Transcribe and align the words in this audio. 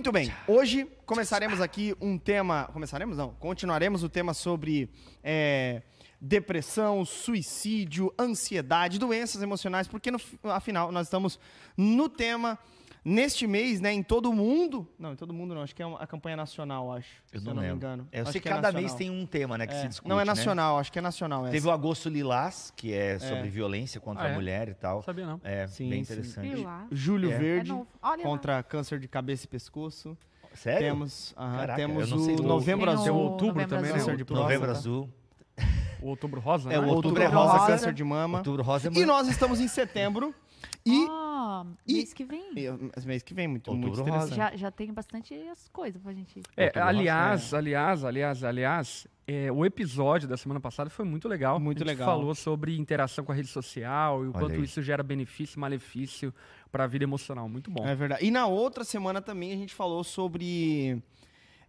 Muito 0.00 0.12
bem, 0.12 0.32
hoje 0.48 0.86
começaremos 1.04 1.60
aqui 1.60 1.94
um 2.00 2.16
tema. 2.16 2.70
Começaremos 2.72 3.18
não, 3.18 3.34
continuaremos 3.34 4.02
o 4.02 4.08
tema 4.08 4.32
sobre 4.32 4.88
é, 5.22 5.82
depressão, 6.18 7.04
suicídio, 7.04 8.10
ansiedade, 8.18 8.98
doenças 8.98 9.42
emocionais, 9.42 9.86
porque 9.86 10.10
no, 10.10 10.18
fi- 10.18 10.38
afinal 10.44 10.90
nós 10.90 11.06
estamos 11.06 11.38
no 11.76 12.08
tema. 12.08 12.58
Neste 13.04 13.46
mês, 13.46 13.80
né, 13.80 13.92
em 13.92 14.02
todo 14.02 14.28
o 14.28 14.32
mundo. 14.34 14.86
Não, 14.98 15.12
em 15.12 15.16
todo 15.16 15.32
mundo 15.32 15.54
não, 15.54 15.62
acho 15.62 15.74
que 15.74 15.82
é 15.82 15.86
uma- 15.86 15.98
a 15.98 16.06
campanha 16.06 16.36
nacional, 16.36 16.92
acho. 16.92 17.08
Eu 17.32 17.40
se 17.40 17.46
não, 17.46 17.52
eu 17.52 17.56
não 17.56 17.62
me 17.62 17.68
engano. 17.74 18.06
É, 18.12 18.18
eu 18.18 18.22
Acho 18.24 18.32
sei 18.32 18.40
que 18.42 18.48
é 18.48 18.50
cada 18.52 18.70
mês 18.72 18.92
nacional. 18.92 18.98
tem 18.98 19.10
um 19.22 19.26
tema, 19.26 19.56
né, 19.56 19.66
que 19.66 19.72
É. 19.72 19.80
se 19.80 19.88
discute. 19.88 20.08
Não, 20.08 20.16
é 20.16 20.24
né? 20.24 20.26
nacional, 20.26 20.78
acho 20.78 20.92
que 20.92 20.98
é 20.98 21.02
nacional 21.02 21.44
essa. 21.44 21.52
Teve 21.52 21.66
o 21.66 21.70
Agosto 21.70 22.08
Lilás, 22.10 22.72
que 22.76 22.92
é 22.92 23.18
sobre 23.18 23.48
violência 23.48 24.00
contra 24.00 24.24
Ah, 24.24 24.28
é? 24.28 24.32
a 24.32 24.34
mulher 24.34 24.68
e 24.68 24.74
tal. 24.74 24.96
Não 24.96 25.02
sabia, 25.02 25.26
não. 25.26 25.40
É, 25.42 25.66
Sim, 25.66 25.88
bem 25.88 26.04
sim. 26.04 26.12
interessante. 26.12 26.46
É. 26.48 26.52
É 27.34 27.38
Verde 27.38 27.72
lá. 27.72 28.18
contra 28.22 28.62
câncer 28.62 28.98
de 29.00 29.08
cabeça 29.08 29.46
e 29.46 29.48
pescoço. 29.48 30.16
Sério? 30.52 30.80
Temos, 30.88 31.32
aham, 31.38 31.56
Caraca, 31.58 31.76
temos 31.76 32.12
o 32.12 32.16
do- 32.36 32.42
Novembro 32.42 32.86
Tem 32.86 32.96
o 32.96 33.00
Azul. 33.00 33.16
outubro 33.16 33.66
também, 33.66 33.92
né? 33.92 33.96
Azul. 33.98 34.16
Novembro 34.30 34.70
Azul. 34.70 35.08
O 36.02 36.08
Outubro 36.08 36.40
Rosa, 36.40 36.68
É, 36.70 36.72
né? 36.72 36.78
o 36.78 36.88
outubro 36.88 36.96
Outubro 36.96 37.22
é 37.22 37.26
rosa, 37.26 37.38
rosa, 37.52 37.58
câncer. 37.58 37.72
câncer 37.72 37.92
de 37.92 38.02
mama. 38.04 38.38
Outubro 38.38 38.62
rosa 38.62 38.88
é 38.88 38.92
E 38.98 39.04
nós 39.04 39.28
estamos 39.28 39.60
em 39.60 39.68
setembro. 39.68 40.34
E, 40.84 41.06
Ó, 41.60 41.66
e- 41.86 41.94
mês 41.94 42.12
que 42.12 42.24
vem. 42.24 42.52
e 42.56 43.06
mês 43.06 43.22
que 43.22 43.34
vem, 43.34 43.48
muito, 43.48 43.70
Outubro 43.70 43.88
muito 43.90 44.00
interessante. 44.08 44.36
Já, 44.36 44.56
já 44.56 44.70
tem 44.70 44.92
bastante 44.92 45.34
as 45.48 45.68
coisas 45.68 46.00
pra 46.02 46.12
gente. 46.12 46.40
É, 46.56 46.64
Outubro 46.64 46.80
Rosa, 46.82 46.88
aliás, 46.98 47.54
aliás, 47.54 48.04
aliás, 48.04 48.44
aliás, 48.44 49.06
é, 49.26 49.50
o 49.52 49.64
episódio 49.64 50.28
da 50.28 50.36
semana 50.36 50.60
passada 50.60 50.90
foi 50.90 51.04
muito 51.04 51.28
legal. 51.28 51.58
Muito 51.60 51.78
a 51.78 51.86
gente 51.86 51.98
legal. 51.98 52.06
falou 52.08 52.34
sobre 52.34 52.76
interação 52.78 53.24
com 53.24 53.32
a 53.32 53.34
rede 53.34 53.48
social 53.48 54.24
e 54.24 54.28
o 54.28 54.30
Olha 54.30 54.40
quanto 54.40 54.54
aí. 54.54 54.62
isso 54.64 54.82
gera 54.82 55.02
benefício 55.02 55.56
e 55.56 55.60
malefício 55.60 56.34
para 56.72 56.84
a 56.84 56.86
vida 56.86 57.04
emocional. 57.04 57.48
Muito 57.48 57.70
bom. 57.70 57.86
É 57.86 57.94
verdade. 57.94 58.24
E 58.24 58.30
na 58.30 58.46
outra 58.46 58.84
semana 58.84 59.20
também 59.20 59.52
a 59.52 59.56
gente 59.56 59.74
falou 59.74 60.02
sobre 60.04 61.02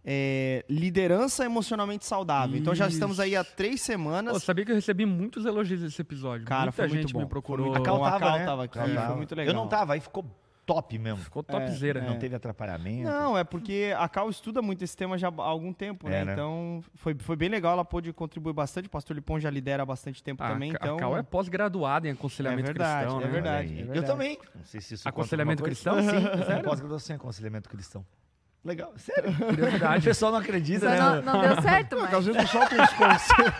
é, 0.04 0.64
liderança 0.68 1.44
emocionalmente 1.44 2.04
saudável. 2.04 2.56
Então 2.58 2.74
já 2.74 2.88
estamos 2.88 3.20
aí 3.20 3.36
há 3.36 3.44
três 3.44 3.80
Pô, 3.80 3.86
semanas. 3.86 4.42
sabia 4.42 4.64
que 4.64 4.72
eu 4.72 4.76
recebi 4.76 5.06
muitos 5.06 5.44
elogios 5.46 5.80
desse 5.80 6.00
episódio. 6.00 6.46
Cara, 6.46 6.62
Muita 6.64 6.76
foi 6.76 6.88
muito 6.88 7.00
gente 7.02 7.12
bom. 7.12 7.20
me 7.20 7.26
procurou. 7.26 7.66
Foi 7.66 7.74
muito 7.76 7.82
A 7.82 7.84
Cal 7.86 7.98
bom. 7.98 8.04
A 8.04 8.10
tava, 8.10 8.24
Cal 8.26 8.38
né? 8.38 8.44
tava 8.44 8.64
aqui, 8.64 8.74
Cal 8.78 8.86
foi 8.86 8.94
tava. 8.94 9.16
muito 9.16 9.34
legal. 9.34 9.54
Eu 9.54 9.60
não 9.60 9.68
tava, 9.68 9.94
aí 9.94 10.00
ficou 10.00 10.24
top 10.64 10.96
mesmo. 10.98 11.18
Ficou 11.24 11.42
topzera. 11.42 12.00
Não 12.00 12.18
teve 12.18 12.34
atrapalhamento. 12.36 13.02
Não, 13.04 13.36
é 13.36 13.42
porque 13.44 13.92
a 13.96 14.08
Cal 14.08 14.28
estuda 14.30 14.60
muito 14.62 14.82
esse 14.82 14.96
tema 14.96 15.18
já 15.18 15.28
há 15.28 15.42
algum 15.42 15.72
tempo, 15.72 16.08
né? 16.08 16.20
É, 16.20 16.24
né? 16.24 16.32
Então 16.32 16.82
foi, 16.94 17.14
foi 17.18 17.36
bem 17.36 17.48
legal, 17.48 17.72
ela 17.72 17.84
pôde 17.84 18.12
contribuir 18.12 18.52
bastante. 18.52 18.86
O 18.86 18.90
pastor 18.90 19.14
Lipão 19.16 19.38
já 19.40 19.50
lidera 19.50 19.82
há 19.82 19.86
bastante 19.86 20.22
tempo 20.22 20.42
A, 20.42 20.48
também. 20.48 20.72
Ca- 20.72 20.78
Então, 20.82 20.96
a 20.96 20.98
Cal 21.00 21.16
é 21.16 21.22
pós-graduada 21.22 22.08
em 22.08 22.12
aconselhamento 22.12 22.60
É 22.62 22.72
verdade, 22.72 23.00
cristão, 23.06 23.20
é 23.20 23.24
né? 23.24 23.30
verdade. 23.30 23.66
Olha 23.68 23.70
aí. 23.70 23.76
verdade. 23.84 23.98
Eu 23.98 24.04
também. 24.04 24.38
Não 24.54 24.64
sei 24.64 24.80
se 24.80 24.94
isso 24.94 25.08
Aconselhamento 25.08 25.62
cristão? 25.62 25.96
Sim, 26.00 26.08
pós-graduação 26.64 27.14
em 27.14 27.16
aconselhamento 27.18 27.68
cristão. 27.68 28.04
Legal, 28.64 28.92
sério. 28.96 29.30
O 29.30 29.44
Curiosidade. 29.46 30.04
pessoal 30.04 30.30
não 30.32 30.38
acredita, 30.38 30.86
Só 30.86 30.92
né? 30.92 30.98
não, 31.24 31.32
não 31.34 31.40
deu 31.40 31.62
certo, 31.62 31.96
Às 31.98 32.10
mas. 32.12 32.26
vezes 32.26 32.42
tu 32.42 32.46
solta 32.52 32.74
uns 32.82 32.92
conselhos. 32.92 33.54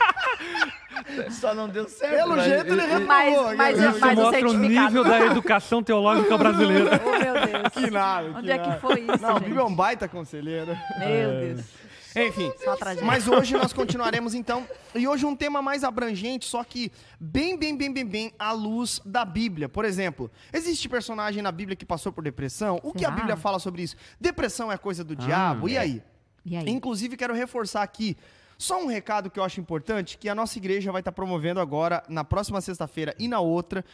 Só 1.40 1.54
não 1.54 1.68
deu 1.68 1.88
certo. 1.88 2.14
Pelo 2.14 2.36
mas- 2.36 2.44
jeito 2.44 2.66
ele 2.72 2.80
reprovou. 2.82 3.44
Mas- 3.56 3.56
mas 3.56 3.78
Isso 3.78 4.00
Mas 4.00 4.18
o 4.18 4.22
mostra 4.22 4.48
o 4.48 4.52
nível 4.54 5.02
da 5.04 5.20
educação 5.26 5.82
teológica 5.82 6.38
brasileira. 6.38 7.00
Oh, 7.04 7.10
meu 7.18 7.34
Deus. 7.34 7.68
Que 7.74 7.90
nada. 7.90 8.28
Onde 8.36 8.50
é 8.50 8.58
que 8.58 8.68
nada. 8.68 8.80
foi 8.80 9.00
isso, 9.00 9.22
Não, 9.22 9.30
o 9.30 9.38
gente? 9.38 9.48
Bibo 9.48 9.60
é 9.60 9.64
um 9.64 9.74
baita 9.74 10.06
conselheiro. 10.08 10.76
Meu 11.00 11.30
Deus. 11.40 11.60
Enfim, 12.16 12.52
mas 13.04 13.26
hoje 13.26 13.54
nós 13.54 13.72
continuaremos 13.72 14.34
então. 14.34 14.66
E 14.94 15.06
hoje 15.08 15.24
um 15.24 15.34
tema 15.34 15.62
mais 15.62 15.82
abrangente, 15.84 16.44
só 16.44 16.62
que 16.62 16.92
bem, 17.18 17.56
bem, 17.56 17.76
bem, 17.76 17.92
bem, 17.92 18.04
bem 18.04 18.32
à 18.38 18.52
luz 18.52 19.00
da 19.04 19.24
Bíblia. 19.24 19.68
Por 19.68 19.84
exemplo, 19.84 20.30
existe 20.52 20.88
personagem 20.88 21.42
na 21.42 21.50
Bíblia 21.50 21.76
que 21.76 21.86
passou 21.86 22.12
por 22.12 22.22
depressão? 22.22 22.78
O 22.82 22.92
que 22.92 23.04
a 23.04 23.08
Será? 23.08 23.16
Bíblia 23.16 23.36
fala 23.36 23.58
sobre 23.58 23.82
isso? 23.82 23.96
Depressão 24.20 24.70
é 24.70 24.76
coisa 24.76 25.02
do 25.02 25.16
diabo? 25.16 25.68
E 25.68 25.76
é. 25.76 25.80
aí? 25.80 26.02
E 26.44 26.56
aí? 26.56 26.68
Inclusive, 26.68 27.16
quero 27.16 27.34
reforçar 27.34 27.82
aqui 27.82 28.16
só 28.58 28.80
um 28.80 28.86
recado 28.86 29.30
que 29.30 29.40
eu 29.40 29.44
acho 29.44 29.60
importante, 29.60 30.16
que 30.16 30.28
a 30.28 30.34
nossa 30.34 30.56
igreja 30.58 30.92
vai 30.92 31.00
estar 31.00 31.12
promovendo 31.12 31.60
agora, 31.60 32.02
na 32.08 32.22
próxima 32.22 32.60
sexta-feira 32.60 33.14
e 33.18 33.26
na 33.26 33.40
outra, 33.40 33.84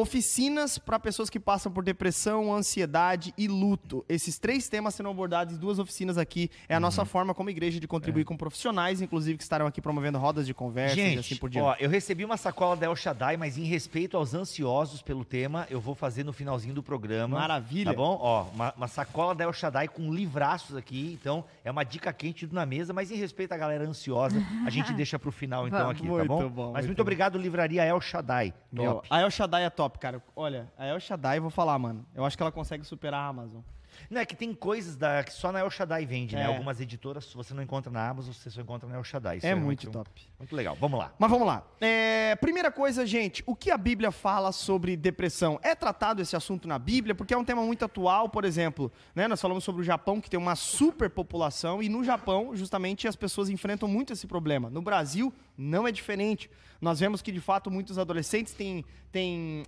oficinas 0.00 0.78
para 0.78 0.98
pessoas 0.98 1.28
que 1.28 1.40
passam 1.40 1.70
por 1.72 1.82
depressão, 1.84 2.54
ansiedade 2.54 3.34
e 3.36 3.48
luto. 3.48 4.04
Esses 4.08 4.38
três 4.38 4.68
temas 4.68 4.94
serão 4.94 5.10
abordados 5.10 5.54
em 5.54 5.56
duas 5.56 5.78
oficinas 5.78 6.16
aqui. 6.16 6.50
É 6.68 6.74
a 6.74 6.80
nossa 6.80 7.04
forma 7.04 7.34
como 7.34 7.50
igreja 7.50 7.80
de 7.80 7.86
contribuir 7.88 8.24
com 8.24 8.36
profissionais, 8.36 9.00
inclusive, 9.00 9.36
que 9.36 9.42
estarão 9.42 9.66
aqui 9.66 9.80
promovendo 9.80 10.18
rodas 10.18 10.46
de 10.46 10.54
conversa 10.54 10.98
e 11.00 11.18
assim 11.18 11.36
por 11.36 11.50
diante. 11.50 11.64
ó, 11.64 11.74
eu 11.80 11.90
recebi 11.90 12.24
uma 12.24 12.36
sacola 12.36 12.76
da 12.76 12.86
El 12.86 12.94
Shaddai, 12.96 13.36
mas 13.36 13.58
em 13.58 13.64
respeito 13.64 14.16
aos 14.16 14.34
ansiosos 14.34 15.02
pelo 15.02 15.24
tema, 15.24 15.66
eu 15.70 15.80
vou 15.80 15.94
fazer 15.94 16.24
no 16.24 16.32
finalzinho 16.32 16.74
do 16.74 16.82
programa. 16.82 17.38
Maravilha. 17.38 17.90
Tá 17.92 17.96
bom? 17.96 18.18
Ó, 18.20 18.44
uma, 18.54 18.72
uma 18.76 18.88
sacola 18.88 19.34
da 19.34 19.44
El 19.44 19.52
Shaddai 19.52 19.88
com 19.88 20.12
livraços 20.12 20.76
aqui. 20.76 21.16
Então, 21.20 21.44
é 21.64 21.70
uma 21.70 21.84
dica 21.84 22.12
quente 22.12 22.46
na 22.52 22.64
mesa, 22.64 22.92
mas 22.92 23.10
em 23.10 23.16
respeito 23.16 23.52
à 23.52 23.56
galera 23.56 23.84
ansiosa, 23.84 24.40
a 24.64 24.70
gente 24.70 24.92
deixa 24.94 25.18
pro 25.18 25.32
final 25.32 25.66
então 25.66 25.90
aqui, 25.90 26.02
tá 26.02 26.08
Muito 26.08 26.26
bom? 26.26 26.48
bom, 26.48 26.72
mas 26.72 26.84
muito 26.84 26.86
muito 26.88 26.96
bom. 26.98 27.02
obrigado, 27.02 27.38
Livraria 27.38 27.84
El 27.84 28.00
Shaddai. 28.00 28.54
Meu, 28.70 28.94
Top. 28.94 29.08
a 29.10 29.20
El 29.20 29.30
Shaddai 29.30 29.64
é 29.64 29.70
top, 29.70 29.87
cara. 29.96 30.22
Olha, 30.34 30.70
a 30.76 30.86
El 30.86 31.00
Shaddai, 31.00 31.40
vou 31.40 31.50
falar, 31.50 31.78
mano. 31.78 32.04
Eu 32.14 32.24
acho 32.24 32.36
que 32.36 32.42
ela 32.42 32.52
consegue 32.52 32.84
superar 32.84 33.20
a 33.20 33.28
Amazon. 33.28 33.62
Não, 34.10 34.20
é 34.20 34.26
que 34.26 34.34
tem 34.34 34.54
coisas 34.54 34.96
da, 34.96 35.22
que 35.22 35.32
só 35.32 35.52
na 35.52 35.60
El 35.60 35.70
Shaddai 35.70 36.06
vende, 36.06 36.34
né? 36.34 36.42
É. 36.42 36.46
Algumas 36.46 36.80
editoras 36.80 37.30
você 37.32 37.52
não 37.52 37.62
encontra 37.62 37.92
na 37.92 38.08
Amazon, 38.08 38.32
você 38.32 38.48
só 38.50 38.60
encontra 38.60 38.88
na 38.88 38.96
El 38.96 39.04
Shaddai. 39.04 39.38
Isso 39.38 39.46
É 39.46 39.54
muito 39.54 39.90
top. 39.90 40.10
Muito 40.38 40.56
legal. 40.56 40.76
Vamos 40.76 40.98
lá. 40.98 41.12
Mas 41.18 41.30
vamos 41.30 41.46
lá. 41.46 41.62
É, 41.80 42.34
primeira 42.36 42.70
coisa, 42.72 43.06
gente, 43.06 43.42
o 43.46 43.54
que 43.54 43.70
a 43.70 43.76
Bíblia 43.76 44.10
fala 44.10 44.50
sobre 44.50 44.96
depressão? 44.96 45.60
É 45.62 45.74
tratado 45.74 46.22
esse 46.22 46.34
assunto 46.34 46.66
na 46.66 46.78
Bíblia? 46.78 47.14
Porque 47.14 47.34
é 47.34 47.36
um 47.36 47.44
tema 47.44 47.62
muito 47.62 47.84
atual, 47.84 48.28
por 48.28 48.44
exemplo, 48.44 48.90
né? 49.14 49.28
Nós 49.28 49.40
falamos 49.40 49.62
sobre 49.62 49.82
o 49.82 49.84
Japão, 49.84 50.20
que 50.20 50.30
tem 50.30 50.40
uma 50.40 50.56
superpopulação, 50.56 51.82
e 51.82 51.88
no 51.88 52.02
Japão, 52.02 52.56
justamente, 52.56 53.06
as 53.06 53.16
pessoas 53.16 53.50
enfrentam 53.50 53.88
muito 53.88 54.12
esse 54.12 54.26
problema. 54.26 54.70
No 54.70 54.80
Brasil, 54.80 55.32
não 55.56 55.86
é 55.86 55.92
diferente. 55.92 56.50
Nós 56.80 57.00
vemos 57.00 57.20
que, 57.20 57.32
de 57.32 57.40
fato, 57.40 57.70
muitos 57.70 57.98
adolescentes 57.98 58.54
têm. 58.54 58.84
têm 59.12 59.64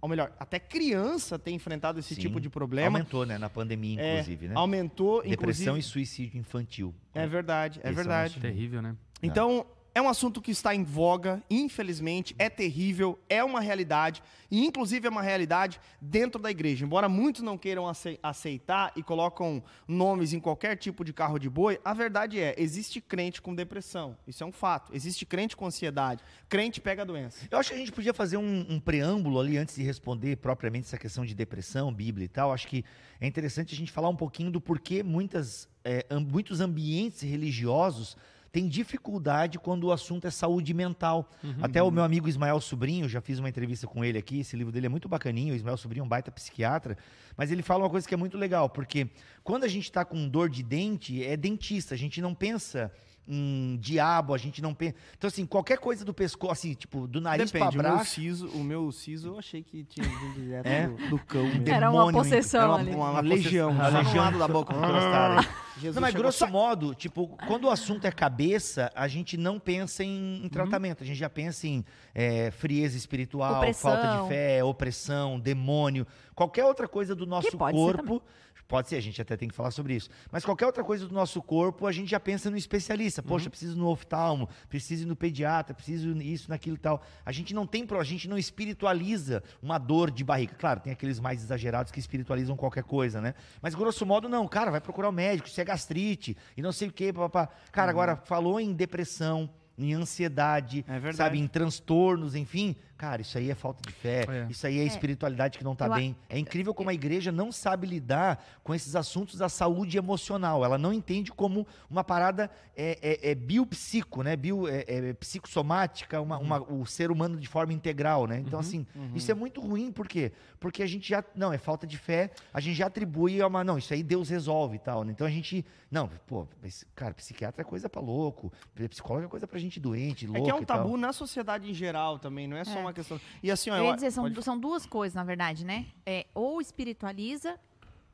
ou 0.00 0.08
melhor, 0.08 0.32
até 0.38 0.58
criança 0.58 1.38
tem 1.38 1.54
enfrentado 1.54 1.98
esse 1.98 2.14
Sim. 2.14 2.20
tipo 2.20 2.40
de 2.40 2.48
problema. 2.48 2.98
Aumentou, 2.98 3.26
né? 3.26 3.36
Na 3.38 3.50
pandemia, 3.50 4.00
É, 4.00 4.12
inclusive, 4.14 4.48
né? 4.48 4.54
Aumentou, 4.56 5.22
Depressão 5.22 5.76
inclusive. 5.76 5.78
e 5.78 5.82
suicídio 5.82 6.38
infantil. 6.38 6.94
É 7.14 7.26
verdade, 7.26 7.78
é 7.78 7.82
Esse 7.82 7.88
é 7.88 7.92
verdade. 7.92 8.30
nosso- 8.34 8.40
Terrível, 8.40 8.80
né? 8.82 8.96
Então, 9.22 9.66
é 9.98 10.02
um 10.02 10.08
assunto 10.08 10.40
que 10.40 10.52
está 10.52 10.72
em 10.72 10.84
voga, 10.84 11.42
infelizmente, 11.50 12.32
é 12.38 12.48
terrível, 12.48 13.18
é 13.28 13.42
uma 13.42 13.60
realidade, 13.60 14.22
e 14.48 14.64
inclusive 14.64 15.08
é 15.08 15.10
uma 15.10 15.22
realidade 15.22 15.80
dentro 16.00 16.40
da 16.40 16.52
igreja. 16.52 16.84
Embora 16.84 17.08
muitos 17.08 17.42
não 17.42 17.58
queiram 17.58 17.84
acei- 17.86 18.18
aceitar 18.22 18.92
e 18.94 19.02
colocam 19.02 19.60
nomes 19.88 20.32
em 20.32 20.38
qualquer 20.38 20.76
tipo 20.76 21.04
de 21.04 21.12
carro 21.12 21.36
de 21.36 21.50
boi, 21.50 21.80
a 21.84 21.92
verdade 21.92 22.38
é, 22.38 22.54
existe 22.56 23.00
crente 23.00 23.42
com 23.42 23.52
depressão, 23.52 24.16
isso 24.24 24.44
é 24.44 24.46
um 24.46 24.52
fato. 24.52 24.94
Existe 24.94 25.26
crente 25.26 25.56
com 25.56 25.66
ansiedade, 25.66 26.22
crente 26.48 26.80
pega 26.80 27.02
a 27.02 27.04
doença. 27.04 27.48
Eu 27.50 27.58
acho 27.58 27.70
que 27.70 27.74
a 27.74 27.78
gente 27.78 27.90
podia 27.90 28.14
fazer 28.14 28.36
um, 28.36 28.66
um 28.70 28.78
preâmbulo 28.78 29.40
ali 29.40 29.58
antes 29.58 29.74
de 29.74 29.82
responder 29.82 30.36
propriamente 30.36 30.86
essa 30.86 30.96
questão 30.96 31.26
de 31.26 31.34
depressão, 31.34 31.92
Bíblia 31.92 32.24
e 32.24 32.28
tal. 32.28 32.52
Acho 32.52 32.68
que 32.68 32.84
é 33.20 33.26
interessante 33.26 33.74
a 33.74 33.76
gente 33.76 33.90
falar 33.90 34.08
um 34.08 34.16
pouquinho 34.16 34.52
do 34.52 34.60
porquê 34.60 35.02
muitas, 35.02 35.68
é, 35.84 36.06
muitos 36.20 36.60
ambientes 36.60 37.22
religiosos 37.22 38.16
têm 38.50 38.68
dificuldade 38.68 39.58
quando 39.58 39.84
o 39.84 39.92
assunto 39.92 40.26
é 40.26 40.30
saúde 40.30 40.72
mental. 40.72 41.30
Até 41.60 41.82
o 41.82 41.90
meu 41.90 42.02
amigo 42.02 42.28
Ismael 42.28 42.60
Sobrinho, 42.60 43.08
já 43.08 43.20
fiz 43.20 43.38
uma 43.38 43.48
entrevista 43.48 43.86
com 43.86 44.04
ele 44.04 44.18
aqui, 44.18 44.40
esse 44.40 44.56
livro 44.56 44.72
dele 44.72 44.86
é 44.86 44.88
muito 44.88 45.08
bacaninho, 45.08 45.52
o 45.52 45.56
Ismael 45.56 45.76
Sobrinho 45.76 46.02
é 46.02 46.04
um 46.04 46.08
baita 46.08 46.30
psiquiatra, 46.30 46.96
mas 47.36 47.50
ele 47.50 47.62
fala 47.62 47.84
uma 47.84 47.90
coisa 47.90 48.06
que 48.06 48.14
é 48.14 48.16
muito 48.16 48.36
legal, 48.36 48.68
porque 48.68 49.08
quando 49.44 49.64
a 49.64 49.68
gente 49.68 49.84
está 49.84 50.04
com 50.04 50.28
dor 50.28 50.48
de 50.48 50.62
dente, 50.62 51.24
é 51.24 51.36
dentista, 51.36 51.94
a 51.94 51.98
gente 51.98 52.20
não 52.20 52.34
pensa 52.34 52.92
em 53.28 53.76
diabo, 53.78 54.32
a 54.32 54.38
gente 54.38 54.62
não 54.62 54.72
pensa... 54.72 54.94
Então, 55.16 55.28
assim, 55.28 55.44
qualquer 55.44 55.78
coisa 55.78 56.04
do 56.04 56.14
pescoço, 56.14 56.52
assim, 56.52 56.72
tipo, 56.74 57.06
do 57.06 57.20
nariz 57.20 57.50
Depende, 57.50 57.76
para 57.76 57.80
o 57.80 57.82
meu, 57.82 57.92
braço... 57.96 58.10
siso, 58.14 58.48
o 58.48 58.64
meu 58.64 58.90
siso 58.90 59.28
eu 59.28 59.38
achei 59.38 59.62
que 59.62 59.84
tinha 59.84 60.08
vindo 60.08 60.34
direto 60.34 60.66
É? 60.66 60.86
do, 60.88 61.08
do 61.10 61.18
cão 61.18 61.44
mesmo. 61.44 61.68
Era 61.68 61.90
uma 61.90 62.06
demônio, 62.06 62.20
possessão 62.22 62.60
Era 62.62 62.70
uma, 62.70 62.78
ali. 62.78 62.90
uma, 62.94 63.10
Uma 63.10 63.20
legião, 63.20 63.80
A 63.80 63.88
legião. 63.88 64.24
lado 64.24 64.38
da 64.38 64.48
boca. 64.48 64.74
Encostada. 64.74 65.46
Jesus 65.76 65.94
Não, 65.94 66.02
mas 66.02 66.14
grosso 66.14 66.38
só- 66.38 66.46
modo, 66.48 66.92
tipo, 66.94 67.28
quando 67.46 67.64
o 67.66 67.70
assunto 67.70 68.04
é 68.04 68.10
cabeça, 68.10 68.90
a 68.96 69.06
gente 69.06 69.36
não 69.36 69.60
pensa 69.60 70.02
em, 70.02 70.44
em 70.44 70.48
tratamento. 70.48 71.04
A 71.04 71.06
gente 71.06 71.18
já 71.18 71.30
pensa 71.30 71.68
em 71.68 71.84
é, 72.14 72.50
frieza 72.50 72.96
espiritual, 72.96 73.58
Opressão. 73.58 73.92
falta 73.92 74.22
de 74.22 74.28
fé, 74.28 74.64
opressão, 74.64 75.38
demônio, 75.38 76.04
qualquer 76.34 76.64
outra 76.64 76.88
coisa 76.88 77.14
do 77.14 77.26
nosso 77.26 77.56
pode 77.56 77.76
ser 77.78 77.84
corpo. 77.96 78.22
Pode 78.68 78.86
ser, 78.90 78.96
a 78.96 79.00
gente 79.00 79.20
até 79.22 79.34
tem 79.34 79.48
que 79.48 79.54
falar 79.54 79.70
sobre 79.70 79.94
isso. 79.94 80.10
Mas 80.30 80.44
qualquer 80.44 80.66
outra 80.66 80.84
coisa 80.84 81.06
do 81.06 81.14
nosso 81.14 81.40
corpo, 81.40 81.86
a 81.86 81.92
gente 81.92 82.10
já 82.10 82.20
pensa 82.20 82.50
no 82.50 82.56
especialista. 82.56 83.22
Poxa, 83.22 83.48
preciso 83.48 83.74
no 83.78 83.88
oftalmo, 83.88 84.46
preciso 84.68 85.08
no 85.08 85.16
pediatra, 85.16 85.72
preciso 85.72 86.10
isso, 86.20 86.50
naquilo 86.50 86.76
e 86.76 86.78
tal. 86.78 87.00
A 87.24 87.32
gente 87.32 87.54
não 87.54 87.66
tem, 87.66 87.86
a 87.98 88.04
gente 88.04 88.28
não 88.28 88.36
espiritualiza 88.36 89.42
uma 89.62 89.78
dor 89.78 90.10
de 90.10 90.22
barriga. 90.22 90.54
Claro, 90.54 90.80
tem 90.80 90.92
aqueles 90.92 91.18
mais 91.18 91.42
exagerados 91.42 91.90
que 91.90 91.98
espiritualizam 91.98 92.56
qualquer 92.58 92.84
coisa, 92.84 93.22
né? 93.22 93.34
Mas 93.62 93.74
grosso 93.74 94.04
modo, 94.04 94.28
não. 94.28 94.46
Cara, 94.46 94.70
vai 94.70 94.82
procurar 94.82 95.08
o 95.08 95.12
médico, 95.12 95.48
se 95.48 95.58
é 95.62 95.64
gastrite 95.64 96.36
e 96.54 96.60
não 96.60 96.70
sei 96.70 96.88
o 96.88 96.92
quê, 96.92 97.10
papá. 97.10 97.48
Cara, 97.72 97.90
agora, 97.90 98.16
falou 98.16 98.60
em 98.60 98.74
depressão, 98.74 99.48
em 99.78 99.94
ansiedade, 99.94 100.84
É 100.88 101.12
sabe, 101.12 101.38
em 101.38 101.46
transtornos, 101.46 102.34
enfim. 102.34 102.76
Cara, 102.98 103.22
isso 103.22 103.38
aí 103.38 103.48
é 103.48 103.54
falta 103.54 103.80
de 103.88 103.92
fé, 103.94 104.26
É. 104.28 104.46
isso 104.50 104.66
aí 104.66 104.80
é, 104.80 104.84
espiritualidade 104.84 105.56
que 105.56 105.62
não 105.62 105.76
tá 105.76 105.86
Eu 105.86 105.94
bem. 105.94 106.16
É 106.28 106.36
incrível 106.36 106.74
como 106.74 106.90
a 106.90 106.94
igreja 106.94 107.30
não 107.30 107.52
sabe 107.52 107.86
lidar 107.86 108.44
com 108.64 108.74
esses 108.74 108.96
assuntos 108.96 109.38
da 109.38 109.48
saúde 109.48 109.96
emocional. 109.96 110.64
Ela 110.64 110.76
não 110.76 110.92
entende 110.92 111.30
como 111.30 111.64
uma 111.88 112.02
parada 112.02 112.50
é, 112.76 112.98
é, 113.00 113.30
é 113.30 113.34
biopsico, 113.36 114.22
né? 114.24 114.34
Bio, 114.34 114.66
é, 114.66 114.84
é 114.88 115.12
psicossomática, 115.12 116.20
uma, 116.20 116.38
uma- 116.38 116.60
o 116.60 116.84
ser 116.86 117.10
humano 117.10 117.38
de 117.38 117.46
forma 117.48 117.72
integral, 117.72 118.26
né? 118.26 118.38
Então, 118.44 118.58
assim, 118.58 118.84
isso 119.14 119.30
é 119.30 119.34
muito 119.34 119.60
ruim, 119.60 119.90
por 119.92 120.08
quê? 120.08 120.32
Porque 120.60 120.82
a 120.82 120.86
gente 120.86 121.08
já. 121.08 121.22
Não, 121.36 121.52
é 121.52 121.58
falta 121.58 121.86
de 121.86 121.96
fé, 121.96 122.30
a 122.52 122.60
gente 122.60 122.76
já 122.76 122.86
atribui 122.86 123.40
a 123.40 123.46
uma. 123.46 123.62
Não, 123.62 123.78
isso 123.78 123.94
aí 123.94 124.02
Deus 124.02 124.28
resolve 124.28 124.76
e 124.76 124.78
tal. 124.80 125.04
né? 125.04 125.12
Então 125.12 125.26
a 125.26 125.30
gente. 125.30 125.64
Não, 125.90 126.08
pô, 126.26 126.46
cara, 126.94 127.14
psiquiatra 127.14 127.62
é 127.62 127.64
coisa 127.64 127.88
pra 127.88 128.00
louco, 128.00 128.52
psicólogo 128.90 129.26
é 129.26 129.28
coisa 129.28 129.46
pra 129.46 129.58
gente 129.58 129.78
doente, 129.80 130.26
louco. 130.26 130.40
É 130.40 130.44
que 130.44 130.50
é 130.50 130.54
um 130.54 130.64
tabu 130.64 130.96
na 130.96 131.12
sociedade 131.12 131.70
em 131.70 131.74
geral 131.74 132.18
também, 132.18 132.46
não 132.48 132.56
é 132.56 132.64
só 132.64 132.78
É. 132.80 132.82
uma 132.88 132.92
questão. 132.94 133.20
E 133.42 133.50
assim, 133.50 133.70
ó, 133.70 133.76
Eu 133.76 133.94
dizer, 133.94 134.10
são, 134.10 134.24
pode- 134.24 134.42
são 134.42 134.58
duas 134.58 134.84
coisas, 134.86 135.14
na 135.14 135.24
verdade, 135.24 135.64
né? 135.64 135.86
É, 136.04 136.26
ou 136.34 136.60
espiritualiza, 136.60 137.58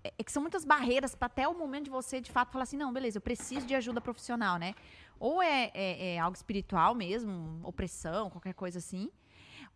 é, 0.02 0.12
é 0.18 0.22
que 0.24 0.30
são 0.32 0.42
muitas 0.42 0.64
barreiras 0.64 1.14
para 1.14 1.26
até 1.26 1.46
o 1.48 1.54
momento 1.56 1.84
de 1.84 1.90
você, 1.90 2.20
de 2.20 2.30
fato, 2.30 2.52
falar 2.52 2.64
assim, 2.64 2.76
não, 2.76 2.92
beleza, 2.92 3.18
eu 3.18 3.22
preciso 3.22 3.66
de 3.66 3.74
ajuda 3.74 4.00
profissional, 4.00 4.58
né? 4.58 4.74
Ou 5.18 5.42
é, 5.42 5.70
é- 5.74 6.14
é 6.14 6.18
algo 6.18 6.36
espiritual 6.36 6.94
mesmo, 6.94 7.60
opressão, 7.62 8.28
qualquer 8.30 8.54
coisa 8.54 8.78
assim. 8.78 9.08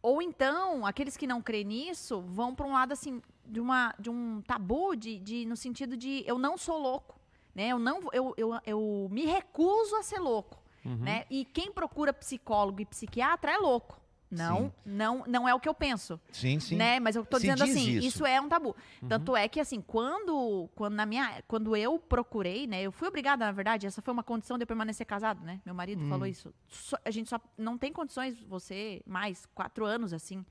Ou 0.02 0.20
então, 0.22 0.86
aqueles 0.86 1.16
que 1.16 1.26
não 1.26 1.40
creem 1.42 1.64
nisso 1.64 2.20
vão 2.22 2.54
para 2.54 2.66
um 2.66 2.72
lado, 2.72 2.92
assim, 2.92 3.20
de, 3.44 3.58
uma, 3.60 3.94
de 3.98 4.10
um 4.10 4.40
tabu, 4.42 4.94
de, 4.94 5.18
de, 5.18 5.44
no 5.46 5.56
sentido 5.56 5.96
de 5.96 6.22
eu 6.26 6.38
não 6.38 6.56
sou 6.56 6.78
louco, 6.78 7.18
né? 7.54 7.68
Eu, 7.68 7.78
não, 7.78 8.00
eu, 8.12 8.32
eu, 8.36 8.50
eu 8.64 9.08
me 9.10 9.24
recuso 9.24 9.96
a 9.96 10.02
ser 10.02 10.18
louco, 10.20 10.58
Uhum. 10.84 10.96
né? 10.98 11.24
E 11.28 11.44
quem 11.44 11.72
procura 11.72 12.12
psicólogo 12.12 12.80
e 12.80 12.86
psiquiatra 12.86 13.52
é 13.52 13.58
louco. 13.58 14.00
Não, 14.30 14.72
não, 14.84 15.24
não 15.26 15.48
é 15.48 15.54
o 15.54 15.60
que 15.60 15.68
eu 15.68 15.72
penso, 15.74 16.20
Sim, 16.30 16.60
sim. 16.60 16.76
né? 16.76 17.00
Mas 17.00 17.16
eu 17.16 17.24
tô 17.24 17.38
Se 17.38 17.42
dizendo 17.46 17.64
diz 17.64 17.74
assim, 17.76 17.90
isso. 17.92 18.06
isso. 18.08 18.26
é 18.26 18.38
um 18.40 18.48
tabu. 18.48 18.76
Tanto 19.08 19.34
é 19.34 19.48
que 19.48 19.58
assim, 19.58 19.80
quando 19.80 20.68
quando 20.74 20.94
na 20.94 21.06
minha, 21.06 21.42
quando 21.48 21.74
eu 21.74 21.98
procurei, 21.98 22.66
né? 22.66 22.82
Eu 22.82 22.92
fui 22.92 23.08
obrigada, 23.08 23.44
na 23.46 23.52
verdade, 23.52 23.86
essa 23.86 24.02
foi 24.02 24.12
uma 24.12 24.22
condição 24.22 24.58
de 24.58 24.64
eu 24.64 24.66
permanecer 24.66 25.06
casado, 25.06 25.42
né? 25.44 25.60
Meu 25.64 25.74
marido 25.74 26.06
falou 26.08 26.26
isso. 26.26 26.52
Só- 26.68 26.98
a 27.04 27.10
gente 27.10 27.28
só 27.30 27.40
não 27.56 27.78
tem 27.78 27.92
condições 27.92 28.38
você 28.42 29.02
mais 29.06 29.46
quatro 29.54 29.86
anos 29.86 30.12
assim. 30.12 30.44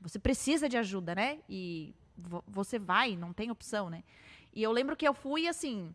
Você 0.00 0.18
precisa 0.18 0.68
de 0.68 0.76
ajuda, 0.76 1.14
né? 1.14 1.38
E 1.48 1.94
vo- 2.16 2.42
você 2.48 2.76
vai, 2.78 3.14
não 3.16 3.32
tem 3.32 3.50
opção, 3.52 3.88
né? 3.88 4.02
E 4.52 4.62
eu 4.62 4.72
lembro 4.72 4.96
que 4.96 5.06
eu 5.06 5.14
fui 5.14 5.46
assim, 5.46 5.94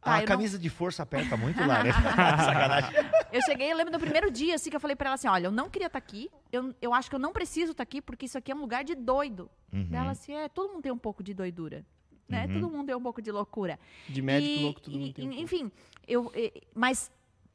Tá, 0.00 0.14
a 0.14 0.16
eu 0.16 0.20
não- 0.20 0.26
camisa 0.26 0.58
de 0.58 0.68
força 0.68 1.02
aperta 1.02 1.36
muito 1.36 1.58
lá, 1.64 1.82
né? 1.84 1.90
Sacanagem. 2.44 2.90
Eu 3.32 3.42
cheguei, 3.42 3.70
eu 3.72 3.76
lembro 3.76 3.92
do 3.92 3.98
primeiro 4.00 4.30
dia, 4.30 4.54
assim, 4.54 4.68
que 4.70 4.76
eu 4.76 4.80
falei 4.80 4.96
pra 4.96 5.08
ela 5.08 5.14
assim, 5.14 5.28
olha, 5.28 5.46
eu 5.46 5.50
não 5.52 5.68
queria 5.70 5.86
estar 5.86 5.98
aqui, 5.98 6.30
eu, 6.50 6.74
eu 6.80 6.92
acho 6.94 7.08
que 7.08 7.14
eu 7.14 7.20
não 7.20 7.32
preciso 7.32 7.72
estar 7.72 7.82
aqui, 7.82 8.00
porque 8.02 8.26
isso 8.26 8.36
aqui 8.38 8.50
é 8.50 8.54
um 8.54 8.60
lugar 8.60 8.82
de 8.84 8.94
doido. 8.94 9.50
Uhum. 9.72 9.88
Ela 9.92 10.10
assim, 10.10 10.34
é, 10.34 10.48
todo 10.48 10.70
mundo 10.72 10.82
tem 10.82 10.92
um 10.92 10.98
pouco 10.98 11.22
de 11.22 11.32
doidura, 11.34 11.84
né? 12.28 12.46
Uhum. 12.46 12.60
Todo 12.60 12.70
mundo 12.70 12.86
tem 12.86 12.94
um 12.96 13.02
pouco 13.02 13.22
de 13.22 13.30
loucura. 13.30 13.78
de 14.08 14.20
médico 14.22 14.52
E- 14.52 14.62
louco, 14.62 14.80
todo 14.80 14.94
mundo 14.94 15.06
e- 15.08 15.12
tem 15.12 15.24
um 15.24 15.28
pouco. 15.28 15.42
Enfim, 15.44 15.72
eu, 16.06 16.32
e- 16.34 16.62
mas 16.74 17.10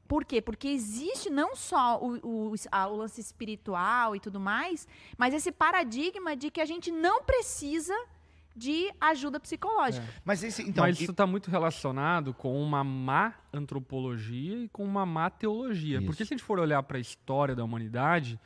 por 0.08 0.24
quê? 0.24 0.42
Porque 0.42 0.70
existe 0.70 1.30
não 1.30 1.54
só 1.56 2.00
o, 2.02 2.52
o, 2.52 2.56
a- 2.72 2.88
o 2.88 2.96
lance 2.96 3.20
espiritual 3.20 4.16
e 4.16 4.20
tudo 4.22 4.40
mais, 4.40 4.88
mas 5.18 5.34
esse 5.34 5.52
paradigma 5.52 6.34
de 6.36 6.50
que 6.50 6.62
a 6.62 6.66
gente 6.66 6.92
não 6.92 7.24
precisa 7.24 7.94
de 8.58 8.92
ajuda 9.00 9.40
psicológica. 9.40 10.06
Mas 10.26 10.44
esse, 10.44 10.64
então, 10.64 10.84
Mas 10.84 11.00
e- 11.00 11.04
isso 11.04 11.12
está 11.12 11.28
muito 11.28 11.52
relacionado 11.52 12.34
com 12.34 12.60
uma 12.62 12.84
má 12.84 13.34
antropologia 13.54 14.64
e 14.64 14.68
com 14.70 14.84
uma 14.84 15.06
má 15.06 15.30
teologia. 15.30 15.98
Isso. 15.98 16.06
Porque 16.08 16.26
se 16.26 16.34
a 16.34 16.36
gente 16.36 16.44
for 16.44 16.60
olhar 16.60 16.82
para 16.84 16.98
a 16.98 17.02
história 17.02 17.56
da 17.56 17.64
humanidade, 17.64 18.40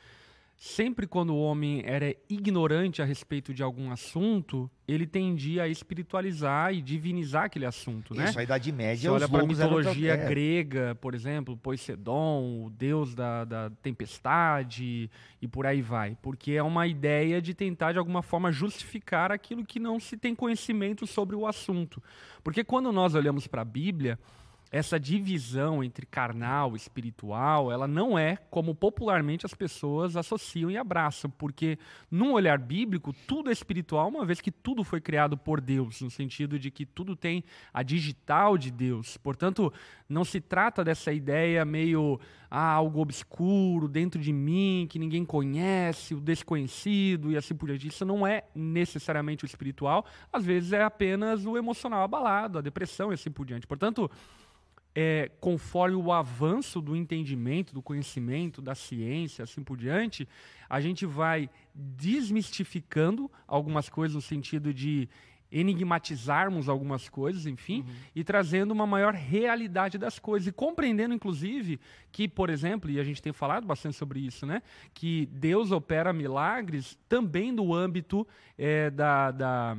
sempre 0.62 1.08
quando 1.08 1.30
o 1.34 1.42
homem 1.42 1.82
era 1.84 2.14
ignorante 2.30 3.02
a 3.02 3.04
respeito 3.04 3.52
de 3.52 3.64
algum 3.64 3.90
assunto, 3.90 4.70
ele 4.86 5.08
tendia 5.08 5.64
a 5.64 5.68
espiritualizar 5.68 6.72
e 6.72 6.80
divinizar 6.80 7.46
aquele 7.46 7.66
assunto, 7.66 8.14
né? 8.14 8.26
isso, 8.26 8.38
a 8.38 8.44
Idade 8.44 8.70
Média, 8.70 9.02
Você 9.02 9.08
olha 9.08 9.28
para 9.28 9.38
a 9.38 9.40
eram 9.40 9.48
mitologia 9.48 10.14
é, 10.14 10.28
grega, 10.28 10.94
por 11.00 11.16
exemplo, 11.16 11.56
Poseidon, 11.56 12.66
o 12.66 12.70
deus 12.70 13.12
da, 13.12 13.44
da 13.44 13.70
tempestade 13.82 15.10
e 15.40 15.48
por 15.48 15.66
aí 15.66 15.82
vai. 15.82 16.16
Porque 16.22 16.52
é 16.52 16.62
uma 16.62 16.86
ideia 16.86 17.42
de 17.42 17.54
tentar, 17.54 17.90
de 17.90 17.98
alguma 17.98 18.22
forma, 18.22 18.52
justificar 18.52 19.32
aquilo 19.32 19.66
que 19.66 19.80
não 19.80 19.98
se 19.98 20.16
tem 20.16 20.32
conhecimento 20.32 21.08
sobre 21.08 21.34
o 21.34 21.44
assunto. 21.44 22.00
Porque 22.44 22.62
quando 22.62 22.92
nós 22.92 23.16
olhamos 23.16 23.48
para 23.48 23.62
a 23.62 23.64
Bíblia, 23.64 24.16
essa 24.72 24.98
divisão 24.98 25.84
entre 25.84 26.06
carnal 26.06 26.72
e 26.72 26.76
espiritual, 26.76 27.70
ela 27.70 27.86
não 27.86 28.18
é 28.18 28.38
como 28.50 28.74
popularmente 28.74 29.44
as 29.44 29.52
pessoas 29.52 30.16
associam 30.16 30.70
e 30.70 30.78
abraçam, 30.78 31.30
porque 31.30 31.78
num 32.10 32.32
olhar 32.32 32.58
bíblico, 32.58 33.12
tudo 33.26 33.50
é 33.50 33.52
espiritual, 33.52 34.08
uma 34.08 34.24
vez 34.24 34.40
que 34.40 34.50
tudo 34.50 34.82
foi 34.82 34.98
criado 34.98 35.36
por 35.36 35.60
Deus, 35.60 36.00
no 36.00 36.10
sentido 36.10 36.58
de 36.58 36.70
que 36.70 36.86
tudo 36.86 37.14
tem 37.14 37.44
a 37.70 37.82
digital 37.82 38.56
de 38.56 38.70
Deus. 38.70 39.18
Portanto, 39.18 39.70
não 40.08 40.24
se 40.24 40.40
trata 40.40 40.82
dessa 40.82 41.12
ideia 41.12 41.66
meio 41.66 42.18
ah, 42.50 42.72
algo 42.72 43.00
obscuro 43.00 43.86
dentro 43.86 44.18
de 44.18 44.32
mim, 44.32 44.86
que 44.88 44.98
ninguém 44.98 45.22
conhece, 45.22 46.14
o 46.14 46.20
desconhecido 46.20 47.30
e 47.30 47.36
assim 47.36 47.54
por 47.54 47.66
diante. 47.66 47.88
Isso 47.88 48.06
não 48.06 48.26
é 48.26 48.44
necessariamente 48.54 49.44
o 49.44 49.46
espiritual, 49.46 50.06
às 50.32 50.46
vezes 50.46 50.72
é 50.72 50.82
apenas 50.82 51.44
o 51.44 51.58
emocional 51.58 52.02
abalado, 52.02 52.58
a 52.58 52.62
depressão 52.62 53.10
e 53.10 53.14
assim 53.14 53.30
por 53.30 53.44
diante. 53.44 53.66
Portanto, 53.66 54.10
é, 54.94 55.30
conforme 55.40 55.96
o 55.96 56.12
avanço 56.12 56.80
do 56.80 56.94
entendimento, 56.94 57.74
do 57.74 57.82
conhecimento, 57.82 58.60
da 58.60 58.74
ciência, 58.74 59.42
assim 59.42 59.62
por 59.62 59.76
diante, 59.76 60.28
a 60.68 60.80
gente 60.80 61.06
vai 61.06 61.48
desmistificando 61.74 63.30
algumas 63.46 63.88
coisas 63.88 64.14
no 64.14 64.22
sentido 64.22 64.72
de 64.72 65.08
enigmatizarmos 65.52 66.66
algumas 66.66 67.10
coisas, 67.10 67.44
enfim, 67.44 67.84
e 68.16 68.24
trazendo 68.24 68.72
uma 68.72 68.86
maior 68.86 69.12
realidade 69.12 69.98
das 69.98 70.18
coisas. 70.18 70.48
E 70.48 70.52
compreendendo, 70.52 71.14
inclusive, 71.14 71.78
que, 72.10 72.26
por 72.26 72.48
exemplo, 72.48 72.90
e 72.90 72.98
a 72.98 73.04
gente 73.04 73.20
tem 73.20 73.34
falado 73.34 73.66
bastante 73.66 73.96
sobre 73.96 74.20
isso, 74.20 74.46
né, 74.46 74.62
que 74.94 75.26
Deus 75.26 75.70
opera 75.70 76.12
milagres 76.12 76.98
também 77.06 77.52
no 77.52 77.74
âmbito 77.74 78.26
é, 78.56 78.90
da, 78.90 79.30
da 79.30 79.76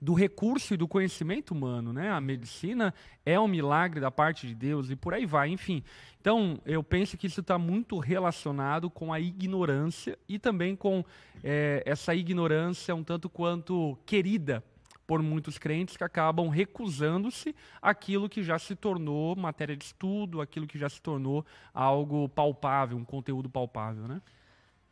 do 0.00 0.14
recurso 0.14 0.72
e 0.72 0.76
do 0.76 0.88
conhecimento 0.88 1.50
humano, 1.50 1.92
né? 1.92 2.10
A 2.10 2.20
medicina 2.20 2.94
é 3.24 3.38
um 3.38 3.46
milagre 3.46 4.00
da 4.00 4.10
parte 4.10 4.46
de 4.46 4.54
Deus 4.54 4.90
e 4.90 4.96
por 4.96 5.12
aí 5.12 5.26
vai, 5.26 5.50
enfim. 5.50 5.84
Então, 6.20 6.58
eu 6.64 6.82
penso 6.82 7.18
que 7.18 7.26
isso 7.26 7.40
está 7.40 7.58
muito 7.58 7.98
relacionado 7.98 8.88
com 8.88 9.12
a 9.12 9.20
ignorância 9.20 10.18
e 10.28 10.38
também 10.38 10.74
com 10.74 11.04
eh, 11.44 11.82
essa 11.84 12.14
ignorância 12.14 12.94
um 12.94 13.04
tanto 13.04 13.28
quanto 13.28 13.98
querida 14.06 14.64
por 15.06 15.22
muitos 15.22 15.58
crentes 15.58 15.96
que 15.96 16.04
acabam 16.04 16.48
recusando-se 16.48 17.54
aquilo 17.82 18.28
que 18.28 18.44
já 18.44 18.58
se 18.58 18.76
tornou 18.76 19.34
matéria 19.34 19.76
de 19.76 19.84
estudo, 19.84 20.40
aquilo 20.40 20.66
que 20.66 20.78
já 20.78 20.88
se 20.88 21.02
tornou 21.02 21.44
algo 21.74 22.28
palpável, 22.28 22.96
um 22.96 23.04
conteúdo 23.04 23.50
palpável, 23.50 24.06
né? 24.06 24.22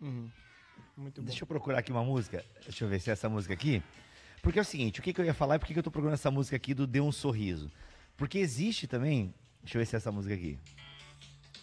Uhum. 0.00 0.28
Muito 0.96 1.20
bom. 1.20 1.26
Deixa 1.26 1.44
eu 1.44 1.46
procurar 1.46 1.78
aqui 1.78 1.92
uma 1.92 2.02
música. 2.02 2.44
Deixa 2.64 2.84
eu 2.84 2.88
ver 2.88 3.00
se 3.00 3.10
é 3.10 3.12
essa 3.12 3.28
música 3.28 3.54
aqui. 3.54 3.80
Porque 4.42 4.58
é 4.58 4.62
o 4.62 4.64
seguinte, 4.64 5.00
o 5.00 5.02
que, 5.02 5.12
que 5.12 5.20
eu 5.20 5.24
ia 5.24 5.34
falar 5.34 5.56
e 5.56 5.58
por 5.58 5.66
que, 5.66 5.72
que 5.72 5.78
eu 5.78 5.82
tô 5.82 5.90
procurando 5.90 6.14
essa 6.14 6.30
música 6.30 6.56
aqui 6.56 6.74
do 6.74 6.86
Dê 6.86 7.00
um 7.00 7.12
Sorriso? 7.12 7.70
Porque 8.16 8.38
existe 8.38 8.86
também. 8.86 9.34
Deixa 9.62 9.76
eu 9.76 9.80
ver 9.80 9.86
se 9.86 9.96
é 9.96 9.98
essa 9.98 10.12
música 10.12 10.34
aqui. 10.34 10.58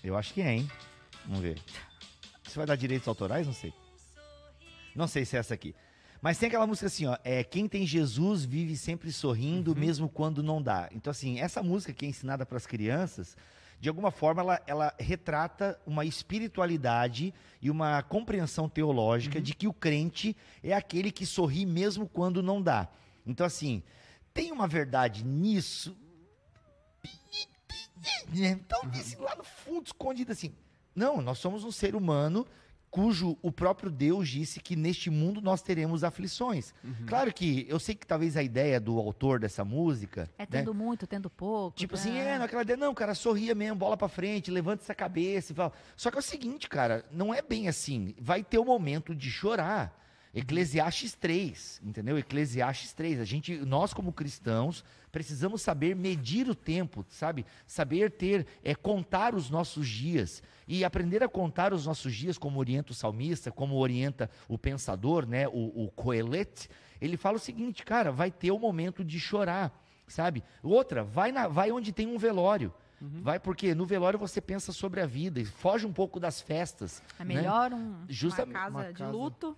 Eu 0.04 0.16
acho 0.16 0.34
que 0.34 0.42
é, 0.42 0.54
hein? 0.54 0.70
Vamos 1.26 1.42
ver. 1.42 1.60
Isso 2.46 2.56
vai 2.56 2.66
dar 2.66 2.76
direitos 2.76 3.08
autorais? 3.08 3.46
Não 3.46 3.54
sei. 3.54 3.74
Não 4.96 5.08
sei 5.08 5.26
se 5.26 5.36
é 5.36 5.40
essa 5.40 5.54
aqui. 5.54 5.76
Mas 6.22 6.38
tem 6.38 6.48
aquela 6.48 6.66
música 6.66 6.88
assim, 6.88 7.06
ó. 7.06 7.18
É, 7.24 7.44
quem 7.44 7.68
tem 7.68 7.86
Jesus 7.86 8.46
vive 8.46 8.78
sempre 8.78 9.12
sorrindo, 9.12 9.76
mesmo 9.76 10.10
quando 10.10 10.42
não 10.42 10.62
dá. 10.62 10.90
Então, 10.92 11.12
assim, 11.12 11.40
essa 11.40 11.62
música 11.62 11.94
que 11.94 12.06
é 12.06 12.10
ensinada 12.10 12.46
para 12.46 12.58
as 12.58 12.66
crianças, 12.66 13.36
de 13.80 13.90
alguma 13.90 14.12
forma, 14.12 14.42
ela, 14.42 14.62
ela 14.66 14.96
retrata 15.00 15.80
uma 15.86 16.06
espiritualidade 16.06 17.34
e 17.62 17.70
uma 17.70 18.02
compreensão 18.04 18.68
teológica 18.70 19.42
de 19.42 19.54
que 19.54 19.68
o 19.68 19.74
crente 19.74 20.36
é 20.64 20.74
aquele 20.74 21.12
que 21.12 21.26
sorri 21.26 21.66
mesmo 21.66 22.08
quando 22.08 22.42
não 22.42 22.62
dá. 22.62 22.88
Então, 23.26 23.46
assim, 23.46 23.84
tem 24.34 24.52
uma 24.52 24.68
verdade 24.68 25.24
nisso. 25.24 25.96
Então, 28.34 28.82
disse 28.90 29.16
lá 29.18 29.36
no 29.36 29.44
fundo, 29.44 29.88
escondido 29.88 30.32
assim. 30.32 30.54
Não, 30.96 31.22
nós 31.22 31.40
somos 31.40 31.64
um 31.64 31.72
ser 31.72 31.96
humano 31.96 32.46
cujo 32.96 33.38
o 33.42 33.52
próprio 33.52 33.92
Deus 33.92 34.30
disse 34.30 34.58
que 34.62 34.74
neste 34.74 35.10
mundo 35.10 35.42
nós 35.42 35.62
teremos 35.62 36.02
aflições. 36.02 36.74
Claro 37.06 37.34
que 37.34 37.66
eu 37.68 37.78
sei 37.78 37.94
que 37.94 38.08
talvez 38.08 38.38
a 38.38 38.42
ideia 38.42 38.80
do 38.80 38.98
autor 38.98 39.38
dessa 39.38 39.66
música. 39.66 40.30
É 40.38 40.44
né, 40.44 40.48
tendo 40.50 40.74
muito, 40.74 41.06
tendo 41.06 41.30
pouco. 41.30 41.76
Tipo 41.76 41.96
tá? 41.96 42.00
assim, 42.00 42.18
é, 42.18 42.40
naquela 42.40 42.62
ideia, 42.62 42.78
não, 42.78 42.94
cara, 42.94 43.14
sorria 43.14 43.54
mesmo, 43.54 43.76
bola 43.76 43.98
pra 43.98 44.08
frente, 44.08 44.50
levanta 44.50 44.82
essa 44.82 44.96
cabeça 44.96 45.52
e 45.52 45.56
tal. 45.56 45.74
Só 45.98 46.10
que 46.10 46.16
é 46.16 46.20
o 46.20 46.24
seguinte, 46.24 46.70
cara, 46.70 47.04
não 47.12 47.34
é 47.34 47.42
bem 47.42 47.68
assim. 47.68 48.16
Vai 48.18 48.46
ter 48.46 48.60
o 48.60 48.64
momento 48.64 49.14
de 49.14 49.30
chorar. 49.30 50.02
Eclesiastes 50.34 51.14
3, 51.16 51.82
entendeu? 51.84 52.18
Eclesiastes 52.18 52.94
3. 52.94 53.20
A 53.20 53.26
gente, 53.26 53.58
nós 53.58 53.94
como 53.94 54.14
cristãos, 54.14 54.86
precisamos 55.16 55.62
saber 55.62 55.96
medir 55.96 56.50
o 56.50 56.54
tempo, 56.54 57.06
sabe? 57.08 57.46
Saber 57.66 58.12
ter, 58.12 58.46
é, 58.62 58.76
contar 58.76 59.34
os 59.34 59.50
nossos 59.50 59.88
dias. 59.88 60.44
E 60.68 60.84
aprender 60.84 61.24
a 61.24 61.30
contar 61.30 61.74
os 61.74 61.86
nossos 61.86 62.14
dias, 62.14 62.38
como 62.38 62.60
orienta 62.60 62.92
o 62.92 62.94
salmista, 62.94 63.50
como 63.50 63.78
orienta 63.78 64.30
o 64.46 64.58
pensador, 64.58 65.26
né? 65.26 65.48
O, 65.48 65.86
o 65.86 65.92
Coelet, 65.92 66.68
ele 67.00 67.16
fala 67.16 67.38
o 67.38 67.40
seguinte, 67.40 67.86
cara, 67.86 68.12
vai 68.12 68.30
ter 68.30 68.52
o 68.52 68.60
momento 68.60 69.06
de 69.06 69.18
chorar, 69.18 69.82
sabe? 70.06 70.44
Outra, 70.62 71.02
vai, 71.02 71.32
na, 71.32 71.48
vai 71.48 71.72
onde 71.72 71.94
tem 71.94 72.08
um 72.08 72.18
velório. 72.18 72.74
Vai 73.00 73.40
porque 73.40 73.74
no 73.74 73.86
velório 73.86 74.20
você 74.20 74.42
pensa 74.42 74.74
sobre 74.74 75.00
a 75.00 75.06
vida 75.06 75.40
e 75.40 75.46
foge 75.46 75.86
um 75.86 75.94
pouco 75.94 76.20
das 76.20 76.42
festas. 76.42 77.02
É 77.18 77.24
né? 77.24 77.36
melhor 77.36 77.72
um, 77.72 78.04
Justa- 78.10 78.44
uma 78.44 78.54
casa 78.54 78.70
uma 78.70 78.88
de 78.88 78.94
casa. 78.96 79.12
luto. 79.12 79.58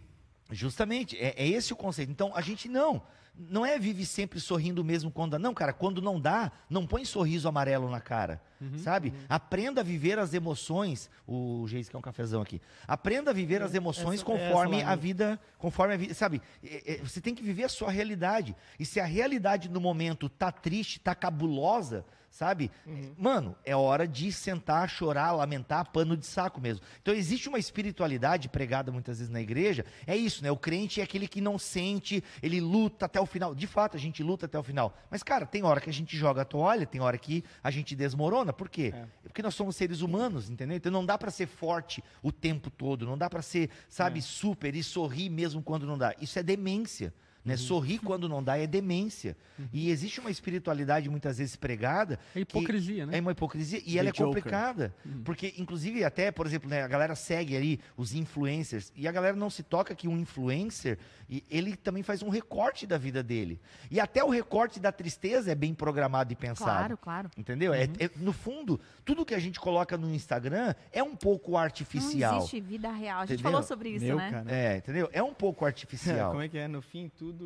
Justamente, 0.52 1.18
é, 1.18 1.34
é 1.36 1.48
esse 1.48 1.74
o 1.74 1.76
conceito. 1.76 2.12
Então, 2.12 2.32
a 2.36 2.42
gente 2.42 2.70
não, 2.70 3.02
não 3.38 3.66
é 3.66 3.78
vive 3.78 4.06
sempre 4.06 4.40
sorrindo 4.40 4.84
mesmo 4.84 5.12
quando 5.12 5.32
dá. 5.32 5.40
Não, 5.40 5.54
cara, 5.54 5.74
quando 5.74 6.02
não 6.02 6.20
dá, 6.20 6.52
não 6.70 6.88
põe 6.88 7.06
sorriso 7.06 7.48
amarelo 7.48 7.90
na 7.90 8.02
cara, 8.02 8.42
sabe? 8.78 9.14
Aprenda 9.30 9.82
a 9.82 9.84
viver 9.84 10.18
as 10.20 10.34
emoções. 10.34 11.10
O 11.28 11.66
Geis 11.68 11.90
quer 11.90 11.98
um 11.98 12.02
cafezão 12.02 12.42
aqui. 12.42 12.62
Aprenda 12.88 13.32
a 13.32 13.34
viver 13.34 13.62
as 13.62 13.74
emoções 13.74 14.16
essa- 14.16 14.26
conforme 14.26 14.78
essa 14.82 14.90
a 14.92 14.96
vida, 14.96 15.40
conforme 15.58 15.94
a 15.94 15.98
vida, 15.98 16.14
sabe? 16.14 16.42
É, 16.64 16.94
é, 16.94 16.98
você 16.98 17.20
tem 17.22 17.36
que 17.36 17.44
viver 17.44 17.64
a 17.64 17.70
sua 17.70 17.92
realidade. 17.92 18.56
E 18.80 18.86
se 18.86 19.00
a 19.00 19.06
realidade 19.06 19.70
no 19.70 19.80
momento 19.82 20.28
tá 20.30 20.52
triste, 20.52 21.00
tá 21.00 21.14
cabulosa, 21.16 22.06
sabe? 22.30 22.70
Mano, 23.18 23.56
é 23.66 23.76
hora 23.76 24.08
de 24.08 24.32
sentar, 24.32 24.88
chorar, 24.90 25.32
lamentar, 25.32 25.90
pano 25.92 26.16
de 26.16 26.26
saco 26.26 26.62
mesmo. 26.62 26.84
Então 27.02 27.14
existe 27.14 27.50
uma 27.50 27.58
espiritualidade 27.58 28.48
pregada 28.50 28.92
muitas 28.92 29.18
vezes 29.18 29.32
na 29.32 29.42
igreja, 29.42 29.84
é 30.06 30.16
isso, 30.16 30.44
né? 30.44 30.52
O 30.52 30.58
crente 30.58 31.00
é 31.02 31.04
aquele 31.04 31.28
que 31.28 31.42
não 31.42 31.58
sente, 31.58 32.24
ele 32.44 32.60
luta 32.62 33.06
até 33.08 33.20
o 33.20 33.26
final. 33.26 33.56
De 33.56 33.66
fato, 33.66 33.98
a 33.98 34.00
gente 34.00 34.22
luta 34.22 34.46
até 34.46 34.60
o 34.60 34.62
final. 34.64 34.96
Mas, 35.10 35.24
cara, 35.24 35.46
tem 35.48 35.64
hora 35.64 35.82
que 35.82 35.90
a 35.90 35.94
gente 35.94 36.16
joga 36.16 36.42
a 36.44 36.46
toalha, 36.46 36.86
tem 36.86 37.02
hora 37.02 37.18
que 37.18 37.44
a 37.64 37.72
gente 37.72 37.96
desmorona. 37.96 38.47
Por 38.54 38.70
quê? 38.70 38.94
Porque 39.24 39.42
nós 39.42 39.56
somos 39.56 39.76
seres 39.76 40.02
humanos, 40.02 40.50
entendeu? 40.50 40.78
Então 40.78 40.92
não 40.92 41.06
dá 41.06 41.18
pra 41.18 41.30
ser 41.32 41.48
forte 41.48 42.04
o 42.22 42.32
tempo 42.32 42.70
todo, 42.70 43.06
não 43.06 43.18
dá 43.18 43.30
pra 43.30 43.42
ser, 43.42 43.70
sabe, 43.90 44.22
super 44.22 44.76
e 44.76 44.84
sorrir 44.84 45.30
mesmo 45.30 45.62
quando 45.62 45.86
não 45.86 45.98
dá. 45.98 46.16
Isso 46.22 46.38
é 46.40 46.44
demência. 46.44 47.14
Né? 47.48 47.58
Sorrir 47.58 48.00
quando 48.00 48.28
não 48.28 48.44
dá 48.44 48.58
é 48.58 48.68
demência. 48.68 49.36
E 49.74 49.90
existe 49.90 50.20
uma 50.20 50.30
espiritualidade 50.30 51.10
muitas 51.10 51.38
vezes 51.40 51.56
pregada. 51.56 52.20
É 52.36 52.42
hipocrisia, 52.42 53.06
né? 53.06 53.18
É 53.18 53.22
uma 53.22 53.32
hipocrisia 53.32 53.80
e 53.80 53.94
The 53.94 53.98
ela 53.98 54.10
é 54.10 54.12
Joker. 54.12 54.26
complicada. 54.26 54.94
Porque, 55.26 55.54
inclusive, 55.58 56.04
até, 56.04 56.32
por 56.32 56.46
exemplo, 56.46 56.70
né, 56.70 56.84
a 56.84 56.88
galera 56.88 57.16
segue 57.16 57.56
ali 57.56 57.80
os 57.96 58.14
influencers 58.14 58.92
e 58.96 59.08
a 59.08 59.12
galera 59.12 59.36
não 59.36 59.50
se 59.50 59.64
toca 59.64 59.96
que 59.96 60.08
um 60.08 60.18
influencer, 60.20 60.98
e 61.30 61.44
ele 61.50 61.76
também 61.76 62.04
faz 62.04 62.22
um 62.22 62.30
recorte 62.30 62.86
da 62.86 62.98
vida 62.98 63.24
dele. 63.24 63.60
E 63.90 64.00
até 64.00 64.24
o 64.24 64.30
recorte 64.30 64.80
da 64.80 64.92
tristeza 64.92 65.52
é 65.52 65.56
bem 65.56 65.74
programado 65.74 66.32
e 66.32 66.36
pensado. 66.36 66.70
Claro, 66.72 66.98
claro. 66.98 67.30
Entendeu? 67.38 67.74
É- 67.74 67.84
é- 68.00 68.10
no 68.18 68.32
fundo, 68.34 68.80
tudo 69.04 69.26
que 69.26 69.34
a 69.34 69.40
gente 69.40 69.60
coloca 69.60 69.98
no 69.98 70.14
Instagram 70.14 70.76
é 70.92 71.02
um 71.02 71.16
pouco 71.16 71.58
artificial. 71.58 72.34
Não 72.34 72.40
existe 72.40 72.62
vida 72.62 72.92
real. 72.92 73.22
A 73.22 73.26
gente 73.26 73.36
Entendeu? 73.40 73.52
falou 73.52 73.64
sobre 73.68 73.90
isso, 73.90 74.06
Meu, 74.06 74.18
né? 74.18 74.32
cara. 74.32 74.52
É, 74.52 74.78
entendeu? 74.78 75.10
É 75.12 75.24
um 75.24 75.34
pouco 75.34 75.66
artificial. 75.66 76.32
Como 76.32 76.42
é 76.42 76.48
que 76.50 76.58
é? 76.58 76.68
No 76.68 76.82
fim, 76.82 77.10
tudo. 77.18 77.37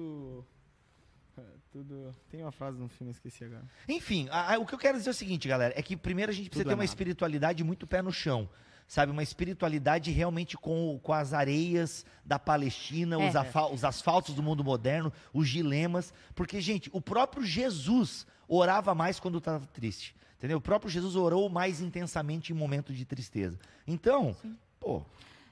É, 1.37 1.41
Tudo. 1.71 2.13
Tem 2.29 2.41
uma 2.41 2.51
frase 2.51 2.77
no 2.77 2.87
filme, 2.89 3.11
esqueci 3.11 3.43
agora. 3.45 3.63
Enfim, 3.87 4.27
a- 4.29 4.55
a- 4.55 4.59
o 4.59 4.65
que 4.65 4.73
eu 4.75 4.79
quero 4.79 4.97
dizer 4.97 5.09
é 5.09 5.11
o 5.11 5.13
seguinte, 5.15 5.47
galera, 5.47 5.73
é 5.77 5.81
que 5.81 5.95
primeiro 5.95 6.31
a 6.31 6.35
gente 6.35 6.49
precisa 6.49 6.63
Tudo 6.63 6.69
ter 6.69 6.73
é 6.73 6.75
uma 6.75 6.83
nada. 6.83 6.91
espiritualidade 6.91 7.63
muito 7.63 7.87
pé 7.87 8.01
no 8.01 8.11
chão. 8.11 8.49
Sabe, 8.87 9.09
uma 9.09 9.23
espiritualidade 9.23 10.11
realmente 10.11 10.57
com, 10.57 10.99
com 11.01 11.13
as 11.13 11.31
areias 11.33 12.05
da 12.25 12.37
Palestina, 12.37 13.15
É. 13.21 13.29
os, 13.29 13.35
afa- 13.37 13.67
os 13.67 13.85
asfaltos 13.85 14.35
do 14.35 14.43
mundo 14.43 14.65
moderno, 14.65 15.13
os 15.33 15.47
dilemas. 15.47 16.13
Porque, 16.35 16.59
gente, 16.59 16.89
o 16.91 16.99
próprio 16.99 17.41
Jesus 17.45 18.27
orava 18.49 18.93
mais 18.93 19.17
quando 19.17 19.37
estava 19.37 19.65
triste. 19.67 20.13
Entendeu? 20.37 20.57
O 20.57 20.61
próprio 20.61 20.89
Jesus 20.91 21.15
orou 21.15 21.47
mais 21.47 21.79
intensamente 21.79 22.51
em 22.51 22.55
momento 22.55 22.91
de 22.93 23.05
tristeza. 23.05 23.57
Então, 23.87 24.35
pô, 24.77 25.03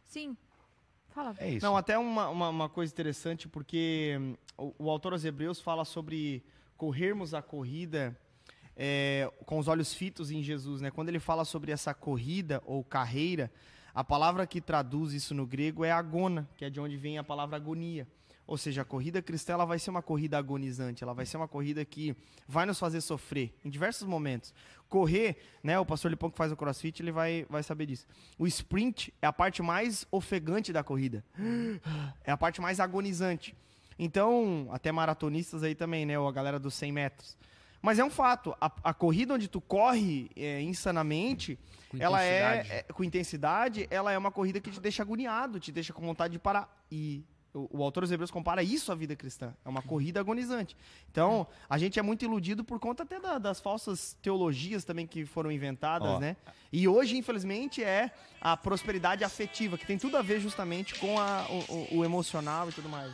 Sim. 0.04 0.36
Fala. 1.20 1.36
é 1.38 1.50
isso. 1.50 1.66
Não, 1.66 1.76
até 1.76 1.98
uma, 1.98 2.30
uma, 2.30 2.50
uma 2.50 2.70
coisa 2.70 2.94
interessante, 2.94 3.46
porque 3.46 4.18
hum, 4.18 4.36
o, 4.58 4.86
o 4.86 4.90
autor 4.90 5.12
aos 5.12 5.26
Hebreus 5.26 5.60
fala 5.60 5.84
sobre 5.84 6.42
corrermos 6.78 7.34
a 7.34 7.42
corrida 7.42 8.18
é, 8.74 9.30
com 9.46 9.60
os 9.60 9.68
olhos 9.68 9.94
fitos 9.94 10.32
em 10.32 10.42
Jesus, 10.42 10.80
né? 10.80 10.90
Quando 10.90 11.10
ele 11.10 11.20
fala 11.20 11.44
sobre 11.44 11.74
essa 11.74 11.94
corrida 11.94 12.64
ou 12.66 12.86
carreira, 12.86 13.52
a 13.94 14.02
palavra 14.02 14.48
que 14.48 14.62
traduz 14.62 15.12
isso 15.12 15.36
no 15.36 15.46
grego 15.46 15.84
é 15.84 15.92
agona, 15.92 16.48
que 16.56 16.64
é 16.64 16.70
de 16.70 16.80
onde 16.80 16.96
vem 16.96 17.18
a 17.18 17.24
palavra 17.24 17.58
agonia. 17.58 18.08
Ou 18.50 18.58
seja, 18.58 18.82
a 18.82 18.86
corrida 18.86 19.22
cristã 19.22 19.54
ela 19.54 19.64
vai 19.66 19.78
ser 19.78 19.92
uma 19.92 20.02
corrida 20.02 20.36
agonizante, 20.36 21.04
ela 21.04 21.14
vai 21.14 21.24
ser 21.24 21.38
uma 21.38 21.48
corrida 21.48 21.86
que 21.86 22.16
vai 22.48 22.66
nos 22.66 22.80
fazer 22.80 23.00
sofrer 23.00 23.54
em 23.64 23.70
diversos 23.70 24.08
momentos. 24.08 24.52
Correr, 24.90 25.38
né? 25.64 25.78
O 25.78 25.86
pastor 25.86 26.10
Lipão 26.10 26.32
que 26.32 26.38
faz 26.38 26.52
o 26.52 26.56
crossfit, 26.58 27.00
ele 27.00 27.12
vai, 27.12 27.46
vai 27.48 27.62
saber 27.62 27.86
disso. 27.86 28.08
O 28.40 28.48
sprint 28.48 29.14
é 29.22 29.28
a 29.28 29.32
parte 29.32 29.62
mais 29.62 30.08
ofegante 30.12 30.74
da 30.74 30.84
corrida. 30.84 31.24
É 32.26 32.32
a 32.32 32.38
parte 32.38 32.60
mais 32.60 32.80
agonizante. 32.80 33.56
Então, 34.00 34.68
até 34.72 34.92
maratonistas 34.92 35.62
aí 35.62 35.76
também, 35.76 36.04
né? 36.06 36.18
Ou 36.18 36.28
a 36.28 36.32
galera 36.32 36.58
dos 36.58 36.74
100 36.74 36.92
metros. 36.92 37.38
Mas 37.84 38.00
é 38.00 38.04
um 38.04 38.10
fato, 38.10 38.56
a, 38.60 38.72
a 38.84 38.94
corrida 38.96 39.36
onde 39.36 39.48
tu 39.48 39.62
corre 39.62 40.32
é, 40.36 40.60
insanamente, 40.62 41.58
Com 41.90 41.98
ela 42.00 42.24
é, 42.24 42.62
intensidade. 42.62 42.72
é- 42.72 42.94
com 42.94 43.04
intensidade, 43.04 43.88
ela 43.92 44.12
é 44.12 44.18
uma 44.18 44.32
corrida 44.32 44.60
que 44.60 44.72
te 44.72 44.80
deixa 44.80 45.04
agoniado, 45.04 45.60
te 45.60 45.72
deixa 45.72 45.94
com 45.94 46.02
vontade 46.02 46.32
de 46.34 46.40
parar. 46.40 46.68
E 46.92 47.24
o, 47.54 47.80
o 47.80 47.84
autor 47.84 48.02
dos 48.02 48.12
Hebreus 48.12 48.30
compara 48.32 48.62
isso 48.62 48.92
à 48.92 48.96
vida 48.96 49.16
cristã. 49.16 49.54
É 49.66 49.70
uma 49.70 49.82
corrida 49.82 50.20
agonizante. 50.20 50.76
Então, 51.12 51.48
a 51.70 51.78
gente 51.78 51.98
é 52.00 52.02
muito 52.02 52.24
iludido 52.26 52.64
por 52.64 52.80
conta 52.80 53.04
até 53.04 53.20
da- 53.20 53.38
das 53.38 53.60
falsas 53.60 54.16
teologias 54.22 54.84
também 54.84 55.08
que 55.08 55.26
foram 55.26 55.52
inventadas, 55.52 56.08
Ó. 56.08 56.20
né? 56.20 56.36
E 56.72 56.88
hoje, 56.88 57.18
infelizmente, 57.18 57.84
é 57.84 58.12
a 58.40 58.56
prosperidade 58.56 59.24
afetiva, 59.24 59.78
que 59.78 59.86
tem 59.86 59.98
tudo 59.98 60.18
a 60.18 60.22
ver 60.22 60.40
justamente 60.40 60.96
com 60.96 61.20
a- 61.20 61.46
o- 61.70 61.98
o 62.00 62.06
emocional 62.06 62.70
e 62.70 62.72
tudo 62.72 62.88
mais. 62.90 63.12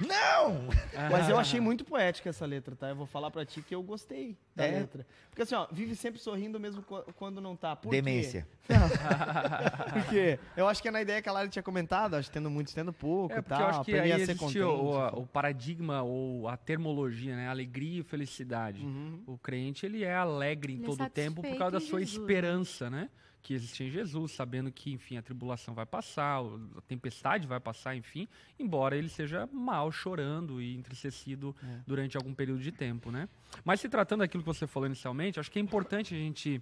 Não! 0.00 0.68
Mas 1.10 1.28
eu 1.28 1.38
achei 1.38 1.58
muito 1.60 1.84
poética 1.84 2.28
essa 2.28 2.44
letra, 2.44 2.76
tá? 2.76 2.88
Eu 2.90 2.96
vou 2.96 3.06
falar 3.06 3.30
pra 3.30 3.44
ti 3.46 3.62
que 3.62 3.74
eu 3.74 3.82
gostei 3.82 4.36
da 4.54 4.64
É? 4.66 4.80
letra. 4.80 5.06
Porque 5.30 5.42
assim, 5.42 5.54
ó, 5.54 5.66
vive 5.72 5.94
sempre 5.96 6.20
sorrindo 6.20 6.60
mesmo 6.60 6.82
qu- 6.82 7.04
quando 7.14 7.40
não 7.40 7.56
tá. 7.56 7.74
Por 7.74 7.90
Demência. 7.90 8.46
Quê? 8.68 9.92
Porque 9.92 10.38
eu 10.56 10.68
acho 10.68 10.82
que 10.82 10.88
é 10.88 10.90
na 10.90 11.00
ideia 11.00 11.22
que 11.22 11.28
a 11.28 11.32
Lara 11.32 11.48
tinha 11.48 11.62
comentado, 11.62 12.14
acho 12.14 12.28
que 12.28 12.34
tendo 12.34 12.50
muito, 12.50 12.74
tendo 12.74 12.92
pouco 12.92 13.34
É, 13.34 13.38
e 13.38 13.42
tal. 13.42 13.60
eu 13.60 13.66
acho 13.68 13.84
que 13.84 13.94
aí 13.98 14.12
a 14.12 14.16
ser 14.16 14.22
existe 14.22 14.38
contente. 14.38 14.60
o, 14.62 14.98
a- 14.98 15.08
o 15.10 15.26
paradigma 15.26 16.02
ou 16.02 16.48
a 16.48 16.56
termologia, 16.56 17.34
né? 17.36 17.48
Alegria 17.48 18.00
e 18.00 18.02
felicidade. 18.02 18.82
Uhum. 18.84 19.22
O 19.26 19.38
crente, 19.38 19.86
ele 19.86 20.04
é 20.04 20.14
alegre 20.14 20.72
em 20.74 20.76
Ele 20.76 20.84
é 20.84 20.88
todo 20.88 21.02
o 21.04 21.10
tempo 21.10 21.42
por 21.42 21.56
causa 21.56 21.72
da 21.72 21.80
sua 21.80 22.00
Jesus, 22.00 22.18
esperança, 22.20 22.90
né? 22.90 23.08
Que 23.46 23.54
existe 23.54 23.84
em 23.84 23.90
Jesus, 23.92 24.32
sabendo 24.32 24.72
que, 24.72 24.90
enfim, 24.92 25.16
a 25.18 25.22
tribulação 25.22 25.72
vai 25.72 25.86
passar, 25.86 26.40
a 26.76 26.80
tempestade 26.88 27.46
vai 27.46 27.60
passar, 27.60 27.94
enfim, 27.94 28.26
embora 28.58 28.96
ele 28.96 29.08
seja 29.08 29.48
mal, 29.52 29.92
chorando 29.92 30.60
e 30.60 30.74
entristecido 30.76 31.54
É. 31.62 31.78
durante 31.86 32.16
algum 32.16 32.34
período 32.34 32.60
de 32.60 32.72
tempo, 32.72 33.12
né? 33.12 33.28
Mas 33.64 33.78
se 33.80 33.88
tratando 33.88 34.20
daquilo 34.20 34.42
que 34.42 34.48
você 34.48 34.66
falou 34.66 34.88
inicialmente, 34.88 35.38
acho 35.38 35.48
que 35.48 35.60
é 35.60 35.62
importante 35.62 36.12
a 36.12 36.18
gente 36.18 36.60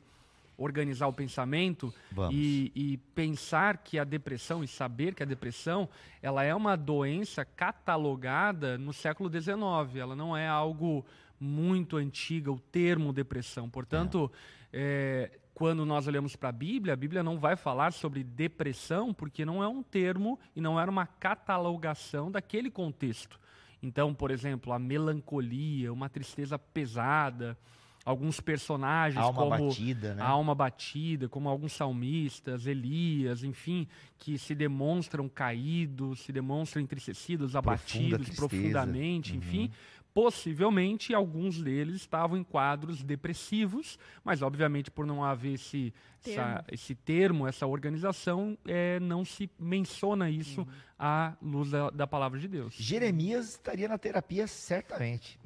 organizar 0.58 1.06
o 1.06 1.12
pensamento 1.12 1.90
e, 2.30 2.70
e 2.74 2.96
pensar 3.14 3.78
que 3.78 3.98
a 3.98 4.04
depressão 4.04 4.62
e 4.62 4.68
saber 4.68 5.14
que 5.14 5.22
a 5.22 5.26
depressão 5.26 5.88
ela 6.20 6.44
é 6.44 6.54
uma 6.54 6.76
doença 6.76 7.46
catalogada 7.46 8.76
no 8.76 8.92
século 8.92 9.30
XIX. 9.30 9.96
Ela 9.96 10.14
não 10.14 10.36
é 10.36 10.46
algo 10.46 11.02
muito 11.40 11.96
antiga, 11.96 12.52
o 12.52 12.58
termo 12.60 13.10
depressão. 13.10 13.70
Portanto, 13.70 14.30
é, 14.72 15.30
quando 15.54 15.86
nós 15.86 16.06
olhamos 16.08 16.34
para 16.34 16.48
a 16.48 16.52
Bíblia, 16.52 16.92
a 16.94 16.96
Bíblia 16.96 17.22
não 17.22 17.38
vai 17.38 17.54
falar 17.56 17.92
sobre 17.92 18.24
depressão 18.24 19.14
porque 19.14 19.44
não 19.44 19.62
é 19.62 19.68
um 19.68 19.82
termo 19.82 20.38
e 20.54 20.60
não 20.60 20.78
era 20.80 20.90
uma 20.90 21.06
catalogação 21.06 22.30
daquele 22.30 22.70
contexto. 22.70 23.38
Então, 23.82 24.12
por 24.12 24.30
exemplo, 24.30 24.72
a 24.72 24.78
melancolia, 24.78 25.92
uma 25.92 26.08
tristeza 26.08 26.58
pesada, 26.58 27.56
alguns 28.04 28.40
personagens 28.40 29.22
Alma 29.24 29.38
como 29.38 29.50
batida, 29.68 30.14
né? 30.14 30.22
a 30.22 30.26
alma 30.26 30.54
batida, 30.54 31.28
como 31.28 31.48
alguns 31.48 31.72
salmistas, 31.72 32.66
Elias, 32.66 33.44
enfim, 33.44 33.86
que 34.18 34.36
se 34.38 34.54
demonstram 34.54 35.28
caídos, 35.28 36.20
se 36.20 36.32
demonstram 36.32 36.82
entristecidos, 36.82 37.52
Profunda 37.52 37.58
abatidos 37.70 38.26
tristeza. 38.26 38.36
profundamente, 38.48 39.32
Uhum. 39.32 39.38
enfim. 39.38 39.70
Possivelmente 40.14 41.12
alguns 41.12 41.60
deles 41.60 41.96
estavam 41.96 42.38
em 42.38 42.44
quadros 42.44 43.02
depressivos, 43.02 43.98
mas 44.24 44.42
obviamente 44.42 44.88
por 44.90 45.04
não 45.04 45.24
haver 45.24 45.54
esse 45.54 45.92
termo, 46.22 46.40
essa, 46.40 46.64
esse 46.70 46.94
termo 46.94 47.46
essa 47.48 47.66
organização, 47.66 48.56
é, 48.64 49.00
não 49.00 49.24
se 49.24 49.50
menciona 49.58 50.30
isso 50.30 50.60
Uhum. 50.62 50.66
à 50.96 51.34
luz 51.42 51.70
da, 51.70 51.90
da 51.90 52.06
palavra 52.06 52.38
de 52.38 52.46
Deus. 52.46 52.74
Jeremias 52.74 53.50
estaria 53.50 53.88
na 53.88 53.98
terapia 53.98 54.46
certamente. 54.46 55.38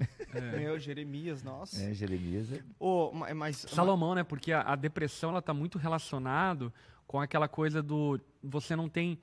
Meu, 0.56 0.78
Jeremias, 0.78 1.42
nossa. 1.42 1.82
É, 1.82 1.94
Jeremias 1.94 2.52
é... 2.52 2.62
Ma- 3.14 3.34
mas, 3.34 3.56
Salomão, 3.70 4.14
né? 4.14 4.22
Porque 4.22 4.52
a, 4.52 4.60
a 4.60 4.76
depressão 4.76 5.30
ela 5.30 5.38
está 5.40 5.54
muito 5.54 5.78
relacionado 5.78 6.70
com 7.06 7.18
aquela 7.18 7.48
coisa 7.48 7.82
do 7.82 8.20
você 8.44 8.76
não 8.76 8.88
tem 8.88 9.18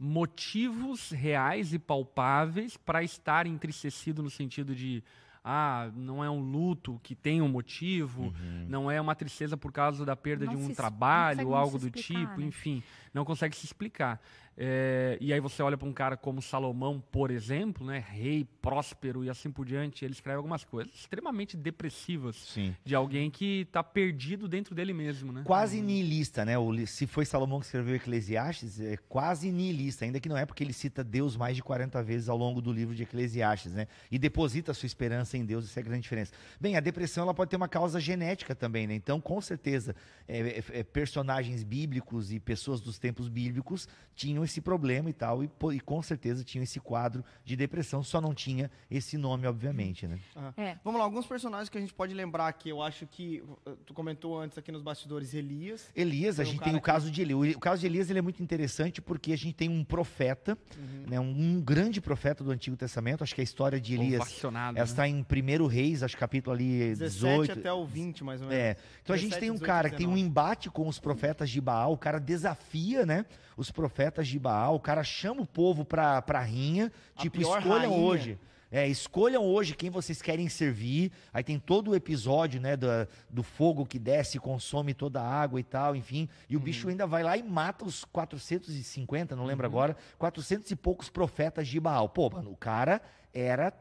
motivos 0.00 1.10
reais 1.10 1.74
e 1.74 1.78
palpáveis 1.78 2.74
para 2.76 3.02
estar 3.02 3.46
entristecido 3.46 4.22
no 4.22 4.30
sentido 4.30 4.74
de 4.74 5.04
ah, 5.44 5.90
não 5.94 6.22
é 6.22 6.28
um 6.30 6.40
luto 6.40 7.00
que 7.02 7.14
tem 7.14 7.40
um 7.40 7.48
motivo, 7.48 8.24
Uhum. 8.24 8.66
não 8.68 8.90
é 8.90 9.00
uma 9.00 9.14
tristeza 9.14 9.56
por 9.56 9.72
causa 9.72 10.04
da 10.04 10.14
perda 10.14 10.44
Não 10.46 10.54
de 10.54 10.62
um 10.62 10.74
trabalho 10.74 11.48
ou 11.48 11.54
algo 11.54 11.78
do 11.78 11.86
explicar, 11.86 12.20
tipo, 12.26 12.40
né? 12.40 12.46
enfim, 12.46 12.82
não 13.14 13.24
consegue 13.24 13.56
se 13.56 13.64
explicar. 13.64 14.20
É, 14.62 15.16
e 15.22 15.32
aí 15.32 15.40
você 15.40 15.62
olha 15.62 15.78
para 15.78 15.88
um 15.88 15.92
cara 15.92 16.18
como 16.18 16.42
Salomão, 16.42 17.02
por 17.10 17.30
exemplo, 17.30 17.86
né, 17.86 18.04
rei 18.06 18.46
próspero 18.60 19.24
e 19.24 19.30
assim 19.30 19.50
por 19.50 19.64
diante, 19.64 20.04
ele 20.04 20.12
escreve 20.12 20.36
algumas 20.36 20.64
coisas 20.64 20.92
extremamente 20.94 21.56
depressivas 21.56 22.36
Sim. 22.36 22.76
de 22.84 22.94
alguém 22.94 23.30
que 23.30 23.62
está 23.62 23.82
perdido 23.82 24.46
dentro 24.46 24.74
dele 24.74 24.92
mesmo, 24.92 25.32
né? 25.32 25.44
Quase 25.46 25.80
nihilista, 25.80 26.44
né? 26.44 26.58
O 26.58 26.86
se 26.86 27.06
foi 27.06 27.24
Salomão 27.24 27.58
que 27.58 27.64
escreveu 27.64 27.96
Eclesiastes, 27.96 28.78
é 28.78 28.98
quase 29.08 29.50
nihilista, 29.50 30.04
ainda 30.04 30.20
que 30.20 30.28
não 30.28 30.36
é 30.36 30.44
porque 30.44 30.62
ele 30.62 30.74
cita 30.74 31.02
Deus 31.02 31.38
mais 31.38 31.56
de 31.56 31.62
40 31.62 32.02
vezes 32.02 32.28
ao 32.28 32.36
longo 32.36 32.60
do 32.60 32.70
livro 32.70 32.94
de 32.94 33.04
Eclesiastes, 33.04 33.72
né? 33.72 33.88
E 34.10 34.18
deposita 34.18 34.72
a 34.72 34.74
sua 34.74 34.86
esperança 34.86 35.38
em 35.38 35.44
Deus, 35.46 35.64
essa 35.64 35.80
é 35.80 35.82
a 35.82 35.84
grande 35.84 36.02
diferença. 36.02 36.32
Bem, 36.60 36.76
a 36.76 36.80
depressão 36.80 37.22
ela 37.22 37.32
pode 37.32 37.48
ter 37.48 37.56
uma 37.56 37.68
causa 37.68 37.98
genética 37.98 38.54
também, 38.54 38.86
né? 38.86 38.94
Então, 38.94 39.22
com 39.22 39.40
certeza, 39.40 39.96
é, 40.28 40.38
é, 40.38 40.64
é, 40.80 40.82
personagens 40.82 41.62
bíblicos 41.62 42.30
e 42.30 42.38
pessoas 42.38 42.82
dos 42.82 42.98
tempos 42.98 43.26
bíblicos 43.26 43.88
tinham 44.14 44.44
esse 44.50 44.60
problema 44.60 45.08
e 45.08 45.12
tal, 45.12 45.42
e, 45.44 45.50
e 45.72 45.80
com 45.80 46.02
certeza 46.02 46.42
tinham 46.44 46.62
esse 46.62 46.80
quadro 46.80 47.24
de 47.44 47.54
depressão, 47.56 48.02
só 48.02 48.20
não 48.20 48.34
tinha 48.34 48.70
esse 48.90 49.16
nome, 49.16 49.46
obviamente, 49.46 50.06
né? 50.06 50.18
É. 50.56 50.76
Vamos 50.84 50.98
lá, 50.98 51.04
alguns 51.04 51.26
personagens 51.26 51.68
que 51.68 51.78
a 51.78 51.80
gente 51.80 51.94
pode 51.94 52.12
lembrar 52.12 52.48
aqui. 52.48 52.68
Eu 52.68 52.82
acho 52.82 53.06
que 53.06 53.42
uh, 53.66 53.76
tu 53.86 53.94
comentou 53.94 54.38
antes 54.38 54.58
aqui 54.58 54.72
nos 54.72 54.82
bastidores 54.82 55.32
Elias. 55.34 55.88
Elias, 55.94 56.38
a 56.38 56.42
um 56.42 56.46
gente 56.46 56.60
tem 56.62 56.72
o 56.74 56.76
que- 56.76 56.82
caso 56.82 57.10
de 57.10 57.22
Elias. 57.22 57.56
O 57.56 57.60
caso 57.60 57.80
de 57.80 57.86
Elias 57.86 58.10
ele 58.10 58.18
é 58.18 58.22
muito 58.22 58.42
interessante 58.42 59.00
porque 59.00 59.32
a 59.32 59.36
gente 59.36 59.54
tem 59.54 59.68
um 59.68 59.84
profeta, 59.84 60.58
Uhum. 60.76 61.04
né, 61.08 61.20
um 61.20 61.60
grande 61.60 62.00
profeta 62.00 62.42
do 62.42 62.50
Antigo 62.50 62.76
Testamento. 62.76 63.22
Acho 63.22 63.34
que 63.34 63.40
a 63.40 63.44
história 63.44 63.80
de 63.80 63.94
Elias 63.94 64.42
ela 64.42 64.72
né? 64.72 64.82
está 64.82 65.06
em 65.08 65.24
1 65.24 65.66
Reis, 65.66 66.02
acho 66.02 66.16
que 66.16 66.20
capítulo 66.20 66.54
ali 66.54 66.94
17 66.94 67.10
18. 67.48 67.52
até 67.52 67.72
o 67.72 67.84
20, 67.84 68.24
mais 68.24 68.40
ou 68.42 68.48
menos. 68.48 68.62
É. 68.62 68.76
Então 69.02 69.14
a 69.14 69.18
gente 69.18 69.30
17, 69.30 69.40
tem 69.40 69.50
um 69.50 69.54
18, 69.54 69.66
cara 69.66 69.90
que 69.90 69.96
tem 69.96 70.06
um 70.06 70.10
19. 70.14 70.28
embate 70.28 70.70
com 70.70 70.88
os 70.88 70.98
profetas 70.98 71.48
de 71.50 71.60
Baal, 71.60 71.92
o 71.92 71.98
cara 71.98 72.18
desafia, 72.18 73.06
né, 73.06 73.24
os 73.60 73.70
profetas 73.70 74.26
de 74.26 74.38
Baal, 74.38 74.74
o 74.76 74.80
cara 74.80 75.04
chama 75.04 75.42
o 75.42 75.46
povo 75.46 75.84
pra, 75.84 76.22
pra 76.22 76.40
rinha, 76.40 76.90
A 77.14 77.20
tipo, 77.20 77.40
escolham 77.42 77.90
rainha. 77.90 77.90
hoje. 77.90 78.38
É, 78.72 78.86
escolham 78.86 79.44
hoje 79.44 79.74
quem 79.74 79.90
vocês 79.90 80.22
querem 80.22 80.48
servir. 80.48 81.10
Aí 81.32 81.42
tem 81.42 81.58
todo 81.58 81.90
o 81.90 81.94
episódio, 81.94 82.60
né, 82.60 82.76
do, 82.76 82.86
do 83.28 83.42
fogo 83.42 83.84
que 83.84 83.98
desce 83.98 84.36
e 84.36 84.40
consome 84.40 84.94
toda 84.94 85.20
a 85.20 85.28
água 85.28 85.58
e 85.60 85.64
tal, 85.64 85.94
enfim. 85.94 86.28
E 86.48 86.56
o 86.56 86.60
bicho 86.60 86.88
ainda 86.88 87.06
vai 87.06 87.22
lá 87.22 87.36
e 87.36 87.42
mata 87.42 87.84
os 87.84 88.04
450, 88.04 89.34
não 89.36 89.44
lembro 89.44 89.66
agora, 89.66 89.96
400 90.18 90.70
e 90.70 90.76
poucos 90.76 91.10
profetas 91.10 91.68
de 91.68 91.78
Baal. 91.80 92.08
Pô, 92.08 92.30
mano, 92.30 92.52
o 92.52 92.56
cara 92.56 93.02
era, 93.34 93.72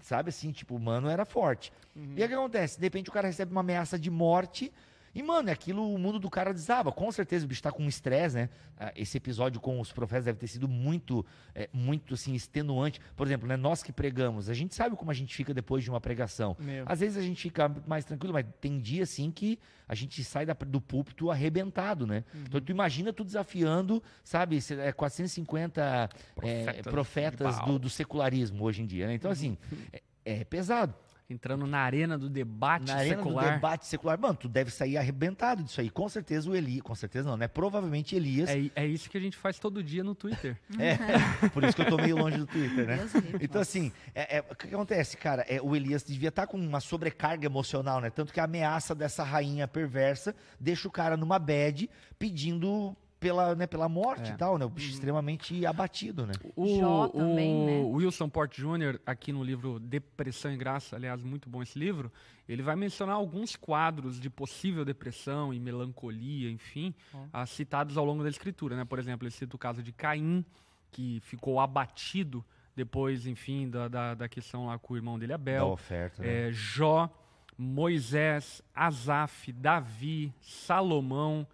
sabe 0.00 0.28
assim, 0.30 0.50
tipo, 0.52 0.74
o 0.74 0.80
mano 0.80 1.08
era 1.08 1.24
forte. 1.24 1.72
E 1.96 2.20
aí 2.20 2.24
o 2.24 2.28
que 2.28 2.34
acontece? 2.34 2.78
De 2.78 2.84
repente 2.84 3.08
o 3.08 3.12
cara 3.12 3.28
recebe 3.28 3.52
uma 3.52 3.60
ameaça 3.60 3.98
de 3.98 4.10
morte. 4.10 4.72
E, 5.14 5.22
mano, 5.22 5.50
aquilo, 5.50 5.94
o 5.94 5.98
mundo 5.98 6.18
do 6.18 6.28
cara 6.28 6.52
desaba. 6.52 6.90
Com 6.90 7.12
certeza 7.12 7.44
o 7.44 7.48
bicho 7.48 7.62
tá 7.62 7.70
com 7.70 7.84
estresse, 7.86 8.34
né? 8.34 8.48
Ah, 8.76 8.92
Esse 8.96 9.16
episódio 9.16 9.60
com 9.60 9.78
os 9.80 9.92
profetas 9.92 10.24
deve 10.24 10.38
ter 10.38 10.48
sido 10.48 10.66
muito, 10.66 11.24
é, 11.54 11.68
muito, 11.72 12.14
assim, 12.14 12.34
extenuante. 12.34 13.00
Por 13.14 13.26
exemplo, 13.26 13.46
né, 13.46 13.56
nós 13.56 13.82
que 13.82 13.92
pregamos, 13.92 14.50
a 14.50 14.54
gente 14.54 14.74
sabe 14.74 14.96
como 14.96 15.10
a 15.10 15.14
gente 15.14 15.34
fica 15.34 15.54
depois 15.54 15.84
de 15.84 15.90
uma 15.90 16.00
pregação. 16.00 16.56
Meu. 16.58 16.84
Às 16.88 16.98
vezes 17.00 17.16
a 17.16 17.22
gente 17.22 17.40
fica 17.42 17.68
mais 17.86 18.04
tranquilo, 18.04 18.32
mas 18.34 18.44
tem 18.60 18.80
dia, 18.80 19.04
assim, 19.04 19.30
que 19.30 19.58
a 19.86 19.94
gente 19.94 20.24
sai 20.24 20.44
da- 20.44 20.54
do 20.54 20.80
púlpito 20.80 21.30
arrebentado, 21.30 22.06
né? 22.06 22.24
Então, 22.34 22.60
tu 22.60 22.72
imagina 22.72 23.12
tu 23.12 23.22
desafiando, 23.24 24.02
sabe, 24.24 24.60
cê- 24.60 24.74
é, 24.80 24.92
450 24.92 25.80
é, 25.80 26.08
Profetas 26.34 26.76
de 26.76 26.82
profetas 26.82 27.56
Baal. 27.56 27.66
do, 27.66 27.78
do 27.78 27.90
secularismo 27.90 28.64
hoje 28.64 28.82
em 28.82 28.86
dia, 28.86 29.06
né? 29.06 29.14
Então, 29.14 29.30
assim, 29.30 29.56
é, 29.92 30.02
é 30.24 30.44
pesado. 30.44 30.94
Entrando 31.28 31.66
na 31.66 31.78
arena 31.78 32.18
do 32.18 32.28
debate 32.28 32.86
Na 32.86 32.96
arena 32.96 33.16
do 33.16 33.24
secular. 33.24 33.54
debate 33.54 33.86
secular, 33.86 34.20
mano, 34.20 34.34
tu 34.34 34.46
deve 34.46 34.70
sair 34.70 34.98
arrebentado 34.98 35.62
disso 35.62 35.80
aí. 35.80 35.88
Com 35.88 36.06
certeza 36.06 36.50
o 36.50 36.54
Elias, 36.54 36.82
com 36.82 36.94
certeza 36.94 37.30
não, 37.30 37.36
né? 37.36 37.48
Provavelmente 37.48 38.14
Elias. 38.14 38.50
É, 38.50 38.70
é 38.74 38.86
isso 38.86 39.08
que 39.08 39.16
a 39.16 39.20
gente 39.20 39.34
faz 39.34 39.58
todo 39.58 39.82
dia 39.82 40.04
no 40.04 40.14
Twitter. 40.14 40.58
É, 40.78 41.48
por 41.48 41.64
isso 41.64 41.74
que 41.74 41.82
eu 41.82 41.86
tô 41.86 41.96
meio 41.96 42.16
longe 42.16 42.36
do 42.36 42.46
Twitter, 42.46 42.86
né? 42.86 42.98
Então, 43.40 43.60
assim, 43.60 43.90
é, 44.14 44.38
é, 44.38 44.40
o 44.40 44.54
que 44.54 44.68
que 44.68 44.74
acontece, 44.74 45.16
cara? 45.16 45.42
É, 45.48 45.62
o 45.62 45.74
Elias 45.74 46.02
devia 46.02 46.28
estar 46.28 46.46
com 46.46 46.58
uma 46.58 46.80
sobrecarga 46.80 47.46
emocional, 47.46 48.00
né? 48.00 48.10
Tanto 48.10 48.32
que 48.32 48.40
a 48.40 48.44
ameaça 48.44 48.94
dessa 48.94 49.22
rainha 49.22 49.66
perversa 49.66 50.34
deixa 50.60 50.86
o 50.88 50.90
cara 50.90 51.16
numa 51.16 51.38
bad 51.38 51.88
pedindo 52.18 52.94
pela, 53.24 53.54
né, 53.54 53.66
pela 53.66 53.88
morte 53.88 54.30
É. 54.30 54.34
e 54.34 54.36
tal, 54.36 54.58
né? 54.58 54.66
O 54.66 54.68
bicho 54.68 54.90
extremamente 54.90 55.64
abatido, 55.64 56.26
né? 56.26 56.34
O, 56.54 56.78
Jó 56.78 57.08
também, 57.08 57.62
o 57.62 57.66
né? 57.66 57.80
Wilson 57.96 58.28
Porte 58.28 58.60
Jr., 58.60 59.00
aqui 59.06 59.32
no 59.32 59.42
livro 59.42 59.80
Depressão 59.80 60.52
e 60.52 60.56
Graça, 60.58 60.94
aliás, 60.94 61.22
muito 61.22 61.48
bom 61.48 61.62
esse 61.62 61.78
livro, 61.78 62.12
ele 62.46 62.62
vai 62.62 62.76
mencionar 62.76 63.14
alguns 63.16 63.56
quadros 63.56 64.20
de 64.20 64.28
possível 64.28 64.84
depressão 64.84 65.54
e 65.54 65.58
melancolia, 65.58 66.50
enfim, 66.50 66.94
ah, 67.32 67.46
citados 67.46 67.96
ao 67.96 68.04
longo 68.04 68.22
da 68.22 68.28
escritura. 68.28 68.76
Né? 68.76 68.84
Por 68.84 68.98
exemplo, 68.98 69.26
ele 69.26 69.32
cita 69.34 69.56
o 69.56 69.58
caso 69.58 69.82
de 69.82 69.90
Caim, 69.90 70.44
que 70.92 71.18
ficou 71.20 71.58
abatido 71.60 72.44
depois, 72.76 73.26
enfim, 73.26 73.70
da, 73.70 73.88
da, 73.88 74.14
da 74.14 74.28
questão 74.28 74.66
lá 74.66 74.78
com 74.78 74.92
o 74.92 74.96
irmão 74.96 75.18
dele, 75.18 75.30
Da 75.30 75.36
Abel. 75.36 75.68
oferta, 75.68 76.22
né? 76.22 76.48
É, 76.48 76.52
Jó, 76.52 77.08
Moisés, 77.56 78.60
Asaf, 78.74 79.50
Davi, 79.50 80.30
Salomão, 80.42 81.46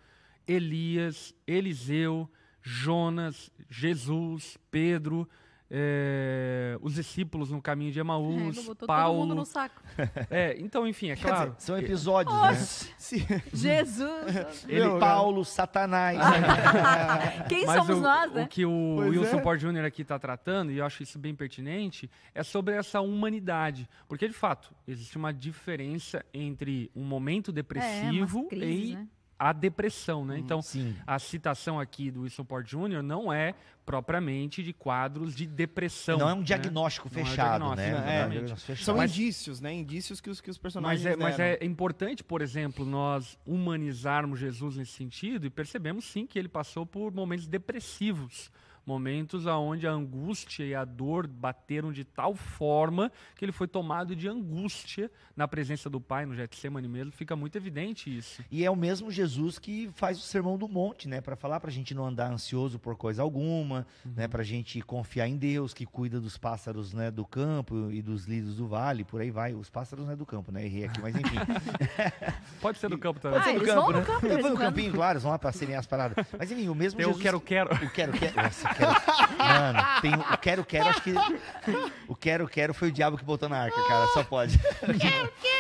Elias, 0.51 1.35
Eliseu, 1.47 2.29
Jonas, 2.61 3.51
Jesus, 3.69 4.59
Pedro, 4.71 5.29
é, 5.73 6.77
os 6.83 6.95
discípulos 6.95 7.53
no 7.53 7.63
caminho 7.63 7.93
de 7.93 8.01
É, 8.01 8.03
Emaús, 8.03 8.57
botou 8.57 8.75
todo 8.75 8.81
mundo 8.81 8.87
Paulo. 8.89 9.35
no 9.37 9.45
saco. 9.47 9.81
É, 10.29 10.57
então, 10.59 10.87
enfim, 10.87 11.11
é 11.11 11.17
claro. 11.17 11.51
dizer, 11.51 11.61
são 11.63 11.79
episódios, 11.79 12.35
né? 12.43 12.55
Se- 12.99 13.27
Jesus! 13.53 14.65
Ele, 14.69 14.81
Meu, 14.81 14.99
Paulo, 14.99 15.45
Satanás. 15.45 16.19
Quem 17.49 17.67
Mas 17.67 17.77
somos 17.77 17.99
o, 17.99 18.01
nós, 18.01 18.33
né? 18.33 18.43
o 18.45 18.49
que 18.49 18.65
o 18.67 18.95
Pois 18.97 19.11
Wilson 19.17 19.37
é. 19.39 19.41
Porter 19.41 19.71
Jr. 19.73 19.85
aqui 19.85 20.03
está 20.03 20.19
tratando, 20.19 20.73
e 20.73 20.79
eu 20.79 20.85
acho 20.85 21.03
isso 21.05 21.19
bem 21.19 21.35
pertinente, 21.35 22.11
é 22.35 22.43
sobre 22.43 22.75
essa 22.75 23.01
humanidade. 23.01 23.89
Porque, 24.09 24.27
de 24.27 24.35
fato, 24.35 24.75
existe 24.89 25.17
uma 25.17 25.33
diferença 25.33 26.25
entre 26.35 26.91
um 26.97 27.05
momento 27.05 27.53
depressivo 27.53 28.41
umas 28.41 28.49
crises, 28.49 28.91
e 28.91 28.95
né? 28.97 29.07
A 29.41 29.55
depressão, 29.55 30.23
né? 30.25 30.39
Então, 30.39 30.61
Sim. 30.61 30.95
a 31.07 31.19
citação 31.19 31.81
aqui 31.81 32.11
do 32.11 32.21
Wilson 32.23 32.45
Porter 32.45 32.79
Jr. 32.79 33.03
não 33.03 33.33
é 33.33 33.55
propriamente 33.87 34.63
de 34.63 34.75
quadros 34.75 35.35
de 35.35 35.47
depressão. 35.47 36.19
Não 36.19 36.29
é 36.29 36.35
um 36.35 36.39
né? 36.41 36.45
diagnóstico 36.45 37.09
Não 37.11 37.19
é 37.19 37.23
um 37.23 37.27
fechado, 37.27 37.49
diagnóstico, 37.49 37.91
né? 37.91 37.93
né? 37.93 37.99
Não 38.01 38.09
é 38.09 38.11
um 38.11 38.27
É. 38.27 38.29
diagnóstico 38.29 38.67
fechado. 38.67 38.85
São 38.85 38.97
Mas- 38.99 39.11
indícios, 39.13 39.61
né? 39.63 39.73
Indícios 39.73 40.21
que 40.21 40.29
os, 40.29 40.41
que 40.43 40.51
os 40.51 40.57
Mas 40.59 40.63
personagens 40.63 41.07
é, 41.07 41.17
mas 41.17 41.41
é 41.41 41.59
importante, 41.65 42.23
por 42.23 42.43
exemplo, 42.43 42.85
nós 42.85 43.39
humanizarmos 43.47 44.39
Jesus 44.39 44.77
nesse 44.77 44.93
sentido 44.93 45.47
e 45.47 45.51
percebemos 45.51 46.05
sim 46.05 46.27
que 46.27 46.39
ele 46.39 46.49
passou 46.49 46.85
por 46.85 47.11
momentos 47.13 47.47
depressivos, 47.47 48.53
momentos 48.87 49.47
onde 49.47 49.87
a 49.87 49.91
angústia 49.91 50.65
e 50.65 50.75
a 50.75 50.85
dor 50.85 51.27
bateram 51.27 51.93
de 51.93 52.05
tal 52.05 52.35
forma 52.35 53.11
que 53.37 53.45
ele 53.45 53.53
foi 53.53 53.67
tomado 53.69 54.15
de 54.17 54.29
angústia 54.29 55.11
na 55.37 55.47
presença 55.49 55.89
do 55.89 56.01
Pai 56.01 56.27
no 56.27 56.35
Getsemane 56.35 56.89
mesmo. 56.89 57.13
Fica 57.13 57.35
muito 57.37 57.57
evidente 57.57 58.17
isso. 58.17 58.43
E 58.51 58.65
é 58.65 58.71
o 58.71 58.77
mesmo 58.77 59.11
Jesus 59.11 59.59
que 59.59 59.91
faz 59.95 60.19
o 60.19 60.23
sermão 60.23 60.57
do 60.59 60.69
monte, 60.69 61.09
né? 61.09 61.21
Para 61.21 61.37
falar 61.37 61.61
pra 61.61 61.71
gente 61.71 61.95
não 61.95 62.05
andar 62.07 62.31
ansioso 62.31 62.79
por 62.79 62.97
coisa 62.97 63.23
alguma, 63.23 63.87
né? 64.05 64.27
Pra 64.29 64.43
gente 64.43 64.81
confiar 64.83 65.29
em 65.29 65.37
Deus, 65.37 65.73
que 65.75 65.87
cuida 65.87 66.21
dos 66.21 66.37
pássaros, 66.39 66.93
né, 66.93 67.11
do 67.11 67.25
campo 67.25 67.91
e 67.91 68.03
dos 68.03 68.25
lírios 68.27 68.57
do 68.57 68.67
vale, 68.67 69.05
por 69.05 69.21
aí 69.21 69.31
vai. 69.31 69.55
Os 69.55 69.71
pássaros 69.71 70.05
não 70.05 70.13
é 70.13 70.17
do 70.17 70.27
campo, 70.27 70.51
né? 70.53 70.65
Errei 70.65 70.85
aqui, 70.85 71.01
mas 71.01 71.15
enfim. 71.15 71.37
Pode 72.61 72.79
ser 72.79 72.89
do 72.89 72.99
campo 72.99 73.21
também. 73.21 73.39
Ah, 73.39 73.43
Pode 73.43 73.59
ser 73.59 73.59
do 73.59 73.65
eles 73.65 73.75
vão 73.75 73.87
campo, 73.87 73.93
no 73.93 73.99
né? 74.01 74.05
campo 74.05 74.27
Eu 74.27 74.31
vou 74.31 74.39
em 74.39 74.43
no 74.43 74.57
quando. 74.57 74.59
campinho, 74.59 74.93
claro, 74.93 75.13
eles 75.13 75.23
vão 75.23 75.33
lá 75.33 75.39
pra 75.39 75.53
serem 75.53 75.75
as 75.77 75.87
paradas. 75.87 76.27
Mas 76.39 76.51
enfim, 76.51 76.69
o 76.69 76.75
mesmo 76.75 76.97
Tem 76.99 77.07
Jesus... 77.07 77.23
quero, 77.23 77.41
quero. 77.41 77.75
O 77.75 77.91
quero, 77.91 78.13
quero. 78.13 78.37
Nossa, 78.43 78.70
quero. 78.75 78.93
Mano, 79.39 79.79
tem 80.01 80.15
o, 80.15 80.21
o 80.21 80.39
quero, 80.39 80.65
quero, 80.65 80.89
acho 80.89 81.03
que. 81.03 81.15
O 82.09 82.15
quero, 82.15 82.49
quero 82.49 82.75
foi 82.75 82.89
o 82.89 82.93
diabo 82.93 83.17
que 83.17 83.25
botou 83.25 83.49
na 83.49 83.59
arca, 83.59 83.77
cara. 83.89 84.07
Só 84.09 84.25
pode. 84.25 84.59
Quero, 84.59 84.99
quero. 84.99 85.60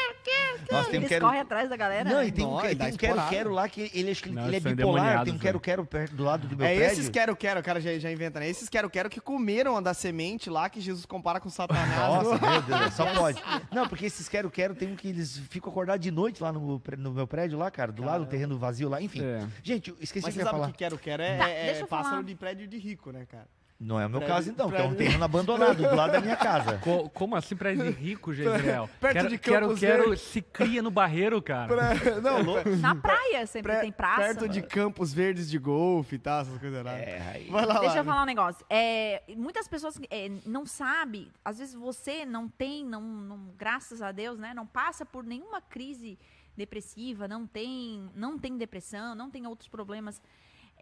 Nossa, 0.70 0.90
tem 0.90 0.98
um 0.98 1.02
Eles 1.02 1.08
quero. 1.08 1.24
correm 1.26 1.40
atrás 1.40 1.68
da 1.68 1.76
galera. 1.76 2.08
Não, 2.08 2.18
né? 2.18 2.26
e 2.26 2.32
tem 2.32 2.44
um, 2.44 2.50
Não, 2.50 2.60
tem 2.60 2.70
e 2.70 2.92
um 2.92 2.96
quero, 2.96 3.28
quero 3.28 3.50
lá 3.52 3.68
que 3.68 3.90
ele, 3.94 4.10
acho 4.10 4.22
que 4.22 4.30
Não, 4.30 4.42
ele 4.46 4.52
é 4.54 4.56
eles 4.58 4.62
são 4.62 4.74
bipolar. 4.74 4.94
Tem 5.02 5.10
um 5.10 5.36
endemoniados, 5.36 5.42
quero, 5.42 5.60
quero 5.60 5.84
perto 5.86 6.14
do 6.14 6.24
lado 6.24 6.46
do 6.48 6.56
meu 6.56 6.66
É 6.66 6.74
prédio. 6.76 6.92
esses 6.92 7.08
quero, 7.08 7.34
quero, 7.36 7.60
o 7.60 7.62
cara 7.62 7.80
já, 7.80 7.98
já 7.98 8.10
inventa, 8.10 8.38
né? 8.40 8.48
Esses 8.48 8.68
quero, 8.68 8.88
quero 8.88 9.10
que 9.10 9.20
comeram 9.20 9.76
a 9.76 9.80
da 9.80 9.92
semente 9.94 10.48
lá 10.48 10.68
que 10.70 10.80
Jesus 10.80 11.04
compara 11.04 11.40
com 11.40 11.50
Satanás. 11.50 11.88
Nossa, 12.24 12.38
meu 12.50 12.62
Deus, 12.78 12.94
só 12.94 13.06
pode. 13.14 13.42
Não, 13.72 13.88
porque 13.88 14.06
esses 14.06 14.28
quero, 14.28 14.50
quero 14.50 14.74
tem 14.74 14.92
um 14.92 14.96
que 14.96 15.08
eles 15.08 15.38
ficam 15.50 15.70
acordados 15.70 16.02
de 16.02 16.10
noite 16.10 16.42
lá 16.42 16.52
no, 16.52 16.80
no 16.98 17.10
meu 17.12 17.26
prédio 17.26 17.58
lá, 17.58 17.70
cara, 17.70 17.90
do 17.90 18.02
lado 18.04 18.24
do 18.24 18.30
terreno 18.30 18.56
vazio 18.58 18.88
lá, 18.88 19.00
enfim. 19.02 19.22
É. 19.24 19.46
Gente, 19.62 19.90
eu 19.90 19.96
esqueci 20.00 20.26
Mas 20.26 20.34
o 20.34 20.38
que 20.38 20.38
você 20.38 20.40
eu 20.40 20.42
ia 20.42 20.44
sabe 20.50 20.58
falar. 20.60 20.72
que 20.72 20.78
quero, 20.78 20.98
quero 20.98 21.22
é, 21.22 21.36
Tá, 21.38 21.48
é 21.48 21.64
deixa 21.66 21.80
eu 21.82 21.86
pássaro 21.86 22.10
falar. 22.16 22.22
de 22.24 22.34
prédio 22.34 22.66
de 22.68 22.78
rico, 22.78 23.10
né, 23.10 23.26
cara? 23.26 23.46
Não 23.82 23.98
é 23.98 24.04
o 24.04 24.10
meu 24.10 24.20
Prédio- 24.20 24.36
caso, 24.36 24.50
então, 24.50 24.68
porque 24.68 24.82
é 24.82 24.84
um 24.84 24.88
prédio- 24.88 25.06
terreno 25.06 25.24
abandonado 25.24 25.76
do 25.78 25.96
lado 25.96 26.12
da 26.12 26.20
minha 26.20 26.36
casa. 26.36 26.76
Co- 26.84 27.08
como 27.08 27.34
assim 27.34 27.56
pra 27.56 27.72
de 27.72 27.88
rico, 27.90 28.34
Jezreel? 28.34 28.90
Perto 29.00 29.12
quero, 29.14 29.28
de 29.30 29.38
quero, 29.38 29.66
Campos 29.68 29.80
quero 29.80 30.02
Verdes. 30.04 30.20
se 30.20 30.42
cria 30.42 30.82
no 30.82 30.90
barreiro, 30.90 31.40
cara. 31.40 31.66
Pra- 31.74 31.94
não, 32.20 32.76
Na 32.76 32.94
praia 32.94 33.46
sempre 33.46 33.72
pré- 33.72 33.80
tem 33.80 33.90
praça. 33.90 34.20
perto 34.20 34.48
de 34.50 34.60
campos 34.60 35.14
verdes 35.14 35.48
de 35.48 35.56
golfe 35.58 36.16
e 36.16 36.18
tal, 36.18 36.42
essas 36.42 36.58
coisas 36.58 36.84
lá. 36.84 36.92
É, 36.92 37.22
aí. 37.32 37.48
Vai 37.48 37.64
lá, 37.64 37.78
Deixa 37.80 37.86
eu 37.86 37.94
Lari. 37.96 38.06
falar 38.06 38.22
um 38.22 38.26
negócio. 38.26 38.66
É, 38.68 39.22
muitas 39.34 39.66
pessoas 39.66 39.98
é, 40.10 40.30
não 40.44 40.66
sabem, 40.66 41.28
às 41.42 41.58
vezes 41.58 41.74
você 41.74 42.26
não 42.26 42.48
tem, 42.50 42.84
não, 42.84 43.00
não- 43.00 43.54
graças 43.56 44.02
a 44.02 44.12
Deus, 44.12 44.38
né, 44.38 44.52
não 44.52 44.66
passa 44.66 45.06
por 45.06 45.24
nenhuma 45.24 45.58
crise 45.62 46.18
depressiva, 46.54 47.26
não 47.26 47.46
tem, 47.46 48.10
não 48.14 48.38
tem 48.38 48.58
depressão, 48.58 49.14
não 49.14 49.30
tem 49.30 49.46
outros 49.46 49.68
problemas. 49.68 50.20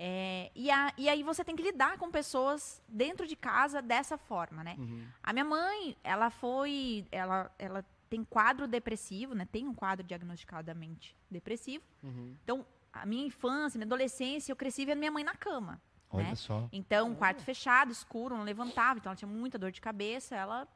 É, 0.00 0.52
e, 0.54 0.70
a- 0.70 0.94
e 0.96 1.08
aí 1.08 1.24
você 1.24 1.42
tem 1.44 1.56
que 1.56 1.62
lidar 1.62 1.98
com 1.98 2.08
pessoas 2.08 2.80
dentro 2.88 3.26
de 3.26 3.34
casa 3.34 3.82
dessa 3.82 4.16
forma, 4.16 4.62
né? 4.62 4.76
Uhum. 4.78 5.04
A 5.20 5.32
minha 5.32 5.44
mãe, 5.44 5.96
ela 6.04 6.30
foi, 6.30 7.04
ela, 7.10 7.50
ela 7.58 7.84
tem 8.08 8.22
quadro 8.22 8.68
depressivo, 8.68 9.34
né? 9.34 9.44
Tem 9.50 9.66
um 9.66 9.74
quadro 9.74 10.06
diagnosticadamente 10.06 11.16
depressivo. 11.28 11.82
Uhum. 12.04 12.36
Então, 12.44 12.64
a 12.92 13.04
minha 13.04 13.26
infância, 13.26 13.76
minha 13.76 13.86
adolescência, 13.86 14.52
eu 14.52 14.56
cresci 14.56 14.86
vendo 14.86 15.00
minha 15.00 15.10
mãe 15.10 15.24
na 15.24 15.34
cama. 15.34 15.82
Olha 16.10 16.28
né? 16.28 16.34
só. 16.36 16.68
Então, 16.72 17.10
um 17.10 17.14
quarto 17.16 17.42
fechado, 17.42 17.90
escuro, 17.90 18.36
não 18.36 18.44
levantava, 18.44 19.00
então 19.00 19.10
ela 19.10 19.16
tinha 19.16 19.28
muita 19.28 19.58
dor 19.58 19.72
de 19.72 19.80
cabeça, 19.80 20.36
ela 20.36 20.68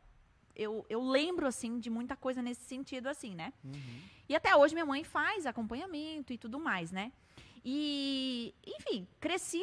eu, 0.55 0.85
eu 0.91 1.01
lembro 1.01 1.47
assim 1.47 1.79
de 1.79 1.89
muita 1.89 2.15
coisa 2.17 2.43
nesse 2.43 2.65
sentido 2.65 3.07
assim, 3.07 3.35
né? 3.35 3.53
E 4.29 4.35
até 4.35 4.55
hoje 4.55 4.75
minha 4.75 4.85
mãe 4.85 5.03
faz 5.05 5.47
acompanhamento 5.47 6.33
e 6.33 6.37
tudo 6.39 6.59
mais, 6.59 6.91
né? 6.93 7.13
E, 7.65 8.55
enfim, 8.67 9.07
cresci 9.21 9.63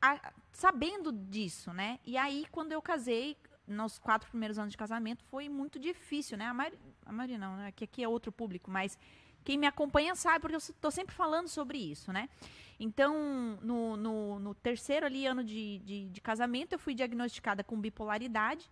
a- 0.00 0.32
sabendo 0.52 1.12
disso, 1.12 1.72
né? 1.72 1.98
E 2.04 2.16
aí 2.16 2.46
quando 2.52 2.72
eu 2.72 2.80
casei, 2.80 3.36
nos 3.66 3.98
quatro 3.98 4.28
primeiros 4.28 4.58
anos 4.58 4.72
de 4.72 4.76
casamento, 4.76 5.24
foi 5.24 5.48
muito 5.48 5.78
difícil, 5.78 6.36
né? 6.36 6.46
A 6.46 6.54
maioria, 6.54 6.78
a 7.06 7.12
maioria 7.12 7.38
não, 7.38 7.56
né? 7.56 7.72
Que 7.72 7.84
aqui 7.84 8.02
é 8.02 8.08
outro 8.08 8.30
público, 8.30 8.70
mas 8.70 8.98
quem 9.44 9.58
me 9.58 9.66
acompanha 9.66 10.14
sabe, 10.14 10.40
porque 10.40 10.54
eu 10.54 10.58
estou 10.58 10.90
sempre 10.90 11.14
falando 11.14 11.48
sobre 11.48 11.78
isso, 11.78 12.12
né? 12.12 12.28
Então, 12.78 13.58
no, 13.62 13.96
no, 13.96 14.38
no 14.38 14.54
terceiro 14.54 15.06
ali 15.06 15.26
ano 15.26 15.42
de, 15.44 15.78
de, 15.80 16.08
de 16.08 16.20
casamento, 16.20 16.72
eu 16.72 16.78
fui 16.78 16.94
diagnosticada 16.94 17.62
com 17.62 17.80
bipolaridade. 17.80 18.70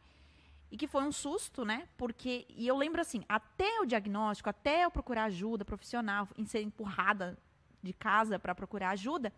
E 0.70 0.76
que 0.76 0.86
foi 0.86 1.02
um 1.02 1.10
susto, 1.10 1.64
né? 1.64 1.88
Porque, 1.96 2.46
e 2.48 2.66
eu 2.66 2.76
lembro 2.76 3.00
assim, 3.00 3.24
até 3.28 3.80
o 3.80 3.84
diagnóstico, 3.84 4.48
até 4.48 4.84
eu 4.84 4.90
procurar 4.90 5.24
ajuda 5.24 5.64
profissional, 5.64 6.28
em 6.38 6.44
ser 6.44 6.62
empurrada 6.62 7.36
de 7.82 7.92
casa 7.92 8.38
para 8.38 8.54
procurar 8.54 8.90
ajuda, 8.90 9.32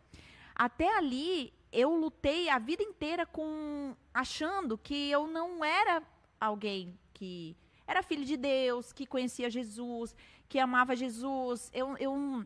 até 0.54 0.96
ali 0.96 1.52
eu 1.72 1.94
lutei 1.96 2.48
a 2.48 2.58
vida 2.58 2.82
inteira 2.82 3.24
com 3.24 3.96
achando 4.12 4.76
que 4.76 5.10
eu 5.10 5.26
não 5.26 5.64
era 5.64 6.02
alguém 6.40 6.98
que 7.14 7.56
era 7.86 8.02
filho 8.02 8.24
de 8.24 8.36
Deus, 8.36 8.92
que 8.92 9.06
conhecia 9.06 9.48
Jesus, 9.50 10.14
que 10.48 10.58
amava 10.58 10.94
Jesus. 10.94 11.70
Eu, 11.72 11.96
eu 11.98 12.44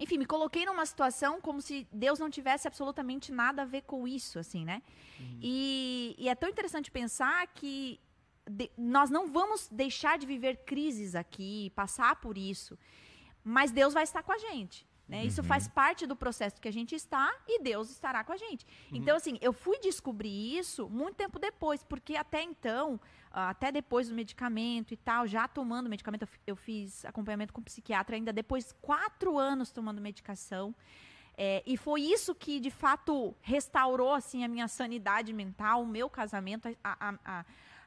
enfim, 0.00 0.16
me 0.16 0.24
coloquei 0.26 0.64
numa 0.64 0.86
situação 0.86 1.40
como 1.40 1.60
se 1.60 1.86
Deus 1.92 2.18
não 2.18 2.30
tivesse 2.30 2.68
absolutamente 2.68 3.32
nada 3.32 3.62
a 3.62 3.64
ver 3.64 3.82
com 3.82 4.06
isso, 4.06 4.38
assim, 4.38 4.64
né? 4.64 4.82
E, 5.42 6.14
e 6.18 6.28
é 6.28 6.34
tão 6.34 6.48
interessante 6.48 6.90
pensar 6.90 7.46
que 7.48 7.98
de- 8.48 8.70
nós 8.78 9.10
não 9.10 9.26
vamos 9.26 9.68
deixar 9.68 10.16
de 10.16 10.26
viver 10.26 10.58
crises 10.64 11.14
aqui, 11.16 11.70
passar 11.74 12.16
por 12.20 12.38
isso, 12.38 12.78
mas 13.48 13.70
Deus 13.70 13.94
vai 13.94 14.02
estar 14.04 14.22
com 14.22 14.32
a 14.32 14.38
gente. 14.38 14.86
Né? 15.08 15.24
Isso 15.24 15.42
faz 15.42 15.66
parte 15.66 16.06
do 16.06 16.14
processo 16.14 16.60
que 16.60 16.68
a 16.68 16.72
gente 16.72 16.94
está 16.94 17.34
e 17.48 17.62
Deus 17.62 17.88
estará 17.90 18.22
com 18.22 18.32
a 18.32 18.36
gente. 18.36 18.66
Então, 18.92 19.16
assim, 19.16 19.38
eu 19.40 19.54
fui 19.54 19.78
descobrir 19.78 20.58
isso 20.58 20.86
muito 20.90 21.14
tempo 21.16 21.38
depois, 21.38 21.82
porque 21.82 22.14
até 22.14 22.42
então, 22.42 23.00
ah, 23.30 23.48
até 23.48 23.72
depois 23.72 24.10
do 24.10 24.14
medicamento 24.14 24.92
e 24.92 24.98
tal, 24.98 25.26
já 25.26 25.48
tomando 25.48 25.88
medicamento, 25.88 26.22
eu 26.24 26.26
fi- 26.26 26.40
eu 26.46 26.56
fiz 26.56 27.04
acompanhamento 27.06 27.54
com 27.54 27.62
psiquiatra 27.62 28.16
ainda 28.16 28.34
depois 28.34 28.70
quatro 28.82 29.38
anos 29.38 29.72
tomando 29.72 29.98
medicação. 29.98 30.74
É, 31.38 31.62
e 31.64 31.76
foi 31.78 32.02
isso 32.02 32.34
que, 32.34 32.60
de 32.60 32.70
fato, 32.70 33.34
restaurou 33.40 34.12
assim, 34.12 34.44
a 34.44 34.48
minha 34.48 34.68
sanidade 34.68 35.32
mental, 35.32 35.84
o 35.84 35.86
meu 35.86 36.10
casamento, 36.10 36.68
a, 36.84 37.08
a, 37.08 37.14
a, 37.24 37.44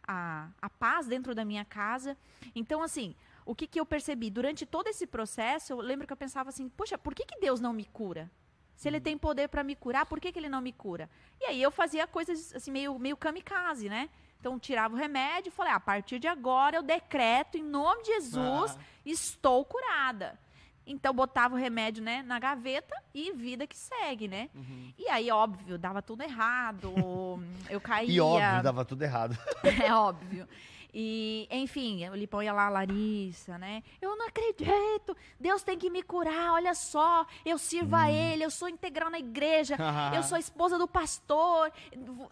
a, 0.08 0.47
a 0.60 0.69
paz 0.69 1.06
dentro 1.06 1.36
da 1.36 1.45
minha 1.45 1.65
casa. 1.65 2.17
Então, 2.56 2.82
assim, 2.82 3.13
o 3.46 3.54
que, 3.56 3.68
que 3.68 3.80
eu 3.80 3.86
percebi? 3.86 4.30
Durante 4.30 4.66
todo 4.66 4.88
esse 4.88 5.06
processo, 5.08 5.74
eu 5.74 5.80
lembro 5.82 6.06
que 6.08 6.14
eu 6.14 6.18
pensava 6.18 6.50
assim, 6.50 6.70
poxa, 6.70 6.98
por 6.98 7.14
que, 7.16 7.26
que 7.26 7.40
Deus 7.40 7.60
não 7.60 7.74
me 7.74 7.86
cura? 7.86 8.30
Se 8.76 8.88
ele 8.88 9.00
tem 9.00 9.18
poder 9.18 9.48
para 9.50 9.64
me 9.64 9.76
curar, 9.76 10.06
por 10.06 10.20
que, 10.20 10.32
que 10.32 10.40
ele 10.40 10.50
não 10.50 10.62
me 10.62 10.72
cura? 10.72 11.10
E 11.40 11.46
aí 11.46 11.62
eu 11.62 11.70
fazia 11.72 12.08
coisas 12.08 12.54
assim, 12.56 12.72
meio, 12.72 12.98
meio 12.98 13.16
kamikaze, 13.18 13.88
né? 13.90 14.10
Então, 14.40 14.58
tirava 14.58 14.96
o 14.96 14.98
remédio 14.98 15.50
e 15.50 15.52
falei, 15.52 15.72
"Ah, 15.72 15.76
a 15.76 15.80
partir 15.80 16.18
de 16.18 16.28
agora 16.28 16.76
eu 16.78 16.82
decreto, 16.82 17.58
em 17.60 17.64
nome 17.64 18.02
de 18.02 18.08
Jesus, 18.14 18.72
Ah. 18.76 18.80
estou 19.06 19.64
curada. 19.64 20.40
Então, 20.84 21.14
botava 21.14 21.54
o 21.54 21.58
remédio 21.58 22.04
né, 22.04 22.24
na 22.24 22.40
gaveta 22.40 22.96
e 23.14 23.32
vida 23.34 23.68
que 23.68 23.78
segue, 23.78 24.28
né? 24.28 24.50
E 24.98 25.08
aí, 25.10 25.30
óbvio, 25.30 25.78
dava 25.78 26.02
tudo 26.02 26.24
errado, 26.24 26.92
eu 27.70 27.80
caía. 27.80 28.12
E 28.12 28.20
óbvio, 28.20 28.64
dava 28.64 28.84
tudo 28.84 29.04
errado. 29.04 29.38
É 29.86 29.94
óbvio. 29.94 30.48
E, 30.94 31.48
enfim, 31.50 32.08
o 32.10 32.16
Lipão 32.16 32.44
ia 32.44 32.52
lá, 32.54 32.68
Larissa, 32.70 33.58
né? 33.58 33.82
Eu 34.02 34.16
não 34.18 34.28
acredito, 34.28 35.16
Deus 35.40 35.64
tem 35.64 35.78
que 35.78 35.90
me 35.90 36.04
curar, 36.04 36.54
olha 36.54 36.74
só, 36.76 37.26
eu 37.46 37.58
sirvo 37.58 37.96
a 37.96 38.12
Ele, 38.12 38.44
eu 38.44 38.52
sou 38.52 38.68
integral 38.68 39.10
na 39.10 39.20
igreja, 39.20 39.78
eu 40.16 40.24
sou 40.24 40.36
a 40.36 40.40
esposa 40.40 40.78
do 40.78 40.88
pastor, 40.88 41.72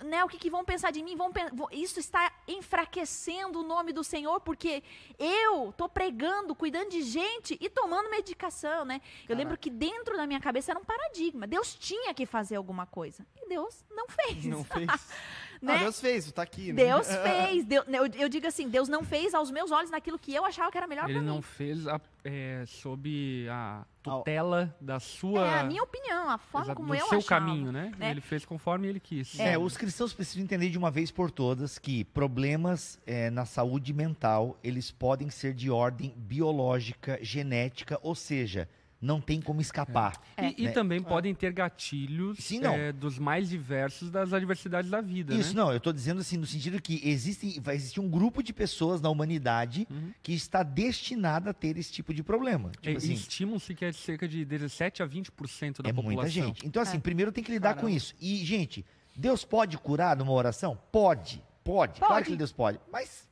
né? 0.05 0.23
O 0.23 0.27
que, 0.27 0.37
que 0.37 0.49
vão 0.49 0.65
pensar 0.65 0.91
de 0.91 1.01
mim? 1.01 1.15
Vão- 1.15 1.31
isso 1.71 1.99
está 1.99 2.31
enfraquecendo 2.47 3.59
o 3.59 3.63
nome 3.63 3.93
do 3.93 4.03
Senhor, 4.03 4.39
porque 4.41 4.83
eu 5.17 5.73
tô 5.77 5.87
pregando, 5.87 6.53
cuidando 6.55 6.89
de 6.89 7.01
gente 7.01 7.57
e 7.61 7.69
tomando 7.69 8.09
medicação, 8.09 8.83
né? 8.85 9.01
Eu 9.27 9.35
lembro 9.35 9.57
que 9.57 9.69
dentro 9.69 10.15
da 10.17 10.25
minha 10.27 10.39
cabeça 10.39 10.71
era 10.71 10.79
um 10.79 10.83
paradigma. 10.83 11.47
Deus 11.47 11.75
tinha 11.75 12.13
que 12.13 12.25
fazer 12.25 12.55
alguma 12.55 12.85
coisa. 12.85 13.25
E 13.37 13.47
Deus 13.47 13.83
não 13.89 14.07
fez. 14.07 14.45
Não 14.45 14.63
fez. 14.63 14.87
Né? 15.61 15.75
Ah, 15.75 15.77
Deus 15.79 15.99
fez, 15.99 16.31
tá 16.31 16.41
aqui, 16.41 16.71
né? 16.71 16.83
Deus 16.85 17.07
fez. 17.23 17.65
Deus- 17.65 17.85
eu, 17.87 18.05
eu 18.21 18.29
digo 18.29 18.47
assim, 18.47 18.69
Deus 18.69 18.87
não 18.87 19.03
fez 19.03 19.33
aos 19.33 19.51
meus 19.51 19.71
olhos 19.71 19.91
naquilo 19.91 20.17
que 20.17 20.33
eu 20.33 20.45
achava 20.45 20.71
que 20.71 20.77
era 20.77 20.87
melhor 20.87 21.05
Ele 21.09 21.19
pra 21.19 21.21
não 21.27 21.35
mim. 21.37 21.41
fez 21.41 21.85
a- 21.87 21.99
é, 22.23 22.63
sob 22.67 23.47
a 23.49 23.85
tutela 24.03 24.75
da 24.79 24.99
sua. 24.99 25.45
É 25.47 25.59
a 25.59 25.63
minha 25.63 25.81
opinião, 25.83 26.29
a 26.29 26.37
forma 26.37 26.67
Exato, 26.67 26.75
como 26.77 26.89
do 26.89 26.95
eu 26.95 27.07
seu 27.07 27.17
achava. 27.19 27.45
caminho, 27.45 27.71
né? 27.71 27.91
né? 27.97 28.11
Ele 28.11 28.21
fez 28.21 28.45
conforme 28.45 28.87
ele 28.87 28.99
quis. 28.99 29.39
É, 29.39 29.57
os 29.57 29.75
cristãos 29.77 30.13
precisam 30.13 30.43
entender 30.43 30.69
de 30.69 30.77
uma 30.77 30.91
vez 30.91 31.11
por 31.11 31.31
todas 31.31 31.77
que 31.79 32.03
problemas 32.05 32.99
é, 33.05 33.29
na 33.29 33.45
saúde 33.45 33.93
mental, 33.93 34.57
eles 34.63 34.91
podem 34.91 35.29
ser 35.29 35.53
de 35.53 35.69
ordem 35.71 36.13
biológica, 36.17 37.19
genética, 37.21 37.99
ou 38.01 38.15
seja, 38.15 38.67
não 39.01 39.21
tem 39.21 39.39
como 39.41 39.61
escapar. 39.61 40.21
E, 40.37 40.63
e 40.63 40.65
né? 40.65 40.71
também 40.71 41.01
podem 41.01 41.33
ter 41.33 41.53
gatilhos 41.53 42.37
Sim, 42.39 42.59
não. 42.59 42.73
é, 42.73 42.91
dos 42.91 43.17
mais 43.17 43.49
diversos 43.49 44.11
das 44.11 44.33
adversidades 44.33 44.91
da 44.91 44.99
vida. 45.01 45.33
Isso, 45.33 45.55
né? 45.55 45.61
não, 45.61 45.71
eu 45.71 45.79
tô 45.79 45.93
dizendo 45.93 46.19
assim, 46.21 46.35
no 46.37 46.45
sentido 46.45 46.81
que 46.81 47.01
existe, 47.07 47.59
vai 47.61 47.75
existir 47.75 47.99
um 47.99 48.09
grupo 48.09 48.43
de 48.43 48.51
pessoas 48.53 49.01
na 49.01 49.09
humanidade 49.09 49.87
Uhum. 49.89 50.11
que 50.21 50.33
está 50.33 50.63
destinada 50.63 51.51
a 51.51 51.53
ter 51.53 51.77
esse 51.77 51.91
tipo 51.91 52.13
de 52.13 52.21
problema. 52.23 52.71
É, 52.77 52.87
Tipo 52.87 52.97
assim, 52.97 53.13
Estimam-se 53.13 53.73
que 53.73 53.85
é 53.85 53.91
cerca 53.91 54.27
de 54.27 54.43
17 54.43 55.01
a 55.01 55.07
20% 55.07 55.81
da 55.81 55.89
é 55.89 55.93
população. 55.93 56.03
muita 56.03 56.29
gente. 56.29 56.65
Então, 56.67 56.81
assim, 56.81 56.97
É. 56.97 56.99
primeiro 56.99 57.31
tem 57.31 57.43
que 57.43 57.51
lidar 57.51 57.75
com 57.75 57.81
Caramba. 57.81 57.95
isso. 57.97 58.13
E, 58.19 58.43
gente, 58.45 58.85
Deus 59.15 59.45
pode 59.45 59.77
curar 59.77 60.17
numa 60.17 60.31
oração? 60.31 60.77
Pode, 60.91 61.41
pode. 61.63 61.99
Claro 61.99 62.15
Pode. 62.15 62.29
que 62.29 62.35
Deus 62.35 62.51
pode. 62.51 62.79
Mas 62.91 63.27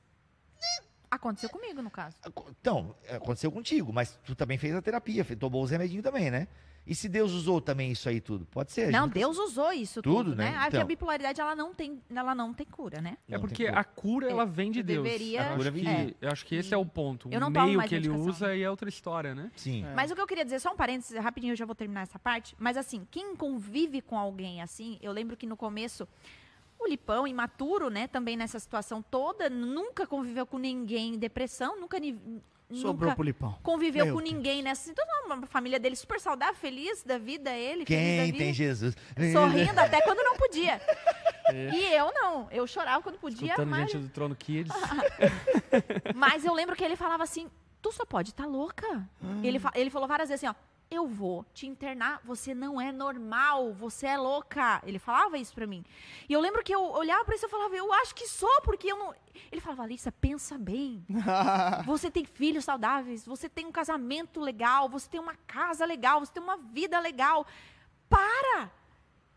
Aconteceu 1.09 1.49
comigo, 1.49 1.81
no 1.81 1.89
caso. 1.89 2.17
Então, 2.59 2.95
aconteceu 3.09 3.51
contigo, 3.51 3.93
mas 3.93 4.19
tu 4.25 4.35
também 4.35 4.57
fez 4.57 4.75
a 4.75 4.81
terapia, 4.81 5.23
tomou 5.39 5.63
os 5.63 5.71
remedinhos 5.71 6.03
também, 6.03 6.29
né? 6.29 6.47
E 6.85 6.95
se 6.95 7.09
Deus 7.09 7.33
usou 7.33 7.59
também 7.59 7.91
isso 7.91 8.07
aí 8.07 8.21
tudo? 8.21 8.45
Pode 8.45 8.71
ser. 8.71 8.83
a 8.83 8.85
gente 8.85 8.93
Não, 8.93 9.07
nunca- 9.07 9.19
Deus 9.19 9.37
usou 9.37 9.73
isso 9.73 10.01
Tudo, 10.01 10.23
tudo, 10.31 10.35
né? 10.37 10.51
né? 10.51 10.65
Então. 10.69 10.81
a 10.81 10.85
bipolaridade, 10.85 11.41
ela 11.41 11.53
não 11.53 11.73
tem, 11.73 12.01
ela 12.09 12.33
não 12.33 12.53
tem 12.53 12.65
cura, 12.65 13.01
né? 13.01 13.17
É 13.27 13.37
porque 13.37 13.65
cura. 13.67 13.79
a 13.79 13.83
cura, 13.83 14.29
ela 14.29 14.45
vem 14.45 14.71
de 14.71 14.79
Eu 14.79 14.83
Deus. 14.85 15.03
deveria- 15.03 15.41
Eu 15.41 15.55
cura 15.57 15.61
acho, 15.69 15.71
vem 15.73 15.83
que, 15.83 16.05
de 16.05 16.15
eu 16.21 16.31
acho 16.31 16.45
que 16.45 16.55
esse 16.55 16.73
é 16.73 16.77
o 16.77 16.85
ponto. 16.85 17.27
Eu 17.29 17.41
não 17.41 17.49
o 17.49 17.51
meio 17.51 17.81
que 17.83 17.93
ele 17.95 18.09
usa 18.09 18.47
aí 18.47 18.63
é 18.63 18.69
outra 18.69 18.87
história, 18.87 19.35
né? 19.35 19.51
Sim. 19.57 19.83
É. 19.85 19.93
Mas 19.95 20.11
o 20.11 20.15
que 20.15 20.21
eu 20.21 20.27
queria 20.27 20.45
dizer, 20.45 20.61
só 20.61 20.71
um 20.71 20.77
parênteses, 20.77 21.21
rapidinho, 21.21 21.51
eu 21.51 21.57
já 21.57 21.65
vou 21.65 21.75
terminar 21.75 22.03
essa 22.03 22.17
parte. 22.17 22.55
Mas 22.57 22.77
assim, 22.77 23.05
quem 23.11 23.35
convive 23.35 24.01
com 24.01 24.17
alguém 24.17 24.61
assim, 24.61 24.97
eu 25.01 25.11
lembro 25.11 25.35
que 25.35 25.45
no 25.45 25.57
começo, 25.57 26.07
o 26.79 26.87
Lipão, 26.87 27.27
imaturo, 27.27 27.89
né, 27.89 28.07
também 28.07 28.37
nessa 28.37 28.59
situação 28.59 29.01
toda, 29.01 29.49
nunca 29.49 30.05
conviveu 30.07 30.45
com 30.45 30.57
ninguém 30.57 31.15
em 31.15 31.17
depressão, 31.17 31.79
nunca, 31.79 31.97
Sobrou 32.69 32.93
nunca 33.05 33.15
pro 33.15 33.23
Lipão. 33.23 33.57
conviveu 33.63 34.05
Meu 34.05 34.13
com 34.15 34.21
Deus. 34.21 34.33
ninguém 34.33 34.61
nessa. 34.61 34.91
Então, 34.91 35.05
uma 35.25 35.47
família 35.47 35.79
dele 35.79 35.95
super 35.95 36.19
saudável, 36.19 36.53
feliz 36.55 37.01
da 37.03 37.17
vida, 37.17 37.49
ele, 37.51 37.85
feliz 37.85 37.87
Quem 37.87 38.25
vida. 38.25 38.37
tem 38.37 38.53
Jesus? 38.53 38.95
sorrindo 39.31 39.79
até 39.79 40.01
quando 40.01 40.19
não 40.23 40.35
podia. 40.35 40.79
E 41.49 41.93
eu 41.93 42.11
não, 42.13 42.49
eu 42.51 42.67
chorava 42.67 43.01
quando 43.01 43.17
podia, 43.19 43.45
Escutando 43.51 43.69
mas, 43.69 43.89
gente 43.89 44.01
do 44.03 44.09
Trono 44.09 44.35
Kids. 44.35 44.69
mas 46.13 46.43
eu 46.43 46.53
lembro 46.53 46.75
que 46.75 46.83
ele 46.83 46.97
falava 46.97 47.23
assim, 47.23 47.49
tu 47.81 47.89
só 47.93 48.05
pode 48.05 48.31
estar 48.31 48.45
louca. 48.45 48.85
Hum. 49.23 49.39
Ele, 49.43 49.57
fa- 49.57 49.71
ele 49.73 49.89
falou 49.89 50.09
várias 50.09 50.27
vezes 50.27 50.43
assim, 50.43 50.53
ó, 50.53 50.76
eu 50.89 51.05
vou 51.05 51.45
te 51.53 51.67
internar, 51.67 52.21
você 52.23 52.53
não 52.53 52.79
é 52.79 52.91
normal, 52.91 53.73
você 53.73 54.07
é 54.07 54.17
louca. 54.17 54.81
Ele 54.85 54.97
falava 54.97 55.37
isso 55.37 55.53
pra 55.53 55.67
mim. 55.67 55.83
E 56.29 56.33
eu 56.33 56.39
lembro 56.39 56.63
que 56.63 56.73
eu 56.73 56.81
olhava 56.81 57.25
pra 57.25 57.35
isso 57.35 57.45
e 57.45 57.49
falava, 57.49 57.75
eu 57.75 57.91
acho 57.93 58.15
que 58.15 58.27
sou, 58.27 58.61
porque 58.61 58.91
eu 58.91 58.97
não. 58.97 59.13
Ele 59.51 59.59
falava, 59.61 59.83
Alissa, 59.83 60.11
pensa 60.11 60.57
bem. 60.57 61.05
Você 61.85 62.09
tem 62.09 62.25
filhos 62.25 62.65
saudáveis, 62.65 63.25
você 63.25 63.47
tem 63.47 63.65
um 63.65 63.71
casamento 63.71 64.39
legal, 64.39 64.89
você 64.89 65.09
tem 65.09 65.19
uma 65.19 65.35
casa 65.45 65.85
legal, 65.85 66.19
você 66.19 66.31
tem 66.31 66.41
uma 66.41 66.57
vida 66.57 66.99
legal. 66.99 67.45
Para! 68.09 68.71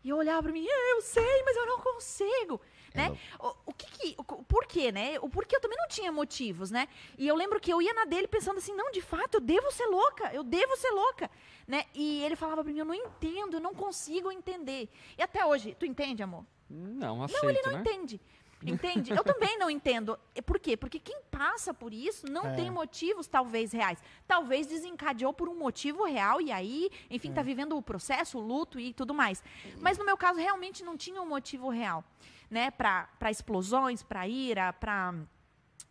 E 0.03 0.09
eu 0.09 0.17
olhava 0.17 0.41
pra 0.43 0.51
mim, 0.51 0.65
eu 0.65 1.01
sei, 1.01 1.43
mas 1.43 1.55
eu 1.55 1.65
não 1.67 1.79
consigo. 1.79 2.59
Né? 2.93 3.17
O, 3.39 3.55
o 3.67 3.73
que, 3.73 3.89
que 3.91 4.15
o, 4.17 4.21
o 4.21 4.43
porquê, 4.43 4.91
né? 4.91 5.17
O 5.21 5.29
porquê 5.29 5.55
eu 5.55 5.61
também 5.61 5.77
não 5.77 5.87
tinha 5.87 6.11
motivos, 6.11 6.71
né? 6.71 6.87
E 7.17 7.27
eu 7.27 7.35
lembro 7.35 7.59
que 7.59 7.71
eu 7.71 7.81
ia 7.81 7.93
na 7.93 8.05
dele 8.05 8.27
pensando 8.27 8.57
assim, 8.57 8.75
não, 8.75 8.91
de 8.91 9.01
fato, 9.01 9.35
eu 9.35 9.41
devo 9.41 9.71
ser 9.71 9.85
louca, 9.85 10.33
eu 10.33 10.43
devo 10.43 10.75
ser 10.75 10.91
louca, 10.91 11.29
né? 11.67 11.85
E 11.93 12.23
ele 12.23 12.35
falava 12.35 12.63
pra 12.63 12.71
mim, 12.71 12.79
eu 12.79 12.85
não 12.85 12.93
entendo, 12.93 13.55
eu 13.55 13.61
não 13.61 13.73
consigo 13.73 14.31
entender. 14.31 14.89
E 15.17 15.21
até 15.21 15.45
hoje, 15.45 15.75
tu 15.79 15.85
entende, 15.85 16.21
amor? 16.21 16.45
Não, 16.69 17.23
aceito, 17.23 17.43
Não, 17.43 17.49
ele 17.49 17.61
não 17.63 17.73
né? 17.73 17.79
entende. 17.79 18.21
Entende? 18.63 19.11
Eu 19.11 19.23
também 19.23 19.57
não 19.57 19.69
entendo. 19.69 20.17
Por 20.45 20.59
quê? 20.59 20.77
Porque 20.77 20.99
quem 20.99 21.21
passa 21.31 21.73
por 21.73 21.91
isso 21.93 22.25
não 22.31 22.45
É. 22.45 22.53
tem 22.55 22.69
motivos, 22.69 23.27
talvez, 23.27 23.71
reais. 23.71 23.97
Talvez 24.27 24.67
desencadeou 24.67 25.33
por 25.33 25.49
um 25.49 25.55
motivo 25.57 26.03
real 26.05 26.39
e 26.39 26.51
aí, 26.51 26.89
enfim, 27.09 27.31
É. 27.31 27.33
tá 27.33 27.41
vivendo 27.41 27.75
o 27.75 27.81
processo, 27.81 28.37
o 28.37 28.41
luto 28.41 28.79
e 28.79 28.93
tudo 28.93 29.13
mais. 29.13 29.43
Mas 29.79 29.97
no 29.97 30.05
meu 30.05 30.15
caso, 30.15 30.39
realmente 30.39 30.83
não 30.83 30.95
tinha 30.95 31.21
um 31.21 31.25
motivo 31.27 31.69
real, 31.69 32.03
né? 32.49 32.69
Pra 32.71 33.07
explosões, 33.29 34.03
pra 34.03 34.27
ira, 34.27 34.73
pra... 34.73 35.13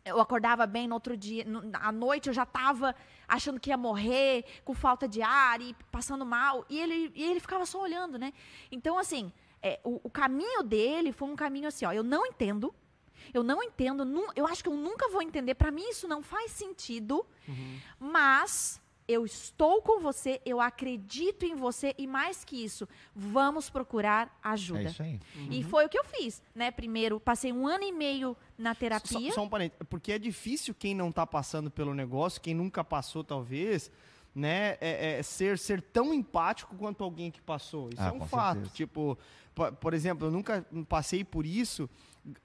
Eu 0.04 0.18
acordava 0.18 0.66
bem 0.66 0.88
no 0.88 0.94
outro 0.94 1.14
dia, 1.16 1.44
no- 1.44 1.62
à 1.74 1.92
noite 1.92 2.28
eu 2.28 2.32
já 2.32 2.46
tava 2.46 2.94
achando 3.28 3.60
que 3.60 3.68
ia 3.68 3.76
morrer, 3.76 4.44
com 4.64 4.72
falta 4.74 5.06
de 5.06 5.20
ar 5.20 5.60
e 5.60 5.74
passando 5.92 6.24
mal. 6.24 6.64
E 6.70 6.78
ele, 6.78 7.12
e 7.14 7.22
ele 7.22 7.38
ficava 7.38 7.66
só 7.66 7.82
olhando, 7.82 8.18
né? 8.18 8.32
Então, 8.72 8.96
assim, 8.96 9.30
é, 9.62 9.78
o, 9.84 10.00
o 10.04 10.10
caminho 10.10 10.62
dele 10.62 11.12
foi 11.12 11.28
um 11.28 11.36
caminho 11.36 11.68
assim, 11.68 11.84
ó, 11.84 11.92
eu 11.92 12.02
não 12.02 12.24
entendo, 12.26 12.74
eu 13.34 13.42
não 13.42 13.62
entendo, 13.62 14.04
nu- 14.04 14.32
eu 14.34 14.46
acho 14.46 14.62
que 14.62 14.68
eu 14.68 14.76
nunca 14.76 15.08
vou 15.10 15.22
entender, 15.22 15.54
pra 15.54 15.70
mim 15.70 15.88
isso 15.88 16.08
não 16.08 16.22
faz 16.22 16.50
sentido, 16.52 17.26
mas 17.98 18.80
eu 19.06 19.24
estou 19.26 19.82
com 19.82 20.00
você, 20.00 20.40
eu 20.46 20.60
acredito 20.60 21.44
em 21.44 21.56
você 21.56 21.94
e 21.98 22.06
mais 22.06 22.44
que 22.44 22.62
isso, 22.64 22.88
vamos 23.14 23.68
procurar 23.68 24.38
ajuda. 24.42 24.82
É 24.82 24.84
isso 24.84 25.02
aí. 25.02 25.20
E 25.50 25.64
foi 25.64 25.84
o 25.84 25.88
que 25.88 25.98
eu 25.98 26.04
fiz, 26.04 26.40
né? 26.54 26.70
Primeiro, 26.70 27.18
passei 27.18 27.52
um 27.52 27.66
ano 27.66 27.82
e 27.82 27.90
meio 27.90 28.36
na 28.56 28.72
terapia. 28.72 29.30
Só, 29.30 29.34
só 29.34 29.42
um 29.42 29.48
parênteses, 29.48 29.84
porque 29.90 30.12
é 30.12 30.18
difícil 30.18 30.72
quem 30.74 30.94
não 30.94 31.10
tá 31.10 31.26
passando 31.26 31.70
pelo 31.72 31.92
negócio, 31.92 32.40
quem 32.40 32.54
nunca 32.54 32.84
passou, 32.84 33.24
talvez, 33.24 33.90
né, 34.32 34.78
é, 34.80 35.18
é 35.18 35.22
ser, 35.24 35.58
ser 35.58 35.82
tão 35.82 36.14
empático 36.14 36.76
quanto 36.76 37.02
alguém 37.02 37.32
que 37.32 37.40
passou. 37.42 37.88
Isso 37.92 38.00
Ah, 38.00 38.08
é 38.08 38.12
um 38.12 38.20
fato. 38.24 38.54
certeza. 38.58 38.74
Tipo, 38.76 39.16
po- 39.16 39.22
por 39.80 39.94
exemplo, 39.94 40.26
eu 40.26 40.30
nunca 40.30 40.64
passei 40.88 41.24
por 41.24 41.44
isso 41.44 41.88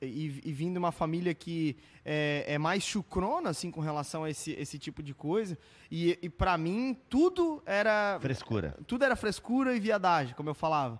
e, 0.01 0.41
e 0.43 0.51
vim 0.51 0.71
de 0.71 0.77
uma 0.77 0.91
família 0.91 1.33
que 1.33 1.77
é, 2.03 2.45
é 2.47 2.57
mais 2.57 2.83
chucrona, 2.83 3.49
assim, 3.49 3.71
com 3.71 3.81
relação 3.81 4.23
a 4.23 4.29
esse, 4.29 4.51
esse 4.51 4.79
tipo 4.79 5.03
de 5.03 5.13
coisa. 5.13 5.57
E, 5.91 6.17
e 6.21 6.29
para 6.29 6.57
mim, 6.57 6.97
tudo 7.09 7.61
era 7.65 8.17
Frescura. 8.21 8.77
tudo 8.87 9.03
era 9.03 9.15
frescura 9.15 9.75
e 9.75 9.79
viadagem, 9.79 10.33
como 10.35 10.49
eu 10.49 10.53
falava. 10.55 10.99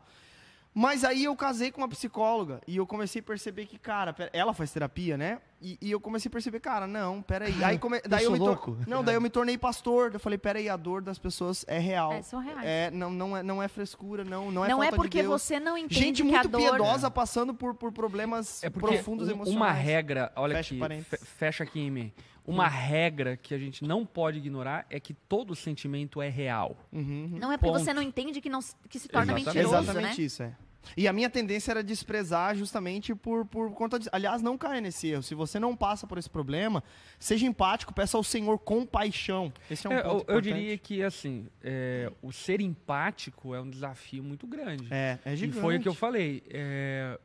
Mas 0.78 1.06
aí 1.06 1.24
eu 1.24 1.34
casei 1.38 1.72
com 1.72 1.80
uma 1.80 1.88
psicóloga 1.88 2.60
e 2.68 2.76
eu 2.76 2.86
comecei 2.86 3.22
a 3.22 3.24
perceber 3.24 3.66
que, 3.66 3.78
cara, 3.80 4.12
pera- 4.12 4.30
ela 4.34 4.54
faz 4.54 4.74
terapia, 4.74 5.18
né? 5.18 5.40
E, 5.62 5.78
e 5.82 5.90
eu 5.90 6.02
comecei 6.02 6.28
a 6.28 6.32
perceber, 6.32 6.60
cara, 6.60 6.86
não, 6.86 7.22
peraí. 7.22 7.54
Aí 7.64 7.80
come, 7.80 8.02
daí 8.02 8.26
eu, 8.26 8.32
sou 8.32 8.34
me 8.34 8.40
tor- 8.40 8.48
louco. 8.50 8.78
Não, 8.86 9.02
daí 9.02 9.16
eu 9.16 9.22
me 9.22 9.30
tornei 9.30 9.58
pastor. 9.58 10.12
Eu 10.14 10.20
falei, 10.20 10.38
peraí, 10.38 10.68
a 10.68 10.76
dor 10.76 11.02
das 11.02 11.18
pessoas 11.18 11.64
é 11.66 11.80
real. 11.80 12.12
É, 12.12 12.22
são 12.22 12.42
reais. 12.42 12.60
É, 12.66 12.92
não, 12.92 13.10
não, 13.10 13.38
é, 13.38 13.42
não 13.42 13.64
é 13.64 13.70
frescura, 13.70 14.26
não, 14.26 14.52
não 14.52 14.66
é 14.66 14.68
não 14.68 14.84
é 14.84 14.88
falta 14.88 14.98
de 14.98 15.02
porque 15.02 15.22
Deus. 15.22 15.42
você 15.42 15.62
não 15.62 15.78
entende 15.78 15.96
Gente 15.98 16.18
que 16.18 16.28
muito 16.28 16.40
a 16.40 16.52
dor... 16.52 16.60
piedosa 16.60 17.10
passando 17.10 17.54
por, 17.54 17.74
por 17.74 17.94
problemas 17.94 18.62
É 18.62 18.70
porque 18.70 18.96
profundos 18.96 19.30
um- 19.30 19.32
emocionais. 19.32 19.56
uma 19.56 19.72
regra, 19.72 20.32
olha 20.36 20.56
Fecha 20.62 20.76
aqui, 20.86 21.04
fecha 21.38 21.64
aqui 21.64 21.80
em 21.80 21.90
mim. 21.90 22.14
Uma 22.46 22.68
regra 22.68 23.36
que 23.38 23.56
a 23.56 23.58
gente 23.58 23.84
não 23.84 24.06
pode 24.06 24.38
ignorar 24.38 24.86
é 24.90 25.00
que 25.00 25.14
todo 25.16 25.56
sentimento 25.56 26.22
é 26.22 26.30
real. 26.30 26.78
Uhum, 26.92 27.30
uhum. 27.32 27.40
Não 27.40 27.52
é 27.52 27.58
porque 27.58 27.72
Ponto. 27.72 27.84
você 27.84 27.92
não 27.94 28.02
entende 28.04 28.40
que, 28.40 28.50
não, 28.50 28.62
se- 28.62 28.76
que 28.88 29.00
se 29.00 29.08
torna 29.08 29.32
Exatamente. 29.34 29.48
mentiroso, 29.56 29.84
Exatamente 29.84 30.20
né? 30.22 30.26
isso, 30.28 30.44
é. 30.44 30.54
E 30.96 31.08
a 31.08 31.14
minha 31.14 31.30
tendência 31.30 31.72
era 31.72 31.84
desprezar 31.84 32.56
justamente 32.56 33.14
por, 33.16 33.46
por 33.46 33.72
conta 33.74 33.98
disso. 33.98 34.10
Aliás, 34.14 34.42
não 34.42 34.58
caia 34.58 34.82
nesse 34.82 35.08
erro. 35.08 35.24
Se 35.24 35.36
você 35.36 35.60
não 35.60 35.76
passa 35.76 36.06
por 36.08 36.18
esse 36.18 36.30
problema, 36.30 36.84
seja 37.20 37.46
empático, 37.46 37.94
peça 37.94 38.18
ao 38.18 38.24
Senhor 38.24 38.58
compaixão. 38.60 39.54
Esse 39.70 39.88
é 39.88 39.90
um 39.90 39.94
É, 39.94 40.04
ponto 40.04 40.30
eu, 40.30 40.36
eu 40.36 40.42
diria 40.42 40.78
que, 40.78 41.04
assim, 41.04 41.48
é, 41.62 42.12
o 42.22 42.32
ser 42.32 42.62
empático 42.62 43.54
é 43.56 43.62
um 43.62 43.70
desafio 43.70 44.24
muito 44.24 44.46
grande. 44.48 44.88
É, 44.92 45.20
é 45.26 45.34
e 45.34 45.38
gigante. 45.38 45.60
foi 45.60 45.78
o 45.78 45.80
que 45.80 45.88
eu 45.88 45.94
falei. 45.94 46.44
é, 46.50 47.20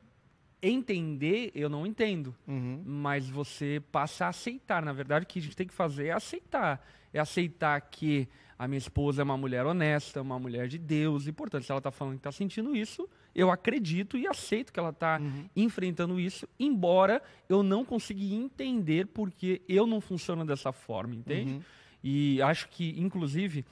entender, 0.63 1.51
eu 1.55 1.69
não 1.69 1.87
entendo. 1.87 2.35
Uhum. 2.47 2.83
Mas 2.85 3.29
você 3.29 3.83
passa 3.91 4.27
a 4.27 4.29
aceitar. 4.29 4.83
Na 4.83 4.93
verdade, 4.93 5.25
o 5.25 5.27
que 5.29 5.39
a 5.39 5.43
gente 5.43 5.57
tem 5.57 5.67
que 5.67 5.75
fazer 5.75 6.09
é 6.09 6.13
aceitar. 6.13 6.87
É 7.13 7.19
aceitar 7.19 7.81
que 7.81 8.29
a 8.59 8.69
minha 8.69 8.79
esposa 8.79 9.23
é 9.23 9.25
uma 9.25 9.37
mulher 9.37 9.65
honesta, 9.65 10.21
uma 10.21 10.39
mulher 10.39 10.69
de 10.69 10.79
Deus. 10.79 11.27
E, 11.27 11.33
portanto, 11.33 11.65
se 11.65 11.73
ela 11.73 11.79
está 11.79 11.91
falando 11.91 12.15
que 12.15 12.21
está 12.21 12.33
sentindo 12.33 12.77
isso, 12.77 13.09
eu 13.35 13.51
acredito 13.51 14.17
e 14.19 14.27
aceito 14.27 14.73
que 14.73 14.79
ela 14.81 14.91
está 14.91 15.19
Uhum. 15.21 15.49
enfrentando 15.57 16.19
isso, 16.19 16.49
embora 16.59 17.23
eu 17.49 17.63
não 17.63 17.85
consiga 17.85 18.23
entender 18.23 19.07
porque 19.09 19.63
eu 19.69 19.87
não 19.87 20.01
funciono 20.01 20.45
dessa 20.45 20.73
forma, 20.73 21.15
entende? 21.15 21.53
Uhum. 21.55 21.63
E 22.03 22.41
acho 22.43 22.69
que, 22.69 22.95
inclusive, 22.99 23.65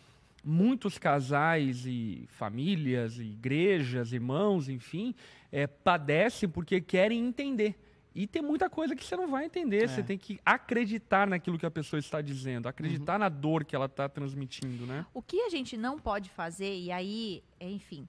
muitos 0.45 0.99
casais 0.99 1.85
e 1.87 2.25
famílias, 2.29 3.19
e 3.19 3.23
igrejas, 3.25 4.13
irmãos, 4.13 4.69
enfim, 4.69 5.15
é, 5.51 5.67
padecem 5.67 6.49
porque 6.49 6.81
querem 6.81 7.19
entender. 7.27 7.75
E 8.15 8.27
tem 8.27 8.43
muita 8.43 8.69
coisa 8.69 8.97
que 8.97 9.05
você 9.05 9.17
não 9.17 9.29
vai 9.29 9.45
entender. 9.45 9.85
É. 9.85 9.87
Você 9.89 10.03
tem 10.03 10.19
que 10.19 10.41
acreditar 10.45 11.27
naquilo 11.27 11.59
que 11.59 11.67
a 11.67 11.71
pessoa 11.71 12.01
está 12.01 12.21
dizendo, 12.21 12.67
acreditar 12.69 13.13
Uhum. 13.15 13.19
na 13.21 13.29
dor 13.29 13.65
que 13.65 13.77
ela 13.77 13.87
está 13.87 14.09
transmitindo, 14.09 14.87
né? 14.87 15.07
O 15.15 15.23
que 15.23 15.41
a 15.43 15.49
gente 15.51 15.77
não 15.77 15.99
pode 15.99 16.29
fazer, 16.31 16.77
e 16.79 16.91
aí, 16.91 17.43
é, 17.61 17.71
enfim, 17.71 18.09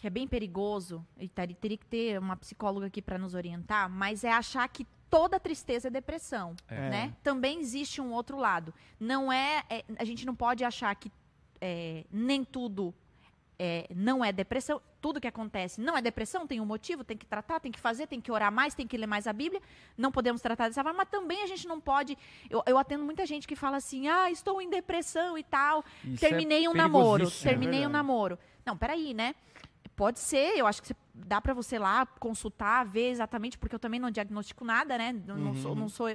que 0.00 0.06
é 0.06 0.10
bem 0.10 0.26
perigoso, 0.26 1.06
e 1.18 1.28
ter- 1.28 1.54
teria 1.56 1.76
que 1.76 1.84
ter 1.84 2.18
uma 2.18 2.34
psicóloga 2.34 2.86
aqui 2.86 3.02
para 3.02 3.18
nos 3.18 3.34
orientar, 3.34 3.88
mas 3.90 4.24
é 4.24 4.32
achar 4.32 4.66
que 4.66 4.86
toda 5.10 5.38
tristeza 5.38 5.88
é 5.88 5.90
depressão, 5.90 6.54
É. 6.68 6.88
né? 6.88 7.16
Também 7.22 7.60
existe 7.60 8.00
um 8.00 8.10
outro 8.12 8.38
lado. 8.38 8.72
Não 8.98 9.30
é, 9.30 9.62
é- 9.68 9.84
a 9.98 10.04
gente 10.04 10.24
não 10.24 10.34
pode 10.34 10.64
achar 10.64 10.94
que 10.94 11.12
é, 11.60 12.04
nem 12.10 12.42
tudo 12.42 12.94
é, 13.62 13.86
não 13.94 14.24
é 14.24 14.32
depressão. 14.32 14.80
Tudo 15.02 15.20
que 15.20 15.28
acontece 15.28 15.82
não 15.82 15.94
é 15.94 16.00
depressão, 16.00 16.46
tem 16.46 16.58
um 16.62 16.64
motivo, 16.64 17.04
tem 17.04 17.14
que 17.14 17.26
tratar, 17.26 17.60
tem 17.60 17.70
que 17.70 17.78
fazer, 17.78 18.06
tem 18.06 18.18
que 18.18 18.32
orar 18.32 18.50
mais, 18.50 18.74
tem 18.74 18.86
que 18.86 18.96
ler 18.96 19.06
mais 19.06 19.26
a 19.26 19.34
Bíblia. 19.34 19.60
Não 19.98 20.10
podemos 20.10 20.40
tratar 20.40 20.68
dessa 20.68 20.82
forma, 20.82 20.96
mas 20.96 21.08
também 21.10 21.42
a 21.42 21.46
gente 21.46 21.68
não 21.68 21.78
pode. 21.78 22.16
Eu, 22.48 22.62
eu 22.66 22.78
atendo 22.78 23.04
muita 23.04 23.26
gente 23.26 23.46
que 23.46 23.54
fala 23.54 23.76
assim: 23.76 24.08
ah, 24.08 24.30
estou 24.30 24.62
em 24.62 24.70
depressão 24.70 25.36
e 25.36 25.44
tal. 25.44 25.84
Isso 26.02 26.24
é 26.24 26.28
terminei 26.30 26.66
um 26.68 26.72
namoro. 26.72 27.30
Terminei 27.30 27.82
É 27.82 27.86
um 27.86 27.90
namoro. 27.90 28.38
Não, 28.64 28.74
peraí, 28.78 29.12
né? 29.12 29.34
Pode 30.00 30.18
ser, 30.18 30.56
eu 30.56 30.66
acho 30.66 30.82
que 30.82 30.94
dá 31.12 31.42
pra 31.42 31.52
você 31.52 31.78
lá 31.78 32.06
consultar, 32.06 32.86
ver 32.86 33.10
exatamente, 33.10 33.58
porque 33.58 33.74
eu 33.74 33.78
também 33.78 34.00
não 34.00 34.10
diagnostico 34.10 34.64
nada, 34.64 34.96
né? 34.96 35.12
Não, 35.12 35.36
não 35.36 35.54
sou, 35.54 35.74
não 35.74 35.88
sou. 35.90 36.06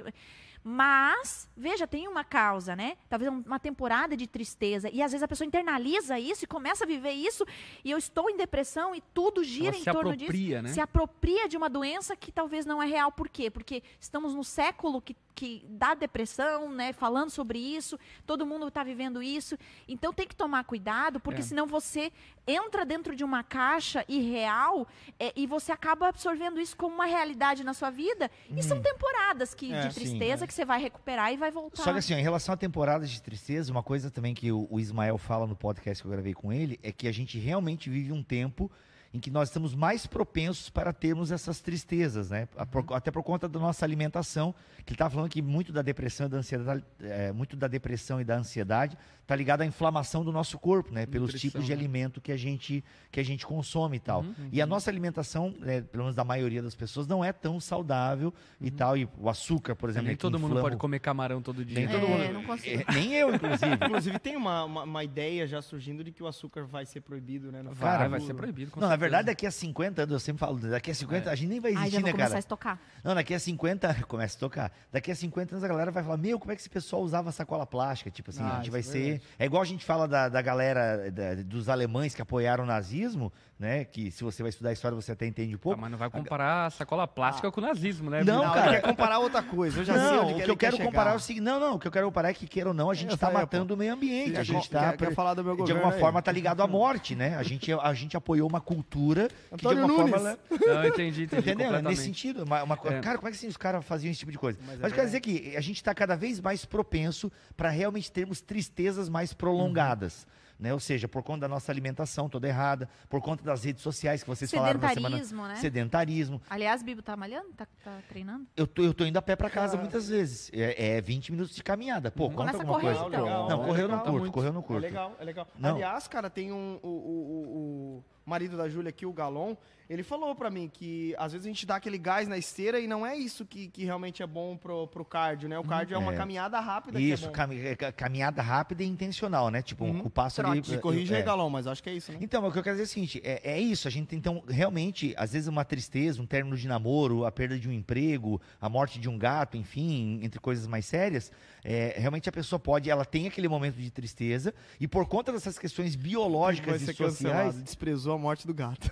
Mas, 0.68 1.48
veja, 1.56 1.86
tem 1.86 2.08
uma 2.08 2.24
causa, 2.24 2.74
né? 2.74 2.96
Talvez 3.08 3.30
um- 3.30 3.40
uma 3.46 3.58
temporada 3.60 4.16
de 4.16 4.26
tristeza. 4.26 4.90
E 4.92 5.00
às 5.00 5.12
vezes 5.12 5.22
a 5.22 5.28
pessoa 5.28 5.46
internaliza 5.46 6.18
isso 6.18 6.42
e 6.42 6.46
começa 6.48 6.82
a 6.82 6.86
viver 6.88 7.12
isso. 7.12 7.46
E 7.84 7.90
eu 7.92 7.96
estou 7.96 8.28
em 8.28 8.36
depressão 8.36 8.92
e 8.92 9.00
tudo 9.14 9.44
gira 9.44 9.68
Ela 9.68 9.76
em 9.78 9.84
torno 9.84 10.10
apropria, 10.10 10.56
disso. 10.56 10.62
né? 10.64 10.68
Se 10.74 10.80
apropria 10.80 11.48
de 11.48 11.56
uma 11.56 11.70
doença 11.70 12.16
que 12.16 12.32
talvez 12.32 12.66
não 12.66 12.82
é 12.82 12.86
real. 12.86 13.12
Por 13.12 13.28
quê? 13.28 13.48
Porque 13.48 13.80
estamos 14.00 14.34
no 14.34 14.42
século 14.42 15.00
que, 15.00 15.14
que 15.36 15.64
dá 15.68 15.94
depressão, 15.94 16.68
né? 16.72 16.92
Falando 16.92 17.30
sobre 17.30 17.60
isso. 17.60 17.96
Todo 18.26 18.44
mundo 18.44 18.66
está 18.66 18.82
vivendo 18.82 19.22
isso. 19.22 19.56
Então 19.86 20.12
tem 20.12 20.26
que 20.26 20.34
tomar 20.34 20.64
cuidado, 20.64 21.20
porque 21.20 21.42
É. 21.42 21.44
senão 21.44 21.66
você 21.66 22.10
entra 22.44 22.84
dentro 22.84 23.14
de 23.14 23.22
uma 23.22 23.44
caixa 23.44 24.04
irreal 24.08 24.86
é, 25.18 25.32
e 25.36 25.46
você 25.46 25.70
acaba 25.70 26.08
absorvendo 26.08 26.60
isso 26.60 26.76
como 26.76 26.94
uma 26.94 27.06
realidade 27.06 27.62
na 27.62 27.72
sua 27.72 27.90
vida. 27.90 28.28
E 28.56 28.62
são 28.64 28.80
temporadas 28.82 29.54
que, 29.54 29.72
É, 29.72 29.86
de 29.86 29.94
sim, 29.94 30.00
tristeza 30.00 30.44
é. 30.44 30.46
que 30.46 30.55
você 30.56 30.64
vai 30.64 30.80
recuperar 30.80 31.32
e 31.32 31.36
vai 31.36 31.50
voltar. 31.50 31.82
Só 31.82 31.92
que 31.92 31.98
assim, 31.98 32.14
em 32.14 32.22
relação 32.22 32.54
à 32.54 32.56
temporada 32.56 33.06
de 33.06 33.20
tristeza, 33.22 33.70
uma 33.70 33.82
coisa 33.82 34.10
também 34.10 34.34
que 34.34 34.50
o 34.50 34.80
Ismael 34.80 35.18
fala 35.18 35.46
no 35.46 35.54
podcast 35.54 36.02
que 36.02 36.08
eu 36.08 36.12
gravei 36.12 36.32
com 36.32 36.52
ele 36.52 36.80
é 36.82 36.90
que 36.90 37.06
a 37.06 37.12
gente 37.12 37.38
realmente 37.38 37.90
vive 37.90 38.12
um 38.12 38.22
tempo 38.22 38.70
em 39.14 39.18
que 39.20 39.30
nós 39.30 39.48
estamos 39.48 39.74
mais 39.74 40.06
propensos 40.06 40.68
para 40.68 40.92
termos 40.92 41.30
essas 41.32 41.60
tristezas, 41.60 42.30
né? 42.30 42.46
Por- 42.70 42.92
Até 42.94 43.10
por 43.10 43.22
conta 43.22 43.48
da 43.48 43.58
nossa 43.58 43.84
alimentação, 43.84 44.54
que 44.84 44.90
ele 44.92 44.94
está 44.94 45.08
falando 45.10 45.28
que 45.30 45.40
muito 45.42 45.72
da 45.72 45.82
depressão 45.82 46.26
e 46.26 46.28
da 46.30 46.36
ansiedade, 46.38 46.84
é, 47.00 47.32
muito 47.32 47.56
da 47.56 47.66
depressão 47.66 48.20
e 48.20 48.24
da 48.24 48.36
ansiedade 48.36 48.96
está 49.22 49.34
ligado 49.34 49.62
à 49.62 49.66
inflamação 49.66 50.22
do 50.24 50.30
nosso 50.30 50.56
corpo, 50.58 50.92
né? 50.92 51.04
Pelos 51.06 51.28
Nutrição, 51.32 51.50
tipos 51.50 51.64
de 51.66 51.72
né? 51.72 51.78
alimento 51.78 52.20
que 52.20 52.30
a 52.30 52.36
gente 52.36 52.84
que 53.10 53.18
a 53.18 53.24
gente 53.24 53.44
consome 53.46 53.96
e 53.96 54.00
tal. 54.00 54.20
Uhum. 54.20 54.34
E 54.52 54.60
a 54.62 54.66
nossa 54.66 54.88
alimentação, 54.90 55.52
né, 55.58 55.80
pelo 55.80 56.04
menos 56.04 56.14
da 56.14 56.22
maioria 56.22 56.62
das 56.62 56.74
pessoas, 56.74 57.06
não 57.06 57.24
é 57.24 57.32
tão 57.32 57.58
saudável 57.58 58.32
e 58.60 58.70
tal. 58.70 58.96
E 58.96 59.08
o 59.18 59.28
açúcar, 59.28 59.74
por 59.74 59.88
exemplo, 59.88 60.06
Nem 60.06 60.14
é 60.14 60.16
todo 60.16 60.38
mundo 60.38 60.50
inflama 60.50 60.62
pode 60.62 60.76
o- 60.76 60.78
comer 60.78 61.00
camarão 61.00 61.40
todo 61.42 61.64
dia. 61.64 61.74
Nem 61.78 61.88
todo 61.88 62.04
É, 62.06 62.08
mundo. 62.28 62.32
não 62.34 62.44
consigo. 62.44 62.82
É, 62.88 62.92
nem 62.94 63.14
eu, 63.14 63.34
inclusive. 63.34 63.74
Inclusive, 63.74 64.18
tem 64.18 64.36
uma, 64.36 64.64
uma, 64.64 64.82
uma 64.84 65.02
ideia 65.04 65.46
já 65.46 65.60
surgindo 65.62 66.04
de 66.04 66.12
que 66.12 66.22
o 66.22 66.26
açúcar 66.26 66.64
vai 66.64 66.84
ser 66.86 67.00
proibido, 67.00 67.50
né? 67.50 67.62
no 67.62 67.72
Vai, 67.72 67.90
Cara, 67.96 68.08
vai 68.08 68.20
futuro. 68.20 68.26
ser 68.26 68.34
proibido. 68.40 68.70
com 68.70 68.80
Não, 68.80 68.88
na 68.96 69.00
verdade, 69.00 69.26
daqui 69.26 69.46
a 69.46 69.50
50 69.50 70.02
anos, 70.02 70.12
eu 70.12 70.18
sempre 70.20 70.40
falo, 70.40 70.58
daqui 70.58 70.90
a 70.90 70.94
50, 70.94 71.28
É. 71.28 71.32
a 71.32 71.34
gente 71.36 71.48
nem 71.48 71.60
vai 71.60 71.72
Ai, 71.72 71.76
existir, 71.82 71.96
vou 72.00 72.06
né, 72.06 72.10
começar 72.12 72.28
cara? 72.28 72.36
a 72.36 72.40
estocar. 72.40 72.78
Não, 73.04 73.14
daqui 73.14 73.34
a 73.34 73.38
50, 73.38 73.94
começa 74.08 74.36
a 74.36 74.40
tocar. 74.40 74.72
Daqui 74.92 75.10
a 75.10 75.14
50 75.14 75.54
anos 75.54 75.64
a 75.64 75.68
galera 75.68 75.90
vai 75.90 76.02
falar: 76.02 76.16
Meu, 76.16 76.38
como 76.38 76.52
é 76.52 76.54
que 76.56 76.62
esse 76.62 76.70
pessoal 76.70 77.02
usava 77.02 77.30
sacola 77.32 77.66
plástica? 77.66 78.10
Tipo 78.10 78.30
assim, 78.30 78.42
Ah, 78.42 78.54
a 78.54 78.56
gente 78.56 78.70
vai 78.70 78.80
é 78.80 78.82
ser. 78.82 79.22
É 79.38 79.44
igual 79.44 79.62
a 79.62 79.66
gente 79.66 79.84
fala 79.84 80.08
da, 80.08 80.28
da 80.28 80.42
galera, 80.42 81.10
da- 81.10 81.34
dos 81.42 81.68
alemães 81.68 82.14
que 82.14 82.22
apoiaram 82.22 82.64
o 82.64 82.66
nazismo, 82.66 83.32
né? 83.58 83.84
Que 83.84 84.10
se 84.10 84.22
você 84.22 84.42
vai 84.42 84.50
estudar 84.50 84.72
história 84.72 84.94
você 84.94 85.12
até 85.12 85.26
entende 85.26 85.54
um 85.54 85.56
Ah, 85.56 85.60
pouco. 85.62 85.80
mas 85.80 85.90
não 85.90 85.96
vai 85.98 86.10
comparar 86.10 86.66
a 86.66 86.70
sacola 86.70 87.06
plástica 87.08 87.50
com 87.50 87.60
o 87.60 87.64
nazismo, 87.64 88.10
né? 88.10 88.22
Não, 88.22 88.44
Não, 88.44 88.52
cara. 88.52 88.70
quer 88.72 88.82
comparar 88.82 89.18
outra 89.18 89.42
coisa. 89.42 89.80
Eu 89.80 89.84
já 89.84 89.94
sei 89.94 90.02
não, 90.16 90.24
onde 90.24 90.32
o 90.34 90.44
que 90.44 90.50
eu 90.50 90.56
quero 90.56 90.76
quer 90.76 90.84
comparar 90.84 91.10
é 91.10 91.12
chegar. 91.12 91.16
o 91.16 91.20
seguinte: 91.20 91.42
não, 91.42 91.58
não, 91.60 91.74
o 91.74 91.78
que 91.78 91.88
eu 91.88 91.92
quero 91.92 92.06
comparar 92.06 92.28
é 92.30 92.34
que, 92.34 92.46
queira 92.46 92.68
ou 92.68 92.74
não, 92.74 92.90
a 92.90 92.94
gente 92.94 93.14
está 93.14 93.26
sei, 93.28 93.34
pô. 93.34 93.40
matando 93.40 93.74
o 93.74 93.76
meio 93.76 93.94
ambiente. 93.94 94.36
A 94.38 94.42
gente 94.42 94.68
quer- 94.68 94.76
está. 94.78 94.92
quer 94.96 95.14
falar 95.14 95.34
do 95.34 95.42
meu 95.42 95.54
de 95.54 95.58
governo 95.60 95.80
alguma 95.80 95.94
aí? 95.94 96.00
forma 96.00 96.18
está 96.18 96.30
ligado 96.32 96.62
à 96.62 96.66
morte, 96.68 97.14
né? 97.14 97.34
A 97.36 97.42
gente, 97.42 97.72
a 97.72 97.94
gente 97.94 98.16
apoiou 98.16 98.48
uma 98.48 98.60
cultura 98.60 99.28
que 99.50 99.56
de 99.56 99.66
alguma 99.66 99.86
Nunes. 99.88 100.10
forma. 100.10 100.38
Não, 100.50 100.86
entendi, 100.86 101.22
entendi 101.24 101.50
Entendeu? 101.50 101.82
Nesse 101.82 102.02
sentido. 102.02 102.44
Uma, 102.44 102.62
uma 102.62 102.78
É. 102.84 103.00
Cara, 103.00 103.16
como 103.16 103.28
é 103.28 103.30
que 103.30 103.36
assim, 103.38 103.48
os 103.48 103.56
caras 103.56 103.84
faziam 103.84 104.10
esse 104.10 104.18
tipo 104.20 104.32
de 104.32 104.38
coisa? 104.38 104.58
Mas 104.66 104.78
Mas, 104.80 104.92
é 104.92 104.94
quer 104.94 105.04
dizer 105.06 105.20
que 105.20 105.56
a 105.56 105.60
gente 105.60 105.76
está 105.76 105.94
cada 105.94 106.14
vez 106.14 106.40
mais 106.40 106.64
propenso 106.64 107.32
para 107.56 107.70
realmente 107.70 108.12
termos 108.12 108.40
tristezas 108.40 109.08
mais 109.08 109.32
prolongadas. 109.32 110.26
Né? 110.58 110.72
Ou 110.72 110.80
seja, 110.80 111.06
por 111.06 111.22
conta 111.22 111.40
da 111.40 111.48
nossa 111.48 111.70
alimentação 111.70 112.30
toda 112.30 112.48
errada, 112.48 112.88
por 113.10 113.20
conta 113.20 113.44
das 113.44 113.62
redes 113.64 113.82
sociais 113.82 114.22
que 114.22 114.28
vocês 114.28 114.50
falaram 114.50 114.80
na 114.80 114.88
semana. 114.88 115.16
Sedentarismo, 115.16 115.46
né? 115.46 115.56
Sedentarismo. 115.56 116.42
Aliás, 116.48 116.82
Bibo 116.82 117.02
tá 117.02 117.14
malhando? 117.14 117.48
Tá, 117.54 117.66
tá 117.84 117.98
treinando? 118.08 118.46
Eu 118.56 118.66
tô, 118.66 118.82
eu 118.82 118.94
tô 118.94 119.04
indo 119.04 119.18
a 119.18 119.22
pé 119.22 119.36
para 119.36 119.50
casa 119.50 119.76
Ah. 119.76 119.80
muitas 119.80 120.08
vezes. 120.08 120.50
É, 120.54 120.96
é 120.96 121.00
20 121.02 121.30
minutos 121.32 121.54
de 121.54 121.62
caminhada. 121.62 122.10
Pô, 122.10 122.24
conta 122.30 122.36
Começa 122.52 122.58
alguma 122.58 122.80
correr, 122.80 122.94
coisa. 122.94 123.08
então. 123.08 123.48
Não, 123.50 123.62
é 123.62 123.66
correu 123.66 123.88
no 123.88 123.94
legal. 123.96 124.04
curto, 124.04 124.18
muito. 124.20 124.32
correu 124.32 124.52
no 124.54 124.60
É 124.60 124.62
curto. 124.62 124.80
legal, 124.82 125.16
é 125.20 125.24
legal. 125.24 125.48
Não. 125.58 125.74
Aliás, 125.74 126.08
cara, 126.08 126.30
tem 126.30 126.50
um. 126.52 126.80
O, 126.82 126.88
o, 126.88 126.90
o, 126.90 127.96
o 127.98 128.04
marido 128.24 128.56
da 128.56 128.66
Júlia 128.68 128.88
aqui, 128.88 129.04
o 129.04 129.12
Galon, 129.12 129.54
ele 129.88 130.02
falou 130.02 130.34
pra 130.34 130.50
mim 130.50 130.68
que 130.72 131.14
às 131.18 131.32
vezes 131.32 131.46
a 131.46 131.50
gente 131.50 131.64
dá 131.66 131.76
aquele 131.76 131.98
gás 131.98 132.26
na 132.28 132.36
esteira 132.36 132.80
e 132.80 132.86
não 132.86 133.06
é 133.06 133.16
isso 133.16 133.44
que, 133.46 133.68
que 133.68 133.84
realmente 133.84 134.22
é 134.22 134.26
bom 134.26 134.56
pro, 134.56 134.86
pro 134.88 135.04
cardio, 135.04 135.48
né? 135.48 135.58
O 135.58 135.64
cardio 135.64 135.94
é 135.94 135.98
uma 135.98 136.12
É. 136.12 136.16
caminhada 136.16 136.58
rápida 136.60 137.00
Isso, 137.00 137.26
é 137.26 137.30
cami- 137.30 137.60
é, 137.60 137.76
ca- 137.76 137.92
caminhada 137.92 138.42
rápida 138.42 138.82
e 138.82 138.86
intencional, 138.86 139.50
né? 139.50 139.62
Tipo, 139.62 139.84
Uhum. 139.84 140.00
o 140.06 140.10
passo 140.10 140.40
ali. 140.44 140.62
Me 140.66 140.78
corrija 140.78 141.14
é, 141.14 141.18
aí, 141.18 141.22
Galon, 141.24 141.48
mas 141.50 141.66
acho 141.66 141.82
que 141.82 141.90
é 141.90 141.94
isso, 141.94 142.10
né? 142.12 142.18
Então, 142.20 142.44
o 142.46 142.50
que 142.52 142.58
eu 142.58 142.62
quero 142.62 142.76
dizer 142.76 142.84
é 142.84 142.86
o 142.86 142.88
seguinte: 142.88 143.20
é, 143.24 143.52
é 143.52 143.60
isso. 143.60 143.86
A 143.86 143.90
gente 143.90 144.14
então, 144.16 144.42
realmente, 144.48 145.14
às 145.16 145.32
vezes, 145.32 145.46
uma 145.48 145.64
tristeza, 145.64 146.20
um 146.20 146.26
término 146.26 146.56
de 146.56 146.66
namoro, 146.66 147.24
a 147.24 147.30
perda 147.32 147.58
de 147.58 147.68
um 147.68 147.72
emprego, 147.72 148.40
a 148.60 148.68
morte 148.68 148.98
de 148.98 149.08
um 149.08 149.16
gato, 149.18 149.56
enfim, 149.56 150.20
entre 150.22 150.40
coisas 150.40 150.66
mais 150.66 150.86
sérias. 150.86 151.30
é, 151.68 151.94
realmente 151.98 152.28
a 152.28 152.32
pessoa 152.32 152.60
pode, 152.60 152.88
ela 152.88 153.04
tem 153.04 153.26
aquele 153.26 153.48
momento 153.48 153.74
de 153.76 153.90
tristeza, 153.90 154.54
e 154.78 154.86
por 154.86 155.04
conta 155.08 155.32
dessas 155.32 155.58
questões 155.58 155.96
biológicas 155.96 156.80
e 156.82 156.86
sociais. 156.86 157.14
cancelado. 157.16 157.62
Desprezou 157.62 158.14
a 158.14 158.18
morte 158.18 158.46
do 158.46 158.54
gato. 158.54 158.88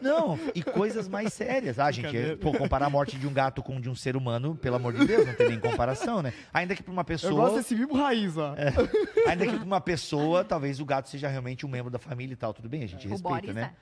Não, 0.00 0.23
e 0.54 0.62
coisas 0.62 1.08
mais 1.08 1.32
sérias. 1.32 1.78
Ah, 1.78 1.90
gente, 1.90 2.16
é, 2.16 2.36
pô, 2.36 2.52
comparar 2.52 2.86
a 2.86 2.90
morte 2.90 3.16
de 3.16 3.26
um 3.26 3.32
gato 3.32 3.62
com 3.62 3.80
de 3.80 3.88
um 3.90 3.94
ser 3.94 4.16
humano, 4.16 4.54
pelo 4.54 4.76
amor 4.76 4.92
de 4.92 5.06
Deus, 5.06 5.26
não 5.26 5.34
tem 5.34 5.48
nem 5.48 5.60
comparação, 5.60 6.22
né? 6.22 6.32
Ainda 6.52 6.74
que 6.74 6.82
para 6.82 6.92
uma 6.92 7.02
Eu 7.02 7.06
gosto 7.06 7.28
pessoa. 7.28 7.50
desse 7.50 7.74
vivo 7.74 7.94
raiz, 7.94 8.36
ó. 8.36 8.54
Ainda 9.28 9.46
que 9.46 9.56
para 9.56 9.64
uma 9.64 9.80
pessoa, 9.80 10.44
talvez 10.44 10.80
o 10.80 10.84
gato 10.84 11.08
seja 11.08 11.28
realmente 11.28 11.64
um 11.66 11.68
membro 11.68 11.90
da 11.90 11.98
família 11.98 12.32
e 12.32 12.36
tal, 12.36 12.52
tudo 12.54 12.68
bem, 12.68 12.82
a 12.82 12.86
gente 12.86 13.06
o 13.06 13.10
respeita, 13.10 13.40
Boris, 13.40 13.54
né? 13.54 13.62
né? 13.62 13.72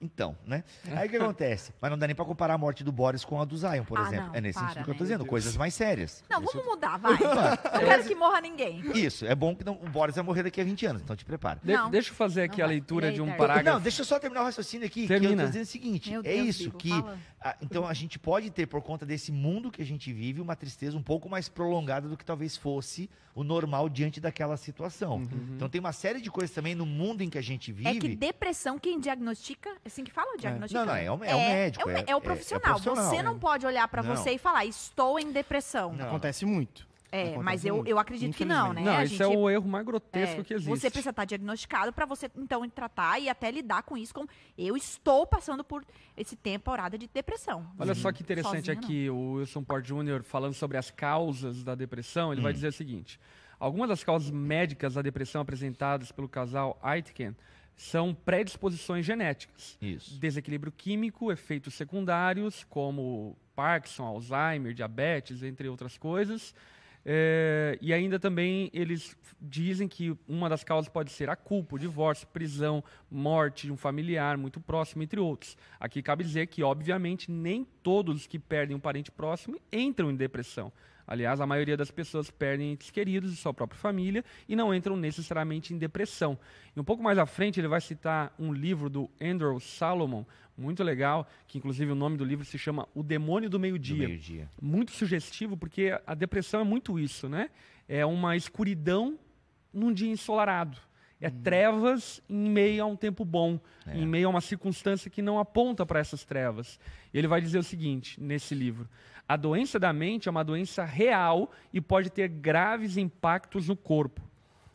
Então, 0.00 0.36
né? 0.46 0.62
Aí 0.92 1.08
o 1.08 1.10
que 1.10 1.16
acontece? 1.16 1.72
Mas 1.80 1.90
não 1.90 1.98
dá 1.98 2.06
nem 2.06 2.14
pra 2.14 2.24
comparar 2.24 2.54
a 2.54 2.58
morte 2.58 2.84
do 2.84 2.92
Boris 2.92 3.24
com 3.24 3.40
a 3.40 3.44
do 3.44 3.56
Zion, 3.56 3.82
por 3.84 3.98
Ah, 3.98 4.02
exemplo. 4.02 4.26
não, 4.28 4.34
é 4.36 4.40
nesse 4.40 4.56
para, 4.58 4.68
sentido 4.68 4.84
que 4.84 4.90
eu 4.90 4.94
tô 4.94 5.00
né? 5.02 5.06
dizendo, 5.06 5.26
coisas 5.26 5.56
mais 5.56 5.74
sérias. 5.74 6.22
Não, 6.30 6.40
Isso- 6.40 6.52
vamos 6.52 6.68
mudar, 6.68 6.96
vai. 6.98 7.12
Não 7.18 7.80
quero 7.84 8.04
que 8.04 8.14
morra 8.14 8.40
ninguém. 8.40 8.80
Isso, 8.96 9.26
é 9.26 9.34
bom 9.34 9.56
que 9.56 9.64
não- 9.64 9.74
o 9.74 9.88
Boris 9.88 10.14
vai 10.14 10.24
morrer 10.24 10.44
daqui 10.44 10.60
a 10.60 10.64
20 10.64 10.86
anos, 10.86 11.02
então 11.02 11.16
te 11.16 11.24
prepara. 11.24 11.58
De- 11.64 11.72
Não. 11.72 11.90
deixa 11.90 12.10
eu 12.10 12.14
fazer 12.14 12.42
aqui 12.42 12.58
Não 12.58 12.64
a 12.66 12.68
leitura 12.68 13.08
aí, 13.08 13.14
de 13.14 13.20
um 13.20 13.32
parágrafo. 13.36 13.64
Não, 13.76 13.80
deixa 13.80 14.02
eu 14.02 14.04
só 14.06 14.20
terminar 14.20 14.42
o 14.42 14.44
raciocínio 14.44 14.86
aqui, 14.86 15.06
que 15.06 15.12
eu 15.12 15.20
Termina. 15.20 15.42
tô 15.42 15.48
dizendo 15.48 15.62
o 15.64 15.66
seguinte, 15.66 16.10
Meu 16.10 16.20
é 16.20 16.22
Deus, 16.22 16.46
isso, 16.48 16.70
que 16.72 16.92
a- 17.40 17.56
então 17.60 17.84
a 17.86 17.92
gente 17.94 18.20
pode 18.20 18.50
ter, 18.50 18.66
por 18.66 18.80
conta 18.82 19.04
desse 19.04 19.32
mundo 19.32 19.68
que 19.68 19.82
a 19.82 19.84
gente 19.84 20.12
vive, 20.12 20.40
uma 20.40 20.54
tristeza 20.54 20.96
um 20.96 21.02
pouco 21.02 21.28
mais 21.28 21.48
prolongada 21.48 22.08
do 22.08 22.16
que 22.16 22.24
talvez 22.24 22.56
fosse 22.56 23.10
o 23.34 23.42
normal 23.44 23.88
diante 23.88 24.20
daquela 24.20 24.56
situação. 24.56 25.22
Então 25.56 25.68
tem 25.68 25.80
uma 25.80 25.92
série 25.92 26.20
de 26.20 26.28
coisas 26.30 26.52
também 26.54 26.74
no 26.74 26.84
mundo 26.86 27.22
em 27.22 27.30
que 27.30 27.38
a 27.38 27.42
gente 27.42 27.70
vive. 27.72 27.88
É 27.88 27.94
que 28.00 28.14
depressão, 28.16 28.78
quem 28.78 28.98
diagnostica, 28.98 29.70
assim 29.88 30.04
que 30.04 30.10
fala, 30.12 30.36
diagnostica? 30.38 30.80
Não, 30.80 30.86
não, 30.86 30.94
é 30.96 31.10
o- 31.10 31.24
é 31.24 31.34
o 31.34 31.38
médico, 31.38 31.90
É, 31.90 31.92
o, 31.92 31.96
é- 31.96 32.04
é 32.06 32.14
o 32.14 32.18
é- 32.18 32.20
profissional. 32.20 32.62
é 32.64 32.70
o 32.76 32.82
profissional, 32.82 33.10
Você 33.10 33.16
é. 33.16 33.22
não 33.22 33.38
pode 33.38 33.66
olhar 33.66 33.90
Não. 33.92 34.02
você 34.04 34.30
e 34.32 34.38
falar, 34.38 34.64
estou 34.64 35.18
em 35.18 35.32
depressão. 35.32 35.92
Não. 35.92 36.06
Acontece 36.06 36.44
muito. 36.46 36.86
É, 37.10 37.22
Acontece 37.22 37.42
mas 37.42 37.64
eu, 37.64 37.76
muito, 37.76 37.88
eu 37.88 37.98
acredito 37.98 38.36
que 38.36 38.44
não, 38.44 38.74
né? 38.74 38.82
Não, 38.82 38.92
A 38.98 39.02
esse 39.02 39.22
é 39.22 39.26
o 39.26 39.48
erro 39.48 39.66
mais 39.66 39.82
grotesco 39.82 40.42
é, 40.42 40.44
que 40.44 40.52
existe. 40.52 40.68
Você 40.68 40.90
precisa 40.90 41.08
estar 41.08 41.24
diagnosticado 41.24 41.90
pra 41.90 42.04
você, 42.04 42.30
então, 42.36 42.68
tratar 42.68 43.18
e 43.18 43.30
até 43.30 43.50
lidar 43.50 43.82
com 43.82 43.96
isso. 43.96 44.12
Como 44.12 44.28
eu 44.58 44.76
estou 44.76 45.26
passando 45.26 45.64
por 45.64 45.82
esse 46.18 46.36
temporada 46.36 46.98
de 46.98 47.08
depressão. 47.08 47.66
Olha 47.78 47.94
só 47.94 48.12
que 48.12 48.22
interessante 48.22 48.70
aqui, 48.70 49.08
o 49.08 49.36
Wilson 49.36 49.64
Port 49.64 49.86
Jr. 49.86 50.22
falando 50.22 50.52
sobre 50.52 50.76
as 50.76 50.90
causas 50.90 51.64
da 51.64 51.74
depressão, 51.74 52.30
ele 52.30 52.42
vai 52.42 52.52
dizer 52.52 52.68
o 52.68 52.72
seguinte: 52.72 53.18
algumas 53.58 53.88
das 53.88 54.04
causas 54.04 54.30
médicas 54.30 54.92
da 54.92 55.00
depressão 55.00 55.40
apresentadas 55.40 56.12
pelo 56.12 56.28
casal 56.28 56.78
Aitken 56.82 57.34
são 57.78 58.12
predisposições 58.12 59.06
genéticas. 59.06 59.78
Isso. 59.80 60.18
Desequilíbrio 60.18 60.72
químico, 60.72 61.30
efeitos 61.30 61.74
secundários, 61.74 62.64
como 62.68 63.36
Parkinson, 63.54 64.04
Alzheimer, 64.04 64.74
diabetes, 64.74 65.44
entre 65.44 65.68
outras 65.68 65.96
coisas. 65.96 66.52
É, 67.06 67.78
e 67.80 67.94
ainda 67.94 68.18
também 68.18 68.68
eles 68.74 69.16
dizem 69.40 69.86
que 69.86 70.14
uma 70.26 70.48
das 70.48 70.64
causas 70.64 70.90
pode 70.90 71.12
ser 71.12 71.30
a 71.30 71.36
culpa, 71.36 71.76
o 71.76 71.78
divórcio, 71.78 72.26
prisão, 72.26 72.82
morte 73.08 73.68
de 73.68 73.72
um 73.72 73.76
familiar 73.76 74.36
muito 74.36 74.60
próximo, 74.60 75.04
entre 75.04 75.20
outros. 75.20 75.56
Aqui 75.78 76.02
cabe 76.02 76.24
dizer 76.24 76.48
que, 76.48 76.64
obviamente, 76.64 77.30
nem 77.30 77.64
todos 77.82 78.26
que 78.26 78.40
perdem 78.40 78.76
um 78.76 78.80
parente 78.80 79.12
próximo 79.12 79.56
entram 79.72 80.10
em 80.10 80.16
depressão. 80.16 80.72
Aliás, 81.08 81.40
a 81.40 81.46
maioria 81.46 81.74
das 81.76 81.90
pessoas 81.90 82.30
perdem 82.30 82.72
entes 82.72 82.90
queridos 82.90 83.30
de 83.30 83.36
sua 83.38 83.54
própria 83.54 83.80
família 83.80 84.22
e 84.46 84.54
não 84.54 84.74
entram 84.74 84.94
necessariamente 84.94 85.72
em 85.72 85.78
depressão. 85.78 86.38
E 86.76 86.78
um 86.78 86.84
pouco 86.84 87.02
mais 87.02 87.16
à 87.16 87.24
frente 87.24 87.58
ele 87.58 87.66
vai 87.66 87.80
citar 87.80 88.32
um 88.38 88.52
livro 88.52 88.90
do 88.90 89.08
Andrew 89.20 89.58
Salomon, 89.58 90.24
muito 90.56 90.84
legal, 90.84 91.26
que 91.46 91.56
inclusive 91.56 91.90
o 91.90 91.94
nome 91.94 92.16
do 92.18 92.24
livro 92.24 92.44
se 92.44 92.58
chama 92.58 92.86
O 92.94 93.02
Demônio 93.02 93.48
do 93.48 93.52
Do 93.52 93.60
Meio-Dia 93.60 94.06
meio-dia. 94.08 94.48
muito 94.60 94.92
sugestivo, 94.92 95.56
porque 95.56 95.98
a 96.06 96.14
depressão 96.14 96.60
é 96.60 96.64
muito 96.64 96.98
isso, 96.98 97.28
né? 97.28 97.48
É 97.88 98.04
uma 98.04 98.36
escuridão 98.36 99.18
num 99.72 99.92
dia 99.92 100.10
ensolarado. 100.10 100.76
É 101.20 101.28
trevas 101.30 102.22
em 102.28 102.48
meio 102.48 102.82
a 102.84 102.86
um 102.86 102.94
tempo 102.94 103.24
bom, 103.24 103.58
É. 103.86 103.96
em 103.96 104.06
meio 104.06 104.28
a 104.28 104.30
uma 104.30 104.40
circunstância 104.40 105.10
que 105.10 105.20
não 105.20 105.38
aponta 105.38 105.84
para 105.84 105.98
essas 105.98 106.24
trevas. 106.24 106.78
Ele 107.12 107.26
vai 107.26 107.40
dizer 107.40 107.58
o 107.58 107.62
seguinte 107.62 108.20
nesse 108.22 108.54
livro: 108.54 108.88
a 109.28 109.36
doença 109.36 109.78
da 109.80 109.92
mente 109.92 110.28
é 110.28 110.30
uma 110.30 110.44
doença 110.44 110.84
real 110.84 111.50
e 111.72 111.80
pode 111.80 112.10
ter 112.10 112.28
graves 112.28 112.96
impactos 112.96 113.66
no 113.68 113.76
corpo. 113.76 114.22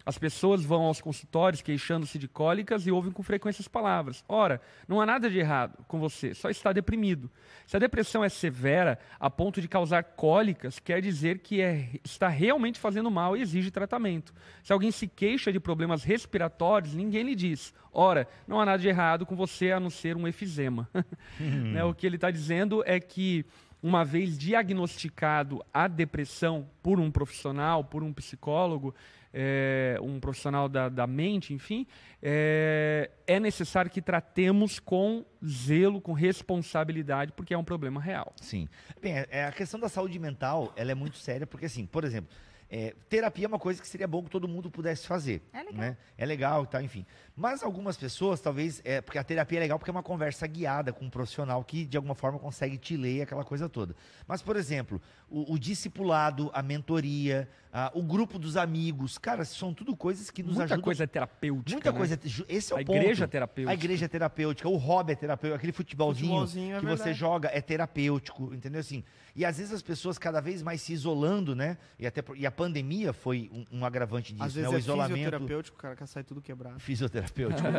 As 0.06 0.18
pessoas 0.18 0.64
vão 0.66 0.84
aos 0.84 1.00
consultórios 1.00 1.62
queixando-se 1.62 2.20
de 2.20 2.28
cólicas 2.28 2.86
e 2.86 2.92
ouvem 2.92 3.12
com 3.12 3.24
frequência 3.24 3.62
as 3.62 3.68
palavras. 3.68 4.24
Ora, 4.28 4.60
não 4.88 5.00
há 5.00 5.06
nada 5.06 5.30
de 5.30 5.40
errado 5.40 5.78
com 5.88 6.00
você, 6.00 6.34
só 6.34 6.50
está 6.50 6.74
deprimido. 6.74 7.32
Se 7.66 7.78
a 7.78 7.80
depressão 7.80 8.24
é 8.24 8.28
severa 8.30 9.00
a 9.20 9.30
ponto 9.30 9.62
de 9.62 9.68
causar 9.68 10.04
cólicas, 10.04 10.78
quer 10.80 11.02
dizer 11.02 11.40
que 11.40 11.62
é- 11.62 11.90
está 12.04 12.28
realmente 12.28 12.80
fazendo 12.80 13.10
mal 13.10 13.38
e 13.38 13.42
exige 13.42 13.72
tratamento. 13.72 14.34
Se 14.62 14.74
alguém 14.74 14.92
se 14.92 15.08
queixa 15.08 15.52
de 15.54 15.60
problemas 15.60 16.04
respiratórios, 16.04 16.94
ninguém 16.94 17.24
lhe 17.24 17.36
diz. 17.36 17.74
Ora, 17.92 18.28
não 18.48 18.60
há 18.60 18.66
nada 18.66 18.80
de 18.80 18.88
errado 18.90 19.26
com 19.26 19.36
você 19.36 19.72
a 19.72 19.80
não 19.80 19.90
ser 19.90 20.18
um 20.18 20.28
efizema. 20.28 20.90
Né, 21.40 21.84
o 21.84 21.94
que 21.94 22.06
ele 22.06 22.16
está 22.16 22.30
dizendo 22.30 22.84
é 22.86 23.00
que 23.00 23.46
uma 23.82 24.04
vez 24.06 24.38
diagnosticado 24.38 25.64
a 25.74 25.88
depressão 25.88 26.68
por 26.82 27.00
um 27.00 27.12
profissional, 27.12 27.84
por 27.84 28.04
um 28.04 28.14
psicólogo, 28.14 28.94
é, 29.34 29.98
um 30.02 30.20
profissional 30.20 30.70
da, 30.70 30.90
da 30.90 31.08
mente, 31.08 31.54
enfim, 31.54 31.88
é, 32.22 33.10
é 33.26 33.40
necessário 33.40 33.90
que 33.90 34.02
tratemos 34.02 34.80
com 34.80 35.26
zelo, 35.46 36.00
com 36.00 36.14
responsabilidade, 36.14 37.32
porque 37.34 37.54
é 37.54 37.58
um 37.58 37.64
problema 37.64 38.00
real. 38.00 38.34
Sim. 38.40 38.68
Bem, 39.02 39.18
é- 39.18 39.28
é, 39.32 39.46
a 39.46 39.52
questão 39.52 39.80
da 39.80 39.90
saúde 39.90 40.20
mental, 40.20 40.72
ela 40.76 40.92
é 40.92 40.96
muito 40.96 41.18
séria, 41.18 41.48
porque 41.48 41.66
assim, 41.66 41.86
por 41.86 42.04
exemplo, 42.04 42.30
é, 42.70 42.96
terapia 43.10 43.46
é 43.46 43.48
uma 43.48 43.60
coisa 43.60 43.80
que 43.82 43.88
seria 43.88 44.08
bom 44.08 44.24
que 44.24 44.30
todo 44.32 44.48
mundo 44.48 44.72
pudesse 44.72 45.06
fazer. 45.06 45.42
É 45.54 45.60
legal. 45.64 45.74
Né? 45.82 45.98
É 46.18 46.26
legal 46.26 46.64
e 46.64 46.68
tal, 46.68 46.82
enfim. 46.82 47.06
Mas 47.36 47.64
algumas 47.64 47.98
pessoas, 47.98 48.40
talvez, 48.40 48.80
é, 48.86 49.02
porque 49.02 49.18
a 49.18 49.24
terapia 49.24 49.58
é 49.58 49.62
legal 49.62 49.80
porque 49.80 49.90
é 49.90 49.94
uma 49.94 50.04
conversa 50.04 50.46
guiada 50.46 50.94
com 50.94 51.06
um 51.06 51.10
profissional 51.10 51.64
que, 51.64 51.84
de 51.84 51.98
alguma 51.98 52.14
forma, 52.14 52.38
consegue 52.38 52.78
te 52.78 52.96
ler 52.96 53.24
aquela 53.24 53.44
coisa 53.44 53.68
toda. 53.68 53.96
Mas, 54.28 54.44
por 54.44 54.56
exemplo, 54.56 55.02
o, 55.28 55.54
o 55.54 55.58
discipulado, 55.58 56.52
a 56.54 56.62
mentoria, 56.62 57.50
a- 57.72 57.92
o 57.96 58.04
grupo 58.04 58.38
dos 58.38 58.56
amigos, 58.56 59.18
cara, 59.18 59.44
são 59.46 59.74
tudo 59.74 59.96
coisas 59.96 60.30
que 60.30 60.44
nos 60.44 60.52
Muita 60.54 60.66
ajudam. 60.76 60.84
coisa 60.84 61.08
terapêutica. 61.08 61.72
muita 61.72 61.92
né? 61.92 61.98
coisa. 61.98 62.20
Esse 62.48 62.72
é 62.72 62.76
o 62.76 62.80
A 62.80 62.86
ponto. 62.86 62.98
igreja 62.98 63.28
terapêutica. 63.28 63.72
A 63.72 63.74
igreja 63.74 64.06
é 64.06 64.08
terapêutica, 64.08 64.70
o 64.70 64.78
hobby 64.78 65.14
é 65.14 65.16
terapêutico, 65.16 65.58
aquele 65.58 65.74
futebolzinho, 65.74 66.28
Futebolzinho 66.30 66.76
é 66.76 66.80
que 66.82 66.86
você 66.86 67.14
joga 67.16 67.50
é 67.52 67.60
terapêutico, 67.62 68.54
entendeu 68.54 68.80
assim? 68.80 69.04
E 69.36 69.44
às 69.44 69.58
vezes 69.58 69.74
as 69.74 69.82
pessoas 69.82 70.20
cada 70.20 70.40
vez 70.40 70.62
mais 70.62 70.80
se 70.84 70.94
isolando, 70.94 71.56
né? 71.56 71.80
E 71.98 72.06
até 72.06 72.24
e 72.36 72.46
a 72.46 72.52
pandemia 72.52 73.12
foi 73.12 73.50
um, 73.52 73.80
um 73.80 73.86
agravante 73.86 74.32
disso, 74.34 74.46
Às 74.46 74.54
né? 74.54 74.62
vezes 74.62 74.72
O 74.74 74.76
é 74.76 74.80
isolamento 74.80 75.16
fisioterapêutico, 75.18 75.78
o 75.78 75.82
cara 75.82 75.96
quer 75.96 76.06
sair 76.06 76.24
tudo 76.24 76.40
quebrado. 76.40 76.80
fisioterapêutico, 76.80 77.23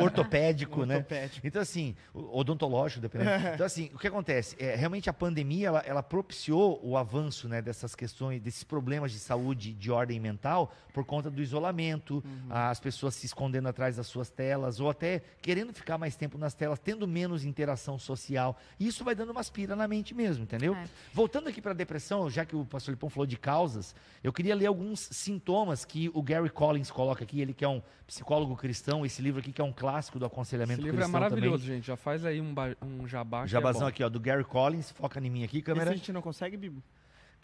ortopédico, 0.03 0.85
né? 0.85 0.97
Ortopédico. 0.97 1.47
Então, 1.47 1.61
assim, 1.63 1.95
odontológico, 2.13 3.01
dependendo. 3.01 3.49
Então, 3.55 3.67
assim, 3.67 3.91
o 3.95 3.99
que 3.99 4.07
acontece? 4.07 4.57
É, 4.59 4.75
realmente 4.75 5.09
a 5.09 5.13
pandemia, 5.13 5.69
ela, 5.69 5.81
ela 5.81 6.03
propiciou 6.03 6.81
o 6.83 6.97
avanço 6.97 7.49
né, 7.49 7.61
dessas 7.63 7.95
questões, 7.95 8.41
desses 8.41 8.65
problemas 8.65 9.13
de 9.13 9.19
saúde 9.19 9.73
de 9.73 9.91
ordem 9.91 10.19
mental 10.21 10.73
por 10.93 11.05
conta 11.05 11.31
do 11.31 11.43
isolamento, 11.43 12.23
Uhum. 12.25 12.47
as 12.51 12.79
pessoas 12.81 13.15
se 13.15 13.27
escondendo 13.27 13.69
atrás 13.69 13.97
das 13.97 14.07
suas 14.07 14.31
telas, 14.31 14.81
ou 14.81 14.89
até 14.89 15.23
querendo 15.43 15.73
ficar 15.73 15.99
mais 15.99 16.17
tempo 16.17 16.39
nas 16.39 16.55
telas, 16.55 16.79
tendo 16.79 17.07
menos 17.07 17.45
interação 17.45 17.99
social. 17.99 18.57
E 18.79 18.87
isso 18.87 19.05
vai 19.05 19.15
dando 19.15 19.31
umas 19.31 19.51
pira 19.51 19.75
na 19.77 19.87
mente 19.89 20.15
mesmo, 20.15 20.45
entendeu? 20.45 20.75
É. 20.75 20.85
Voltando 21.13 21.49
aqui 21.49 21.61
para 21.61 21.73
a 21.73 21.75
depressão, 21.75 22.31
já 22.31 22.45
que 22.45 22.55
o 22.57 22.65
pastor 22.65 22.93
Lipão 22.93 23.11
falou 23.11 23.27
de 23.27 23.37
causas, 23.37 23.95
eu 24.23 24.33
queria 24.33 24.55
ler 24.55 24.67
alguns 24.67 25.01
sintomas 25.01 25.85
que 25.85 26.11
o 26.15 26.23
Gary 26.23 26.51
Collins 26.51 26.91
coloca 26.91 27.25
aqui, 27.25 27.41
ele 27.41 27.53
que 27.53 27.65
é 27.65 27.69
um 27.69 27.83
psicólogo 28.07 28.55
cristão, 28.57 29.05
esse 29.05 29.21
livro 29.23 29.34
aqui 29.41 29.53
que 29.53 29.61
é 29.61 29.65
um 29.65 29.73
clássico 29.73 30.19
do 30.19 30.25
Esse 30.27 30.33
aconselhamento 30.33 30.83
livro 30.83 31.03
é 31.03 31.07
maravilhoso, 31.07 31.65
também. 31.65 31.77
gente. 31.77 31.87
Já 31.87 31.97
faz 31.97 32.25
aí 32.25 32.41
um, 32.41 32.55
um 32.83 33.07
jabá. 33.07 33.45
é 33.45 33.47
Jabazão 33.47 33.83
bom. 33.83 33.87
aqui, 33.89 34.03
ó, 34.05 34.09
do 34.09 34.21
Gary 34.21 34.45
Collins, 34.45 34.91
foca 34.91 35.19
em 35.21 35.31
mim 35.31 35.45
aqui, 35.45 35.59
Esse 35.59 35.65
câmera. 35.67 35.91
a 35.91 35.95
gente 35.95 36.13
não 36.13 36.23
consegue, 36.23 36.57
Bibo? 36.57 36.83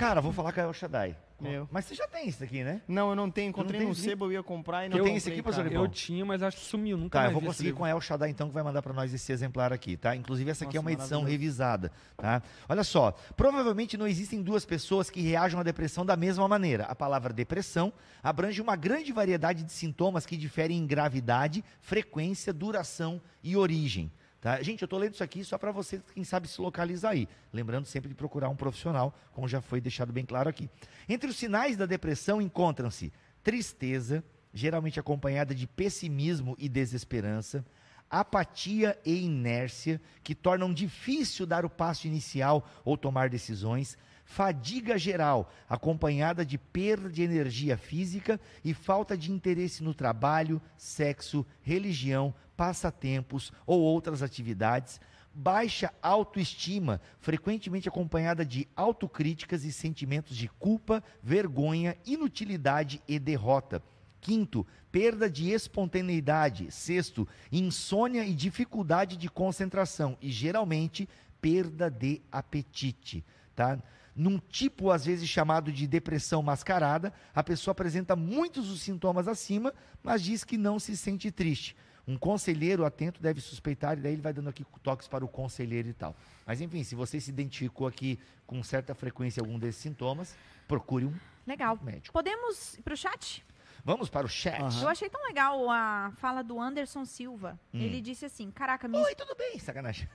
Cara, 0.01 0.23
vou 0.23 0.33
falar 0.33 0.51
com 0.51 0.61
a 0.61 0.63
El 0.63 0.73
Shaddai. 0.73 1.15
Meu. 1.39 1.69
Mas 1.71 1.85
você 1.85 1.95
já 1.95 2.07
tem 2.09 2.27
isso 2.27 2.43
aqui, 2.43 2.65
né? 2.65 2.81
Não, 2.89 3.11
eu 3.11 3.15
não 3.15 3.31
tenho. 3.31 3.51
Encontrei 3.51 3.81
tem 3.81 3.89
no 3.89 3.95
sebo, 3.95 4.25
eu 4.27 4.33
ia 4.33 4.43
comprar 4.43 4.87
e 4.87 4.89
não 4.89 4.97
Eu 4.97 5.01
comprei, 5.01 5.11
tenho 5.11 5.19
esse 5.19 5.31
aqui, 5.31 5.43
pastor 5.43 5.71
Eu 5.71 5.89
tinha, 5.89 6.25
mas 6.25 6.43
acho 6.43 6.57
que 6.57 6.65
sumiu. 6.65 6.97
Nunca 6.97 7.19
Tá, 7.19 7.25
eu 7.25 7.25
mais 7.25 7.35
vou 7.35 7.43
conseguir 7.43 7.75
com 7.75 7.85
a 7.85 7.91
El 7.91 8.01
Shaddai, 8.01 8.31
então, 8.31 8.49
que 8.49 8.55
vai 8.55 8.63
mandar 8.63 8.81
para 8.81 8.95
nós 8.95 9.13
esse 9.13 9.31
exemplar 9.31 9.75
aqui, 9.75 9.99
tá? 9.99 10.17
Inclusive, 10.17 10.51
essa 10.51 10.65
aqui 10.65 10.79
é 10.79 10.81
Nossa, 10.81 10.89
uma 10.89 10.93
edição 10.93 11.23
revisada, 11.23 11.93
tá? 12.17 12.43
Olha 12.67 12.83
só, 12.83 13.15
provavelmente 13.37 13.99
não 13.99 14.07
existem 14.07 14.43
duas 14.43 14.65
pessoas 14.65 15.11
que 15.11 15.21
reajam 15.21 15.61
à 15.61 15.63
depressão 15.63 16.05
da 16.05 16.17
mesma 16.17 16.49
maneira. 16.49 16.85
A 16.85 16.95
palavra 16.95 17.31
depressão 17.31 17.93
abrange 18.23 18.63
uma 18.63 18.77
grande 18.77 19.13
variedade 19.13 19.63
de 19.63 19.73
sintomas 19.73 20.25
que 20.25 20.35
diferem 20.35 20.79
em 20.79 20.87
gravidade, 20.87 21.63
frequência, 21.79 22.55
duração 22.55 23.21
e 23.43 23.55
origem. 23.55 24.11
Tá? 24.41 24.63
Gente, 24.63 24.81
eu 24.81 24.87
estou 24.87 24.99
lendo 24.99 25.13
isso 25.13 25.23
aqui 25.23 25.45
só 25.45 25.59
para 25.59 25.71
você, 25.71 26.01
quem 26.15 26.25
sabe, 26.25 26.49
se 26.49 26.61
localizar 26.61 27.11
aí. 27.11 27.29
Lembrando 27.53 27.85
sempre 27.85 28.09
de 28.09 28.15
procurar 28.15 28.49
um 28.49 28.57
profissional, 28.57 29.15
como 29.33 29.47
já 29.47 29.61
foi 29.61 29.81
deixado 29.81 30.13
bem 30.13 30.25
claro 30.25 30.49
aqui. 30.49 30.71
Entre 31.07 31.29
os 31.29 31.37
sinais 31.37 31.77
da 31.77 31.85
depressão 31.85 32.41
encontram-se 32.41 33.13
tristeza, 33.43 34.25
geralmente 34.55 34.99
acompanhada 34.99 35.55
de 35.55 35.67
pessimismo 35.67 36.57
e 36.59 36.71
desesperança, 36.71 37.65
apatia 38.09 38.99
e 39.05 39.25
inércia, 39.25 40.01
que 40.25 40.35
tornam 40.35 40.73
difícil 40.73 41.45
dar 41.45 41.67
o 41.67 41.71
passo 41.71 42.07
inicial 42.07 42.67
ou 42.83 42.97
tomar 42.97 43.29
decisões, 43.29 43.99
fadiga 44.31 44.97
geral, 44.97 45.51
acompanhada 45.69 46.47
de 46.47 46.57
perda 46.57 47.11
de 47.11 47.21
energia 47.21 47.77
física 47.77 48.41
e 48.65 48.73
falta 48.73 49.19
de 49.19 49.33
interesse 49.33 49.83
no 49.83 49.93
trabalho, 49.93 50.63
sexo, 50.77 51.45
religião, 51.61 52.33
passatempos 52.57 53.53
ou 53.67 53.81
outras 53.81 54.23
atividades, 54.23 55.01
baixa 55.35 55.93
autoestima, 56.01 57.01
frequentemente 57.19 57.89
acompanhada 57.89 58.47
de 58.47 58.69
autocríticas 58.77 59.65
e 59.65 59.73
sentimentos 59.73 60.37
de 60.37 60.47
culpa, 60.49 61.03
vergonha, 61.21 61.97
inutilidade 62.07 63.03
e 63.09 63.19
derrota. 63.19 63.83
Quinto, 64.21 64.65
perda 64.93 65.29
de 65.29 65.51
espontaneidade. 65.51 66.71
Sexto, 66.71 67.27
insônia 67.51 68.25
e 68.25 68.33
dificuldade 68.33 69.17
de 69.17 69.29
concentração. 69.29 70.17
E 70.23 70.31
geralmente, 70.31 71.09
perda 71.41 71.91
de 71.91 72.23
apetite. 72.31 73.25
Tá? 73.57 73.77
Num 74.21 74.39
tipo, 74.39 74.91
às 74.91 75.07
vezes, 75.07 75.27
chamado 75.27 75.73
de 75.73 75.87
depressão 75.87 76.43
mascarada, 76.43 77.11
a 77.35 77.43
pessoa 77.43 77.73
apresenta 77.73 78.15
muitos 78.15 78.69
dos 78.69 78.83
sintomas 78.83 79.27
acima, 79.27 79.73
mas 80.03 80.23
diz 80.23 80.45
que 80.45 80.59
não 80.59 80.79
se 80.79 80.95
sente 80.95 81.31
triste. 81.31 81.75
Um 82.07 82.19
conselheiro 82.19 82.85
atento 82.85 83.23
deve 83.23 83.41
suspeitar, 83.41 83.97
e 83.97 84.03
daí 84.03 84.13
ele 84.13 84.21
vai 84.21 84.35
dando 84.35 84.51
aqui 84.51 84.63
toques 84.83 85.09
para 85.09 85.25
o 85.25 85.29
conselheiro 85.29 85.89
e 85.89 85.95
tal. 85.95 86.15
Mas 86.45 86.61
enfim, 86.61 86.85
se 86.85 86.95
você 86.95 87.19
se 87.19 87.31
identificou 87.31 87.87
aqui 87.87 88.19
com 88.47 88.63
certa 88.63 88.95
frequência 88.95 89.41
algum 89.41 89.59
desses 89.59 89.81
sintomas, 89.81 90.37
procure 90.69 91.07
um 91.07 91.15
Legal. 91.47 91.79
médico. 91.83 92.13
Podemos 92.13 92.75
ir 92.77 92.83
pro 92.83 92.95
chat? 92.99 93.43
Vamos 93.83 94.11
para 94.11 94.27
o 94.27 94.29
chat. 94.29 94.61
Aham. 94.61 94.83
Eu 94.83 94.89
achei 94.91 95.09
tão 95.09 95.25
legal 95.29 95.71
a 95.71 96.13
fala 96.19 96.43
do 96.45 96.61
Anderson 96.61 97.07
Silva. 97.07 97.59
Hum. 97.73 97.81
Ele 97.81 98.03
disse 98.03 98.27
assim: 98.27 98.51
Caraca, 98.51 98.87
minha 98.87 99.03
Oi, 99.03 99.15
tudo 99.15 99.35
bem? 99.35 99.59
Sacanagem. 99.59 100.07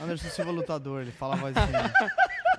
Anderson 0.00 0.28
Silva 0.28 0.50
lutador, 0.50 1.02
ele 1.02 1.12
fala 1.12 1.34
a 1.34 1.36
voz 1.36 1.54
assim. 1.56 1.72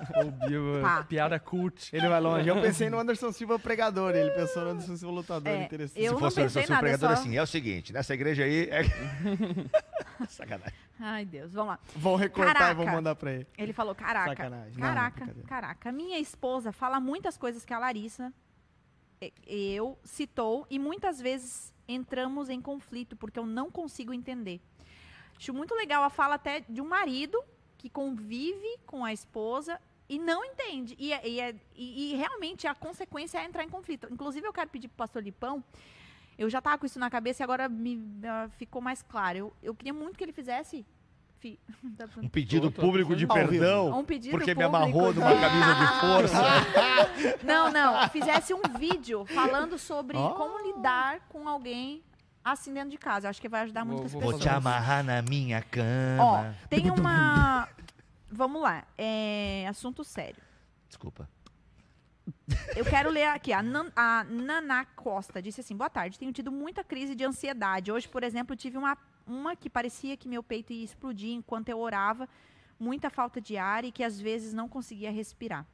O 0.26 0.48
Bill, 0.48 0.82
Pá. 0.82 1.04
piada 1.04 1.40
cult. 1.40 1.96
Ele 1.96 2.08
vai 2.08 2.20
longe. 2.22 2.48
Eu 2.48 2.60
pensei 2.62 2.90
no 2.90 3.00
Anderson 3.00 3.32
Silva 3.32 3.58
pregador, 3.60 4.16
ele 4.16 4.32
pensou 4.32 4.64
no 4.64 4.70
Anderson 4.72 4.96
Silva 4.98 5.14
lutador, 5.14 5.54
É, 5.54 5.64
interessante. 5.64 6.04
eu 6.04 6.14
Se 6.14 6.20
fosse 6.20 6.42
o 6.42 6.50
seu 6.50 6.62
nada, 6.70 6.80
pregador 6.82 7.10
só- 7.10 7.14
assim, 7.22 7.38
é 7.38 7.42
o 7.42 7.48
seguinte, 7.48 7.92
nessa 7.94 8.14
igreja 8.14 8.44
aí... 8.44 8.70
É... 8.70 8.84
Sacanagem. 10.28 10.74
Ai, 11.00 11.26
Deus, 11.26 11.52
vamos 11.54 11.70
lá. 11.74 11.80
Vão 11.96 12.16
recortar 12.16 12.54
Caraca. 12.56 12.72
e 12.72 12.76
vão 12.86 12.94
mandar 12.94 13.16
pra 13.16 13.32
ele. 13.34 13.48
Ele 13.58 13.74
falou: 13.74 13.94
Caraca, 13.96 14.30
Sacanagem. 14.30 14.74
Não, 14.78 14.88
não, 14.88 14.94
caraca, 14.96 15.36
caraca. 15.48 15.92
Minha 15.92 16.20
esposa 16.20 16.72
fala 16.72 17.00
muitas 17.00 17.36
coisas 17.38 17.66
que 17.66 17.74
a 17.74 17.80
Larissa, 17.80 18.32
e- 19.22 19.34
eu, 19.76 19.98
citou 20.04 20.66
e 20.70 20.80
muitas 20.80 21.20
vezes 21.20 21.74
entramos 21.88 22.50
em 22.50 22.62
conflito 22.62 23.16
porque 23.18 23.38
eu 23.40 23.46
não 23.46 23.70
consigo 23.70 24.14
entender. 24.14 24.62
Acho 25.36 25.54
muito 25.54 25.74
legal 25.76 26.04
a 26.04 26.10
fala 26.10 26.36
até 26.36 26.62
de 26.70 26.80
um 26.80 26.88
marido 26.88 27.44
que 27.78 27.90
convive 27.90 28.78
com 28.86 29.04
a 29.04 29.12
esposa 29.12 29.80
e 30.10 30.20
não 30.20 30.44
entende. 30.44 30.96
E, 31.00 31.14
é- 31.14 31.28
e 31.28 31.40
é- 31.40 31.56
e- 31.76 32.14
e 32.14 32.16
realmente 32.16 32.68
a 32.68 32.76
consequência 32.76 33.38
é 33.40 33.46
entrar 33.46 33.64
em 33.64 33.70
conflito. 33.70 34.08
Inclusive, 34.12 34.46
eu 34.46 34.54
quero 34.54 34.70
pedir 34.70 34.88
pro 34.88 34.98
pastor 34.98 35.24
Lipão. 35.24 35.64
Eu 36.38 36.50
já 36.50 36.60
tava 36.62 36.78
com 36.80 36.86
isso 36.86 36.98
na 37.00 37.10
cabeça 37.10 37.42
e 37.42 37.46
agora 37.46 37.70
me 37.70 38.00
ah, 38.26 38.50
ficou 38.58 38.82
mais 38.82 39.02
claro. 39.04 39.38
Eu, 39.38 39.54
eu 39.62 39.76
queria 39.76 39.94
muito 39.94 40.18
que 40.18 40.24
ele 40.24 40.34
fizesse. 40.34 40.86
fi- 41.40 41.60
tá 41.98 42.06
Um 42.18 42.28
pedido 42.30 42.72
Tô, 42.72 42.76
tô 42.76 42.82
público 42.88 43.16
de 43.16 43.28
perdão, 43.28 44.00
Um 44.00 44.04
pedido 44.04 44.32
porque 44.32 44.56
me 44.56 44.64
público 44.64 44.76
amarrou 44.78 45.14
de- 45.14 45.20
numa 45.20 45.32
camisa 45.40 45.74
de 45.76 46.00
força. 46.00 46.44
Não, 47.44 47.72
não. 47.72 48.10
Fizesse 48.10 48.54
um 48.54 48.62
vídeo 48.80 49.26
falando 49.26 49.78
sobre 49.78 50.18
Oh. 50.18 50.32
como 50.32 50.58
lidar 50.60 51.20
com 51.30 51.48
alguém 51.48 52.02
assim 52.44 52.74
dentro 52.74 52.90
de 52.90 52.98
casa. 52.98 53.28
Eu 53.28 53.30
acho 53.30 53.40
que 53.42 53.48
vai 53.50 53.62
ajudar 53.62 53.84
Vou- 53.86 53.94
muitas 53.94 54.12
vou 54.12 54.22
Vou 54.22 54.32
pessoas. 54.32 54.44
te 54.44 54.50
amarrar 54.58 55.04
na 55.04 55.22
minha 55.22 55.60
Ó, 55.60 55.62
cama. 55.70 56.56
tem 56.70 56.90
uma. 56.92 57.68
Vamos 58.34 58.62
lá. 58.62 58.86
É 58.98 59.68
assunto 59.68 60.04
sério. 60.04 60.42
Desculpa. 60.88 61.30
Eu 62.76 62.84
quero 62.84 63.10
ler 63.10 63.28
aqui. 63.28 63.54
A, 63.54 63.62
Nan, 63.62 63.92
a 63.96 64.24
Naná 64.24 64.86
Costa 64.86 65.42
disse 65.42 65.62
assim: 65.62 65.76
Boa 65.76 65.90
tarde. 65.90 66.18
Tenho 66.18 66.32
tido 66.32 66.52
muita 66.52 66.84
crise 66.84 67.14
de 67.16 67.24
ansiedade. 67.24 67.92
Hoje, 67.92 68.08
por 68.08 68.24
exemplo, 68.24 68.56
tive 68.56 68.78
uma, 68.78 68.98
uma 69.28 69.56
que 69.56 69.70
parecia 69.70 70.18
que 70.18 70.28
meu 70.28 70.42
peito 70.42 70.74
ia 70.74 70.84
explodir 70.84 71.32
enquanto 71.32 71.70
eu 71.70 71.80
orava. 71.80 72.28
Muita 72.80 73.10
falta 73.10 73.40
de 73.40 73.56
ar 73.56 73.86
e 73.86 73.92
que 73.92 74.04
às 74.04 74.20
vezes 74.20 74.52
não 74.52 74.68
conseguia 74.68 75.12
respirar. 75.12 75.66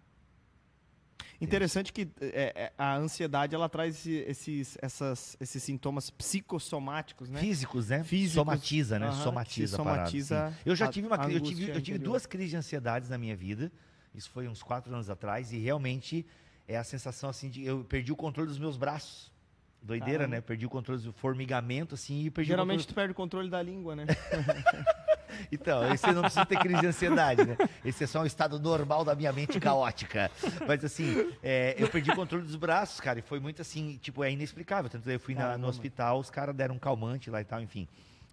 Interessante 1.42 1.94
que 1.94 2.08
é, 2.20 2.54
é, 2.56 2.74
a 2.78 2.96
ansiedade 2.96 3.56
ela 3.56 3.70
traz 3.70 3.96
esse- 3.96 4.12
esses, 4.28 4.78
essas, 4.82 5.38
esses 5.40 5.64
sintomas 5.64 6.10
psicossomáticos, 6.10 7.30
né? 7.30 7.40
Físicos, 7.40 7.90
né? 7.90 8.04
Físicos. 8.04 8.34
Somatiza, 8.34 9.00
né? 9.00 9.08
Aham, 9.08 9.24
somatiza 9.24 9.78
parada, 9.78 10.00
somatiza 10.10 10.50
sim. 10.52 10.58
Eu 10.66 10.76
já 10.76 10.88
tive 10.92 11.08
uma 11.08 11.16
eu 11.30 11.40
tive, 11.40 11.70
eu 11.72 11.82
tive 11.82 11.98
duas 11.98 12.26
crises 12.26 12.50
de 12.52 12.58
ansiedades 12.58 13.10
na 13.10 13.18
minha 13.18 13.36
vida. 13.36 13.72
Isso 14.14 14.30
foi 14.32 14.48
uns 14.48 14.62
quatro 14.64 14.94
anos 14.94 15.10
atrás 15.10 15.54
e 15.54 15.58
realmente 15.58 16.26
é 16.68 16.78
a 16.78 16.84
sensação 16.84 17.30
assim 17.30 17.50
de 17.50 17.64
eu 17.64 17.84
perdi 17.84 18.12
o 18.12 18.16
controle 18.16 18.50
dos 18.50 18.60
meus 18.60 18.76
braços. 18.76 19.32
Doideira, 19.82 20.20
Caramba. 20.20 20.36
né? 20.36 20.42
Perdi 20.42 20.66
o 20.66 20.70
controle 20.70 21.02
do 21.02 21.14
formigamento 21.14 21.96
assim 21.96 22.26
e 22.26 22.30
perdi 22.30 22.50
Geralmente 22.50 22.84
o 22.84 22.88
tu 22.88 22.94
perde 22.94 23.12
o 23.14 23.16
controle 23.16 23.50
da 23.50 23.62
língua, 23.62 23.96
né? 23.96 24.06
Então, 25.52 25.92
esse 25.94 26.12
não 26.12 26.22
precisa 26.22 26.46
ter 26.46 26.58
crise 26.60 26.80
de 26.82 26.88
ansiedade, 26.88 27.46
né? 27.46 27.58
Esse 27.84 28.04
é 28.04 28.08
só 28.08 28.22
um 28.22 28.26
estado 28.26 28.60
normal 28.60 29.04
da 29.06 29.16
minha 29.16 29.32
mente 29.32 29.60
caótica. 29.60 30.30
Mas 30.68 30.84
assim, 30.84 31.32
é, 31.44 31.76
eu 31.78 31.88
perdi 31.90 32.12
o 32.12 32.16
controle 32.16 32.44
dos 32.46 32.56
braços, 32.56 33.00
cara, 33.00 33.20
e 33.20 33.22
foi 33.22 33.40
muito 33.40 33.62
assim, 33.62 33.98
tipo, 34.02 34.24
é 34.24 34.32
inexplicável. 34.32 34.90
Tanto 34.90 35.04
que 35.04 35.10
eu 35.12 35.20
fui 35.20 35.36
na- 35.36 35.58
no 35.58 35.68
hospital, 35.68 36.20
os 36.20 36.30
caras 36.30 36.56
deram 36.56 36.76
um 36.76 36.80
calmante 36.80 37.30
lá 37.30 37.42
e 37.42 37.46
tal, 37.46 37.62
enfim. 37.62 37.88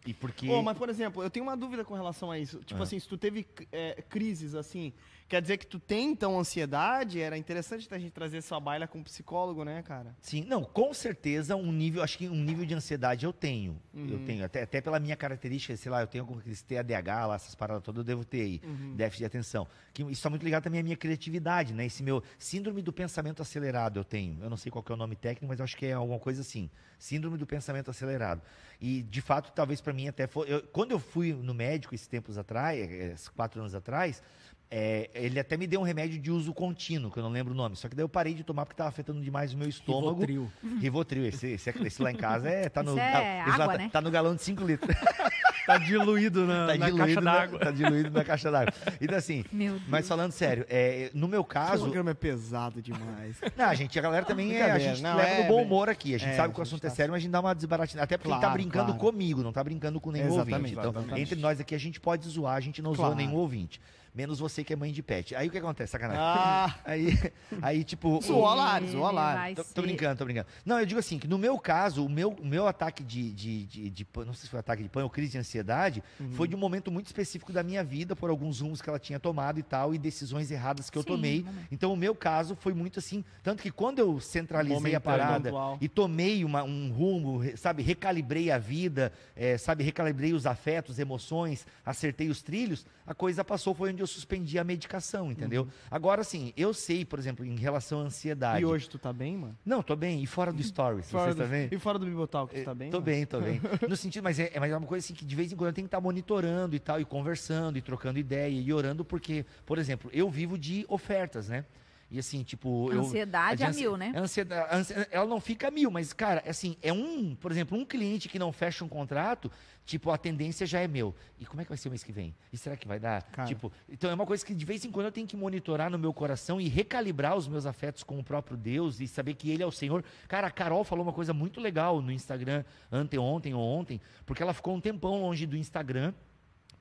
E 0.07 0.15
porque. 0.15 0.49
Ô, 0.49 0.63
mas, 0.63 0.77
por 0.79 0.89
exemplo, 0.89 1.23
eu 1.23 1.29
tenho 1.31 1.45
uma 1.45 1.57
dúvida 1.57 1.85
com 1.85 1.95
relação 1.95 2.31
a 2.31 2.39
isso. 2.39 2.61
Tipo 2.65 2.81
Ah. 2.81 2.85
assim, 2.85 2.99
se 2.99 3.09
tu 3.09 3.17
teve 3.19 3.45
é, 3.73 4.03
crises, 4.09 4.55
assim, 4.55 4.93
quer 5.29 5.43
dizer 5.43 5.57
que 5.57 5.67
tu 5.67 5.79
tem, 5.79 6.11
então, 6.11 6.39
ansiedade? 6.39 7.21
Era 7.21 7.37
interessante 7.37 7.87
a 7.93 7.99
gente 7.99 8.13
trazer 8.13 8.39
essa 8.39 8.59
baila 8.61 8.87
com 8.87 8.99
um 8.99 9.03
psicólogo, 9.03 9.65
né, 9.65 9.83
cara? 9.83 10.15
Sim, 10.21 10.45
não, 10.47 10.63
com 10.65 10.93
certeza 10.95 11.57
um 11.57 11.73
nível, 11.73 12.03
acho 12.03 12.17
que 12.19 12.29
um 12.29 12.35
nível 12.43 12.65
de 12.65 12.75
ansiedade 12.75 13.25
eu 13.27 13.33
tenho. 13.33 13.81
Uhum. 13.93 14.09
Eu 14.09 14.19
tenho, 14.25 14.45
até, 14.45 14.63
até 14.63 14.81
pela 14.81 14.99
minha 15.01 15.17
característica, 15.17 15.77
sei 15.77 15.91
lá, 15.91 16.01
eu 16.01 16.07
tenho 16.07 16.23
algum 16.25 16.39
aqueles 16.39 16.63
TADH 16.63 17.27
lá, 17.27 17.35
essas 17.35 17.55
paradas 17.55 17.83
todas, 17.83 17.99
eu 17.99 18.05
devo 18.05 18.25
ter 18.25 18.41
aí, 18.43 18.61
Uhum. 18.65 18.95
déficit 18.97 19.19
de 19.21 19.25
atenção. 19.27 19.67
Que 19.93 20.03
isso 20.03 20.13
está 20.13 20.31
muito 20.31 20.43
ligado 20.45 20.63
também 20.65 20.81
à 20.81 20.83
minha 20.83 20.97
criatividade, 20.97 21.73
né? 21.75 21.87
Esse 21.87 22.03
meu 22.03 22.23
síndrome 22.39 22.83
do 22.83 22.93
pensamento 22.93 23.43
acelerado 23.43 23.99
eu 23.99 24.05
tenho. 24.05 24.39
Eu 24.43 24.51
não 24.51 24.57
sei 24.57 24.71
qual 24.71 24.85
é 24.89 24.93
o 24.93 24.97
nome 24.97 25.17
técnico, 25.17 25.47
mas 25.47 25.61
acho 25.61 25.77
que 25.77 25.87
é 25.87 25.93
alguma 25.93 26.19
coisa 26.19 26.41
assim. 26.43 26.71
Síndrome 26.99 27.37
do 27.37 27.47
pensamento 27.47 27.91
acelerado. 27.91 28.41
E, 28.81 29.03
de 29.03 29.21
fato, 29.21 29.53
talvez 29.53 29.81
para 29.81 29.93
mim 29.93 30.09
até 30.09 30.27
foi. 30.27 30.51
eu- 30.53 30.63
quando 30.63 30.91
eu 30.93 30.99
fui 30.99 31.33
no 31.33 31.53
médico 31.55 31.95
esses 31.95 32.07
tempos 32.07 32.37
atrás, 32.39 32.79
eh, 32.79 33.13
esses 33.15 33.29
quatro 33.29 33.61
anos 33.61 33.75
atrás, 33.75 34.23
é, 34.71 35.09
ele 35.15 35.39
até 35.39 35.57
me 35.57 35.67
deu 35.67 35.81
um 35.81 35.85
remédio 35.85 36.19
de 36.19 36.31
uso 36.31 36.53
contínuo, 36.53 37.11
que 37.11 37.19
eu 37.19 37.23
não 37.23 37.31
lembro 37.31 37.53
o 37.53 37.57
nome. 37.57 37.77
Só 37.77 37.89
que 37.89 37.95
daí 37.95 38.03
eu 38.05 38.09
parei 38.09 38.35
de 38.35 38.43
tomar 38.43 38.65
porque 38.65 38.75
estava 38.75 38.89
afetando 38.89 39.21
demais 39.21 39.55
o 39.55 39.57
meu 39.59 39.69
estômago. 39.69 40.21
Rivotril. 40.25 40.53
Rivotril, 40.81 41.27
esse, 41.27 41.47
esse, 41.53 41.71
esse 41.71 42.03
lá 42.03 42.11
em 42.11 42.17
casa 42.17 42.49
é, 42.49 42.69
tá, 42.69 42.83
no, 42.83 42.99
é 42.99 43.13
tá, 43.13 43.53
água, 43.53 43.67
tá- 43.69 43.79
né? 43.79 43.91
tá 43.93 44.01
no 44.01 44.11
galão 44.11 44.35
de 44.35 44.43
5 44.43 44.65
litros. 44.65 44.95
Tá 45.67 45.79
diluído 45.79 46.47
na, 46.47 46.69
tá, 46.69 46.77
na 46.77 46.87
diluído 46.87 46.97
caixa 46.99 47.21
na, 47.21 47.35
d'água. 47.39 47.59
tá 47.59 47.71
diluído 47.73 48.11
na 48.13 48.23
caixa 48.23 48.51
d'água. 48.53 48.73
Então, 49.01 49.19
assim, 49.19 49.45
Meu 49.51 49.73
Deus. 49.73 49.83
mas 49.89 50.07
falando 50.07 50.31
sério, 50.31 50.65
é, 50.69 51.11
no 51.13 51.27
meu 51.27 51.41
O 51.41 51.45
caso. 51.45 51.83
programa 51.83 52.13
é 52.13 52.15
pesado 52.15 52.81
demais. 52.81 53.41
Não, 53.59 53.75
gente, 53.75 53.99
a 53.99 54.03
galera 54.03 54.25
também 54.25 54.55
é. 54.55 54.71
A 54.71 54.79
gente 54.79 55.03
não, 55.03 55.17
leva 55.17 55.29
é, 55.29 55.43
no 55.43 55.49
bom 55.49 55.61
humor 55.65 55.89
aqui. 55.89 56.15
A 56.15 56.19
gente 56.19 56.31
é, 56.31 56.37
sabe 56.37 56.55
que 56.55 56.61
o 56.61 56.63
assunto 56.63 56.83
tá- 56.83 56.87
é 56.87 56.91
sério, 56.93 57.11
mas 57.11 57.19
a 57.19 57.23
gente 57.23 57.33
dá 57.33 57.41
uma 57.41 57.53
desbaratinada. 57.53 58.05
Até 58.05 58.17
porque 58.17 58.29
ele 58.31 58.37
tá 58.37 58.43
Claro, 58.43 58.55
brincando 58.55 58.85
claro. 58.95 59.01
comigo, 59.01 59.43
não 59.43 59.53
tá 59.53 59.65
brincando 59.65 60.01
com 60.01 60.13
nenhum 60.13 60.27
Exatamente, 60.35 60.55
ouvinte. 60.57 60.73
Então, 60.79 60.91
exatamente. 60.93 61.21
entre 61.21 61.35
nós 61.41 61.59
aqui 61.59 61.75
a 61.75 61.79
gente 61.81 61.99
pode 61.99 62.29
zoar, 62.29 62.55
a 62.55 62.61
gente 62.61 62.81
não 62.81 62.95
zoa 62.95 63.07
Claro. 63.07 63.17
nenhum 63.17 63.35
ouvinte. 63.35 63.81
Menos 64.17 64.39
você 64.39 64.65
que 64.65 64.73
é 64.73 64.77
mãe 64.77 64.91
de 64.93 65.03
pet. 65.03 65.35
Aí 65.37 65.49
o 65.49 65.51
que 65.51 65.59
acontece? 65.59 65.93
Sacanagem. 65.93 66.23
Ah, 66.25 66.75
Aí, 66.87 67.19
aí, 67.61 67.85
tipo. 67.85 68.19
Zoou 68.23 68.45
o- 68.45 68.47
a 68.47 68.55
Lari, 68.55 68.89
zoou 68.89 69.07
a 69.07 69.53
Tô, 69.55 69.63
tô 69.65 69.83
brincando, 69.83 70.17
tô 70.17 70.25
brincando. 70.25 70.47
Não, 70.65 70.81
eu 70.81 70.87
digo 70.87 70.99
assim, 70.99 71.19
que 71.19 71.29
no 71.29 71.37
meu 71.37 71.59
caso, 71.59 72.03
o 72.05 72.09
meu, 72.09 72.31
o 72.31 72.47
meu 72.47 72.67
ataque 72.67 73.05
de, 73.05 73.31
de, 73.33 73.67
de, 73.67 73.91
de 73.91 74.07
não 74.25 74.33
sei 74.33 74.45
se 74.45 74.49
foi 74.49 74.59
ataque 74.59 74.83
de 74.83 74.89
pânico 74.89 75.09
ou 75.09 75.11
crise 75.11 75.33
de 75.33 75.39
ansiedade, 75.39 76.03
Uhum. 76.19 76.33
foi 76.33 76.49
de 76.49 76.55
um 76.55 76.59
momento 76.59 76.91
muito 76.91 77.07
específico 77.07 77.53
da 77.53 77.63
minha 77.63 77.85
vida, 77.85 78.17
por 78.17 78.31
alguns 78.31 78.61
rumos 78.61 78.81
que 78.81 78.89
ela 78.89 78.99
tinha 78.99 79.21
tomado 79.21 79.59
e 79.61 79.63
tal, 79.63 79.95
e 79.95 79.99
decisões 79.99 80.51
erradas 80.51 80.89
que 80.89 80.97
eu 80.97 81.03
Sim, 81.03 81.09
tomei. 81.09 81.43
momento. 81.43 81.67
Então, 81.71 81.93
o 81.93 81.97
meu 81.97 82.15
caso 82.15 82.57
foi 82.57 82.73
muito 82.73 82.99
assim, 82.99 83.23
tanto 83.43 83.63
que 83.63 83.71
quando 83.71 83.99
eu 83.99 84.19
centralizei 84.19 84.95
a 84.95 85.01
parada 85.01 85.51
e 85.81 85.89
tomei 85.89 86.43
uma- 86.43 86.63
um 86.63 86.91
rumo, 86.91 87.43
sabe, 87.57 87.83
recalibrei 87.83 88.51
a 88.51 88.57
vida, 88.57 89.13
eh, 89.37 89.59
sabe, 89.59 89.85
recalibrei 89.85 90.33
os 90.33 90.47
afetos, 90.47 90.99
emoções, 90.99 91.67
acertei 91.85 92.29
os 92.31 92.41
trilhos, 92.41 92.87
a 93.07 93.13
coisa 93.15 93.45
passou, 93.45 93.75
foi 93.75 93.91
onde 93.93 94.03
eu 94.03 94.06
suspendi 94.07 94.59
a 94.59 94.65
medicação, 94.65 95.31
entendeu? 95.31 95.67
Agora, 95.91 96.21
assim, 96.21 96.53
eu 96.57 96.73
sei, 96.75 97.05
por 97.05 97.19
exemplo, 97.19 97.45
em 97.45 97.57
relação 97.57 98.01
à 98.01 98.03
ansiedade. 98.03 98.65
Uhum. 98.65 98.71
e 98.71 98.75
hoje 98.75 98.89
tu 98.89 98.99
tá 98.99 99.13
bem, 99.13 99.37
mano? 99.37 99.57
Não, 99.65 99.83
tô 99.83 99.95
bem. 99.97 100.23
E 100.23 100.27
fora 100.27 100.53
do 100.53 100.63
Stories, 100.63 101.11
Fora 101.11 101.33
você 101.33 101.35
do- 101.39 101.43
tá 101.43 101.49
bem? 101.49 101.69
E 101.71 101.79
fora 101.79 101.99
do 101.99 102.07
Bibotalk, 102.07 102.55
tu 102.55 102.65
tá 102.65 102.75
bem? 102.75 102.91
tô 102.91 102.97
mano? 102.99 103.05
bem, 103.07 103.27
tô 103.27 103.41
bem. 103.41 103.61
No 103.89 103.97
sentido, 103.97 104.23
mas 104.25 104.39
é, 104.39 104.51
é- 104.55 104.61
mas 104.61 104.71
é 104.73 104.77
uma 104.77 104.87
coisa 104.87 105.05
assim 105.05 105.15
que 105.15 105.25
de 105.25 105.35
vez 105.37 105.53
em 105.53 105.57
quando 105.57 105.69
eu 105.69 105.75
tenho 105.75 105.87
que 105.87 105.89
estar 105.89 106.01
monitorando 106.01 106.75
e 106.77 106.79
tal, 106.79 107.01
e 107.01 107.05
conversando, 107.05 107.77
e 107.79 107.83
trocando 107.83 108.19
ideia, 108.19 108.49
e 108.61 108.73
orando, 108.73 109.05
porque, 109.05 109.45
por 109.65 109.79
exemplo, 109.79 110.11
eu 110.13 110.29
vivo 110.31 110.59
de 110.59 110.85
ofertas, 110.89 111.49
né? 111.49 111.65
E 112.11 112.19
assim, 112.21 112.45
tipo. 112.45 112.91
eu- 112.93 113.01
Ansiedade 113.01 113.57
de 113.59 113.65
a 113.65 113.69
ansi- 113.69 113.81
mil, 113.81 113.97
né? 113.97 114.13
a 114.15 114.21
ansiedade, 114.21 114.69
a 114.73 114.77
ansi- 114.77 114.95
ela 115.11 115.27
não 115.27 115.41
fica 115.41 115.67
a 115.69 115.71
mil, 115.73 115.91
mas, 115.91 116.13
cara, 116.13 116.43
assim, 116.47 116.77
é 116.81 116.93
um, 116.93 117.35
por 117.35 117.51
exemplo, 117.51 117.77
um 117.77 117.85
cliente 117.85 118.29
que 118.29 118.39
não 118.39 118.53
fecha 118.53 118.85
um 118.85 118.89
contrato, 118.89 119.51
tipo, 119.85 120.11
a 120.13 120.17
tendência 120.17 120.65
já 120.67 120.81
é 120.81 120.87
meu. 120.87 121.13
E 121.39 121.45
como 121.45 121.61
é 121.61 121.65
que 121.65 121.69
vai 121.71 121.77
ser 121.77 121.89
o 121.89 121.91
mês 121.91 122.05
que 122.05 122.13
vem? 122.13 122.33
E 122.53 122.57
será 122.57 122.77
que 122.77 122.87
vai 122.87 123.01
dar? 123.01 123.23
Cara. 123.25 123.49
Tipo, 123.49 123.73
então 123.89 124.09
é 124.09 124.15
uma 124.15 124.25
coisa 124.25 124.47
que 124.47 124.55
de 124.55 124.65
vez 124.65 124.85
em 124.85 124.91
quando 124.93 125.07
eu 125.07 125.13
tenho 125.13 125.27
que 125.27 125.37
monitorar 125.37 125.91
no 125.91 125.99
meu 125.99 126.13
coração 126.15 126.61
e 126.61 126.69
recalibrar 126.69 127.37
os 127.37 127.49
meus 127.49 127.67
afetos 127.67 128.05
com 128.05 128.19
o 128.21 128.23
próprio 128.25 128.57
Deus 128.57 129.01
e 129.01 129.09
saber 129.09 129.35
que 129.35 129.51
Ele 129.51 129.65
é 129.65 129.67
o 129.67 129.73
Senhor. 129.73 130.05
Cara, 130.29 130.47
a 130.47 130.51
Carol 130.51 130.85
falou 130.85 131.05
uma 131.05 131.13
coisa 131.13 131.33
muito 131.33 131.61
legal 131.61 132.01
no 132.01 132.13
Instagram 132.13 132.63
anteontem 132.91 133.53
ou 133.53 133.61
ontem, 133.61 134.01
porque 134.25 134.43
ela 134.43 134.55
ficou 134.55 134.77
um 134.77 134.81
tempão 134.81 135.21
longe 135.21 135.45
do 135.45 135.57
Instagram 135.57 136.15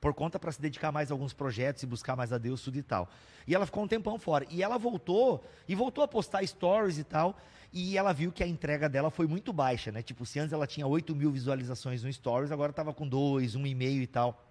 por 0.00 0.14
conta 0.14 0.38
para 0.38 0.52
se 0.52 0.60
dedicar 0.60 0.92
mais 0.92 1.10
a 1.10 1.14
alguns 1.14 1.32
projetos 1.32 1.82
e 1.82 1.86
buscar 1.86 2.16
mais 2.16 2.32
a 2.32 2.38
Deus, 2.38 2.62
tudo 2.62 2.76
e 2.76 2.82
tal. 2.82 3.08
E 3.46 3.54
ela 3.54 3.66
ficou 3.66 3.84
um 3.84 3.88
tempão 3.88 4.18
fora. 4.18 4.46
E 4.50 4.62
ela 4.62 4.78
voltou, 4.78 5.44
e 5.68 5.74
voltou 5.74 6.04
a 6.04 6.08
postar 6.08 6.46
stories 6.46 6.98
e 6.98 7.04
tal, 7.04 7.36
e 7.72 7.96
ela 7.96 8.12
viu 8.12 8.32
que 8.32 8.42
a 8.42 8.46
entrega 8.46 8.88
dela 8.88 9.10
foi 9.10 9.26
muito 9.26 9.52
baixa, 9.52 9.92
né? 9.92 10.02
Tipo, 10.02 10.24
se 10.24 10.38
antes 10.38 10.52
ela 10.52 10.66
tinha 10.66 10.86
8 10.86 11.14
mil 11.14 11.30
visualizações 11.30 12.02
no 12.02 12.12
stories, 12.12 12.50
agora 12.52 12.70
estava 12.70 12.92
com 12.92 13.06
2, 13.06 13.56
1,5 13.56 14.02
e 14.02 14.06
tal. 14.06 14.42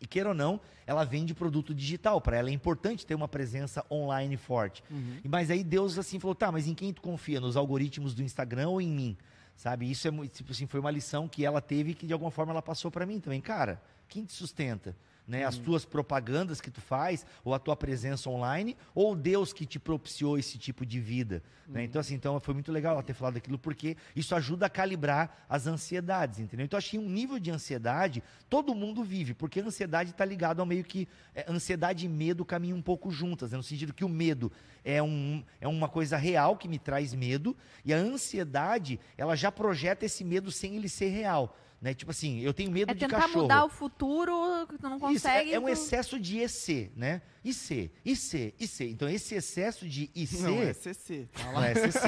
E 0.00 0.06
queira 0.06 0.28
ou 0.28 0.34
não, 0.34 0.60
ela 0.86 1.04
vende 1.04 1.34
produto 1.34 1.74
digital. 1.74 2.20
Para 2.20 2.36
ela 2.36 2.50
é 2.50 2.52
importante 2.52 3.04
ter 3.04 3.14
uma 3.14 3.26
presença 3.26 3.84
online 3.90 4.36
forte. 4.36 4.82
E 5.24 5.28
Mas 5.28 5.50
aí 5.50 5.64
Deus 5.64 5.98
assim 5.98 6.20
falou: 6.20 6.34
tá, 6.34 6.52
mas 6.52 6.68
em 6.68 6.74
quem 6.74 6.92
tu 6.92 7.02
confia? 7.02 7.40
Nos 7.40 7.56
algoritmos 7.56 8.14
do 8.14 8.22
Instagram 8.22 8.68
ou 8.68 8.80
em 8.80 8.88
mim? 8.88 9.16
Sabe? 9.56 9.90
Isso 9.90 10.06
é 10.06 10.10
tipo 10.28 10.52
assim, 10.52 10.66
foi 10.66 10.78
uma 10.78 10.90
lição 10.90 11.26
que 11.26 11.44
ela 11.44 11.60
teve 11.60 11.94
que 11.94 12.06
de 12.06 12.12
alguma 12.12 12.30
forma 12.30 12.52
ela 12.52 12.62
passou 12.62 12.92
para 12.92 13.04
mim 13.04 13.18
também. 13.18 13.40
Cara, 13.40 13.82
quem 14.08 14.24
te 14.24 14.32
sustenta? 14.32 14.96
Né? 15.28 15.44
As 15.44 15.58
tuas 15.58 15.84
propagandas 15.84 16.58
que 16.58 16.70
tu 16.70 16.80
faz, 16.80 17.26
ou 17.44 17.52
a 17.52 17.58
tua 17.58 17.76
presença 17.76 18.30
online, 18.30 18.74
ou 18.94 19.14
Deus 19.14 19.52
que 19.52 19.66
te 19.66 19.78
propiciou 19.78 20.38
esse 20.38 20.56
tipo 20.56 20.86
de 20.86 20.98
vida. 20.98 21.42
Né? 21.68 21.84
Então, 21.84 22.00
assim, 22.00 22.14
então 22.14 22.40
foi 22.40 22.54
muito 22.54 22.72
legal 22.72 22.94
ela 22.94 23.02
ter 23.02 23.12
falado 23.12 23.36
aquilo, 23.36 23.58
porque 23.58 23.94
isso 24.16 24.34
ajuda 24.34 24.64
a 24.64 24.70
calibrar 24.70 25.44
as 25.46 25.66
ansiedades, 25.66 26.38
entendeu? 26.38 26.64
Então, 26.64 26.78
acho 26.78 26.88
que 26.88 26.98
um 26.98 27.10
nível 27.10 27.38
de 27.38 27.50
ansiedade, 27.50 28.22
todo 28.48 28.74
mundo 28.74 29.04
vive, 29.04 29.34
porque 29.34 29.60
a 29.60 29.64
ansiedade 29.64 30.12
está 30.12 30.24
ligado 30.24 30.60
ao 30.60 30.66
meio 30.66 30.82
que. 30.82 31.06
é, 31.34 31.44
ansiedade 31.46 32.06
e 32.06 32.08
medo 32.08 32.42
caminham 32.42 32.78
um 32.78 32.82
pouco 32.82 33.10
juntas, 33.10 33.50
né? 33.50 33.58
no 33.58 33.62
sentido 33.62 33.92
que 33.92 34.06
o 34.06 34.08
medo 34.08 34.50
é, 34.82 35.02
um, 35.02 35.44
é 35.60 35.68
uma 35.68 35.90
coisa 35.90 36.16
real 36.16 36.56
que 36.56 36.66
me 36.66 36.78
traz 36.78 37.12
medo, 37.12 37.54
e 37.84 37.92
a 37.92 37.98
ansiedade, 37.98 38.98
ela 39.18 39.36
já 39.36 39.52
projeta 39.52 40.06
esse 40.06 40.24
medo 40.24 40.50
sem 40.50 40.74
ele 40.74 40.88
ser 40.88 41.08
real. 41.10 41.54
Né? 41.80 41.94
Tipo 41.94 42.10
assim, 42.10 42.40
eu 42.40 42.52
tenho 42.52 42.72
medo 42.72 42.90
É 42.90 42.94
de 42.94 42.98
tentar 43.00 43.20
cachorro. 43.20 43.42
mudar 43.42 43.64
o 43.64 43.68
futuro, 43.68 44.32
que 44.68 44.76
tu 44.78 44.88
não 44.88 44.96
Isso, 44.96 45.04
é- 45.06 45.08
consegue. 45.12 45.52
é, 45.54 45.60
um 45.60 45.62
tu- 45.62 45.68
excesso 45.68 46.18
de 46.18 46.38
IC, 46.42 46.90
né? 46.96 47.22
IC, 47.44 47.90
IC, 48.04 48.52
IC. 48.58 48.84
Então, 48.90 49.08
esse 49.08 49.36
excesso 49.36 49.88
de 49.88 50.10
IC. 50.12 50.38
Não, 50.42 50.60
é 50.60 50.72
CC. 50.72 51.28
Não 51.54 51.62
é 51.62 51.74
CC. 51.74 52.00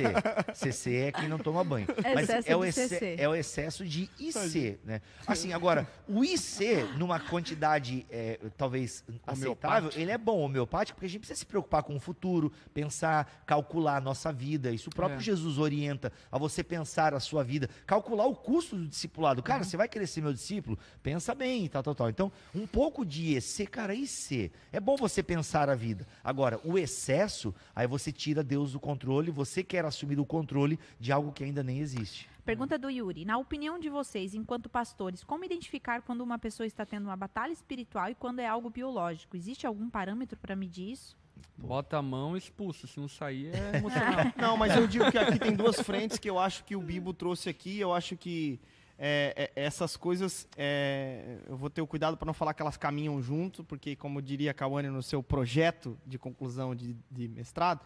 CC 0.54 0.94
é 1.06 1.12
quem 1.12 1.28
não 1.28 1.38
toma 1.38 1.62
banho. 1.62 1.86
Mas 2.02 2.28
Excesso 2.28 2.50
é 2.50 2.56
o, 2.56 2.62
de 2.62 2.68
exce- 2.68 2.88
CC. 2.88 3.16
é 3.16 3.28
o 3.28 3.34
excesso 3.34 3.84
de 3.86 4.10
IC, 4.18 4.78
né? 4.84 5.00
Assim, 5.24 5.52
agora, 5.52 5.88
o 6.08 6.24
IC, 6.24 6.82
numa 6.98 7.20
quantidade 7.20 8.04
é, 8.10 8.40
talvez 8.58 9.04
aceitável, 9.24 9.90
ele 9.94 10.10
é 10.10 10.18
bom 10.18 10.40
homeopático, 10.40 10.96
porque 10.96 11.06
a 11.06 11.08
gente 11.08 11.20
precisa 11.20 11.38
se 11.38 11.46
preocupar 11.46 11.84
com 11.84 11.94
o 11.94 12.00
futuro, 12.00 12.52
pensar, 12.74 13.42
calcular 13.46 13.98
a 13.98 14.00
nossa 14.00 14.32
vida. 14.32 14.72
Isso 14.72 14.90
o 14.90 14.94
próprio 14.94 15.18
É. 15.18 15.22
Jesus 15.22 15.58
orienta 15.58 16.12
a 16.30 16.36
você 16.38 16.62
pensar 16.64 17.14
a 17.14 17.20
sua 17.20 17.44
vida, 17.44 17.70
calcular 17.86 18.26
o 18.26 18.34
custo 18.34 18.76
do 18.76 18.86
discipulado. 18.88 19.38
Uhum. 19.40 19.44
Cara, 19.60 19.64
você 19.68 19.76
vai 19.76 19.88
querer 19.88 20.06
ser 20.06 20.22
meu 20.22 20.32
discípulo? 20.32 20.78
Pensa 21.02 21.34
bem, 21.34 21.68
tal, 21.68 21.82
tal, 21.82 21.94
tal. 21.94 22.08
Então, 22.08 22.32
um 22.54 22.66
pouco 22.66 23.04
de 23.04 23.36
IC, 23.36 23.66
cara, 23.66 23.94
IC. 23.94 24.50
É 24.72 24.80
bom 24.80 24.96
você 24.96 25.22
pensar 25.22 25.68
a 25.68 25.74
vida. 25.74 26.06
Agora, 26.24 26.58
o 26.64 26.78
excesso, 26.78 27.54
aí 27.76 27.86
você 27.86 28.10
tira 28.10 28.42
Deus 28.42 28.72
do 28.72 28.80
controle, 28.80 29.30
você 29.30 29.62
quer 29.62 29.84
assumir 29.84 30.18
o 30.18 30.24
controle 30.24 30.78
de 30.98 31.12
algo 31.12 31.30
que 31.30 31.44
ainda 31.44 31.62
nem 31.62 31.78
existe. 31.78 32.28
Pergunta 32.42 32.78
do 32.78 32.88
Yuri. 32.88 33.26
Na 33.26 33.36
opinião 33.36 33.78
de 33.78 33.90
vocês, 33.90 34.34
enquanto 34.34 34.70
pastores, 34.70 35.22
como 35.22 35.44
identificar 35.44 36.00
quando 36.00 36.22
uma 36.22 36.38
pessoa 36.38 36.66
está 36.66 36.86
tendo 36.86 37.04
uma 37.04 37.16
batalha 37.16 37.52
espiritual 37.52 38.08
e 38.08 38.14
quando 38.14 38.38
é 38.38 38.46
algo 38.46 38.70
biológico? 38.70 39.36
Existe 39.36 39.66
algum 39.66 39.90
parâmetro 39.90 40.38
para 40.38 40.56
medir 40.56 40.92
isso? 40.92 41.18
Bota 41.56 41.98
a 41.98 42.02
mão 42.02 42.34
e 42.34 42.38
expulsa. 42.38 42.86
Se 42.86 42.98
não 42.98 43.08
sair, 43.08 43.54
é 43.54 43.76
emocional. 43.76 44.32
Não, 44.36 44.56
mas 44.56 44.74
eu 44.74 44.86
digo 44.86 45.10
que 45.10 45.18
aqui 45.18 45.38
tem 45.38 45.54
duas 45.54 45.80
frentes 45.80 46.18
que 46.18 46.30
eu 46.30 46.38
acho 46.38 46.64
que 46.64 46.74
o 46.74 46.80
Bibo 46.80 47.12
trouxe 47.12 47.50
aqui. 47.50 47.78
Eu 47.78 47.92
acho 47.92 48.16
que 48.16 48.58
é, 49.02 49.50
é, 49.56 49.62
essas 49.64 49.96
coisas, 49.96 50.46
é, 50.58 51.38
eu 51.48 51.56
vou 51.56 51.70
ter 51.70 51.80
o 51.80 51.86
cuidado 51.86 52.18
para 52.18 52.26
não 52.26 52.34
falar 52.34 52.52
que 52.52 52.60
elas 52.60 52.76
caminham 52.76 53.20
junto, 53.22 53.64
porque, 53.64 53.96
como 53.96 54.20
diria 54.20 54.52
Kawane 54.52 54.88
no 54.88 55.02
seu 55.02 55.22
projeto 55.22 55.96
de 56.06 56.18
conclusão 56.18 56.74
de, 56.74 56.94
de 57.10 57.26
mestrado, 57.26 57.80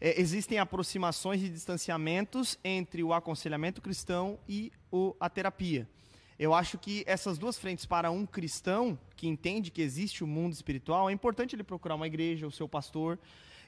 é, 0.00 0.20
existem 0.20 0.58
aproximações 0.58 1.40
e 1.40 1.48
distanciamentos 1.48 2.58
entre 2.64 3.04
o 3.04 3.12
aconselhamento 3.14 3.80
cristão 3.80 4.40
e 4.48 4.72
o, 4.90 5.14
a 5.20 5.30
terapia. 5.30 5.88
Eu 6.36 6.52
acho 6.52 6.78
que 6.78 7.04
essas 7.06 7.38
duas 7.38 7.56
frentes 7.56 7.86
para 7.86 8.10
um 8.10 8.26
cristão 8.26 8.98
que 9.14 9.28
entende 9.28 9.70
que 9.70 9.82
existe 9.82 10.24
o 10.24 10.26
mundo 10.26 10.52
espiritual, 10.54 11.08
é 11.08 11.12
importante 11.12 11.54
ele 11.54 11.62
procurar 11.62 11.94
uma 11.94 12.06
igreja, 12.08 12.46
o 12.46 12.50
seu 12.50 12.66
pastor, 12.68 13.18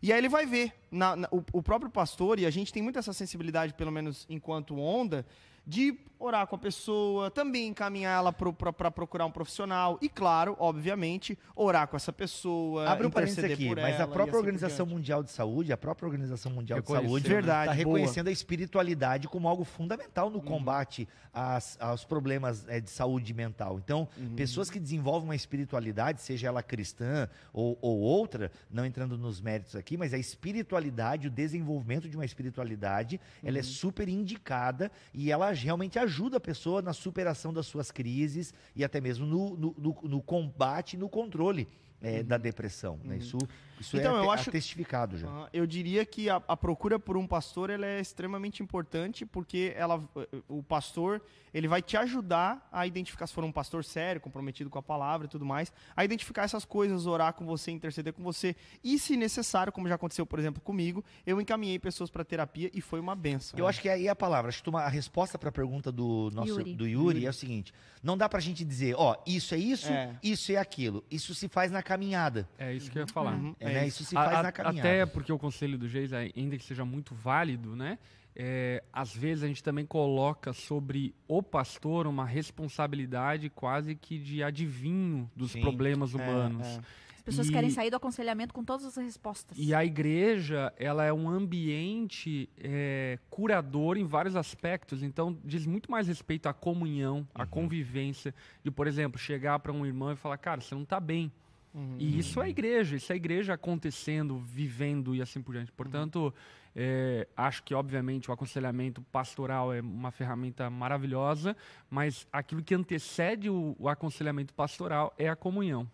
e 0.03 0.13
aí 0.13 0.19
ele 0.19 0.29
vai 0.29 0.47
ver, 0.47 0.73
na- 0.91 1.15
na- 1.15 1.29
o, 1.31 1.45
o 1.53 1.63
próprio 1.63 1.91
pastor, 1.91 2.41
e 2.41 2.47
a 2.47 2.51
gente 2.51 2.73
tem 2.73 2.83
muito 2.83 2.99
essa 2.99 3.13
sensibilidade, 3.13 3.73
pelo 3.75 3.93
menos 3.93 4.27
enquanto 4.29 4.77
onda, 4.77 5.25
de 5.67 5.99
orar 6.19 6.47
com 6.47 6.55
a 6.55 6.59
pessoa, 6.59 7.33
também 7.33 7.67
encaminhar 7.67 8.17
ela 8.17 8.33
para 8.33 8.93
procurar 8.93 9.27
um 9.27 9.31
profissional 9.33 9.99
e, 10.01 10.09
claro, 10.09 10.57
obviamente, 10.61 11.37
orar 11.57 11.89
com 11.89 11.97
essa 11.97 12.13
pessoa. 12.13 12.89
Abre 12.89 13.09
um 13.09 13.11
parênteses 13.11 13.43
aqui, 13.43 13.75
mas 13.75 13.97
ela 13.97 14.05
a 14.05 14.07
própria 14.07 14.31
assim 14.31 14.37
Organização. 14.39 14.87
Mundial 14.87 15.25
de 15.25 15.33
Saúde, 15.33 15.73
a 15.73 15.77
própria 15.77 16.07
Organização 16.07 16.53
Mundial 16.53 16.81
de 16.81 16.87
Saúde? 16.87 17.29
Verdade, 17.29 17.73
está 17.73 17.85
boa. 17.85 17.99
reconhecendo 17.99 18.29
a 18.29 18.31
espiritualidade 18.31 19.27
como 19.27 19.49
algo 19.49 19.65
fundamental 19.65 20.27
Uhum. 20.29 20.35
no 20.35 20.43
combate 20.43 21.09
às- 21.35 21.77
aos 21.81 22.05
problemas 22.05 22.69
eh, 22.69 22.81
de 22.81 22.91
saúde 22.91 23.35
mental. 23.35 23.81
Então, 23.85 24.09
Uhum. 24.17 24.37
pessoas 24.37 24.71
que 24.71 24.79
desenvolvem 24.79 25.29
uma 25.29 25.35
espiritualidade, 25.37 26.23
seja 26.23 26.47
ela 26.47 26.63
cristã 26.63 27.29
ou, 27.53 27.77
ou 27.83 27.99
outra, 27.99 28.53
não 28.71 28.87
entrando 28.87 29.19
nos 29.19 29.41
méritos 29.41 29.75
aqui, 29.75 29.97
mas 29.97 30.15
a 30.15 30.19
espiritualidade, 30.19 31.27
o 31.27 31.31
desenvolvimento 31.31 32.09
de 32.09 32.17
uma 32.17 32.25
espiritualidade, 32.25 33.21
ela 33.43 33.55
Uhum. 33.55 33.59
é 33.59 33.63
super 33.65 34.09
indicada 34.09 34.89
e 35.13 35.33
ela 35.33 35.52
realmente 35.61 35.99
ajuda 35.99 36.37
a 36.37 36.41
pessoa 36.41 36.81
na 36.83 36.93
superação 36.93 37.53
das 37.53 37.67
suas 37.67 37.91
crises 37.91 38.53
e 38.75 38.83
até 38.85 39.01
mesmo 39.01 39.27
no, 39.27 39.57
no, 39.57 39.75
no- 39.79 39.99
no 40.09 40.23
combate 40.23 40.97
no 40.97 41.09
controle 41.09 41.69
eh, 42.03 42.23
da 42.23 42.37
depressão. 42.37 42.99
né? 43.05 43.17
Isso, 43.17 43.39
isso 43.81 43.97
Uhum. 43.97 44.01
Então, 44.03 44.17
é 44.17 44.21
eu 44.25 44.31
acho- 44.31 44.49
atestificado 44.51 45.17
já. 45.19 45.27
Aham, 45.29 45.49
Eu 45.53 45.67
diria 45.67 46.05
que 46.05 46.29
a, 46.31 46.37
a 46.49 46.57
procura 46.57 46.99
por 46.99 47.17
um 47.17 47.27
pastor 47.27 47.71
ela 47.71 47.87
é 47.87 48.01
extremamente 48.01 48.63
importante 48.63 49.25
porque 49.27 49.73
ela, 49.77 50.01
o 50.49 50.63
pastor 50.63 51.21
ele 51.55 51.69
vai 51.69 51.83
te 51.83 51.97
ajudar 51.99 52.67
a 52.73 52.87
identificar 52.87 53.27
se 53.27 53.35
for 53.35 53.45
um 53.45 53.53
pastor 53.53 53.85
sério, 53.85 54.21
comprometido 54.21 54.71
com 54.71 54.79
a 54.79 54.83
palavra 54.83 55.27
e 55.27 55.29
tudo 55.31 55.45
mais, 55.45 55.71
a 55.95 56.03
identificar 56.03 56.45
essas 56.45 56.65
coisas, 56.65 57.05
orar 57.07 57.35
com 57.35 57.45
você, 57.45 57.71
interceder 57.71 58.13
com 58.15 58.23
você 58.23 58.57
e, 58.83 58.99
se 58.99 59.17
necessário, 59.19 59.71
como 59.71 59.87
já 59.87 59.97
aconteceu, 59.97 60.25
por 60.25 60.39
exemplo, 60.39 60.63
comigo, 60.63 61.05
eu 61.27 61.39
encaminhei 61.41 61.79
pessoas 61.79 62.09
para 62.09 62.25
terapia 62.25 62.71
e 62.73 62.81
foi 62.81 63.01
uma 63.01 63.15
benção. 63.15 63.59
Eu 63.59 63.67
acho 63.69 63.83
que 63.83 63.89
aí 63.91 64.07
é 64.07 64.11
a 64.11 64.17
palavra. 64.17 64.49
Acho 64.49 64.63
que 64.63 64.71
uma- 64.71 64.81
a 64.83 64.89
resposta 64.89 65.39
para 65.39 65.51
a 65.51 65.53
pergunta 65.53 65.93
do 65.93 66.31
nosso 66.33 66.49
Yuri. 66.59 66.75
do 66.75 66.87
Yuri, 66.89 67.27
é 67.27 67.31
o 67.31 67.35
seguinte: 67.35 67.75
não 68.03 68.17
dá 68.17 68.29
pra 68.31 68.41
gente 68.41 68.65
dizer, 68.65 68.95
ó, 68.97 69.17
isso 69.27 69.55
é 69.55 69.59
isso, 69.59 69.89
É. 69.93 70.17
isso 70.23 70.53
é 70.53 70.57
aquilo. 70.57 71.05
Isso 71.11 71.35
se 71.35 71.49
faz 71.49 71.71
na 71.71 71.83
caminhada. 71.93 72.49
É 72.59 72.73
isso 72.75 72.91
que 72.91 72.99
eu 72.99 73.03
ia 73.03 73.07
falar. 73.07 73.35
Uhum, 73.35 73.55
É, 73.61 73.71
é 73.71 73.75
né? 73.75 73.87
isso. 73.87 74.03
Isso 74.03 74.11
se 74.11 74.15
faz 74.15 74.39
a- 74.39 74.43
na 74.43 74.53
caminhada. 74.53 74.89
Até 74.89 75.07
porque 75.07 75.33
o 75.33 75.39
conselho 75.39 75.77
do 75.79 75.89
Geis, 75.89 76.13
ainda 76.13 76.57
que 76.57 76.65
seja 76.65 76.85
muito 76.85 77.15
válido, 77.15 77.75
né? 77.77 77.99
é, 78.35 78.83
às 78.91 79.15
vezes 79.15 79.45
a 79.45 79.47
gente 79.47 79.63
também 79.63 79.85
coloca 79.85 80.55
sobre 80.55 81.15
o 81.29 81.43
pastor 81.43 82.07
uma 82.07 82.25
responsabilidade 82.25 83.51
quase 83.51 83.95
que 83.95 84.19
de 84.19 84.43
adivinho 84.43 85.31
dos 85.37 85.51
Sim. 85.53 85.61
problemas 85.61 86.15
É, 86.15 86.17
humanos. 86.17 86.67
é. 86.67 86.81
As 87.19 87.23
pessoas 87.23 87.49
E- 87.49 87.53
querem 87.53 87.69
sair 87.71 87.91
do 87.91 87.97
aconselhamento 87.97 88.53
com 88.55 88.65
todas 88.65 88.87
as 88.87 88.97
respostas. 88.97 89.57
E 89.59 89.75
a 89.75 89.85
igreja, 89.85 90.73
ela 90.79 91.05
é 91.05 91.13
um 91.13 91.29
ambiente 91.29 92.49
é, 92.59 93.19
curador 93.31 93.97
em 93.99 94.05
vários 94.07 94.35
aspectos. 94.35 95.03
Então, 95.03 95.39
diz 95.45 95.67
muito 95.67 95.91
mais 95.91 96.09
respeito 96.09 96.49
à 96.49 96.55
comunhão, 96.55 97.29
à 97.35 97.45
convivência. 97.47 98.35
De, 98.65 98.71
por 98.71 98.87
exemplo, 98.87 99.19
chegar 99.21 99.59
para 99.59 99.73
um 99.73 99.85
irmão 99.87 100.11
e 100.11 100.17
falar, 100.17 100.39
cara, 100.39 100.61
você 100.63 100.75
não 100.75 100.83
está 100.85 100.99
bem. 100.99 101.31
Uhum. 101.75 101.97
E 101.99 102.19
isso 102.19 102.43
é 102.43 102.49
igreja, 102.49 102.97
isso 102.97 103.13
é 103.13 103.17
igreja 103.17 103.55
acontecendo, 103.55 104.39
vivendo 104.39 105.15
e 105.15 105.23
assim 105.23 105.41
por 105.41 105.55
diante. 105.55 105.73
Portanto, 105.73 106.35
é, 106.75 107.27
acho 107.37 107.63
que, 107.63 107.75
obviamente, 107.75 108.31
o 108.31 108.33
aconselhamento 108.33 109.03
pastoral 109.13 109.73
é 109.73 109.81
uma 109.81 110.11
ferramenta 110.11 110.69
maravilhosa, 110.71 111.57
mas 111.91 112.27
aquilo 112.33 112.63
que 112.63 112.75
antecede 112.75 113.51
o, 113.51 113.77
o 113.79 113.89
aconselhamento 113.89 114.55
pastoral 114.55 115.15
é 115.19 115.29
a 115.29 115.37
comunhão. 115.37 115.89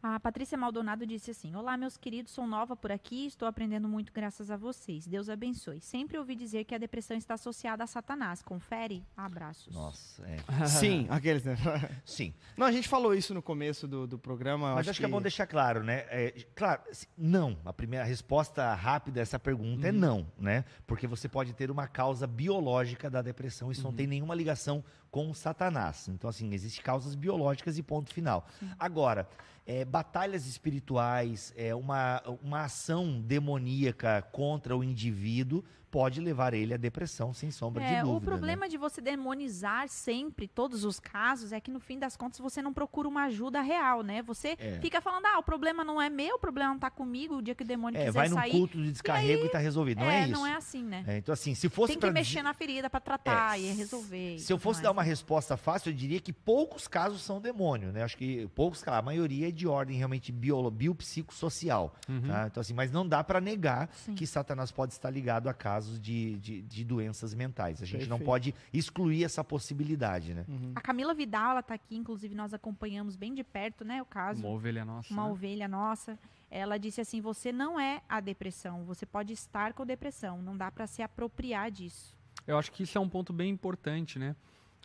A 0.00 0.20
Patrícia 0.20 0.56
Maldonado 0.56 1.04
disse 1.04 1.32
assim: 1.32 1.56
Olá, 1.56 1.76
meus 1.76 1.96
queridos, 1.96 2.32
sou 2.32 2.46
nova 2.46 2.76
por 2.76 2.92
aqui 2.92 3.24
e 3.24 3.26
estou 3.26 3.48
aprendendo 3.48 3.88
muito 3.88 4.12
graças 4.12 4.48
a 4.48 4.56
vocês. 4.56 5.04
Deus 5.08 5.28
abençoe. 5.28 5.80
Sempre 5.80 6.16
ouvi 6.16 6.36
dizer 6.36 6.64
que 6.64 6.74
a 6.74 6.78
depressão 6.78 7.16
está 7.16 7.34
associada 7.34 7.82
a 7.82 7.86
Satanás. 7.86 8.40
Confere? 8.40 9.04
Abraços. 9.16 9.74
Nossa, 9.74 10.24
é. 10.24 10.38
Sim, 10.66 11.08
aqueles, 11.10 11.42
né? 11.42 11.56
Sim. 12.06 12.32
Não, 12.56 12.66
a 12.66 12.72
gente 12.72 12.88
falou 12.88 13.12
isso 13.12 13.34
no 13.34 13.42
começo 13.42 13.88
do, 13.88 14.06
do 14.06 14.18
programa. 14.18 14.76
Mas 14.76 14.86
acho 14.88 15.00
que... 15.00 15.04
é 15.04 15.08
bom 15.08 15.20
deixar 15.20 15.48
claro, 15.48 15.82
né? 15.82 16.04
É, 16.10 16.46
claro, 16.54 16.82
se- 16.92 17.08
não. 17.16 17.58
A 17.64 17.72
primeira 17.72 18.04
a 18.04 18.08
resposta 18.08 18.72
rápida 18.74 19.18
a 19.20 19.22
essa 19.22 19.38
pergunta 19.38 19.88
é 19.88 19.92
não, 19.92 20.30
né? 20.38 20.64
Porque 20.86 21.08
você 21.08 21.28
pode 21.28 21.52
ter 21.54 21.72
uma 21.72 21.88
causa 21.88 22.24
biológica 22.24 23.10
da 23.10 23.20
depressão. 23.20 23.72
Isso 23.72 23.82
não 23.82 23.92
tem 23.92 24.06
nenhuma 24.06 24.34
ligação 24.36 24.84
com 25.10 25.28
o 25.28 25.34
Satanás. 25.34 26.06
Então, 26.08 26.30
assim, 26.30 26.52
existem 26.54 26.84
causas 26.84 27.16
biológicas 27.16 27.78
e 27.78 27.82
ponto 27.82 28.12
final. 28.14 28.46
Agora, 28.78 29.28
é, 29.68 29.84
batalhas 29.84 30.46
espirituais, 30.46 31.52
é, 31.54 31.74
uma, 31.74 32.22
uma 32.42 32.62
ação 32.62 33.20
demoníaca 33.20 34.22
contra 34.32 34.74
o 34.74 34.82
indivíduo 34.82 35.62
pode 35.90 36.20
levar 36.20 36.54
ele 36.54 36.74
à 36.74 36.76
depressão, 36.76 37.32
sem 37.32 37.50
sombra 37.50 37.84
de 37.84 37.92
É, 37.92 38.00
dúvida. 38.02 38.10
o 38.16 38.20
né? 38.20 38.24
problema 38.26 38.68
de 38.68 38.76
você 38.76 39.00
demonizar 39.00 39.88
sempre 39.88 40.46
todos 40.46 40.84
os 40.84 41.00
casos 41.00 41.52
é 41.52 41.60
que 41.60 41.70
no 41.70 41.80
fim 41.80 41.98
das 41.98 42.16
contas 42.16 42.38
você 42.38 42.60
não 42.62 42.72
procura 42.72 43.08
uma 43.08 43.24
ajuda 43.24 43.60
real, 43.60 44.02
né? 44.02 44.22
Você 44.22 44.56
É. 44.58 44.78
fica 44.80 45.00
falando, 45.00 45.26
ah, 45.26 45.38
o 45.38 45.42
problema 45.42 45.82
não 45.84 46.00
é 46.00 46.08
meu, 46.10 46.36
o 46.36 46.38
problema 46.38 46.70
não 46.72 46.78
tá 46.78 46.90
comigo, 46.90 47.36
o 47.36 47.42
dia 47.42 47.54
que 47.54 47.62
o 47.62 47.66
demônio 47.66 47.96
É, 47.98 48.06
quiser 48.06 48.12
vai 48.12 48.28
num 48.28 48.36
sair. 48.36 48.50
culto 48.52 48.76
de 48.78 48.90
descarrego 48.92 49.46
e, 49.46 49.48
tá 49.48 49.58
resolvido. 49.58 49.98
Não 50.00 50.10
é, 50.10 50.22
isso. 50.24 50.32
não 50.32 50.46
é 50.46 50.54
assim, 50.54 50.82
né? 50.82 51.04
É, 51.06 51.16
então, 51.18 51.32
assim, 51.32 51.54
se 51.54 51.68
fosse 51.68 51.92
Tem 51.92 51.96
que 51.96 52.00
pra 52.06 52.12
mexer 52.12 52.42
na 52.42 52.52
ferida 52.54 52.90
pra 52.90 53.00
tratar 53.00 53.58
É, 53.58 53.62
e 53.62 53.72
resolver. 53.72 54.34
e 54.34 54.38
Se 54.40 54.52
eu 54.52 54.56
tudo 54.56 54.62
fosse 54.64 54.78
mais, 54.78 54.84
dar 54.84 54.90
uma 54.92 55.02
né? 55.02 55.08
resposta 55.08 55.56
fácil, 55.56 55.90
eu 55.90 55.94
diria 55.96 56.20
que 56.20 56.32
poucos 56.32 56.86
casos 56.88 57.22
são 57.22 57.40
demônio, 57.40 57.92
né? 57.92 58.02
Acho 58.02 58.16
que 58.16 58.46
poucos, 58.54 58.82
casos, 58.82 58.98
a 58.98 59.02
maioria 59.02 59.48
é 59.48 59.50
de 59.50 59.66
ordem 59.66 59.96
realmente 59.96 60.30
biolo, 60.32 60.70
biopsicossocial. 60.70 61.94
tá? 62.26 62.46
Então, 62.46 62.60
assim, 62.60 62.74
mas 62.74 62.90
não 62.90 63.06
dá 63.06 63.22
para 63.24 63.40
negar 63.40 63.88
Sim. 63.92 64.14
que 64.14 64.26
Satanás 64.26 64.70
pode 64.70 64.92
estar 64.92 65.10
ligado 65.10 65.48
a 65.48 65.54
casos 65.54 65.77
de, 65.86 66.36
de, 66.38 66.62
de 66.62 66.84
doenças 66.84 67.34
mentais. 67.34 67.82
A 67.82 67.86
gente 67.86 68.08
não 68.08 68.18
Perfeito. 68.18 68.26
pode 68.26 68.54
excluir 68.72 69.24
essa 69.24 69.44
possibilidade, 69.44 70.34
né? 70.34 70.44
A 70.74 70.80
Camila 70.80 71.14
Vidal, 71.14 71.52
ela 71.52 71.62
tá 71.62 71.74
aqui, 71.74 71.96
inclusive 71.96 72.34
nós 72.34 72.52
acompanhamos 72.52 73.16
bem 73.16 73.34
de 73.34 73.44
perto, 73.44 73.84
né, 73.84 74.02
o 74.02 74.06
caso. 74.06 74.40
Uma 74.40 74.54
ovelha 74.54 74.84
nossa. 74.84 75.12
uma 75.12 75.24
né? 75.24 75.30
ovelha 75.30 75.68
nossa. 75.68 76.18
Ela 76.50 76.78
disse 76.78 77.00
assim: 77.00 77.20
você 77.20 77.52
não 77.52 77.78
é 77.78 78.02
a 78.08 78.20
depressão, 78.20 78.84
você 78.84 79.04
pode 79.04 79.32
estar 79.32 79.72
com 79.72 79.84
depressão, 79.84 80.42
não 80.42 80.56
dá 80.56 80.70
pra 80.70 80.86
se 80.86 81.02
apropriar 81.02 81.70
disso. 81.70 82.16
Eu 82.46 82.56
acho 82.58 82.72
que 82.72 82.82
isso 82.82 82.96
é 82.96 83.00
um 83.00 83.08
ponto 83.08 83.32
bem 83.32 83.50
importante, 83.50 84.18
né? 84.18 84.34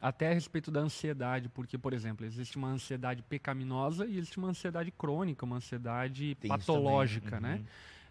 Até 0.01 0.29
a 0.29 0.33
respeito 0.33 0.69
da 0.69 0.81
ansiedade, 0.81 1.47
porque, 1.47 1.77
por 1.77 1.93
exemplo, 1.93 2.25
existe 2.25 2.57
uma 2.57 2.67
ansiedade 2.67 3.23
pecaminosa 3.23 4.05
e 4.05 4.17
existe 4.17 4.37
uma 4.37 4.49
ansiedade 4.49 4.91
crônica, 4.91 5.45
uma 5.45 5.55
ansiedade 5.55 6.35
Tem 6.35 6.49
patológica, 6.49 7.39
né? 7.39 7.55
uhum. 7.55 7.65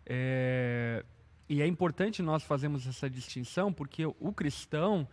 É, 0.07 1.05
E 1.49 1.61
é 1.61 1.67
importante 1.67 2.23
nós 2.23 2.43
fazermos 2.43 2.87
essa 2.87 3.09
distinção, 3.09 3.73
porque 3.73 4.07
o 4.07 4.33
cristão 4.33 5.09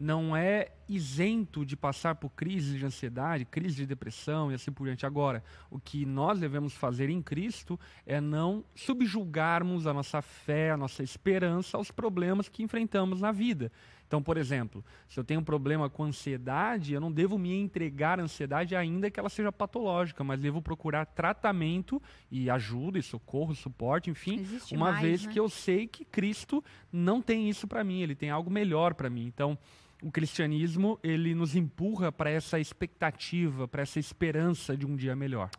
não 0.00 0.34
é 0.34 0.72
isento 0.88 1.64
de 1.64 1.76
passar 1.76 2.14
por 2.14 2.30
crises 2.30 2.78
de 2.78 2.84
ansiedade, 2.86 3.44
crise 3.44 3.76
de 3.76 3.86
depressão 3.86 4.50
e 4.50 4.54
assim 4.54 4.72
por 4.72 4.86
diante. 4.86 5.04
Agora, 5.04 5.44
o 5.70 5.78
que 5.78 6.06
nós 6.06 6.40
devemos 6.40 6.72
fazer 6.72 7.10
em 7.10 7.20
Cristo 7.20 7.78
é 8.06 8.18
não 8.18 8.64
subjugarmos 8.74 9.86
a 9.86 9.92
nossa 9.92 10.22
fé, 10.22 10.70
a 10.70 10.76
nossa 10.76 11.02
esperança 11.02 11.76
aos 11.76 11.90
problemas 11.90 12.48
que 12.48 12.62
enfrentamos 12.62 13.20
na 13.20 13.30
vida. 13.30 13.70
Então, 14.10 14.20
por 14.20 14.36
exemplo, 14.36 14.84
se 15.08 15.20
eu 15.20 15.22
tenho 15.22 15.38
um 15.38 15.44
problema 15.44 15.88
com 15.88 16.02
ansiedade, 16.02 16.92
eu 16.92 17.00
não 17.00 17.12
devo 17.12 17.38
me 17.38 17.54
entregar 17.54 18.18
à 18.18 18.24
ansiedade 18.24 18.74
ainda 18.74 19.08
que 19.08 19.20
ela 19.20 19.28
seja 19.28 19.52
patológica, 19.52 20.24
mas 20.24 20.40
devo 20.40 20.60
procurar 20.60 21.06
tratamento 21.06 22.02
e 22.28 22.50
ajuda 22.50 22.98
e 22.98 23.02
socorro, 23.04 23.54
suporte, 23.54 24.10
enfim, 24.10 24.40
Existe 24.40 24.74
uma 24.74 24.90
mais, 24.90 25.00
vez 25.00 25.26
né? 25.26 25.32
que 25.32 25.38
eu 25.38 25.48
sei 25.48 25.86
que 25.86 26.04
Cristo 26.04 26.60
não 26.92 27.22
tem 27.22 27.48
isso 27.48 27.68
para 27.68 27.84
mim, 27.84 28.00
ele 28.00 28.16
tem 28.16 28.30
algo 28.30 28.50
melhor 28.50 28.94
para 28.94 29.08
mim. 29.08 29.26
Então, 29.26 29.56
o 30.02 30.10
cristianismo, 30.10 30.98
ele 31.04 31.32
nos 31.32 31.54
empurra 31.54 32.10
para 32.10 32.30
essa 32.30 32.58
expectativa, 32.58 33.68
para 33.68 33.82
essa 33.82 34.00
esperança 34.00 34.76
de 34.76 34.84
um 34.84 34.96
dia 34.96 35.14
melhor. 35.14 35.50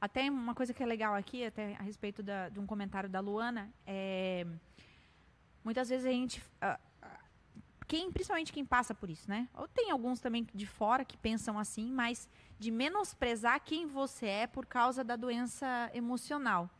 Até 0.00 0.30
uma 0.30 0.54
coisa 0.54 0.72
que 0.72 0.84
é 0.84 0.86
legal 0.86 1.16
aqui, 1.16 1.44
até 1.44 1.74
a 1.74 1.82
respeito 1.82 2.22
da- 2.22 2.48
de 2.48 2.60
um 2.60 2.66
comentário 2.66 3.08
da 3.08 3.18
Luana, 3.18 3.72
é. 3.84 4.46
Muitas 5.64 5.88
vezes 5.88 6.06
a 6.06 6.10
gente. 6.10 6.40
Quem, 7.92 8.10
principalmente 8.10 8.54
quem 8.54 8.64
passa 8.64 8.94
por 8.94 9.10
isso, 9.10 9.28
né? 9.28 9.46
Ou 9.54 9.68
tem 9.68 9.90
alguns 9.90 10.18
também 10.18 10.46
de 10.54 10.66
fora 10.66 11.04
que 11.04 11.14
pensam 11.14 11.58
assim, 11.58 11.92
mas 11.92 12.26
de 12.58 12.70
menosprezar 12.70 13.60
quem 13.62 13.86
você 13.86 14.24
é 14.24 14.46
por 14.46 14.64
causa 14.64 15.04
da 15.04 15.14
doença 15.14 15.90
emocional. 15.92 16.70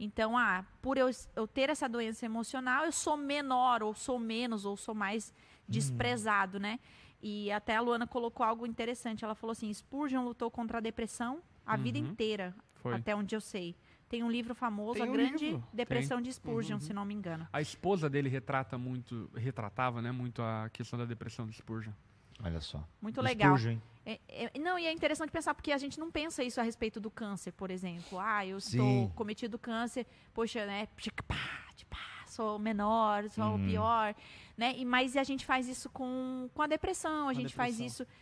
Então, 0.00 0.34
ah, 0.34 0.64
por 0.80 0.96
eu, 0.96 1.10
eu 1.36 1.46
ter 1.46 1.68
essa 1.68 1.86
doença 1.86 2.24
emocional, 2.24 2.86
eu 2.86 2.92
sou 2.92 3.18
menor, 3.18 3.82
ou 3.82 3.92
sou 3.92 4.18
menos, 4.18 4.64
ou 4.64 4.74
sou 4.74 4.94
mais 4.94 5.34
desprezado, 5.68 6.58
né? 6.58 6.80
E 7.22 7.52
até 7.52 7.76
a 7.76 7.80
Luana 7.82 8.06
colocou 8.06 8.44
algo 8.44 8.66
interessante. 8.66 9.26
Ela 9.26 9.34
falou 9.34 9.52
assim: 9.52 9.70
Spurgeon 9.74 10.24
lutou 10.24 10.50
contra 10.50 10.78
a 10.78 10.80
depressão 10.80 11.42
a 11.66 11.76
vida 11.76 11.98
Uhum. 11.98 12.06
inteira, 12.06 12.56
Foi. 12.76 12.94
até 12.94 13.14
onde 13.14 13.36
eu 13.36 13.42
sei. 13.42 13.76
Tem 14.12 14.22
um 14.22 14.30
livro 14.30 14.54
famoso, 14.54 14.92
Tem 14.92 15.04
A 15.04 15.06
um 15.06 15.12
Grande 15.14 15.42
livro. 15.46 15.64
Depressão 15.72 16.20
de 16.20 16.30
Spurgeon, 16.30 16.74
Uhum. 16.74 16.80
se 16.80 16.92
não 16.92 17.02
me 17.02 17.14
engano. 17.14 17.48
A 17.50 17.62
esposa 17.62 18.10
dele 18.10 18.28
retrata 18.28 18.76
muito, 18.76 19.30
retratava, 19.34 20.02
né, 20.02 20.12
muito 20.12 20.42
a 20.42 20.68
questão 20.70 20.98
da 20.98 21.06
depressão 21.06 21.46
do 21.46 21.52
Spurgeon. 21.54 21.92
Olha 22.44 22.60
só. 22.60 22.86
Muito 23.00 23.20
O 23.20 23.22
legal. 23.22 23.56
Spurgeon? 23.56 23.78
É- 24.04 24.20
é- 24.28 24.58
não, 24.58 24.78
e 24.78 24.84
é 24.84 24.92
interessante 24.92 25.30
pensar, 25.30 25.54
porque 25.54 25.72
a 25.72 25.78
gente 25.78 25.98
não 25.98 26.10
pensa 26.10 26.44
isso 26.44 26.60
a 26.60 26.62
respeito 26.62 27.00
do 27.00 27.10
câncer, 27.10 27.52
por 27.52 27.70
exemplo. 27.70 28.18
Ah, 28.20 28.44
eu 28.44 28.60
Sim. 28.60 28.76
estou 28.76 29.08
cometido 29.16 29.58
câncer, 29.58 30.06
poxa, 30.34 30.66
né? 30.66 30.86
de 31.74 31.86
sou 32.26 32.58
menor, 32.58 33.28
sou 33.30 33.44
Uhum. 33.44 33.62
o 33.64 33.66
pior, 33.66 34.14
né? 34.56 34.74
E, 34.76 34.84
mas 34.86 35.16
a 35.18 35.22
gente 35.24 35.44
faz 35.46 35.68
isso 35.68 35.88
com, 35.90 36.48
com 36.54 36.62
a 36.62 36.66
depressão, 36.66 37.28
a 37.28 37.34
gente 37.34 37.54
faz 37.54 37.76
depressão. 37.78 38.04
isso, 38.04 38.12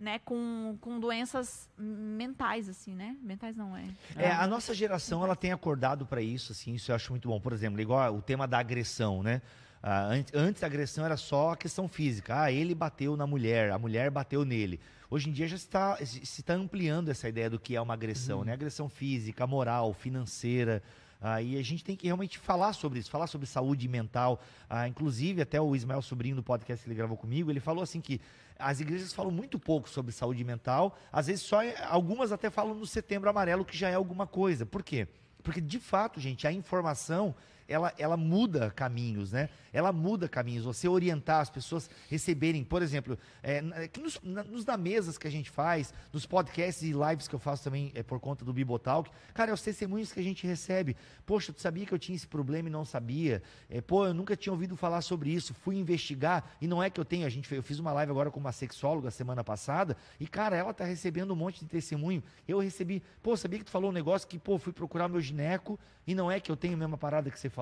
né, 0.00 0.18
com, 0.24 0.78
com 0.80 0.98
doenças 0.98 1.68
mentais, 1.78 2.68
assim, 2.68 2.94
né? 2.94 3.14
Mentais 3.22 3.54
não 3.54 3.76
é. 3.76 3.84
É, 4.16 4.30
a 4.30 4.46
nossa 4.46 4.74
geração 4.74 5.22
ela 5.22 5.36
tem 5.36 5.52
acordado 5.52 6.06
para 6.06 6.22
isso, 6.22 6.52
assim, 6.52 6.74
isso 6.74 6.90
eu 6.90 6.96
acho 6.96 7.12
muito 7.12 7.28
bom. 7.28 7.38
Por 7.38 7.52
exemplo, 7.52 7.78
igual 7.80 8.16
o 8.16 8.22
tema 8.22 8.48
da 8.48 8.58
agressão, 8.58 9.22
né? 9.22 9.42
Ah, 9.82 10.06
antes, 10.06 10.34
antes 10.34 10.62
a 10.62 10.66
agressão 10.66 11.04
era 11.04 11.18
só 11.18 11.50
a 11.50 11.56
questão 11.56 11.86
física. 11.86 12.42
Ah, 12.42 12.50
ele 12.50 12.74
bateu 12.74 13.14
na 13.14 13.26
mulher, 13.26 13.70
a 13.70 13.78
mulher 13.78 14.10
bateu 14.10 14.44
nele. 14.44 14.80
Hoje 15.10 15.28
em 15.28 15.32
dia 15.32 15.46
já 15.46 15.56
está, 15.56 15.96
se 15.96 16.22
está 16.22 16.54
ampliando 16.54 17.10
essa 17.10 17.28
ideia 17.28 17.50
do 17.50 17.58
que 17.58 17.76
é 17.76 17.80
uma 17.80 17.94
agressão, 17.94 18.42
né? 18.42 18.54
Agressão 18.54 18.88
física, 18.88 19.46
moral, 19.46 19.92
financeira. 19.92 20.82
Ah, 21.20 21.42
e 21.42 21.58
a 21.58 21.62
gente 21.62 21.84
tem 21.84 21.94
que 21.94 22.06
realmente 22.06 22.38
falar 22.38 22.72
sobre 22.72 22.98
isso, 22.98 23.10
falar 23.10 23.26
sobre 23.26 23.46
saúde 23.46 23.86
mental. 23.86 24.40
Ah, 24.68 24.88
inclusive, 24.88 25.42
até 25.42 25.60
o 25.60 25.76
Ismael 25.76 26.00
Sobrinho 26.00 26.36
do 26.36 26.42
podcast 26.42 26.82
que 26.82 26.88
ele 26.88 26.96
gravou 26.96 27.16
comigo, 27.16 27.50
ele 27.50 27.60
falou 27.60 27.82
assim 27.82 28.00
que 28.00 28.20
as 28.58 28.80
igrejas 28.80 29.12
falam 29.12 29.30
muito 29.30 29.58
pouco 29.58 29.88
sobre 29.88 30.12
saúde 30.12 30.44
mental, 30.44 30.96
às 31.10 31.26
vezes 31.26 31.42
só 31.42 31.60
algumas 31.88 32.30
até 32.30 32.50
falam 32.50 32.74
no 32.74 32.86
setembro 32.86 33.28
amarelo, 33.28 33.64
que 33.64 33.76
já 33.76 33.88
é 33.88 33.94
alguma 33.94 34.26
coisa. 34.26 34.66
Por 34.66 34.82
quê? 34.82 35.08
Porque 35.42 35.60
de 35.60 35.78
fato, 35.78 36.20
gente, 36.20 36.46
a 36.46 36.52
informação 36.52 37.34
ela, 37.70 37.94
ela 37.96 38.16
muda 38.16 38.68
caminhos, 38.72 39.30
né? 39.30 39.48
Ela 39.72 39.92
muda 39.92 40.28
caminhos. 40.28 40.64
Você 40.64 40.88
orientar 40.88 41.40
as 41.40 41.48
pessoas 41.48 41.88
receberem, 42.08 42.64
por 42.64 42.82
exemplo, 42.82 43.16
é, 43.44 43.86
que 43.86 44.00
nos, 44.00 44.20
nos 44.22 44.64
na 44.64 44.76
mesas 44.76 45.16
que 45.16 45.28
a 45.28 45.30
gente 45.30 45.48
faz, 45.48 45.94
nos 46.12 46.26
podcasts 46.26 46.82
e 46.82 46.92
lives 46.92 47.28
que 47.28 47.34
eu 47.34 47.38
faço 47.38 47.62
também 47.62 47.92
é, 47.94 48.02
por 48.02 48.18
conta 48.18 48.44
do 48.44 48.52
Bibotalk, 48.52 49.08
cara, 49.32 49.52
é 49.52 49.54
os 49.54 49.62
testemunhos 49.62 50.12
que 50.12 50.18
a 50.18 50.22
gente 50.22 50.44
recebe. 50.44 50.96
Poxa, 51.24 51.52
tu 51.52 51.60
sabia 51.60 51.86
que 51.86 51.94
eu 51.94 51.98
tinha 51.98 52.16
esse 52.16 52.26
problema 52.26 52.68
e 52.68 52.72
não 52.72 52.84
sabia? 52.84 53.40
É, 53.68 53.80
pô, 53.80 54.04
eu 54.04 54.12
nunca 54.12 54.36
tinha 54.36 54.52
ouvido 54.52 54.76
falar 54.76 55.00
sobre 55.00 55.30
isso, 55.30 55.54
fui 55.54 55.76
investigar 55.76 56.56
e 56.60 56.66
não 56.66 56.82
é 56.82 56.90
que 56.90 56.98
eu 56.98 57.04
tenho. 57.04 57.24
A 57.24 57.30
gente, 57.30 57.54
eu 57.54 57.62
fiz 57.62 57.78
uma 57.78 57.92
live 57.92 58.10
agora 58.10 58.32
com 58.32 58.40
uma 58.40 58.50
sexóloga 58.50 59.12
semana 59.12 59.44
passada 59.44 59.96
e, 60.18 60.26
cara, 60.26 60.56
ela 60.56 60.74
tá 60.74 60.84
recebendo 60.84 61.32
um 61.32 61.36
monte 61.36 61.60
de 61.60 61.66
testemunho. 61.66 62.20
Eu 62.48 62.58
recebi, 62.58 63.00
pô, 63.22 63.36
sabia 63.36 63.60
que 63.60 63.64
tu 63.66 63.70
falou 63.70 63.90
um 63.90 63.94
negócio 63.94 64.26
que, 64.26 64.40
pô, 64.40 64.58
fui 64.58 64.72
procurar 64.72 65.08
meu 65.08 65.20
gineco 65.20 65.78
e 66.04 66.14
não 66.16 66.28
é 66.28 66.40
que 66.40 66.50
eu 66.50 66.56
tenho 66.56 66.74
a 66.74 66.76
mesma 66.76 66.98
parada 66.98 67.30
que 67.30 67.38
você 67.38 67.48
falou 67.48 67.59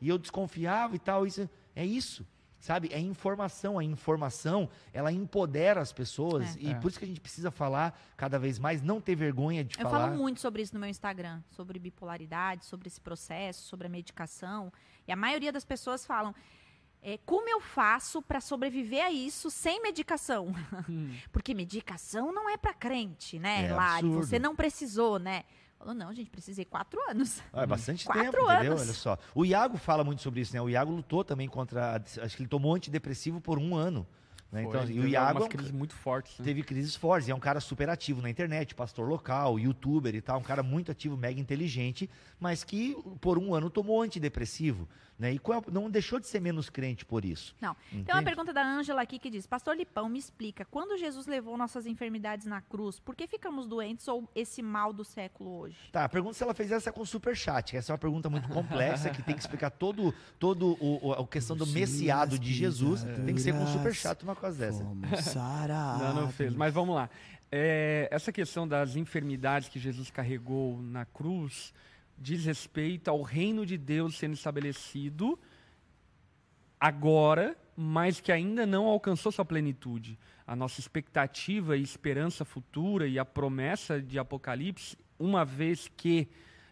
e 0.00 0.08
eu 0.08 0.18
desconfiava 0.18 0.94
e 0.96 0.98
tal. 0.98 1.26
Isso 1.26 1.48
é 1.74 1.84
isso. 1.84 2.26
Sabe? 2.58 2.90
É 2.92 2.98
informação. 3.00 3.78
A 3.78 3.84
informação, 3.84 4.68
ela 4.92 5.10
empodera 5.10 5.80
as 5.80 5.94
pessoas. 5.94 6.56
É. 6.56 6.60
E 6.60 6.70
É. 6.72 6.74
por 6.74 6.88
isso 6.88 6.98
que 6.98 7.04
a 7.06 7.08
gente 7.08 7.20
precisa 7.20 7.50
falar 7.50 7.98
cada 8.18 8.38
vez 8.38 8.58
mais, 8.58 8.82
não 8.82 9.00
ter 9.00 9.14
vergonha 9.14 9.64
de 9.64 9.78
Eu 9.78 9.84
falar. 9.88 10.08
falo 10.08 10.16
muito 10.18 10.40
sobre 10.40 10.60
isso 10.60 10.74
no 10.74 10.80
meu 10.80 10.88
Instagram, 10.90 11.40
sobre 11.50 11.78
bipolaridade, 11.78 12.66
sobre 12.66 12.86
esse 12.88 13.00
processo, 13.00 13.62
sobre 13.66 13.86
a 13.86 13.90
medicação. 13.90 14.70
E 15.08 15.12
a 15.12 15.16
maioria 15.16 15.50
das 15.50 15.64
pessoas 15.64 16.04
falam: 16.04 16.34
é, 17.00 17.16
como 17.24 17.48
eu 17.48 17.62
faço 17.62 18.20
para 18.20 18.42
sobreviver 18.42 19.02
a 19.06 19.10
isso 19.10 19.50
sem 19.50 19.80
medicação? 19.80 20.52
Porque 21.32 21.54
medicação 21.54 22.30
não 22.30 22.46
é 22.50 22.58
para 22.58 22.74
crente, 22.74 23.38
né, 23.38 23.68
É 23.68 23.72
Lari? 23.72 24.04
absurdo. 24.06 24.26
Você 24.26 24.38
não 24.38 24.54
precisou, 24.54 25.18
né? 25.18 25.44
Falou, 25.80 25.94
não, 25.94 26.12
gente, 26.12 26.28
precisei 26.28 26.62
quatro 26.66 27.00
anos. 27.08 27.40
Ah, 27.50 27.62
É 27.62 27.66
bastante 27.66 28.04
Quatro 28.04 28.22
tempo, 28.22 28.36
entendeu? 28.52 28.72
anos. 28.72 28.82
Olha 28.82 28.92
só. 28.92 29.18
O 29.34 29.46
Iago 29.46 29.78
fala 29.78 30.04
muito 30.04 30.20
sobre 30.20 30.42
isso, 30.42 30.52
né? 30.54 30.60
O 30.60 30.68
Iago 30.68 30.92
lutou 30.92 31.24
também 31.24 31.48
contra. 31.48 31.96
a- 31.96 32.22
Acho 32.22 32.36
que 32.36 32.42
ele 32.42 32.50
tomou 32.50 32.74
antidepressivo 32.74 33.40
por 33.40 33.58
um 33.58 33.74
ano. 33.74 34.06
Né? 34.52 34.64
Então, 34.64 34.82
Foi, 34.82 34.90
e 34.90 34.98
o 34.98 35.02
teve 35.02 35.08
Iago 35.12 35.28
algumas 35.28 35.46
é 35.46 35.48
crises 35.48 35.70
muito 35.70 35.94
fortes. 35.94 36.38
né? 36.38 36.44
teve 36.44 36.62
crises 36.62 36.94
fortes. 36.94 37.28
e 37.28 37.30
É 37.30 37.34
um 37.34 37.40
cara 37.40 37.60
super 37.60 37.88
ativo 37.88 38.20
na 38.20 38.28
internet, 38.28 38.74
pastor 38.74 39.08
local, 39.08 39.58
youtuber 39.58 40.14
e 40.14 40.20
tal. 40.20 40.38
Um 40.38 40.42
cara 40.42 40.62
muito 40.62 40.92
ativo, 40.92 41.16
mega 41.16 41.40
inteligente, 41.40 42.10
mas 42.38 42.62
que 42.62 42.94
por 43.18 43.38
um 43.38 43.54
ano 43.54 43.70
tomou 43.70 44.02
antidepressivo. 44.02 44.86
Né? 45.20 45.34
E 45.34 45.38
qual- 45.38 45.62
não 45.70 45.90
deixou 45.90 46.18
de 46.18 46.26
ser 46.26 46.40
menos 46.40 46.70
crente 46.70 47.04
por 47.04 47.26
isso. 47.26 47.54
Não. 47.60 47.74
Tem 47.74 47.98
uma 47.98 48.00
Entende? 48.00 48.24
pergunta 48.24 48.52
da 48.54 48.64
Ângela 48.66 49.02
aqui 49.02 49.18
que 49.18 49.28
diz: 49.28 49.46
Pastor 49.46 49.76
Lipão, 49.76 50.08
me 50.08 50.18
explica, 50.18 50.64
quando 50.64 50.96
Jesus 50.96 51.26
levou 51.26 51.58
nossas 51.58 51.84
enfermidades 51.86 52.46
na 52.46 52.62
cruz, 52.62 52.98
por 52.98 53.14
que 53.14 53.26
ficamos 53.26 53.66
doentes 53.66 54.08
ou 54.08 54.26
esse 54.34 54.62
mal 54.62 54.94
do 54.94 55.04
século 55.04 55.58
hoje? 55.58 55.76
Tá, 55.92 56.08
pergunta 56.08 56.32
se 56.34 56.42
ela 56.42 56.54
fez 56.54 56.72
essa 56.72 56.90
com 56.90 57.04
superchat. 57.04 57.70
que 57.72 57.76
Essa 57.76 57.92
é 57.92 57.94
uma 57.94 57.98
pergunta 57.98 58.30
muito 58.30 58.48
complexa 58.48 59.10
que 59.10 59.22
tem 59.22 59.34
que 59.34 59.42
explicar 59.42 59.68
todo, 59.70 60.14
todo 60.38 60.76
o, 60.80 61.08
o- 61.08 61.12
a 61.12 61.26
questão 61.28 61.54
do 61.54 61.66
messiado 61.66 62.38
de 62.38 62.52
Jesus. 62.54 63.04
Tem 63.26 63.34
que 63.34 63.42
ser 63.42 63.52
com 63.52 63.66
superchat 63.66 64.22
uma 64.24 64.34
coisa 64.34 64.58
dessa. 64.58 64.82
Não, 64.82 64.94
não 66.14 66.32
fez. 66.32 66.54
Mas 66.54 66.72
vamos 66.72 66.94
lá. 66.94 67.10
É, 67.52 68.08
essa 68.10 68.32
questão 68.32 68.66
das 68.66 68.96
enfermidades 68.96 69.68
que 69.68 69.78
Jesus 69.78 70.10
carregou 70.10 70.80
na 70.80 71.04
cruz 71.04 71.74
diz 72.20 72.44
respeito 72.44 73.08
ao 73.08 73.22
reino 73.22 73.64
de 73.64 73.78
Deus 73.78 74.18
sendo 74.18 74.34
estabelecido 74.34 75.38
agora, 76.78 77.56
mas 77.74 78.20
que 78.20 78.30
ainda 78.30 78.66
não 78.66 78.86
alcançou 78.86 79.32
sua 79.32 79.44
plenitude. 79.44 80.18
A 80.46 80.54
nossa 80.54 80.80
expectativa 80.80 81.76
e 81.76 81.82
esperança 81.82 82.44
futura 82.44 83.08
e 83.08 83.18
a 83.18 83.24
promessa 83.24 84.00
de 84.00 84.18
Apocalipse, 84.18 84.96
uma 85.18 85.44
vez 85.44 85.90
que 85.96 86.28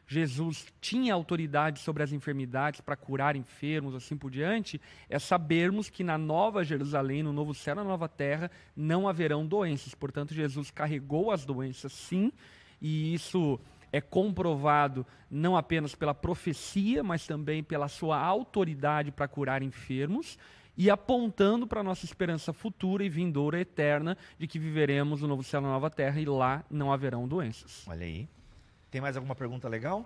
Jesus 0.07 0.66
tinha 0.80 1.12
autoridade 1.12 1.80
sobre 1.80 2.03
as 2.03 2.12
enfermidades 2.12 2.80
para 2.80 2.96
curar 2.96 3.36
enfermos, 3.36 3.94
assim 3.94 4.16
por 4.16 4.30
diante, 4.30 4.80
é 5.09 5.18
sabermos 5.18 5.90
que 5.90 6.03
na 6.03 6.16
nova 6.16 6.64
Jerusalém, 6.64 7.22
no 7.22 7.32
novo 7.32 7.55
céu, 7.55 7.74
na 7.74 7.84
nova 7.84 8.09
terra, 8.09 8.51
não 8.74 9.07
haverão 9.07 9.46
doenças. 9.46 9.94
Portanto, 9.94 10.32
Jesus 10.32 10.70
carregou 10.70 11.30
as 11.30 11.44
doenças, 11.44 11.92
sim, 11.92 12.32
e 12.80 13.12
isso 13.12 13.61
é 13.93 14.01
comprovado 14.01 15.07
não 15.30 15.57
apenas 15.57 15.95
pela 15.95 16.14
profecia, 16.14 17.03
mas 17.03 17.26
também 17.26 17.62
pela 17.62 17.89
sua 17.89 18.18
autoridade 18.18 19.11
para 19.11 19.28
curar 19.28 19.62
enfermos 19.62 20.39
e 20.76 20.89
apontando 20.89 21.66
para 21.66 21.80
a 21.80 21.82
nossa 21.84 22.05
esperança 22.05 22.53
futura 22.53 23.05
e 23.05 23.09
vindoura 23.09 23.61
eterna 23.61 24.16
de 24.39 24.47
que 24.47 24.59
viveremos 24.59 25.22
no 25.22 25.28
novo 25.28 25.43
céu 25.43 25.61
e 25.61 25.62
na 25.64 25.70
nova 25.70 25.91
terra 25.91 26.20
e 26.20 26.24
lá 26.24 26.64
não 26.70 26.93
haverão 26.93 27.26
doenças. 27.26 27.84
Olha 27.89 28.07
aí. 28.07 28.28
Tem 28.91 29.01
mais 29.01 29.16
alguma 29.16 29.34
pergunta 29.34 29.68
legal? 29.68 30.05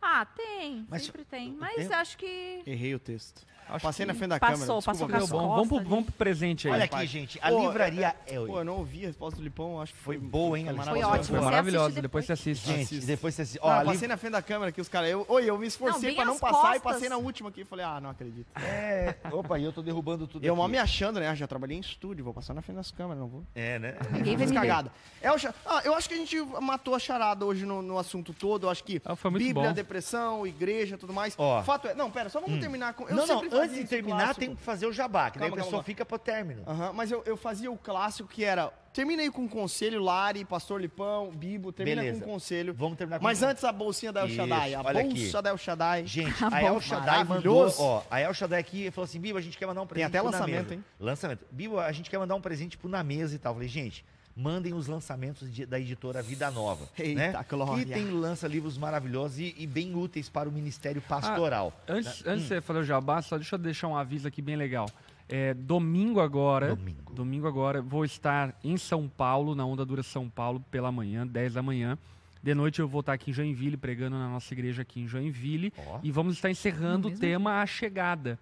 Ah, 0.00 0.24
tem, 0.26 0.84
Mas 0.88 1.04
sempre 1.04 1.24
tem. 1.24 1.52
o 1.52 1.56
Mas 1.58 1.88
acho 1.90 2.18
que. 2.18 2.62
Errei 2.66 2.92
o 2.94 2.98
texto. 2.98 3.46
Acho 3.68 3.82
Passei 3.82 4.04
na 4.06 4.14
frente 4.14 4.30
da 4.30 4.38
passou, 4.38 4.54
câmera. 4.66 4.82
passou 4.82 4.92
Desculpa, 5.06 5.12
com 5.18 5.24
as 5.24 5.30
bom. 5.30 5.48
Vamos 5.48 5.68
pro, 5.68 5.76
costas 5.76 5.88
vamos 5.90 6.04
pro 6.06 6.14
presente 6.14 6.68
aí. 6.68 6.74
Olha 6.74 6.84
aqui, 6.84 7.06
gente. 7.06 7.38
A 7.42 7.48
Pô, 7.48 7.60
livraria 7.66 8.14
é. 8.26 8.34
Pô, 8.34 8.58
eu 8.58 8.64
não 8.64 8.76
ouvi 8.78 9.04
a 9.04 9.06
resposta 9.08 9.36
do 9.38 9.42
Lipão, 9.42 9.80
acho 9.80 9.92
que 9.94 9.98
Foi 10.00 10.18
foi, 10.18 10.26
boa, 10.28 10.58
hein, 10.58 10.66
foi 10.66 10.74
maravilhosa. 10.74 11.12
ótimo. 11.14 11.36
Foi 11.38 11.40
maravilhosa, 11.44 11.86
assiste 11.88 12.02
depois 12.02 12.24
você 12.26 12.32
assiste. 12.32 12.66
Gente, 12.66 13.00
depois 13.00 13.34
você. 13.34 13.58
Ó, 13.60 13.68
Ó, 13.68 13.70
a 13.72 13.84
passei 13.84 14.08
na 14.08 14.16
frente 14.16 14.32
da 14.32 14.42
câmera 14.42 14.68
aqui, 14.70 14.80
os 14.80 14.88
caras. 14.88 15.10
Eu, 15.10 15.24
oi, 15.28 15.44
eu 15.48 15.58
me 15.58 15.66
esforcei 15.66 16.10
bem 16.10 16.16
pra 16.16 16.24
não 16.24 16.34
as 16.34 16.40
passar 16.40 16.56
e 16.76 16.80
costas. 16.80 16.82
passei 16.92 17.08
na 17.08 17.16
última 17.16 17.48
aqui. 17.48 17.64
Falei, 17.64 17.84
ah, 17.84 18.00
não 18.00 18.10
acredito. 18.10 18.46
É. 18.60 19.14
Opa, 19.30 19.58
e 19.58 19.64
eu 19.64 19.72
tô 19.72 19.80
derrubando 19.82 20.26
tudo. 20.26 20.44
Eu 20.44 20.54
mal 20.56 20.68
me 20.68 20.78
achando, 20.78 21.18
né? 21.20 21.28
Ah, 21.28 21.34
Já 21.34 21.46
trabalhei 21.46 21.76
em 21.76 21.80
estúdio, 21.80 22.24
vou 22.24 22.34
passar 22.34 22.52
na 22.54 22.62
frente 22.62 22.76
das 22.76 22.90
câmeras, 22.90 23.18
não 23.20 23.28
vou. 23.28 23.42
É, 23.54 23.78
né? 23.78 23.96
Ninguém 24.10 24.36
ver. 24.36 24.52
cagada. 24.52 24.92
É 25.20 25.30
o 25.32 25.38
ah, 25.66 25.80
eu 25.84 25.94
acho 25.94 26.08
que 26.08 26.14
a 26.14 26.18
gente 26.18 26.38
matou 26.60 26.94
a 26.94 26.98
charada 26.98 27.44
hoje 27.44 27.64
no, 27.64 27.80
no 27.82 27.98
assunto 27.98 28.32
todo. 28.32 28.66
Eu 28.66 28.70
acho 28.70 28.84
que 28.84 29.00
Ah, 29.04 29.16
foi 29.16 29.30
muito 29.30 29.44
Bíblia, 29.44 29.68
bom. 29.68 29.72
depressão, 29.74 30.46
igreja, 30.46 30.98
tudo 30.98 31.12
mais. 31.12 31.34
Ó. 31.38 31.62
Fato 31.62 31.88
é. 31.88 31.94
Não, 31.94 32.10
pera, 32.10 32.28
só 32.28 32.40
vamos 32.40 32.60
terminar 32.60 32.94
com. 32.94 33.04
Eu 33.08 33.16
não, 33.16 33.26
não, 33.26 33.40
sempre 33.40 33.48
antes 33.52 33.76
de 33.76 33.84
terminar, 33.84 34.34
tem 34.34 34.54
que 34.54 34.62
fazer 34.62 34.86
o 34.86 34.92
jabá, 34.92 35.30
que 35.30 35.38
daí 35.38 35.48
Calma, 35.48 35.60
a 35.60 35.64
pessoa 35.64 35.72
calma. 35.80 35.84
fica 35.84 36.04
pro 36.04 36.18
término. 36.18 36.62
Aham, 36.66 36.92
mas 36.92 37.10
eu, 37.10 37.22
eu 37.26 37.36
fazia 37.36 37.70
o 37.70 37.76
clássico 37.76 38.28
que 38.28 38.44
era. 38.44 38.72
Termina 38.92 39.22
aí 39.22 39.30
com 39.30 39.42
um 39.42 39.48
conselho, 39.48 40.02
Lari, 40.02 40.44
Pastor 40.44 40.78
Lipão, 40.80 41.30
Bibo, 41.30 41.72
termina 41.72 42.02
Beleza. 42.02 42.20
com 42.20 42.26
um 42.30 42.32
conselho. 42.34 42.74
Vamos 42.74 42.98
terminar 42.98 43.18
com 43.18 43.24
Mas 43.24 43.42
antes 43.42 43.64
a 43.64 43.72
bolsinha 43.72 44.12
da 44.12 44.20
El 44.20 44.26
Isso, 44.26 44.36
Shaddai. 44.36 44.74
A 44.74 44.80
olha 44.82 45.02
bolsa 45.02 45.16
aqui. 45.38 45.42
da 45.42 45.50
El 45.50 45.56
Shaddai. 45.58 46.06
Gente, 46.06 46.44
a 46.44 46.50
bom. 46.50 46.56
El 46.58 46.80
Shaddai 46.80 47.24
mandou, 47.24 47.74
ó, 47.78 48.02
a 48.10 48.20
El 48.20 48.34
Shaddai 48.34 48.60
aqui 48.60 48.90
falou 48.90 49.04
assim, 49.06 49.18
Bibo, 49.18 49.38
a 49.38 49.40
gente 49.40 49.56
quer 49.56 49.66
mandar 49.66 49.80
um 49.80 49.86
presente 49.86 50.06
até 50.08 50.18
pro 50.20 50.30
Na 50.30 50.38
lançamento, 50.38 50.62
Mesa. 50.64 50.74
hein? 50.74 50.84
Lançamento. 51.00 51.46
Bibo, 51.50 51.78
a 51.80 51.90
gente 51.92 52.10
quer 52.10 52.18
mandar 52.18 52.34
um 52.34 52.40
presente 52.40 52.76
pro 52.76 52.88
Na 52.90 53.02
Mesa 53.02 53.34
e 53.34 53.38
tal. 53.38 53.52
Eu 53.52 53.54
falei, 53.56 53.68
gente, 53.68 54.04
mandem 54.36 54.72
os 54.72 54.86
lançamentos 54.86 55.52
de- 55.52 55.66
da 55.66 55.78
editora 55.78 56.22
Vida 56.22 56.50
Nova. 56.50 56.88
Eita, 56.98 57.14
né? 57.20 57.44
glória. 57.48 57.84
Que 57.84 57.92
tem 57.92 58.06
lança 58.10 58.46
livros 58.48 58.78
maravilhosos 58.78 59.38
e, 59.38 59.54
e 59.58 59.66
bem 59.66 59.94
úteis 59.94 60.28
para 60.28 60.48
o 60.48 60.52
Ministério 60.52 61.02
Pastoral. 61.02 61.72
Antes, 61.88 62.22
Né? 62.24 62.32
antes 62.32 62.42
de 62.42 62.48
você 62.48 62.60
fazer 62.60 62.80
o 62.80 62.84
jabá, 62.84 63.20
só 63.22 63.36
deixa 63.36 63.54
eu 63.54 63.58
deixar 63.58 63.88
um 63.88 63.96
aviso 63.96 64.26
aqui 64.26 64.40
bem 64.40 64.56
legal. 64.56 64.88
É, 65.28 65.54
domingo 65.54 66.20
agora, 66.20 66.74
Domingo. 66.74 67.14
domingo 67.14 67.46
agora, 67.46 67.80
vou 67.80 68.04
estar 68.04 68.58
em 68.62 68.76
São 68.76 69.08
Paulo, 69.08 69.54
na 69.54 69.64
Onda 69.64 69.84
Dura 69.84 70.02
São 70.02 70.28
Paulo, 70.28 70.60
pela 70.70 70.90
manhã, 70.92 71.26
10 71.26 71.54
da 71.54 71.62
manhã. 71.62 71.96
De 72.42 72.54
noite 72.54 72.80
eu 72.80 72.88
vou 72.88 73.00
estar 73.00 73.12
aqui 73.12 73.30
em 73.30 73.34
Joinville, 73.34 73.76
pregando 73.76 74.16
na 74.18 74.28
nossa 74.28 74.52
igreja 74.52 74.82
aqui 74.82 75.00
em 75.00 75.06
Joinville. 75.06 75.72
Ó. 75.86 76.00
E 76.02 76.10
vamos 76.10 76.34
estar 76.34 76.50
encerrando 76.50 77.08
o 77.08 77.10
tema 77.16 77.62
A 77.62 77.66
Chegada. 77.66 78.38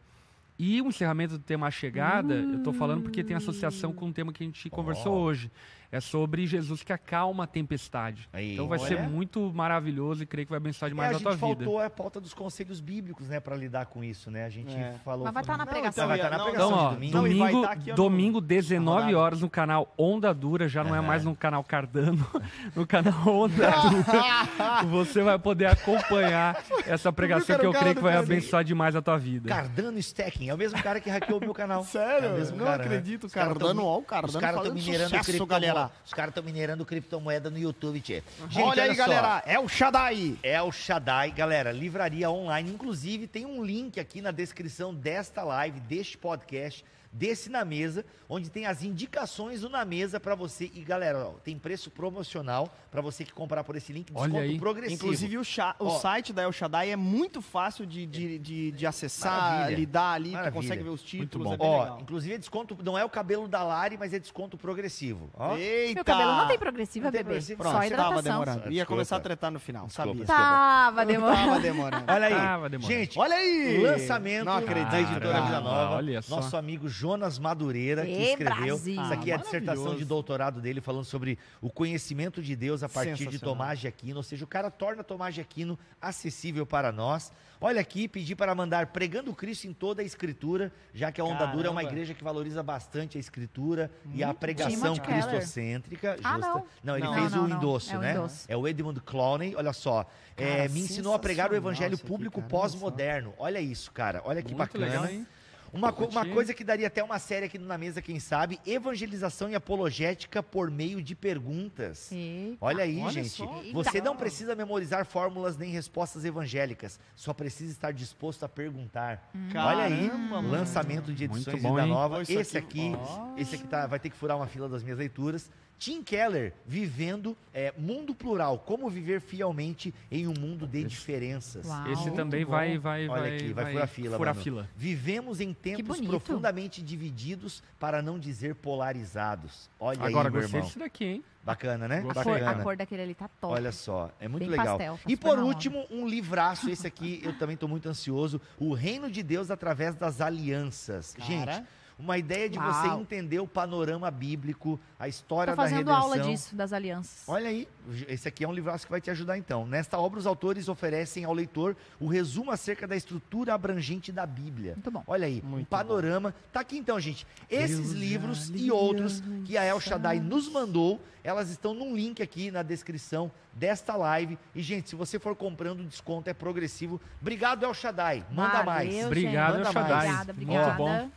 E 0.58 0.80
o 0.82 0.88
encerramento 0.88 1.38
do 1.38 1.44
tema 1.44 1.66
A 1.66 1.70
Chegada, 1.70 2.34
eu 2.34 2.56
estou 2.58 2.72
falando 2.72 3.02
porque 3.02 3.22
tem 3.22 3.36
associação 3.36 3.92
com 3.92 4.08
o 4.08 4.12
tema 4.12 4.32
que 4.32 4.42
a 4.42 4.46
gente 4.46 4.68
conversou 4.70 5.12
Ó. 5.14 5.20
hoje. 5.20 5.50
É 5.92 5.98
sobre 6.00 6.46
Jesus 6.46 6.84
que 6.84 6.92
acalma 6.92 7.44
a 7.44 7.46
tempestade. 7.48 8.28
Aí, 8.32 8.52
então 8.54 8.68
vai 8.68 8.78
olha. 8.78 8.88
ser 8.88 9.00
muito 9.02 9.52
maravilhoso 9.52 10.22
e 10.22 10.26
creio 10.26 10.46
que 10.46 10.50
vai 10.50 10.58
abençoar 10.58 10.88
É, 10.88 10.94
demais 10.94 11.14
a 11.14 11.16
a 11.16 11.20
tua 11.20 11.32
gente 11.32 11.40
vida. 11.40 11.64
faltou 11.64 11.80
a 11.80 11.90
pauta 11.90 12.20
dos 12.20 12.32
conselhos 12.32 12.80
bíblicos, 12.80 13.28
né, 13.28 13.40
pra 13.40 13.56
lidar 13.56 13.86
com 13.86 14.04
isso, 14.04 14.30
né? 14.30 14.44
A 14.44 14.48
gente 14.48 14.72
É. 14.76 14.94
falou. 15.04 15.24
Mas 15.24 15.34
vai 15.34 15.42
estar 15.42 15.56
na 15.58 15.64
Não, 15.64 15.72
pregação. 15.72 16.04
então, 16.04 16.08
vai 16.08 16.16
estar 16.18 16.30
na 16.30 16.38
não, 16.38 16.44
pregação 16.44 16.68
Então, 16.70 16.78
de 16.78 16.84
ó, 16.84 16.90
domingo. 16.92 17.12
Domingo, 17.12 17.62
tá 17.62 17.72
aqui, 17.72 17.92
domingo 17.92 18.40
19 18.40 19.00
rodada. 19.00 19.18
horas 19.18 19.40
no 19.40 19.50
canal 19.50 19.92
Onda 19.98 20.32
Dura, 20.32 20.68
já 20.68 20.84
não 20.84 20.94
é 20.94 20.98
Aham. 20.98 21.06
mais 21.08 21.24
no 21.24 21.34
canal 21.34 21.64
Cardano, 21.64 22.24
no 22.76 22.86
canal 22.86 23.26
Onda 23.26 23.52
Dura. 23.90 24.84
Você 24.90 25.22
vai 25.24 25.38
poder 25.40 25.66
acompanhar 25.66 26.62
essa 26.86 27.12
pregação 27.12 27.58
que 27.58 27.66
eu 27.66 27.72
cara 27.72 27.82
creio 27.82 27.96
que 27.96 28.02
vai 28.02 28.16
abençoar 28.16 28.62
demais 28.62 28.94
a 28.94 29.02
tua 29.02 29.18
vida. 29.18 29.48
Cardano 29.48 29.98
Stacking, 29.98 30.48
é 30.50 30.54
o 30.54 30.58
mesmo 30.58 30.80
cara 30.82 31.00
que 31.00 31.10
hackeou 31.10 31.38
o 31.38 31.40
meu 31.44 31.52
canal. 31.54 31.82
Sério? 31.84 32.28
É 32.28 32.32
o 32.32 32.34
mesmo 32.36 32.56
Não 32.58 32.64
cara, 32.64 32.78
né? 32.78 32.84
acredito, 32.84 33.24
Os 33.26 33.32
caras 33.32 33.48
Cardano, 33.58 33.84
ó, 33.84 33.98
o 33.98 34.02
Cardano 34.02 34.34
Os 34.34 34.40
caras 34.40 34.60
estão 34.60 34.74
minerando 34.74 35.08
sucesso, 35.10 35.32
galera. 35.80 35.92
Os 36.04 36.12
caras 36.14 36.30
estão 36.30 36.44
minerando 36.44 36.84
criptomoeda 36.84 37.50
no 37.50 37.58
YouTube, 37.58 38.00
tchê. 38.00 38.22
Gente, 38.48 38.62
olha 38.62 38.82
aí, 38.84 38.90
só. 38.90 38.96
galera, 38.96 39.42
é 39.46 39.58
o 39.58 39.68
Shaddai. 39.68 40.36
É 40.42 40.60
o 40.62 40.70
Shaddai, 40.70 41.30
galera, 41.30 41.72
livraria 41.72 42.30
online. 42.30 42.70
Inclusive, 42.70 43.26
tem 43.26 43.46
um 43.46 43.64
link 43.64 43.98
aqui 43.98 44.20
na 44.20 44.30
descrição 44.30 44.94
desta 44.94 45.42
live, 45.42 45.80
deste 45.80 46.18
podcast, 46.18 46.84
desse 47.12 47.50
Na 47.50 47.64
Mesa, 47.64 48.04
onde 48.28 48.48
tem 48.50 48.66
as 48.66 48.82
indicações 48.84 49.60
do 49.62 49.68
Na 49.68 49.84
Mesa 49.84 50.20
para 50.20 50.34
você. 50.34 50.70
E, 50.72 50.80
galera, 50.82 51.26
ó, 51.26 51.30
tem 51.42 51.58
preço 51.58 51.90
promocional 51.90 52.68
para 52.90 53.00
você 53.00 53.24
que 53.24 53.32
comprar 53.32 53.64
por 53.64 53.74
esse 53.76 53.92
link, 53.92 54.10
Olha 54.14 54.28
desconto 54.30 54.50
aí. 54.50 54.58
progressivo. 54.58 54.94
Inclusive, 55.04 55.38
o, 55.38 55.44
cha- 55.44 55.74
o 55.78 55.86
Ó. 55.86 55.98
site 55.98 56.32
da 56.32 56.42
El 56.42 56.52
Shaddai 56.52 56.90
é 56.90 56.96
muito 56.96 57.42
fácil 57.42 57.84
de, 57.86 58.06
de, 58.06 58.38
de, 58.38 58.70
de 58.72 58.86
acessar, 58.86 59.32
Maravilha. 59.52 59.76
lidar 59.76 60.12
ali, 60.12 60.30
Maravilha. 60.30 60.52
tu 60.52 60.54
consegue 60.54 60.82
ver 60.82 60.90
os 60.90 61.02
títulos, 61.02 61.46
bom. 61.48 61.54
é 61.54 61.58
Ó, 61.66 61.80
legal. 61.82 61.98
inclusive 62.00 62.34
é 62.34 62.38
desconto, 62.38 62.76
não 62.82 62.96
é 62.96 63.04
o 63.04 63.08
cabelo 63.08 63.48
da 63.48 63.62
Lari, 63.62 63.96
mas 63.98 64.12
é 64.14 64.18
desconto 64.18 64.56
progressivo. 64.56 65.30
Ó. 65.34 65.56
Eita! 65.56 65.94
Meu 65.94 66.04
cabelo 66.04 66.32
não 66.36 66.46
tem 66.48 66.58
progressiva, 66.58 67.04
Não 67.06 67.10
tem 67.12 67.18
bebê. 67.20 67.24
progressivo? 67.24 67.58
Pronto, 67.62 67.72
Só 67.72 67.78
tava 67.80 67.86
hidratação. 67.86 68.22
demorando. 68.22 68.58
Ia 68.60 68.68
Desculpa. 68.70 68.86
começar 68.86 69.16
a 69.16 69.20
tretar 69.20 69.50
no 69.50 69.58
final, 69.60 69.86
Desculpa, 69.86 70.08
sabia? 70.10 70.24
desculpa. 70.24 70.42
Tava 70.42 71.06
demorando. 71.06 71.46
Tava 71.46 71.60
demorando. 71.60 72.04
Olha 72.12 72.26
aí. 72.26 72.60
Vai 72.60 72.70
demorar. 72.70 72.88
Gente, 72.94 73.18
Olha 73.18 73.34
aí! 73.36 73.78
lançamento 73.82 74.44
Não 74.44 74.52
acredito. 74.56 74.90
da 74.90 75.00
editora 75.00 75.40
Vida 75.42 75.60
Nova. 75.60 75.96
olha 75.96 76.22
só. 76.22 76.36
Nosso 76.36 76.56
amigo 76.56 76.88
Jonas 77.00 77.38
Madureira, 77.38 78.04
que 78.04 78.12
Ê, 78.12 78.30
escreveu. 78.32 78.76
Brasil. 78.76 79.02
Isso 79.02 79.12
aqui 79.12 79.30
é 79.30 79.34
a 79.34 79.36
Ah, 79.38 79.40
dissertação 79.42 79.96
de 79.96 80.04
doutorado 80.04 80.60
dele, 80.60 80.82
falando 80.82 81.04
sobre 81.04 81.38
o 81.62 81.70
conhecimento 81.70 82.42
de 82.42 82.54
Deus 82.54 82.82
a 82.82 82.88
partir 82.90 83.26
de. 83.26 83.38
Tomás 83.38 83.78
de 83.80 83.88
Aquino. 83.88 84.18
Ou 84.18 84.22
seja, 84.22 84.44
o 84.44 84.48
cara 84.48 84.70
torna 84.70 85.02
Tomás 85.02 85.34
de 85.34 85.40
Aquino 85.40 85.78
acessível 86.00 86.66
para 86.66 86.92
nós. 86.92 87.32
Olha 87.62 87.80
aqui, 87.80 88.08
pedi 88.08 88.34
para 88.34 88.54
mandar 88.54 88.86
pregando 88.86 89.34
Cristo 89.34 89.66
em 89.66 89.72
toda 89.74 90.00
a 90.00 90.04
escritura, 90.04 90.72
já 90.94 91.10
que 91.12 91.20
a 91.20 91.24
Onda 91.24 91.46
Dura 91.46 91.68
é 91.68 91.70
uma 91.70 91.82
igreja 91.84 92.14
que 92.14 92.24
valoriza 92.24 92.62
bastante 92.62 93.18
a 93.18 93.20
escritura 93.20 93.90
e 94.14 94.22
a 94.24 94.32
pregação 94.32 94.94
Timothy 94.94 95.00
Keller. 95.02 95.22
cristocêntrica. 95.28 96.16
Ah, 96.24 96.34
justa. 96.36 96.62
não. 96.82 96.96
ele 96.96 97.04
Não. 97.06 97.14
fez 97.14 97.32
Não, 97.32 97.44
o 97.44 97.48
não, 97.48 97.56
endosso, 97.58 97.92
é 97.94 97.98
o 97.98 98.00
né? 98.00 98.12
endosso. 98.12 98.44
É 98.48 98.56
o 98.56 98.66
Edmund 98.68 99.00
Clowney, 99.00 99.54
olha 99.56 99.72
só. 99.74 100.06
É, 100.36 100.56
Cara, 100.58 100.68
me 100.70 100.80
ensinou 100.80 101.12
a 101.14 101.18
pregar 101.18 101.50
o 101.52 101.54
evangelho 101.54 101.94
aqui, 101.96 102.04
público 102.04 102.40
pós-moderno. 102.42 103.34
Olha 103.38 103.60
isso, 103.60 103.90
cara. 103.92 104.22
Olha 104.24 104.40
que 104.42 104.54
Muito 104.54 104.58
bacana. 104.58 104.86
legal, 104.86 105.06
hein? 105.06 105.26
Uma, 105.72 105.92
co- 105.92 106.06
uma 106.06 106.26
coisa 106.26 106.52
que 106.52 106.64
daria 106.64 106.86
até 106.88 107.02
uma 107.02 107.18
série 107.18 107.46
aqui 107.46 107.58
na 107.58 107.78
mesa, 107.78 108.02
quem 108.02 108.18
sabe, 108.18 108.58
evangelização 108.66 109.48
e 109.48 109.54
apologética 109.54 110.42
por 110.42 110.70
meio 110.70 111.02
de 111.02 111.14
perguntas. 111.14 112.10
Eita. 112.12 112.56
Olha 112.60 112.84
aí, 112.84 113.00
olha 113.00 113.10
gente. 113.12 113.28
só. 113.30 113.62
Você 113.72 114.00
não 114.00 114.16
precisa 114.16 114.54
memorizar 114.54 115.04
fórmulas 115.06 115.56
nem 115.56 115.70
respostas 115.70 116.24
evangélicas, 116.24 116.98
só 117.14 117.32
precisa 117.32 117.70
estar 117.72 117.92
disposto 117.92 118.44
a 118.44 118.48
perguntar. 118.48 119.30
Olha 119.54 119.84
aí, 119.84 120.08
Caramba, 120.08 120.40
lançamento 120.40 121.12
de 121.12 121.24
edições 121.24 121.62
bom, 121.62 121.70
Vida 121.74 121.82
hein? 121.86 121.92
Nova. 121.92 122.22
Esse 122.22 122.58
aqui- 122.58 122.92
aqui, 122.92 122.96
Ó. 122.98 123.34
esse 123.36 123.54
aqui 123.54 123.66
tá, 123.66 123.86
vai 123.86 123.98
ter 123.98 124.10
que 124.10 124.16
furar 124.16 124.36
uma 124.36 124.46
fila 124.46 124.68
das 124.68 124.82
minhas 124.82 124.98
leituras. 124.98 125.50
Tim 125.80 126.02
Keller, 126.02 126.52
vivendo 126.66 127.34
é, 127.54 127.72
mundo 127.78 128.14
plural, 128.14 128.58
como 128.58 128.90
viver 128.90 129.18
fielmente 129.18 129.94
em 130.10 130.28
um 130.28 130.34
mundo 130.38 130.66
de 130.66 130.84
diferenças. 130.84 131.66
Uau. 131.66 131.90
Esse 131.90 132.02
Muito 132.02 132.16
também 132.16 132.44
bom. 132.44 132.50
vai, 132.50 132.76
vai, 132.76 133.08
Olha 133.08 133.20
vai, 133.22 133.34
aqui, 133.36 133.52
vai 133.54 133.72
furar 133.72 133.88
fila, 133.88 134.16
Furar 134.18 134.34
mano. 134.34 134.44
fila. 134.44 134.68
Vivemos 134.76 135.40
em 135.40 135.54
tempos 135.54 135.98
profundamente 136.02 136.82
divididos, 136.82 137.62
para 137.78 138.02
não 138.02 138.18
dizer 138.18 138.56
polarizados. 138.56 139.70
Olha 139.80 140.04
Agora 140.04 140.28
aí, 140.28 140.32
meu 140.32 140.42
gostei 140.42 140.58
irmão. 140.58 140.68
disso 140.68 140.78
daqui, 140.78 141.04
hein? 141.06 141.24
Bacana, 141.42 141.88
né? 141.88 142.04
A 142.10 142.22
cor, 142.22 142.42
a 142.42 142.54
cor 142.56 142.76
daquele 142.76 143.00
ali 143.00 143.14
tá 143.14 143.26
top. 143.40 143.54
Olha 143.54 143.72
só, 143.72 144.10
é 144.20 144.28
muito 144.28 144.42
Bem 144.42 144.50
legal. 144.50 144.76
pastel, 144.76 144.94
tá 144.96 145.02
e 145.06 145.12
super 145.12 145.28
por 145.28 145.38
último, 145.38 145.86
um 145.90 146.06
livraço, 146.06 146.68
esse 146.68 146.86
aqui 146.86 147.22
eu 147.24 147.32
também 147.38 147.54
estou 147.54 147.66
muito 147.66 147.88
ansioso, 147.88 148.38
O 148.58 148.74
Reino 148.74 149.10
de 149.10 149.22
Deus 149.22 149.50
através 149.50 149.94
das 149.94 150.20
alianças. 150.20 151.14
Cara. 151.14 151.26
Gente, 151.26 151.66
uma 152.00 152.16
ideia 152.18 152.48
de 152.48 152.58
Uau. 152.58 152.72
você 152.72 152.88
entender 153.00 153.38
o 153.40 153.46
panorama 153.46 154.10
bíblico, 154.10 154.80
a 154.98 155.06
história 155.06 155.54
da 155.54 155.56
fazendo 155.62 155.78
redenção. 155.78 156.00
aula 156.00 156.18
disso, 156.20 156.56
das 156.56 156.72
alianças. 156.72 157.28
Olha 157.28 157.48
aí, 157.48 157.68
esse 158.08 158.26
aqui 158.26 158.42
é 158.44 158.48
um 158.48 158.52
livraço 158.52 158.86
que 158.86 158.90
vai 158.90 159.00
te 159.00 159.10
ajudar 159.10 159.36
então. 159.36 159.66
Nesta 159.66 159.98
obra, 159.98 160.18
os 160.18 160.26
autores 160.26 160.68
oferecem 160.68 161.24
ao 161.24 161.32
leitor 161.32 161.76
o 162.00 162.06
resumo 162.06 162.50
acerca 162.50 162.86
da 162.86 162.96
estrutura 162.96 163.54
abrangente 163.54 164.10
da 164.10 164.24
Bíblia. 164.26 164.72
Muito 164.72 164.90
bom. 164.90 165.04
Olha 165.06 165.26
aí, 165.26 165.42
um 165.44 165.48
Muito 165.48 165.68
panorama. 165.68 166.34
Tá 166.52 166.60
aqui 166.60 166.78
então, 166.78 166.98
gente. 166.98 167.26
Esses 167.48 167.76
Deus 167.78 167.92
livros 167.92 168.50
e 168.54 168.70
outros 168.70 169.22
que 169.44 169.56
a 169.58 169.64
El 169.64 169.80
Shaddai 169.80 170.18
nos 170.20 170.48
mandou, 170.48 171.00
elas 171.22 171.50
estão 171.50 171.74
num 171.74 171.94
link 171.94 172.22
aqui 172.22 172.50
na 172.50 172.62
descrição 172.62 173.30
desta 173.52 173.94
live. 173.96 174.38
E, 174.54 174.62
gente, 174.62 174.88
se 174.90 174.96
você 174.96 175.18
for 175.18 175.36
comprando, 175.36 175.80
o 175.80 175.84
desconto 175.84 176.30
é 176.30 176.34
progressivo. 176.34 177.00
Obrigado, 177.20 177.64
El 177.64 177.74
Shaddai. 177.74 178.24
Manda 178.30 178.62
Valeu, 178.62 178.64
mais. 178.64 178.90
gente. 178.90 179.04
Obrigado, 179.06 179.52
Manda 179.56 179.68
El 179.68 179.72
Shaddai. 179.72 180.06
Obrigada, 180.06 180.32
Muito 180.32 180.50
obrigada. 180.50 180.76
bom. 180.76 181.10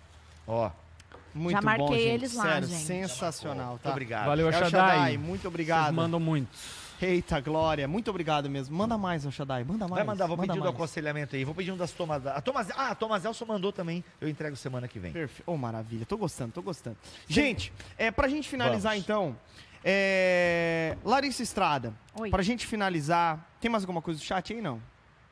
Ó, 0.48 0.70
Muito 1.34 1.56
Já 1.56 1.62
bom, 1.62 1.66
marquei 1.66 1.98
gente. 2.00 2.08
eles 2.14 2.34
lá, 2.36 2.44
Sério, 2.44 2.68
gente. 2.68 2.84
sensacional, 2.84 3.70
muito 3.70 3.82
tá? 3.82 3.91
obrigado. 3.91 4.26
Valeu, 4.28 4.48
El 4.48 4.54
Shaddai, 4.54 4.70
Shaddai. 4.70 5.18
muito 5.18 5.41
Vocês 5.41 5.46
obrigado. 5.46 5.94
mandam 5.94 6.20
muito. 6.20 6.50
Eita, 7.02 7.41
Glória, 7.41 7.88
muito 7.88 8.10
obrigado 8.10 8.50
mesmo. 8.50 8.78
Manda 8.78 8.98
mais, 8.98 9.26
Shaddai, 9.34 9.64
manda 9.64 9.88
mais. 9.88 9.96
Vai 9.96 10.04
mandar, 10.04 10.28
vou 10.28 10.38
manda 10.38 10.48
pedir 10.54 10.60
do 10.60 10.66
mais. 10.66 10.76
aconselhamento 10.76 11.36
aí. 11.36 11.44
Vou 11.44 11.54
pedir 11.54 11.72
um 11.72 11.78
das 11.78 11.91
Thomas. 11.91 12.26
A 12.26 12.41
ah, 12.76 12.96
a 12.96 13.28
Elson 13.28 13.46
mandou 13.46 13.74
também. 13.74 14.04
Eu 14.22 14.30
entrego 14.30 14.56
semana 14.56 14.88
que 14.88 15.00
vem. 15.00 15.12
Perfeito. 15.12 15.44
Oh, 15.46 15.58
maravilha. 15.58 16.06
Tô 16.06 16.18
gostando, 16.18 16.54
tô 16.54 16.62
gostando. 16.62 16.96
Gente, 17.28 17.74
é, 17.98 18.10
pra 18.12 18.28
gente 18.30 18.48
finalizar 18.48 18.94
Vamos. 18.94 19.04
então, 19.04 19.36
é, 19.84 20.96
Larissa 21.04 21.44
Estrada, 21.44 21.94
Oi. 22.16 22.30
pra 22.30 22.41
gente 22.41 22.66
finalizar, 22.66 23.50
tem 23.60 23.70
mais 23.70 23.84
alguma 23.84 24.02
coisa 24.02 24.20
do 24.20 24.24
chat 24.24 24.54
aí, 24.54 24.62
não? 24.62 24.80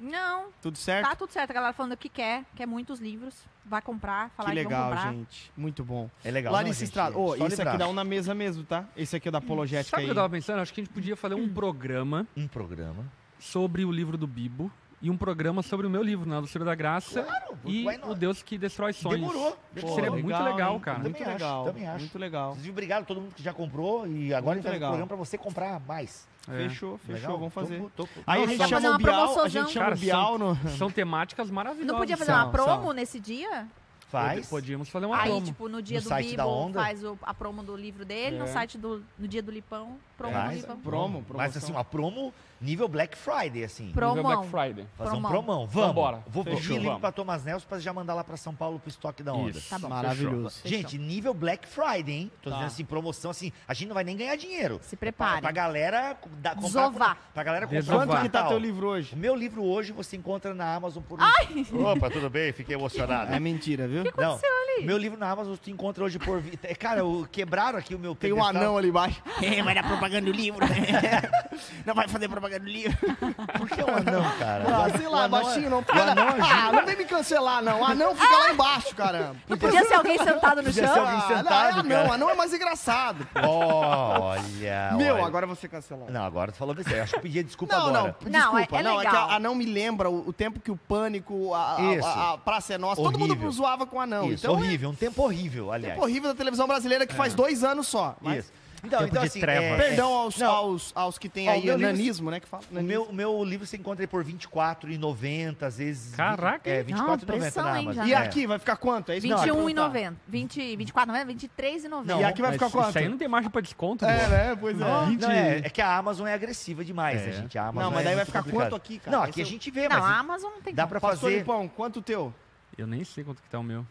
Não, 0.02 0.45
Tudo 0.62 0.78
certo? 0.78 1.08
tá 1.08 1.16
tudo 1.16 1.32
certo. 1.32 1.52
A 1.52 1.54
galera 1.54 1.74
falando 1.74 1.95
que 1.95 2.10
quer, 2.10 2.43
quer 2.56 2.66
muitos 2.66 2.99
livros. 2.99 3.36
Vai 3.64 3.82
comprar, 3.82 4.32
falar 4.32 4.49
que 4.49 4.56
que, 4.58 4.64
vão 4.64 4.72
legal, 4.72 4.89
comprar. 4.89 5.14
gente. 5.14 5.52
Muito 5.56 5.84
bom. 5.84 6.10
É 6.24 6.32
legal. 6.32 6.52
Larissa? 6.52 6.84
Estrada. 6.84 7.16
Ô, 7.18 7.30
Só 7.30 7.36
esse 7.36 7.43
aqui 7.45 7.56
livraço. 7.58 7.78
dá 7.78 7.88
um 7.88 7.93
na 7.93 8.04
mesa 8.04 8.34
mesmo, 8.34 8.64
tá? 8.64 8.86
Esse 8.97 9.16
aqui 9.16 9.28
é 9.28 9.32
da 9.32 9.38
apologética 9.38 9.91
Sabe 9.91 10.04
o 10.04 10.06
que 10.08 10.12
eu 10.12 10.16
tava 10.16 10.30
pensando? 10.30 10.60
Acho 10.60 10.74
que 10.74 10.82
a 10.82 10.84
gente 10.84 10.93
podia 10.93 11.16
fazer 11.16 11.36
um 11.36 11.47
programa 11.47 12.26
um 12.36 12.47
programa. 12.47 13.06
sobre 13.39 13.86
o 13.86 13.91
livro 13.91 14.18
do 14.18 14.26
Bibo 14.26 14.72
e 14.99 15.10
um 15.10 15.18
programa 15.18 15.62
sobre 15.64 15.86
o 15.88 15.89
meu 15.89 16.02
livro, 16.04 16.28
Na 16.28 16.39
Doçura 16.41 16.66
da 16.66 16.74
Graça 16.76 17.26
e 17.66 17.88
why 17.88 17.97
not? 17.97 18.10
o 18.12 18.16
Deus 18.16 18.41
que 18.43 18.58
destrói 18.58 18.93
sonhos. 18.93 19.20
Demorou. 19.32 19.58
Pô, 19.80 19.95
seria 19.95 20.12
muito 20.12 20.26
legal, 20.43 20.74
hein? 20.76 20.80
cara. 20.80 20.99
Muito 20.99 21.14
Também 21.18 21.22
acho, 21.34 21.43
legal. 21.43 21.64
também 21.66 21.88
acho. 21.88 21.99
Muito 21.99 22.20
legal. 22.20 22.49
Inclusive, 22.49 22.72
obrigado 22.72 23.02
a 23.04 23.06
todo 23.06 23.22
mundo 23.22 23.34
que 23.36 23.43
já 23.43 23.54
comprou 23.54 24.08
e 24.08 24.34
agora 24.34 24.56
Muito 24.56 24.68
a 24.68 24.72
gente 24.72 24.72
vai 24.72 24.72
fazer 24.72 24.74
legal. 24.74 24.89
um 24.89 24.91
programa 24.93 25.08
pra 25.08 25.18
você 25.18 25.38
comprar 25.38 25.80
mais. 25.82 26.28
É. 26.47 26.57
Fechou, 26.67 26.97
fechou, 26.97 27.15
Legal? 27.15 27.37
vamos 27.37 27.53
fazer. 27.53 27.77
Tô- 27.79 27.89
tô- 27.97 28.03
tô- 28.05 28.21
Aí 28.25 28.39
Não, 28.39 28.45
a 28.45 28.47
gente 28.49 28.57
chama 28.67 28.81
fazer 28.81 28.87
o 28.89 28.97
Bial, 28.97 29.39
a 29.41 29.47
gente 29.47 29.71
chama 29.71 29.85
Cara, 29.85 29.95
o 29.95 29.99
Bial 29.99 30.37
no... 30.39 30.55
São 30.77 30.89
temáticas 30.91 31.51
maravilhosas. 31.51 31.91
Não 31.91 31.99
podia 31.99 32.17
fazer 32.17 32.31
São, 32.31 32.43
uma 32.43 32.51
promo 32.51 32.83
são. 32.85 32.93
nesse 32.93 33.19
dia? 33.19 33.67
Faz. 34.09 34.49
Podíamos 34.49 34.89
fazer 34.89 35.05
uma 35.05 35.17
Aí, 35.21 35.29
promo. 35.29 35.45
tipo, 35.45 35.69
no 35.69 35.81
dia 35.81 36.01
No 36.01 36.09
do 36.09 36.15
Bibo, 36.15 36.73
faz 36.73 37.03
o- 37.03 37.17
a 37.21 37.33
promo 37.33 37.63
do 37.63 37.75
livro 37.77 38.03
dele, 38.03 38.37
no 38.37 38.43
É. 38.45 38.47
site 38.47 38.77
do 38.77 39.03
no 39.17 39.27
dia 39.27 39.41
do 39.41 39.51
Lipão, 39.51 39.97
promo 40.17 40.33
do. 40.33 40.51
Lipão. 40.55 40.77
Promo, 40.79 41.17
Mas 41.19 41.27
promoção. 41.27 41.57
assim, 41.61 41.71
uma 41.71 41.83
promo 41.85 42.33
nível 42.62 42.88
Black 42.88 43.18
Friday, 43.18 43.64
assim. 43.64 43.86
Nível 43.88 44.14
Promão. 44.14 44.24
Black 44.24 44.47
Friday. 44.49 44.86
Fazer 44.97 45.09
um 45.16 45.22
promão. 45.22 45.32
promão. 45.32 45.68
Vamos. 45.68 45.88
Vambora. 45.88 46.24
Vou 46.28 46.43
Fechou, 46.43 46.59
pedir 46.59 46.80
link 46.80 46.99
pra 46.99 47.12
Thomas 47.12 47.43
Nelson 47.43 47.66
pra 47.68 47.80
já 47.80 47.91
mandar 47.91 48.14
lá 48.14 48.24
pra 48.24 48.38
São 48.38 48.53
Paulo 48.53 48.80
pro 48.80 48.89
estoque 48.89 49.24
da 49.24 49.34
onda. 49.34 49.49
Isso. 49.57 49.70
Tá 49.70 49.80
bom. 49.80 49.89
Maravilhoso. 49.89 50.62
Gente, 50.64 50.97
nível 50.97 51.34
Black 51.34 51.68
Friday, 51.68 52.14
hein? 52.16 52.32
Tô 52.41 52.49
Tá. 52.49 52.55
dizendo 52.57 52.68
assim, 52.68 52.86
promoção 52.86 53.32
assim, 53.32 53.51
a 53.68 53.74
gente 53.74 53.88
não 53.88 53.95
vai 53.95 54.03
nem 54.03 54.16
ganhar 54.16 54.36
dinheiro. 54.36 54.80
Se 54.84 54.95
Pra, 54.95 55.07
prepare. 55.07 55.41
pra 55.41 55.51
galera 55.51 56.18
da, 56.39 56.51
comprar. 56.55 56.68
Desovar. 56.68 57.18
Pra 57.34 57.43
galera 57.43 57.66
comprar 57.66 57.80
Desovar. 57.82 58.07
Quanto 58.07 58.22
que 58.22 58.30
tá 58.30 58.43
teu 58.47 58.57
livro 58.59 58.88
hoje? 58.88 59.16
O 59.16 59.18
meu 59.18 59.36
livro 59.36 59.64
hoje 59.64 59.91
você 59.91 60.16
encontra 60.16 60.53
na 60.53 60.76
Amazon 60.76 61.01
por 61.03 61.20
um... 61.20 61.86
Opa, 61.86 62.09
tudo 62.09 62.30
bem? 62.30 62.51
Fiquei 62.53 62.76
emocionado. 62.76 63.32
É 63.34 63.39
mentira, 63.39 63.88
viu? 63.88 64.03
Não, 64.18 64.39
meu 64.84 64.97
livro 64.97 65.18
na 65.20 65.30
Amazon 65.30 65.55
você 65.55 65.72
encontra 65.72 66.03
hoje 66.03 66.20
por... 66.20 66.41
É, 66.64 66.76
Cara, 66.76 67.05
o- 67.05 67.26
quebraram 67.28 67.78
aqui 67.80 67.93
o 67.95 67.99
meu 67.99 68.16
Tem 68.16 68.32
um 68.32 68.38
pedestal. 68.38 68.62
anão 68.62 68.78
ali 68.78 68.89
embaixo. 68.89 69.22
É, 69.41 69.64
vai 69.64 69.74
dar 69.76 69.84
propaganda 69.88 70.26
do 70.26 70.32
livro. 70.32 70.66
não 71.86 71.93
vai 71.95 72.07
fazer 72.07 72.28
propaganda 72.30 72.51
do 72.60 72.66
livro. 72.66 72.97
Por 73.58 73.70
que 73.70 73.82
um 73.84 73.95
anão, 73.95 74.24
cara? 74.39 74.66
Ah, 74.68 74.88
O 74.88 74.97
sei 74.97 75.08
lá, 75.08 75.22
o 75.22 75.26
é- 75.26 75.30
baixinho 75.30 75.70
não 75.70 75.80
o 75.80 75.82
fica. 75.84 76.02
anão 76.04 76.28
ajuda. 76.30 76.45
Ah, 76.45 76.72
não 76.72 76.86
vem 76.86 76.95
me 76.97 77.06
cancelar, 77.06 77.62
não. 77.64 77.86
Anão 77.86 78.16
fica 78.16 78.38
lá 78.38 78.52
embaixo, 78.52 78.95
caramba. 78.95 79.36
Não 79.47 79.58
podia 79.58 79.86
ser 79.86 79.93
alguém 79.95 80.18
sentado 80.18 80.58
no 80.58 80.64
Podia 80.64 80.86
chão? 80.86 80.93
ser 80.93 80.99
alguém 80.99 81.16
Ah, 81.18 81.22
sentado, 81.28 81.43
não, 81.43 81.58
é 81.60 81.72
anão. 81.95 82.04
cara. 82.04 82.14
Anão 82.14 82.30
é 82.30 82.36
mais 82.36 82.54
engraçado. 82.54 83.28
Olha, 83.36 84.91
Meu, 84.97 85.16
olha. 85.16 85.26
agora 85.26 85.47
você 85.47 85.68
cancelou. 85.68 86.10
Não, 86.10 86.24
agora 86.24 86.52
tu 86.52 86.58
falou 86.58 86.74
besteira. 86.76 87.04
Acho 87.04 87.14
que 87.14 87.18
eu 87.20 87.24
pedi 87.24 87.43
desculpa 87.43 87.76
Não, 87.76 87.88
agora. 87.88 87.97
não, 88.24 88.32
Não, 88.32 88.39
desculpa. 88.54 88.76
é- 88.78 88.80
é 88.80 88.84
não, 88.84 89.02
é 89.02 89.06
que 89.06 89.12
legal. 89.12 89.30
a 89.30 89.36
Anão 89.36 89.56
me 89.56 89.66
lembra 89.66 90.10
o, 90.10 90.30
o 90.30 90.34
tempo 90.34 90.60
que 90.60 90.72
o 90.72 90.78
Pânico, 90.78 91.54
a, 91.54 91.60
a- 91.76 91.78
a, 92.04 92.34
a 92.34 92.38
Praça 92.38 92.74
é 92.74 92.78
Nossa, 92.78 93.02
todo 93.02 93.18
mundo 93.20 93.32
Horrível. 93.32 93.52
zoava 93.52 93.86
com 93.86 93.97
o 93.97 93.99
Anão. 93.99 94.26
Isso, 94.32 94.45
então 94.45 94.56
horrível. 94.56 94.89
Um 94.89 94.95
tempo 94.95 95.22
horrível, 95.24 95.72
é 95.72 95.76
aliás. 95.76 95.93
tempo 95.95 96.06
horrível 96.06 96.30
da 96.30 96.36
televisão 96.36 96.68
brasileira 96.68 97.06
que 97.06 97.14
faz 97.16 97.34
dois 97.34 97.64
anos 97.64 97.88
só. 97.88 98.16
Mas 98.22 98.45
Isso. 98.45 98.54
Então, 98.84 98.99
Tempo 98.99 99.11
então 99.11 99.21
de 99.21 99.27
assim, 99.27 99.39
treva. 99.39 99.61
é- 99.63 99.77
Perdão 99.77 100.11
aos, 100.13 100.38
não. 100.38 100.51
aos, 100.51 100.91
aos 100.95 101.17
que 101.19 101.29
têm 101.29 101.47
Ó, 101.47 101.51
o 101.51 101.53
aí 101.55 101.65
meu 101.65 101.77
livro- 101.77 101.91
nanismo, 101.91 102.32
né? 102.32 102.39
Que 102.39 102.47
fala. 102.47 102.63
O 102.69 102.73
nanismo. 102.73 102.88
meu, 102.88 103.03
o 103.03 103.13
meu 103.13 103.43
livro 103.43 103.67
você 103.67 103.77
encontra 103.77 104.03
aí 104.03 104.07
por 104.07 104.23
R$ 104.23 104.32
24,90, 104.34 105.65
às 105.67 105.77
vezes. 105.77 106.15
Caraca, 106.15 106.69
É, 106.69 106.79
hein? 106.79 106.86
Não, 106.89 106.97
24,90 107.15 107.25
pressão, 107.25 107.63
na 107.63 107.77
hein, 107.79 107.86
Amazon. 107.86 108.03
já. 108.03 108.09
E 108.09 108.13
É. 108.13 108.17
aqui 108.17 108.47
vai 108.47 108.59
ficar 108.59 108.77
quanto? 108.77 109.11
É 109.11 109.17
isso 109.17 109.27
que 109.27 109.32
eu 109.34 109.38
ia 109.38 109.43
21,90. 109.43 109.91
perguntar. 109.91 110.21
20, 110.27 110.75
24,90, 110.77 111.25
23,90. 111.25 112.19
E 112.19 112.23
aqui 112.23 112.41
vai 112.41 112.51
Mas 112.51 112.59
ficar 112.59 112.71
quanto? 112.71 112.89
Isso 112.89 112.97
aí 112.97 113.07
não 113.09 113.17
tem 113.17 113.27
margem 113.27 113.51
pra 113.51 113.61
desconto, 113.61 114.05
É, 114.05 114.23
pô. 114.23 114.29
né? 114.29 114.55
Pois 114.59 114.75
é. 114.75 114.79
Não, 114.79 115.32
é, 115.32 115.57
é 115.59 115.69
que 115.69 115.82
a 115.82 115.95
Amazon 115.97 116.27
é 116.27 116.34
agressiva 116.34 116.84
demais, 116.84 117.21
É. 117.21 117.25
né, 117.27 117.32
gente? 117.34 117.57
A 117.57 117.67
Amazon 117.67 117.84
Não, 117.84 117.91
mas 117.91 118.01
é 118.01 118.03
daí 118.03 118.15
vai 118.15 118.15
muito 118.15 118.27
ficar 118.27 118.39
complicado. 118.43 118.69
quanto 118.71 118.75
aqui, 118.75 118.99
cara? 118.99 119.17
Não, 119.17 119.23
Esse 119.23 119.29
aqui 119.32 119.41
a 119.41 119.43
é 119.43 119.45
o- 119.45 119.49
gente 119.49 119.71
vê, 119.71 119.88
Não, 119.88 119.99
mas 119.99 120.05
a 120.05 120.17
Amazon 120.19 120.51
não 120.51 120.61
tem 120.61 120.73
dá 120.73 120.88
pra 120.88 120.99
Pastor 120.99 121.19
fazer. 121.29 121.38
Lipão, 121.39 121.67
quanto 121.67 121.99
o 121.99 122.01
teu? 122.01 122.34
Eu 122.77 122.88
nem 122.88 123.03
sei 123.03 123.23
quanto 123.23 123.41
que 123.41 123.49
tá 123.49 123.59
o 123.59 123.63
meu. 123.63 123.86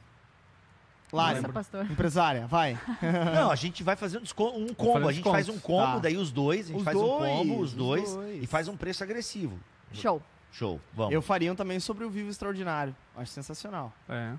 Lari, 1.13 1.43
pastor. 1.53 1.85
empresária, 1.91 2.47
vai. 2.47 2.79
Não, 3.35 3.51
a 3.51 3.55
gente 3.57 3.83
vai 3.83 3.97
fazer 3.97 4.19
um, 4.19 4.23
um 4.57 4.75
combo. 4.75 5.09
A 5.09 5.13
gente 5.13 5.25
faz 5.29 5.49
um 5.49 5.59
combo, 5.59 5.95
Tá. 5.95 5.99
daí 6.01 6.17
os 6.17 6.31
dois, 6.31 6.67
a 6.67 6.69
gente 6.69 6.79
Os 6.79 6.85
faz 6.85 6.97
um 6.97 7.01
dois, 7.01 7.31
combo, 7.33 7.55
os 7.61 7.71
os 7.71 7.73
dois, 7.75 8.15
dois. 8.15 8.43
e 8.43 8.47
faz 8.47 8.69
um 8.69 8.77
preço 8.77 9.03
agressivo. 9.03 9.59
Show. 9.93 10.23
Show, 10.53 10.81
vamos. 10.95 11.13
Eu 11.15 11.23
faria 11.23 11.53
um 11.53 11.55
também 11.55 11.79
sobre 11.79 12.05
o 12.05 12.11
Vivo 12.11 12.29
Extraordinário. 12.31 12.95
Acho 13.17 13.31
sensacional. 13.33 13.93
É. 14.09 14.33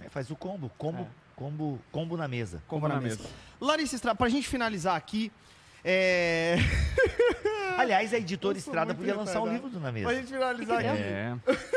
É, 0.00 0.08
faz 0.08 0.30
o 0.30 0.36
combo, 0.36 0.70
combo, 0.76 1.02
É. 1.02 1.06
combo, 1.36 1.78
combo 1.92 2.16
na 2.16 2.26
mesa. 2.28 2.62
Como 2.66 2.86
na 2.88 2.96
na 2.96 3.00
mesa. 3.00 3.18
mesa. 3.22 3.30
Larissa 3.60 3.94
Estrada, 3.94 4.16
pra 4.16 4.28
gente 4.28 4.48
finalizar 4.48 4.96
aqui, 4.96 5.30
é... 5.84 6.56
Aliás, 7.78 8.12
a 8.12 8.18
editora 8.18 8.58
Estrada 8.58 8.94
podia 8.94 9.14
lançar 9.14 9.40
um 9.40 9.44
retardado. 9.44 9.54
livro 9.54 9.70
do 9.70 9.76
Na 9.80 9.92
pra 9.92 9.92
Mesa. 9.92 10.14
gente 10.14 10.26
finalizar 10.32 10.78
aqui, 10.78 10.88
É. 10.88 11.36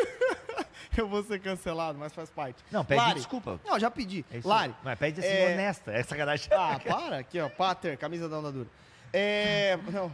eu 1.02 1.08
vou 1.08 1.24
ser 1.24 1.40
cancelado, 1.40 1.98
mas 1.98 2.14
faz 2.14 2.30
parte. 2.30 2.64
Não, 2.72 2.84
pede 2.86 3.02
Lari. 3.02 3.16
desculpa. 3.16 3.60
Não, 3.66 3.80
já 3.80 3.90
pedi. 3.92 4.26
É 4.32 4.38
isso 4.40 4.48
Lari. 4.48 4.74
Mas 4.84 4.98
pede 5.00 5.20
assim, 5.20 5.30
é- 5.30 5.54
honesta. 5.54 5.92
É 5.92 6.04
sacanagem. 6.04 6.48
Ah, 6.52 6.80
para 6.80 7.18
aqui, 7.20 7.40
ó. 7.40 7.50
Pater, 7.50 7.98
camisa 7.98 8.28
da 8.30 8.40
onda 8.40 8.52
dura. 8.52 8.68
É, 9.12 9.76
não, 9.92 10.12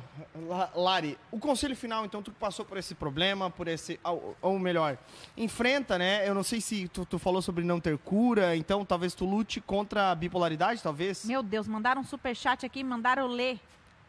La- 0.47 0.69
Lari, 0.73 1.17
o 1.29 1.37
conselho 1.37 1.75
final, 1.75 2.05
então, 2.05 2.23
tu 2.23 2.31
que 2.31 2.39
passou 2.39 2.63
por 2.63 2.77
esse 2.77 2.95
problema, 2.95 3.49
por 3.49 3.67
esse. 3.67 3.99
Ou, 4.01 4.37
ou 4.41 4.57
melhor, 4.57 4.97
enfrenta, 5.35 5.97
né? 5.97 6.25
Eu 6.25 6.33
não 6.33 6.43
sei 6.43 6.61
se 6.61 6.87
tu, 6.87 7.05
tu 7.05 7.19
falou 7.19 7.41
sobre 7.41 7.65
não 7.65 7.77
ter 7.81 7.97
cura, 7.97 8.55
então 8.55 8.85
talvez 8.85 9.13
tu 9.13 9.25
lute 9.25 9.59
contra 9.59 10.11
a 10.11 10.15
bipolaridade, 10.15 10.81
talvez. 10.81 11.25
Meu 11.25 11.43
Deus, 11.43 11.67
mandaram 11.67 11.99
um 12.01 12.05
superchat 12.05 12.65
aqui, 12.65 12.85
mandaram 12.85 13.27
ler. 13.27 13.59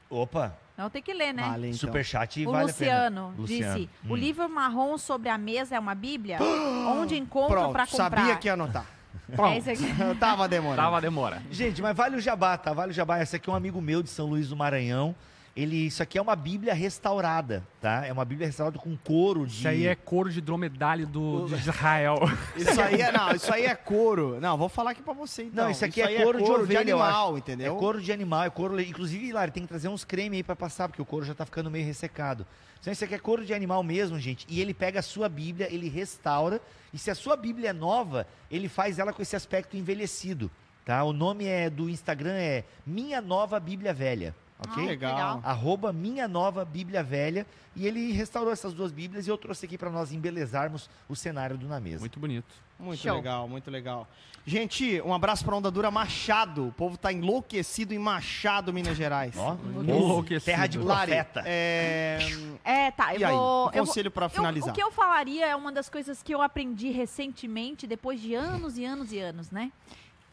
Opa, 0.08 0.56
Não 0.76 0.90
tem 0.90 1.02
que 1.02 1.12
ler, 1.14 1.32
né? 1.32 1.42
Vale, 1.42 1.68
então. 1.68 1.78
superchat 1.78 2.46
O 2.46 2.52
vale 2.52 2.66
Luciano, 2.66 3.28
a 3.28 3.30
pena. 3.30 3.34
Luciano. 3.38 3.74
disse: 3.74 3.90
Hum. 4.04 4.10
O 4.10 4.16
livro 4.16 4.48
marrom 4.48 4.98
sobre 4.98 5.28
a 5.28 5.38
mesa 5.38 5.74
é 5.74 5.78
uma 5.78 5.94
Bíblia? 5.94 6.38
Onde 7.00 7.16
encontro 7.16 7.54
Pronto, 7.54 7.72
pra 7.72 7.86
comprar? 7.86 8.10
sabia 8.10 8.36
que 8.36 8.48
ia 8.48 8.52
anotar. 8.52 8.86
É 9.28 9.72
aqui. 9.72 9.84
Tava 10.20 10.46
demorando. 10.46 10.82
Tava 10.82 11.00
demora. 11.00 11.42
Gente, 11.50 11.82
mas 11.82 11.96
vale 11.96 12.16
o 12.16 12.20
jabá, 12.20 12.56
tá? 12.56 12.72
Vale 12.72 12.92
o 12.92 12.94
jabá. 12.94 13.20
Esse 13.20 13.34
aqui 13.34 13.50
é 13.50 13.52
um 13.52 13.56
amigo 13.56 13.80
meu 13.80 14.00
de 14.00 14.08
São 14.08 14.26
Luís 14.26 14.48
do 14.50 14.56
Maranhão. 14.56 15.16
Ele, 15.56 15.86
isso 15.86 16.02
aqui 16.02 16.18
é 16.18 16.22
uma 16.22 16.36
Bíblia 16.36 16.74
restaurada, 16.74 17.66
tá? 17.80 18.04
É 18.04 18.12
uma 18.12 18.26
Bíblia 18.26 18.46
restaurada 18.46 18.78
com 18.78 18.94
couro 18.94 19.46
de. 19.46 19.54
Isso 19.54 19.68
aí 19.68 19.86
é 19.86 19.94
couro 19.94 20.30
de 20.30 20.42
dromedário 20.42 21.06
do, 21.06 21.46
de 21.46 21.54
Israel. 21.54 22.16
Isso 22.54 22.78
aí 22.78 23.00
é, 23.00 23.10
não, 23.10 23.30
isso 23.34 23.52
aí 23.52 23.64
é 23.64 23.74
couro. 23.74 24.38
Não, 24.38 24.58
vou 24.58 24.68
falar 24.68 24.90
aqui 24.90 25.00
pra 25.00 25.14
você 25.14 25.44
então. 25.44 25.64
Não, 25.64 25.70
isso 25.70 25.84
aqui 25.84 26.02
é 26.02 26.06
aí 26.06 26.22
couro 26.22 26.42
de 26.42 26.50
ovelha, 26.50 26.90
eu 26.90 27.00
animal, 27.00 27.38
entendeu? 27.38 27.74
É 27.74 27.78
couro 27.78 28.00
de 28.02 28.12
animal, 28.12 28.44
é 28.44 28.50
couro. 28.50 28.78
Inclusive, 28.78 29.32
Lari, 29.32 29.50
tem 29.50 29.62
que 29.62 29.68
trazer 29.68 29.88
uns 29.88 30.04
creme 30.04 30.36
aí 30.36 30.42
pra 30.42 30.54
passar, 30.54 30.88
porque 30.88 31.00
o 31.00 31.06
couro 31.06 31.24
já 31.24 31.34
tá 31.34 31.46
ficando 31.46 31.70
meio 31.70 31.86
ressecado. 31.86 32.46
Então, 32.78 32.92
isso 32.92 33.04
aqui 33.04 33.14
é 33.14 33.18
couro 33.18 33.44
de 33.44 33.54
animal 33.54 33.82
mesmo, 33.82 34.18
gente. 34.20 34.46
E 34.48 34.60
ele 34.60 34.74
pega 34.74 35.00
a 35.00 35.02
sua 35.02 35.28
Bíblia, 35.28 35.72
ele 35.72 35.88
restaura. 35.88 36.60
E 36.92 36.98
se 36.98 37.10
a 37.10 37.14
sua 37.14 37.34
Bíblia 37.34 37.70
é 37.70 37.72
nova, 37.72 38.26
ele 38.50 38.68
faz 38.68 38.98
ela 38.98 39.12
com 39.12 39.22
esse 39.22 39.34
aspecto 39.34 39.76
envelhecido. 39.76 40.50
Tá? 40.84 41.02
O 41.02 41.12
nome 41.12 41.46
é 41.46 41.70
do 41.70 41.88
Instagram 41.88 42.34
é 42.34 42.64
Minha 42.86 43.20
Nova 43.20 43.58
Bíblia 43.58 43.94
Velha. 43.94 44.34
Ok? 44.58 44.82
Ah, 44.82 44.86
legal. 44.86 45.40
arroba 45.44 45.92
Minha 45.92 46.26
Nova 46.26 46.64
Bíblia 46.64 47.02
Velha. 47.02 47.46
E 47.74 47.86
ele 47.86 48.10
restaurou 48.12 48.50
essas 48.52 48.72
duas 48.72 48.90
Bíblias 48.90 49.26
e 49.26 49.30
eu 49.30 49.36
trouxe 49.36 49.66
aqui 49.66 49.76
para 49.76 49.90
nós 49.90 50.10
embelezarmos 50.10 50.88
o 51.08 51.14
cenário 51.14 51.58
do 51.58 51.68
Na 51.68 51.78
Mesa. 51.78 52.00
Muito 52.00 52.18
bonito. 52.18 52.46
Muito 52.78 53.00
Show. 53.02 53.14
legal, 53.16 53.46
muito 53.48 53.70
legal. 53.70 54.08
Gente, 54.46 55.00
um 55.02 55.12
abraço 55.12 55.44
pra 55.44 55.56
Onda 55.56 55.70
Dura 55.70 55.90
Machado. 55.90 56.68
O 56.68 56.72
povo 56.72 56.96
tá 56.96 57.12
enlouquecido 57.12 57.92
em 57.92 57.98
Machado, 57.98 58.72
Minas 58.72 58.96
Gerais. 58.96 59.34
Ó, 59.36 59.56
Enlouquecido. 59.80 60.44
terra 60.44 60.66
de 60.66 60.78
Lari, 60.78 61.10
profeta. 61.12 61.42
é... 61.44 62.18
É, 62.64 62.90
tá, 62.92 63.14
eu 63.14 63.20
E 63.20 63.24
aí, 63.24 63.32
vou. 63.34 63.40
o 63.42 63.68
eu 63.68 63.72
vou- 63.72 63.86
conselho 63.86 64.12
eu- 64.14 64.28
finalizar. 64.30 64.70
o 64.70 64.72
que 64.72 64.82
eu 64.82 64.90
falaria 64.92 65.46
é 65.46 65.56
uma 65.56 65.72
das 65.72 65.88
coisas 65.90 66.22
que 66.22 66.32
eu 66.34 66.40
aprendi 66.40 66.90
recentemente, 66.90 67.86
depois 67.86 68.20
de 68.20 68.34
anos 68.34 68.78
e 68.78 68.84
anos 68.84 69.10
e 69.12 69.18
anos, 69.18 69.50
né? 69.50 69.70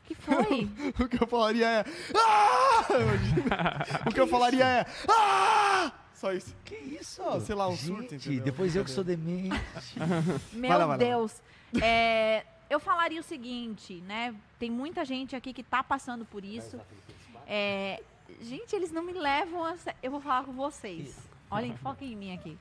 Que 0.06 0.16
foi? 0.16 0.70
O 1.00 1.08
que 1.08 1.22
eu 1.22 1.28
falaria 1.28 1.68
é. 1.68 1.86
Ah! 2.16 2.86
o 4.06 4.12
que 4.14 4.20
eu 4.20 4.28
falaria 4.28 4.66
é. 4.66 4.86
Ah! 5.10 5.92
Só 6.14 6.32
isso. 6.32 6.56
Que 6.64 6.76
isso? 6.76 7.22
Ah, 7.22 7.40
sei 7.42 7.56
lá, 7.56 7.68
um 7.68 7.76
Gente, 7.76 7.86
surto, 7.88 8.16
entendeu? 8.16 8.44
depois 8.44 8.76
eu 8.76 8.84
que 8.86 8.92
sou 8.92 9.04
demente. 9.04 9.60
Meu 10.54 10.70
Vai 10.70 10.78
lá, 10.78 10.86
vai 10.86 10.88
lá. 10.88 10.98
Deus. 10.98 11.42
É, 11.82 12.46
eu 12.70 12.80
falaria 12.80 13.20
o 13.20 13.24
seguinte, 13.24 13.96
né? 14.08 14.34
Tem 14.58 14.70
muita 14.70 15.04
gente 15.04 15.36
aqui 15.36 15.52
que 15.54 15.64
tá 15.64 15.84
passando 15.84 16.24
por 16.24 16.46
isso. 16.46 16.80
É, 17.46 18.02
gente, 18.42 18.74
eles 18.76 18.92
não 18.92 19.04
me 19.04 19.12
levam 19.14 19.66
a 19.66 19.76
Eu 20.02 20.12
vou 20.12 20.22
falar 20.22 20.44
com 20.46 20.54
vocês. 20.54 21.18
Olhem, 21.52 21.76
foquem 21.78 22.14
em 22.14 22.16
mim 22.16 22.34
aqui. 22.34 22.58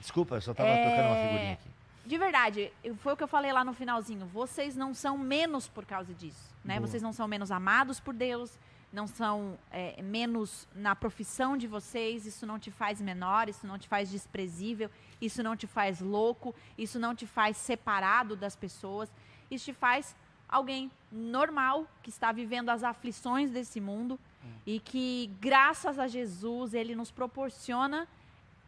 Desculpa, 0.00 0.34
eu 0.36 0.40
só 0.40 0.52
tava 0.54 0.68
É, 0.68 0.90
tocando 0.90 1.06
uma 1.06 1.22
figurinha 1.22 1.52
aqui. 1.54 1.68
De 2.04 2.16
verdade, 2.18 2.72
foi 2.98 3.12
o 3.12 3.16
que 3.16 3.22
eu 3.22 3.28
falei 3.28 3.52
lá 3.52 3.64
no 3.64 3.72
finalzinho. 3.72 4.26
Vocês 4.26 4.74
não 4.76 4.94
são 4.94 5.18
menos 5.18 5.68
por 5.68 5.84
causa 5.84 6.14
disso, 6.14 6.54
né? 6.64 6.76
Boa. 6.76 6.86
Vocês 6.86 7.02
não 7.02 7.12
são 7.12 7.28
menos 7.28 7.50
amados 7.50 8.00
por 8.00 8.14
Deus, 8.14 8.58
não 8.92 9.06
são 9.06 9.58
é, 9.70 10.00
menos 10.02 10.66
na 10.74 10.96
profissão 10.96 11.56
de 11.56 11.66
vocês. 11.66 12.26
Isso 12.26 12.46
não 12.46 12.58
te 12.58 12.70
faz 12.70 13.00
menor, 13.00 13.48
isso 13.48 13.66
não 13.66 13.78
te 13.78 13.86
faz 13.86 14.10
desprezível, 14.10 14.90
isso 15.20 15.42
não 15.42 15.54
te 15.54 15.66
faz 15.66 16.00
louco, 16.00 16.54
isso 16.76 16.98
não 16.98 17.14
te 17.14 17.26
faz 17.26 17.56
separado 17.56 18.34
das 18.34 18.56
pessoas. 18.56 19.12
Isso 19.50 19.66
te 19.66 19.72
faz 19.74 20.16
alguém 20.48 20.90
normal 21.12 21.86
que 22.02 22.10
está 22.10 22.32
vivendo 22.32 22.70
as 22.70 22.82
aflições 22.82 23.50
desse 23.50 23.80
mundo 23.80 24.18
e 24.66 24.80
que, 24.80 25.30
graças 25.40 25.98
a 25.98 26.08
Jesus, 26.08 26.74
ele 26.74 26.94
nos 26.94 27.10
proporciona 27.10 28.08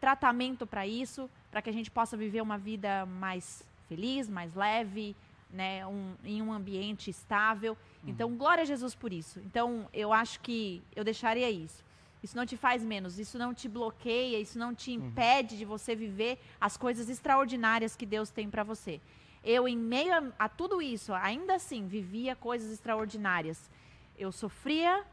tratamento 0.01 0.66
para 0.66 0.87
isso, 0.87 1.30
para 1.53 1.62
que 1.62 1.70
a 1.70 1.72
gente 1.72 1.90
possa 1.90 2.16
viver 2.16 2.40
uma 2.40 2.59
vida 2.59 3.07
mais 3.07 3.62
feliz, 3.88 4.28
mais 4.28 4.55
leve, 4.55 5.14
né, 5.50 5.86
um- 5.86 6.14
em 6.24 6.40
um 6.42 6.50
ambiente 6.53 7.11
estável. 7.11 7.76
Então, 8.07 8.34
glória 8.34 8.62
a 8.62 8.64
Jesus 8.64 8.94
por 8.94 9.12
isso. 9.12 9.38
Então, 9.40 9.86
eu 9.92 10.12
acho 10.12 10.40
que 10.40 10.82
eu 10.96 11.05
deixaria 11.05 11.48
isso. 11.50 11.84
Isso 12.22 12.36
não 12.36 12.46
te 12.46 12.57
faz 12.57 12.82
menos, 12.82 13.18
isso 13.18 13.36
não 13.38 13.53
te 13.53 13.68
bloqueia, 13.68 14.38
isso 14.40 14.59
não 14.59 14.74
te 14.74 14.92
impede 14.92 15.59
de 15.59 15.64
você 15.64 15.94
viver 15.94 16.38
as 16.61 16.76
coisas 16.76 17.09
extraordinárias 17.11 17.94
que 17.94 18.07
Deus 18.07 18.30
tem 18.30 18.48
para 18.48 18.62
você. 18.64 18.98
Eu, 19.44 19.68
em 19.68 19.76
meio 19.76 20.14
a, 20.14 20.44
a 20.44 20.48
tudo 20.48 20.80
isso, 20.80 21.12
ainda 21.12 21.57
assim, 21.57 21.86
vivia 21.86 22.34
coisas 22.34 22.72
extraordinárias. 22.72 23.68
Eu 24.16 24.32
sofria 24.32 25.05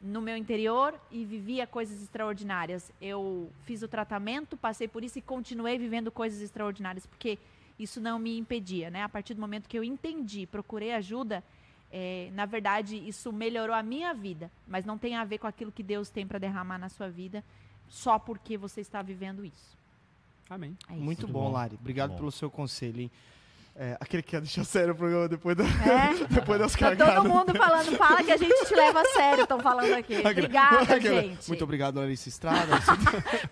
no 0.00 0.20
meu 0.20 0.36
interior 0.36 0.94
e 1.10 1.24
vivia 1.24 1.66
coisas 1.66 2.00
extraordinárias. 2.02 2.92
Eu 3.00 3.50
fiz 3.64 3.82
o 3.82 3.88
tratamento, 3.88 4.56
passei 4.56 4.86
por 4.86 5.02
isso 5.02 5.18
e 5.18 5.22
continuei 5.22 5.78
vivendo 5.78 6.10
coisas 6.10 6.40
extraordinárias, 6.40 7.06
porque 7.06 7.38
isso 7.78 8.00
não 8.00 8.18
me 8.18 8.36
impedia, 8.38 8.90
né? 8.90 9.02
A 9.02 9.08
partir 9.08 9.34
do 9.34 9.40
momento 9.40 9.68
que 9.68 9.78
eu 9.78 9.84
entendi, 9.84 10.46
procurei 10.46 10.92
ajuda, 10.92 11.42
é, 11.90 12.30
na 12.32 12.44
verdade, 12.44 12.96
isso 12.96 13.32
melhorou 13.32 13.74
a 13.74 13.82
minha 13.82 14.12
vida, 14.12 14.50
mas 14.66 14.84
não 14.84 14.98
tem 14.98 15.16
a 15.16 15.24
ver 15.24 15.38
com 15.38 15.46
aquilo 15.46 15.72
que 15.72 15.82
Deus 15.82 16.10
tem 16.10 16.26
para 16.26 16.38
derramar 16.38 16.78
na 16.78 16.88
sua 16.88 17.08
vida, 17.08 17.42
só 17.88 18.18
porque 18.18 18.56
você 18.56 18.80
está 18.80 19.00
vivendo 19.00 19.44
isso. 19.44 19.78
Amém. 20.50 20.76
É 20.88 20.92
isso. 20.92 21.02
Muito, 21.02 21.04
Muito 21.22 21.26
bom, 21.28 21.44
bom. 21.44 21.52
Lari. 21.52 21.76
Obrigado 21.80 22.10
bom. 22.10 22.16
pelo 22.16 22.32
seu 22.32 22.50
conselho, 22.50 23.00
hein? 23.00 23.10
É, 23.80 23.96
aquele 24.00 24.24
que 24.24 24.30
quer 24.30 24.40
deixar 24.40 24.64
sério 24.64 24.92
o 24.92 24.96
programa 24.96 25.28
depois, 25.28 25.56
da, 25.56 25.62
É, 25.62 26.24
depois 26.34 26.58
das 26.58 26.72
tá 26.72 26.78
cagadas. 26.90 27.14
todo 27.14 27.28
mundo 27.28 27.54
falando, 27.56 27.96
fala 27.96 28.24
que 28.24 28.32
a 28.32 28.36
gente 28.36 28.66
te 28.66 28.74
leva 28.74 29.00
a 29.00 29.04
sério, 29.04 29.42
estão 29.44 29.60
falando 29.60 29.92
aqui. 29.94 30.16
Obrigada, 30.26 30.98
gente. 31.00 31.46
Muito 31.46 31.62
obrigado, 31.62 32.00
Larissa 32.00 32.28
Estrada. 32.28 32.72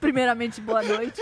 Primeiramente, 0.01 0.61
boa 0.61 0.83
noite. 0.83 1.20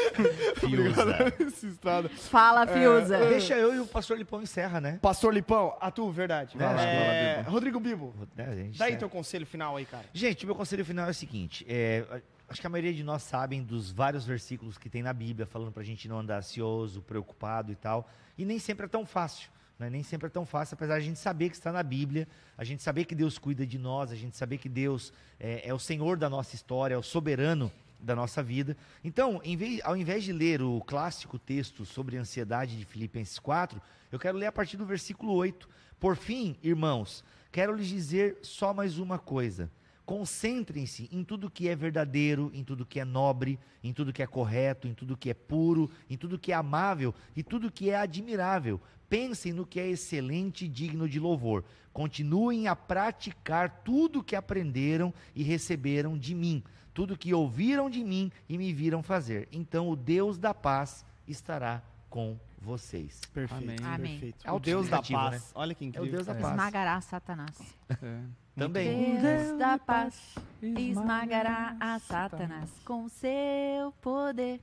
Fiuza. 0.57 1.05
Larissa 1.05 1.67
Estrada. 1.67 2.09
Fala, 2.09 2.67
Fiuza. 2.67 3.19
Deixa 3.29 3.55
eu 3.57 3.75
e 3.75 3.81
o 3.81 3.87
pastor 3.87 4.17
Lipão 4.17 4.41
encerra, 4.43 4.81
né? 4.81 4.99
Pastor 5.03 5.35
Lipão, 5.35 5.77
a 5.81 5.91
tu, 5.91 6.11
verdade. 6.11 6.57
Vai 6.57 6.67
É, 6.67 7.43
lá, 7.45 7.51
Rodrigo 7.51 7.79
Bibo, 7.79 8.15
É, 8.39 8.43
a 8.45 8.55
gente 8.55 8.79
dá 8.79 8.87
aí 8.87 8.93
tá- 8.93 9.01
teu 9.01 9.11
conselho 9.11 9.47
final 9.47 9.77
aí, 9.77 9.85
cara. 9.85 10.05
Gente, 10.13 10.47
meu 10.47 10.55
conselho 10.55 10.85
final 10.85 11.07
é 11.09 11.11
o 11.11 11.15
seguinte: 11.15 11.65
é, 11.69 12.05
acho 12.49 12.61
que 12.61 12.67
a 12.67 12.71
maioria 12.71 12.93
de 12.95 13.03
nós 13.05 13.23
sabem 13.23 13.63
dos 13.63 13.91
vários 13.93 14.25
versículos 14.25 14.79
que 14.79 14.89
tem 14.89 15.03
na 15.03 15.13
Bíblia 15.13 15.45
falando 15.47 15.73
pra 15.73 15.83
gente 15.83 16.09
não 16.09 16.19
andar 16.21 16.39
ansioso, 16.39 17.03
preocupado 17.03 17.71
e 17.71 17.77
tal. 17.77 18.09
E 18.37 18.45
nem 18.45 18.59
sempre 18.59 18.87
é 18.87 18.89
tão 18.89 19.05
fácil. 19.07 19.51
Né? 19.79 19.91
Nem 19.91 20.03
sempre 20.03 20.27
é 20.27 20.31
tão 20.31 20.47
fácil, 20.47 20.75
apesar 20.75 20.99
de 20.99 21.05
a 21.05 21.09
gente 21.09 21.19
saber 21.19 21.51
que 21.51 21.57
está 21.57 21.73
na 21.73 21.83
Bíblia, 21.83 22.29
a 22.57 22.65
gente 22.65 22.83
saber 22.83 23.05
que 23.05 23.15
Deus 23.15 23.39
cuida 23.39 23.67
de 23.67 23.79
nós, 23.79 24.11
a 24.13 24.17
gente 24.17 24.37
saber 24.37 24.59
que 24.59 24.69
Deus 24.69 25.13
é, 25.39 25.69
é 25.69 25.75
o 25.75 25.79
Senhor 25.79 26.17
da 26.17 26.31
nossa 26.31 26.55
história, 26.55 26.95
é 26.95 26.99
o 26.99 27.03
soberano 27.03 27.71
da 27.99 28.15
nossa 28.15 28.43
vida. 28.43 28.77
Então, 29.03 29.41
vez- 29.57 29.81
ao 29.83 29.97
invés 29.97 30.23
de 30.25 30.33
ler 30.33 30.63
o 30.63 30.81
clássico 30.81 31.39
texto 31.39 31.85
sobre 31.85 32.17
ansiedade 32.17 32.77
de 32.77 32.85
Filipenses 32.85 33.39
4, 33.39 33.81
eu 34.13 34.19
quero 34.19 34.39
ler 34.39 34.47
a 34.47 34.53
partir 34.53 34.77
do 34.77 34.85
versículo 34.87 35.33
8. 35.33 35.69
Por 35.99 36.17
fim, 36.17 36.57
irmãos, 36.63 37.25
quero 37.51 37.75
lhes 37.75 37.89
dizer 37.89 38.39
só 38.43 38.75
mais 38.75 38.99
uma 38.99 39.19
coisa. 39.19 39.71
Concentrem-se 40.05 41.09
em 41.11 41.25
tudo 41.25 41.51
que 41.51 41.69
é 41.69 41.75
verdadeiro, 41.75 42.51
em 42.53 42.63
tudo 42.63 42.85
que 42.85 43.01
é 43.01 43.05
nobre, 43.05 43.59
em 43.83 43.93
tudo 43.93 44.13
que 44.13 44.23
é 44.23 44.27
correto, 44.27 44.87
em 44.87 44.93
tudo 44.93 45.17
que 45.17 45.31
é 45.31 45.35
puro, 45.35 45.91
em 46.11 46.17
tudo 46.17 46.39
que 46.39 46.53
é 46.53 46.55
amável 46.55 47.15
e 47.35 47.43
tudo 47.43 47.73
que 47.73 47.89
é 47.89 47.97
admirável. 47.97 48.81
Pensem 49.09 49.53
no 49.53 49.65
que 49.65 49.81
é 49.81 49.89
excelente 49.89 50.67
e 50.67 50.69
digno 50.69 51.09
de 51.09 51.19
louvor. 51.19 51.65
Continuem 51.93 52.69
a 52.69 52.77
praticar 52.77 53.83
tudo 53.83 54.23
que 54.23 54.37
aprenderam 54.37 55.13
e 55.35 55.43
receberam 55.43 56.19
de 56.19 56.35
mim, 56.35 56.63
tudo 56.93 57.17
que 57.17 57.33
ouviram 57.33 57.89
de 57.89 58.05
mim 58.05 58.31
e 58.49 58.59
me 58.59 58.73
viram 58.73 59.03
fazer. 59.03 59.49
Então 59.51 59.89
o 59.89 59.97
Deus 59.97 60.37
da 60.37 60.53
paz 60.53 61.05
estará 61.27 61.83
com 62.11 62.39
vocês. 62.61 63.21
Perfeito. 63.33 63.63
Amém. 63.63 63.77
Amém. 63.83 64.13
Perfeito. 64.13 64.47
É 64.47 64.53
o 64.53 64.59
Deus 64.59 64.89
da 64.89 65.03
paz. 65.03 65.51
Olha 65.55 65.75
que 65.75 65.85
É 65.85 65.87
o 65.87 65.89
incrível. 65.89 66.13
Deus 66.13 66.27
da 66.27 66.35
paz. 66.35 66.51
Esmagará 66.51 67.01
Satanás. 67.01 67.57
É. 68.03 68.44
Também. 68.57 69.19
Deus 69.21 69.59
da 69.59 69.79
paz 69.79 70.35
esmagará 70.63 71.77
a 71.81 71.99
Satanás 71.99 72.71
com 72.85 73.09
seu 73.09 73.93
poder 74.01 74.61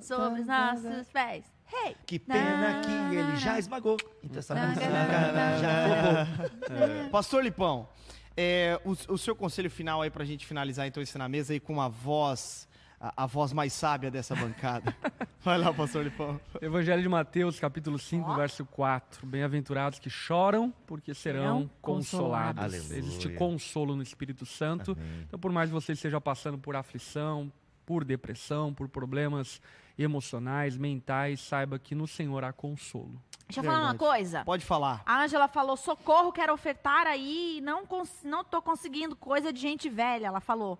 sobre 0.00 0.40
os 0.40 0.46
nossos 0.46 1.08
pés. 1.12 1.44
Hey! 1.72 1.96
Que 2.06 2.18
pena 2.18 2.82
que 2.82 3.16
ele 3.16 3.36
já 3.36 3.58
esmagou. 3.58 3.96
Então 4.22 4.38
essa 4.38 4.54
já 4.54 5.86
roubou. 5.86 7.10
Pastor 7.10 7.42
Lipão, 7.42 7.88
é, 8.36 8.80
o, 8.84 9.12
o 9.12 9.18
seu 9.18 9.34
conselho 9.36 9.70
final 9.70 10.02
aí 10.02 10.10
pra 10.10 10.24
gente 10.24 10.44
finalizar 10.44 10.86
então 10.86 11.02
esse 11.02 11.16
na 11.16 11.28
mesa 11.28 11.52
aí 11.52 11.60
com 11.60 11.80
a 11.80 11.88
voz, 11.88 12.68
a, 13.00 13.24
a 13.24 13.26
voz 13.26 13.52
mais 13.52 13.72
sábia 13.72 14.10
dessa 14.10 14.34
bancada. 14.34 14.94
Vai 15.42 15.58
lá, 15.58 15.72
Pastor 15.72 16.04
Lipão. 16.04 16.40
Evangelho 16.60 17.02
de 17.02 17.08
Mateus, 17.08 17.60
capítulo 17.60 17.98
5, 17.98 18.30
Ó. 18.30 18.34
verso 18.34 18.64
4. 18.64 19.26
Bem-aventurados 19.26 19.98
que 19.98 20.08
choram, 20.08 20.72
porque 20.86 21.12
serão 21.14 21.42
Serão 21.42 21.70
consolados. 21.82 22.62
consolados. 22.64 22.90
Existe 22.92 23.28
consolo 23.30 23.94
no 23.96 24.02
Espírito 24.02 24.46
Santo. 24.46 24.92
Amém. 24.92 25.24
Então, 25.26 25.38
por 25.38 25.52
mais 25.52 25.68
que 25.68 25.74
você 25.74 25.92
esteja 25.92 26.20
passando 26.20 26.56
por 26.58 26.74
aflição, 26.76 27.52
por 27.84 28.04
depressão, 28.04 28.72
por 28.72 28.88
problemas 28.88 29.60
emocionais, 29.98 30.76
mentais, 30.76 31.40
saiba 31.40 31.78
que 31.78 31.94
no 31.94 32.06
Senhor 32.06 32.42
há 32.44 32.52
consolo. 32.52 33.20
Deixa 33.46 33.60
eu 33.60 33.64
falar 33.64 33.82
uma 33.82 33.94
coisa. 33.94 34.42
Pode 34.44 34.64
falar. 34.64 35.02
A 35.04 35.22
Ângela 35.22 35.46
falou: 35.46 35.76
socorro, 35.76 36.32
quero 36.32 36.52
ofertar 36.52 37.06
aí, 37.06 37.60
não, 37.62 37.84
cons 37.86 38.10
não 38.24 38.42
tô 38.42 38.62
conseguindo 38.62 39.14
coisa 39.14 39.52
de 39.52 39.60
gente 39.60 39.88
velha. 39.90 40.28
Ela 40.28 40.40
falou. 40.40 40.78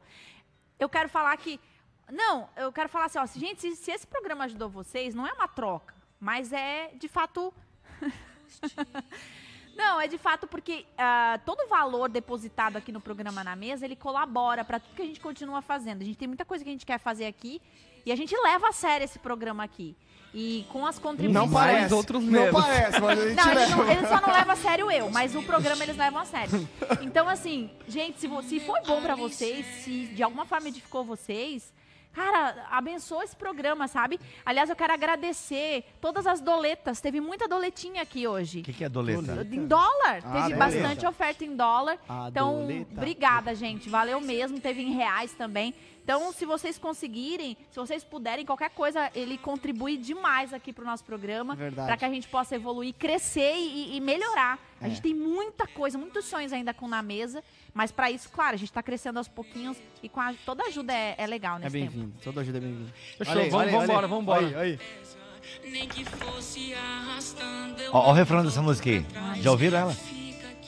Eu 0.78 0.88
quero 0.88 1.08
falar 1.08 1.36
que. 1.36 1.60
Não, 2.10 2.48
eu 2.56 2.72
quero 2.72 2.88
falar 2.88 3.06
assim, 3.06 3.18
ó, 3.18 3.26
se, 3.26 3.38
gente, 3.38 3.60
se, 3.60 3.76
se 3.76 3.90
esse 3.90 4.06
programa 4.06 4.44
ajudou 4.44 4.68
vocês, 4.68 5.14
não 5.14 5.26
é 5.26 5.32
uma 5.32 5.48
troca, 5.48 5.94
mas 6.20 6.52
é 6.52 6.90
de 6.94 7.08
fato. 7.08 7.52
não, 9.74 10.00
é 10.00 10.06
de 10.06 10.18
fato 10.18 10.46
porque 10.46 10.86
ah, 10.98 11.40
todo 11.44 11.60
o 11.64 11.68
valor 11.68 12.08
depositado 12.08 12.76
aqui 12.76 12.92
no 12.92 13.00
programa 13.00 13.42
na 13.42 13.56
mesa, 13.56 13.84
ele 13.84 13.96
colabora 13.96 14.64
para 14.64 14.78
tudo 14.78 14.94
que 14.94 15.02
a 15.02 15.06
gente 15.06 15.20
continua 15.20 15.62
fazendo. 15.62 16.02
A 16.02 16.04
gente 16.04 16.18
tem 16.18 16.28
muita 16.28 16.44
coisa 16.44 16.62
que 16.62 16.70
a 16.70 16.72
gente 16.72 16.86
quer 16.86 16.98
fazer 16.98 17.26
aqui 17.26 17.60
e 18.04 18.12
a 18.12 18.16
gente 18.16 18.36
leva 18.36 18.68
a 18.68 18.72
sério 18.72 19.04
esse 19.04 19.18
programa 19.18 19.64
aqui. 19.64 19.96
E 20.36 20.66
com 20.68 20.84
as 20.84 20.98
contribuições. 20.98 21.46
Não 21.46 21.52
parece. 21.52 21.94
outros 21.94 22.24
não 22.24 22.52
parece, 22.52 23.00
mas 23.00 23.18
a 23.18 23.28
gente 23.28 23.36
Não, 23.36 23.52
eles, 23.52 23.68
leva. 23.68 23.76
não, 23.76 23.92
eles 23.92 24.08
só 24.08 24.20
não 24.20 24.32
levam 24.32 24.52
a 24.52 24.56
sério 24.56 24.90
eu, 24.90 25.08
mas 25.10 25.34
o 25.36 25.42
programa 25.44 25.84
eles 25.84 25.96
levam 25.96 26.20
a 26.20 26.24
sério. 26.24 26.68
Então, 27.02 27.28
assim, 27.28 27.70
gente, 27.86 28.18
se, 28.18 28.28
se 28.42 28.60
foi 28.60 28.80
bom 28.82 29.00
pra 29.00 29.14
vocês, 29.14 29.64
se 29.84 30.06
de 30.08 30.24
alguma 30.24 30.44
forma 30.44 30.68
edificou 30.68 31.04
vocês, 31.04 31.72
cara, 32.14 32.66
abençoa 32.70 33.24
esse 33.24 33.34
programa, 33.36 33.88
sabe? 33.88 34.18
Aliás, 34.46 34.70
eu 34.70 34.76
quero 34.76 34.92
agradecer 34.92 35.84
todas 36.00 36.26
as 36.26 36.40
doletas. 36.40 37.00
Teve 37.00 37.20
muita 37.20 37.48
doletinha 37.48 38.02
aqui 38.02 38.26
hoje. 38.26 38.60
O 38.60 38.62
que, 38.62 38.72
que 38.72 38.84
é 38.84 38.88
doleta? 38.88 39.46
Em 39.50 39.66
dólar. 39.66 40.22
Ah, 40.24 40.32
Teve 40.32 40.54
doleta. 40.54 40.56
bastante 40.56 41.06
oferta 41.06 41.44
em 41.44 41.56
dólar. 41.56 41.98
A 42.08 42.28
Então, 42.30 42.60
doleta. 42.60 42.92
obrigada, 42.96 43.54
gente. 43.54 43.88
Valeu 43.88 44.20
mesmo. 44.20 44.60
Teve 44.60 44.82
em 44.82 44.92
reais 44.92 45.32
também. 45.32 45.74
Então, 46.04 46.30
se 46.34 46.44
vocês 46.44 46.76
conseguirem, 46.78 47.56
se 47.70 47.76
vocês 47.80 48.04
puderem, 48.04 48.44
qualquer 48.44 48.68
coisa, 48.68 49.10
ele 49.14 49.38
contribui 49.38 49.96
demais 49.96 50.52
aqui 50.52 50.70
pro 50.70 50.84
nosso 50.84 51.02
programa. 51.02 51.54
Verdade. 51.56 51.88
Para 51.88 51.96
que 51.96 52.04
a 52.04 52.10
gente 52.10 52.28
possa 52.28 52.54
evoluir, 52.54 52.92
crescer 52.94 53.54
e, 53.56 53.96
e 53.96 54.00
melhorar. 54.02 54.58
A 54.80 54.86
É. 54.86 54.90
gente 54.90 55.00
tem 55.00 55.14
muita 55.14 55.66
coisa, 55.66 55.96
muitos 55.96 56.26
sonhos 56.26 56.52
ainda 56.52 56.74
com 56.74 56.86
na 56.86 57.02
mesa. 57.02 57.42
Mas 57.72 57.90
para 57.90 58.10
isso, 58.10 58.28
claro, 58.30 58.52
a 58.54 58.58
gente 58.58 58.70
tá 58.70 58.82
crescendo 58.82 59.16
aos 59.16 59.28
pouquinhos. 59.28 59.78
E 60.02 60.08
com 60.10 60.20
a, 60.20 60.34
toda 60.44 60.64
ajuda 60.64 60.92
é, 60.92 61.14
é 61.16 61.26
legal 61.26 61.56
É 61.56 61.60
nesse 61.60 61.72
tempo. 61.78 61.90
bem-vindo. 61.92 62.14
Toda 62.22 62.40
ajuda 62.42 62.58
é 62.58 62.60
bem-vinda. 62.60 62.92
Fechou, 63.16 63.32
Olha 63.34 63.42
aí, 63.44 63.50
vamos- 63.50 63.64
olha 63.74 63.98
aí, 63.98 64.04
aí. 64.04 64.08
vambora. 64.10 64.46
Aí, 64.46 64.54
aí. 64.56 64.78
Nem 65.70 65.88
que 65.88 66.04
fosse 66.04 66.74
arrastando 66.74 67.80
eu 67.80 67.90
Ó, 67.94 68.08
ó 68.08 68.10
o 68.10 68.12
refrão 68.12 68.44
dessa 68.44 68.60
música 68.60 68.90
aí. 68.90 69.06
Já 69.40 69.50
ouviram 69.50 69.78
ela? 69.78 69.96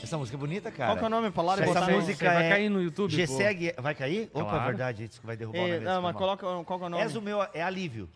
Essa 0.02 0.18
música 0.18 0.36
é 0.36 0.40
bonita, 0.40 0.70
cara. 0.70 0.90
Qual 0.90 0.98
que 0.98 1.04
é 1.04 1.06
o 1.06 1.10
nome? 1.10 1.30
Palavra 1.30 1.64
Essa 1.64 1.74
botar 1.74 1.86
no- 1.90 1.96
música 1.98 2.18
Você 2.28 2.34
vai 2.34 2.46
é- 2.46 2.50
cair 2.50 2.68
no 2.68 2.82
YouTube? 2.82 3.10
pô? 3.10 3.16
G-Segue, 3.16 3.74
vai 3.78 3.94
cair? 3.94 4.30
Opa, 4.32 4.50
Claro. 4.50 4.66
verdade, 4.66 5.04
isso 5.04 5.20
que 5.20 5.26
vai 5.26 5.36
derrubar 5.36 5.58
o 5.58 5.62
É, 5.66 5.72
nome 5.74 5.84
não, 5.84 6.02
mas 6.02 6.16
coloca 6.16 6.46
qual 6.64 6.78
que 6.78 6.84
é 6.84 6.86
o 6.86 6.90
nome? 6.90 7.02
És 7.02 7.16
o 7.16 7.22
meu, 7.22 7.42
é 7.52 7.62
alívio. 7.62 8.08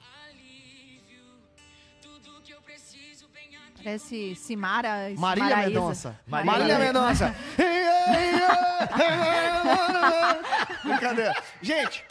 tudo 2.02 2.40
que 2.44 2.52
eu 2.52 2.60
preciso 2.62 3.26
bem 3.32 3.48
aqui. 3.56 3.82
Parece 3.82 4.34
Simara. 4.36 5.10
Marília. 5.16 5.56
Mendonça. 5.56 6.20
Marília 6.26 6.52
Marília. 6.52 6.78
Mendonça. 6.78 7.34
Brincadeira. 10.84 11.34
Gente, 11.62 12.04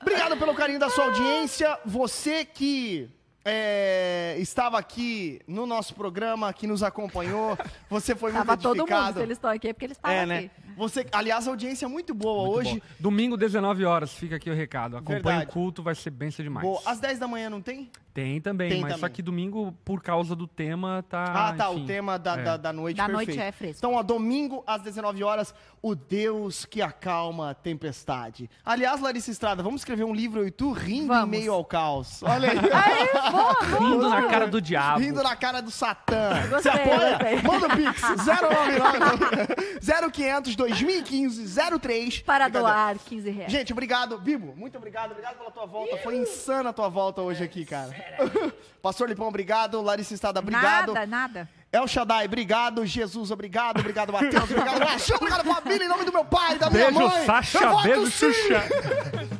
obrigado 0.00 0.36
pelo 0.36 0.54
carinho 0.54 0.78
da 0.78 0.88
sua 0.90 1.04
audiência. 1.04 1.78
Você 1.84 2.44
que 2.44 3.08
é, 3.44 4.36
estava 4.38 4.78
aqui 4.78 5.40
no 5.46 5.66
nosso 5.66 5.94
programa, 5.94 6.52
que 6.52 6.66
nos 6.66 6.82
acompanhou, 6.82 7.56
você 7.88 8.14
foi 8.14 8.32
muito 8.32 8.46
Tava 8.46 8.60
todo 8.60 8.86
mundo, 8.86 9.12
se 9.14 9.20
eles 9.20 9.36
estão 9.38 9.50
aqui, 9.50 9.68
é 9.68 9.72
porque 9.72 9.86
eles 9.86 9.96
estavam 9.96 10.16
É, 10.16 10.20
aqui. 10.22 10.28
né? 10.28 10.50
Você, 10.76 11.06
aliás, 11.12 11.46
a 11.46 11.50
audiência 11.50 11.84
é 11.84 11.88
muito 11.88 12.14
boa 12.14 12.46
Muito 12.46 12.58
hoje. 12.68 12.74
bom. 12.80 12.86
Domingo, 12.98 13.36
19 13.36 13.84
horas, 13.84 14.12
fica 14.14 14.36
aqui 14.36 14.50
o 14.50 14.54
recado. 14.54 14.96
Acompanhe 14.96 15.44
o 15.44 15.46
culto, 15.46 15.82
vai 15.82 15.94
ser 15.94 16.10
benção 16.10 16.42
demais. 16.42 16.66
Boa. 16.66 16.80
Às 16.86 16.98
10 17.00 17.18
da 17.18 17.28
manhã 17.28 17.50
não 17.50 17.60
tem? 17.60 17.90
Tem 18.20 18.38
também, 18.40 18.68
Tem 18.68 18.80
mas 18.82 18.90
também. 18.92 19.00
só 19.00 19.08
que 19.08 19.22
domingo, 19.22 19.72
por 19.82 20.02
causa 20.02 20.36
do 20.36 20.46
tema, 20.46 21.02
tá. 21.08 21.24
Ah, 21.24 21.54
tá. 21.54 21.72
enfim. 21.72 21.84
o 21.84 21.86
tema 21.86 22.18
da, 22.18 22.34
é. 22.34 22.42
da, 22.42 22.56
da 22.58 22.70
noite 22.72 22.96
Da 22.98 23.06
perfeito. 23.06 23.28
noite 23.28 23.40
é 23.40 23.50
fresco. 23.52 23.78
Então, 23.78 23.94
ó, 23.94 24.02
domingo 24.02 24.62
às 24.66 24.82
19 24.82 25.24
horas, 25.24 25.54
o 25.80 25.94
Deus 25.94 26.66
que 26.66 26.82
acalma 26.82 27.50
a 27.50 27.54
tempestade. 27.54 28.50
Aliás, 28.64 29.00
Larissa 29.00 29.30
Estrada, 29.30 29.62
vamos 29.62 29.80
escrever 29.80 30.04
um 30.04 30.12
livro 30.14 30.40
eu 30.40 30.48
e 30.48 30.50
tu 30.50 30.72
rindo 30.72 31.06
Vamos. 31.08 31.34
em 31.34 31.38
meio 31.40 31.52
ao 31.54 31.64
caos. 31.64 32.22
Olha 32.22 32.50
aí. 32.50 32.58
Rindo 33.80 34.08
na 34.10 34.28
cara 34.28 34.46
do 34.46 34.60
diabo. 34.60 35.00
Rindo 35.00 35.22
na 35.22 35.34
cara 35.36 35.60
do 35.62 35.70
Satã. 35.70 36.30
Você 36.50 36.68
apoia? 36.68 37.18
gostei. 37.18 37.42
Manda 37.42 37.66
o 37.66 37.70
Pix. 37.76 38.02
099 38.02 40.12
0500 40.12 40.56
2015 40.56 41.54
03. 41.80 42.22
Para 42.22 42.48
doar 42.48 42.98
15 42.98 43.30
reais. 43.30 43.52
Gente, 43.52 43.72
obrigado. 43.72 44.18
Bibo, 44.18 44.54
muito 44.56 44.76
obrigado. 44.76 45.12
Obrigado 45.12 45.38
pela 45.38 45.50
tua 45.50 45.66
volta. 45.66 45.96
Foi 45.98 46.16
insana 46.16 46.70
a 46.70 46.72
tua 46.72 46.88
volta 46.88 47.22
hoje 47.22 47.42
aqui, 47.42 47.64
cara. 47.64 47.90
Pastor 48.82 49.08
Lipão, 49.08 49.28
obrigado. 49.28 49.80
Larissa 49.80 50.14
Estrada, 50.14 50.40
obrigado. 50.40 50.94
Nada, 50.94 51.06
nada. 51.06 51.48
El 51.72 51.86
Shaddai, 51.86 52.26
obrigado. 52.26 52.84
Jesus, 52.84 53.30
obrigado. 53.30 53.78
Obrigado, 53.80 54.12
Matheus. 54.12 54.42
Obrigado, 54.50 54.80
Machão. 54.80 55.16
Obrigado, 55.16 55.44
família. 55.44 55.84
Em 55.84 55.88
nome 55.88 56.04
do 56.04 56.12
meu 56.12 56.24
pai, 56.24 56.58
da 56.58 56.68
minha 56.68 56.90
Beijo, 56.90 57.08
mãe. 57.08 57.24
Sasha. 57.24 57.82
Beijo. 57.82 58.10
Xuxa. 58.10 58.64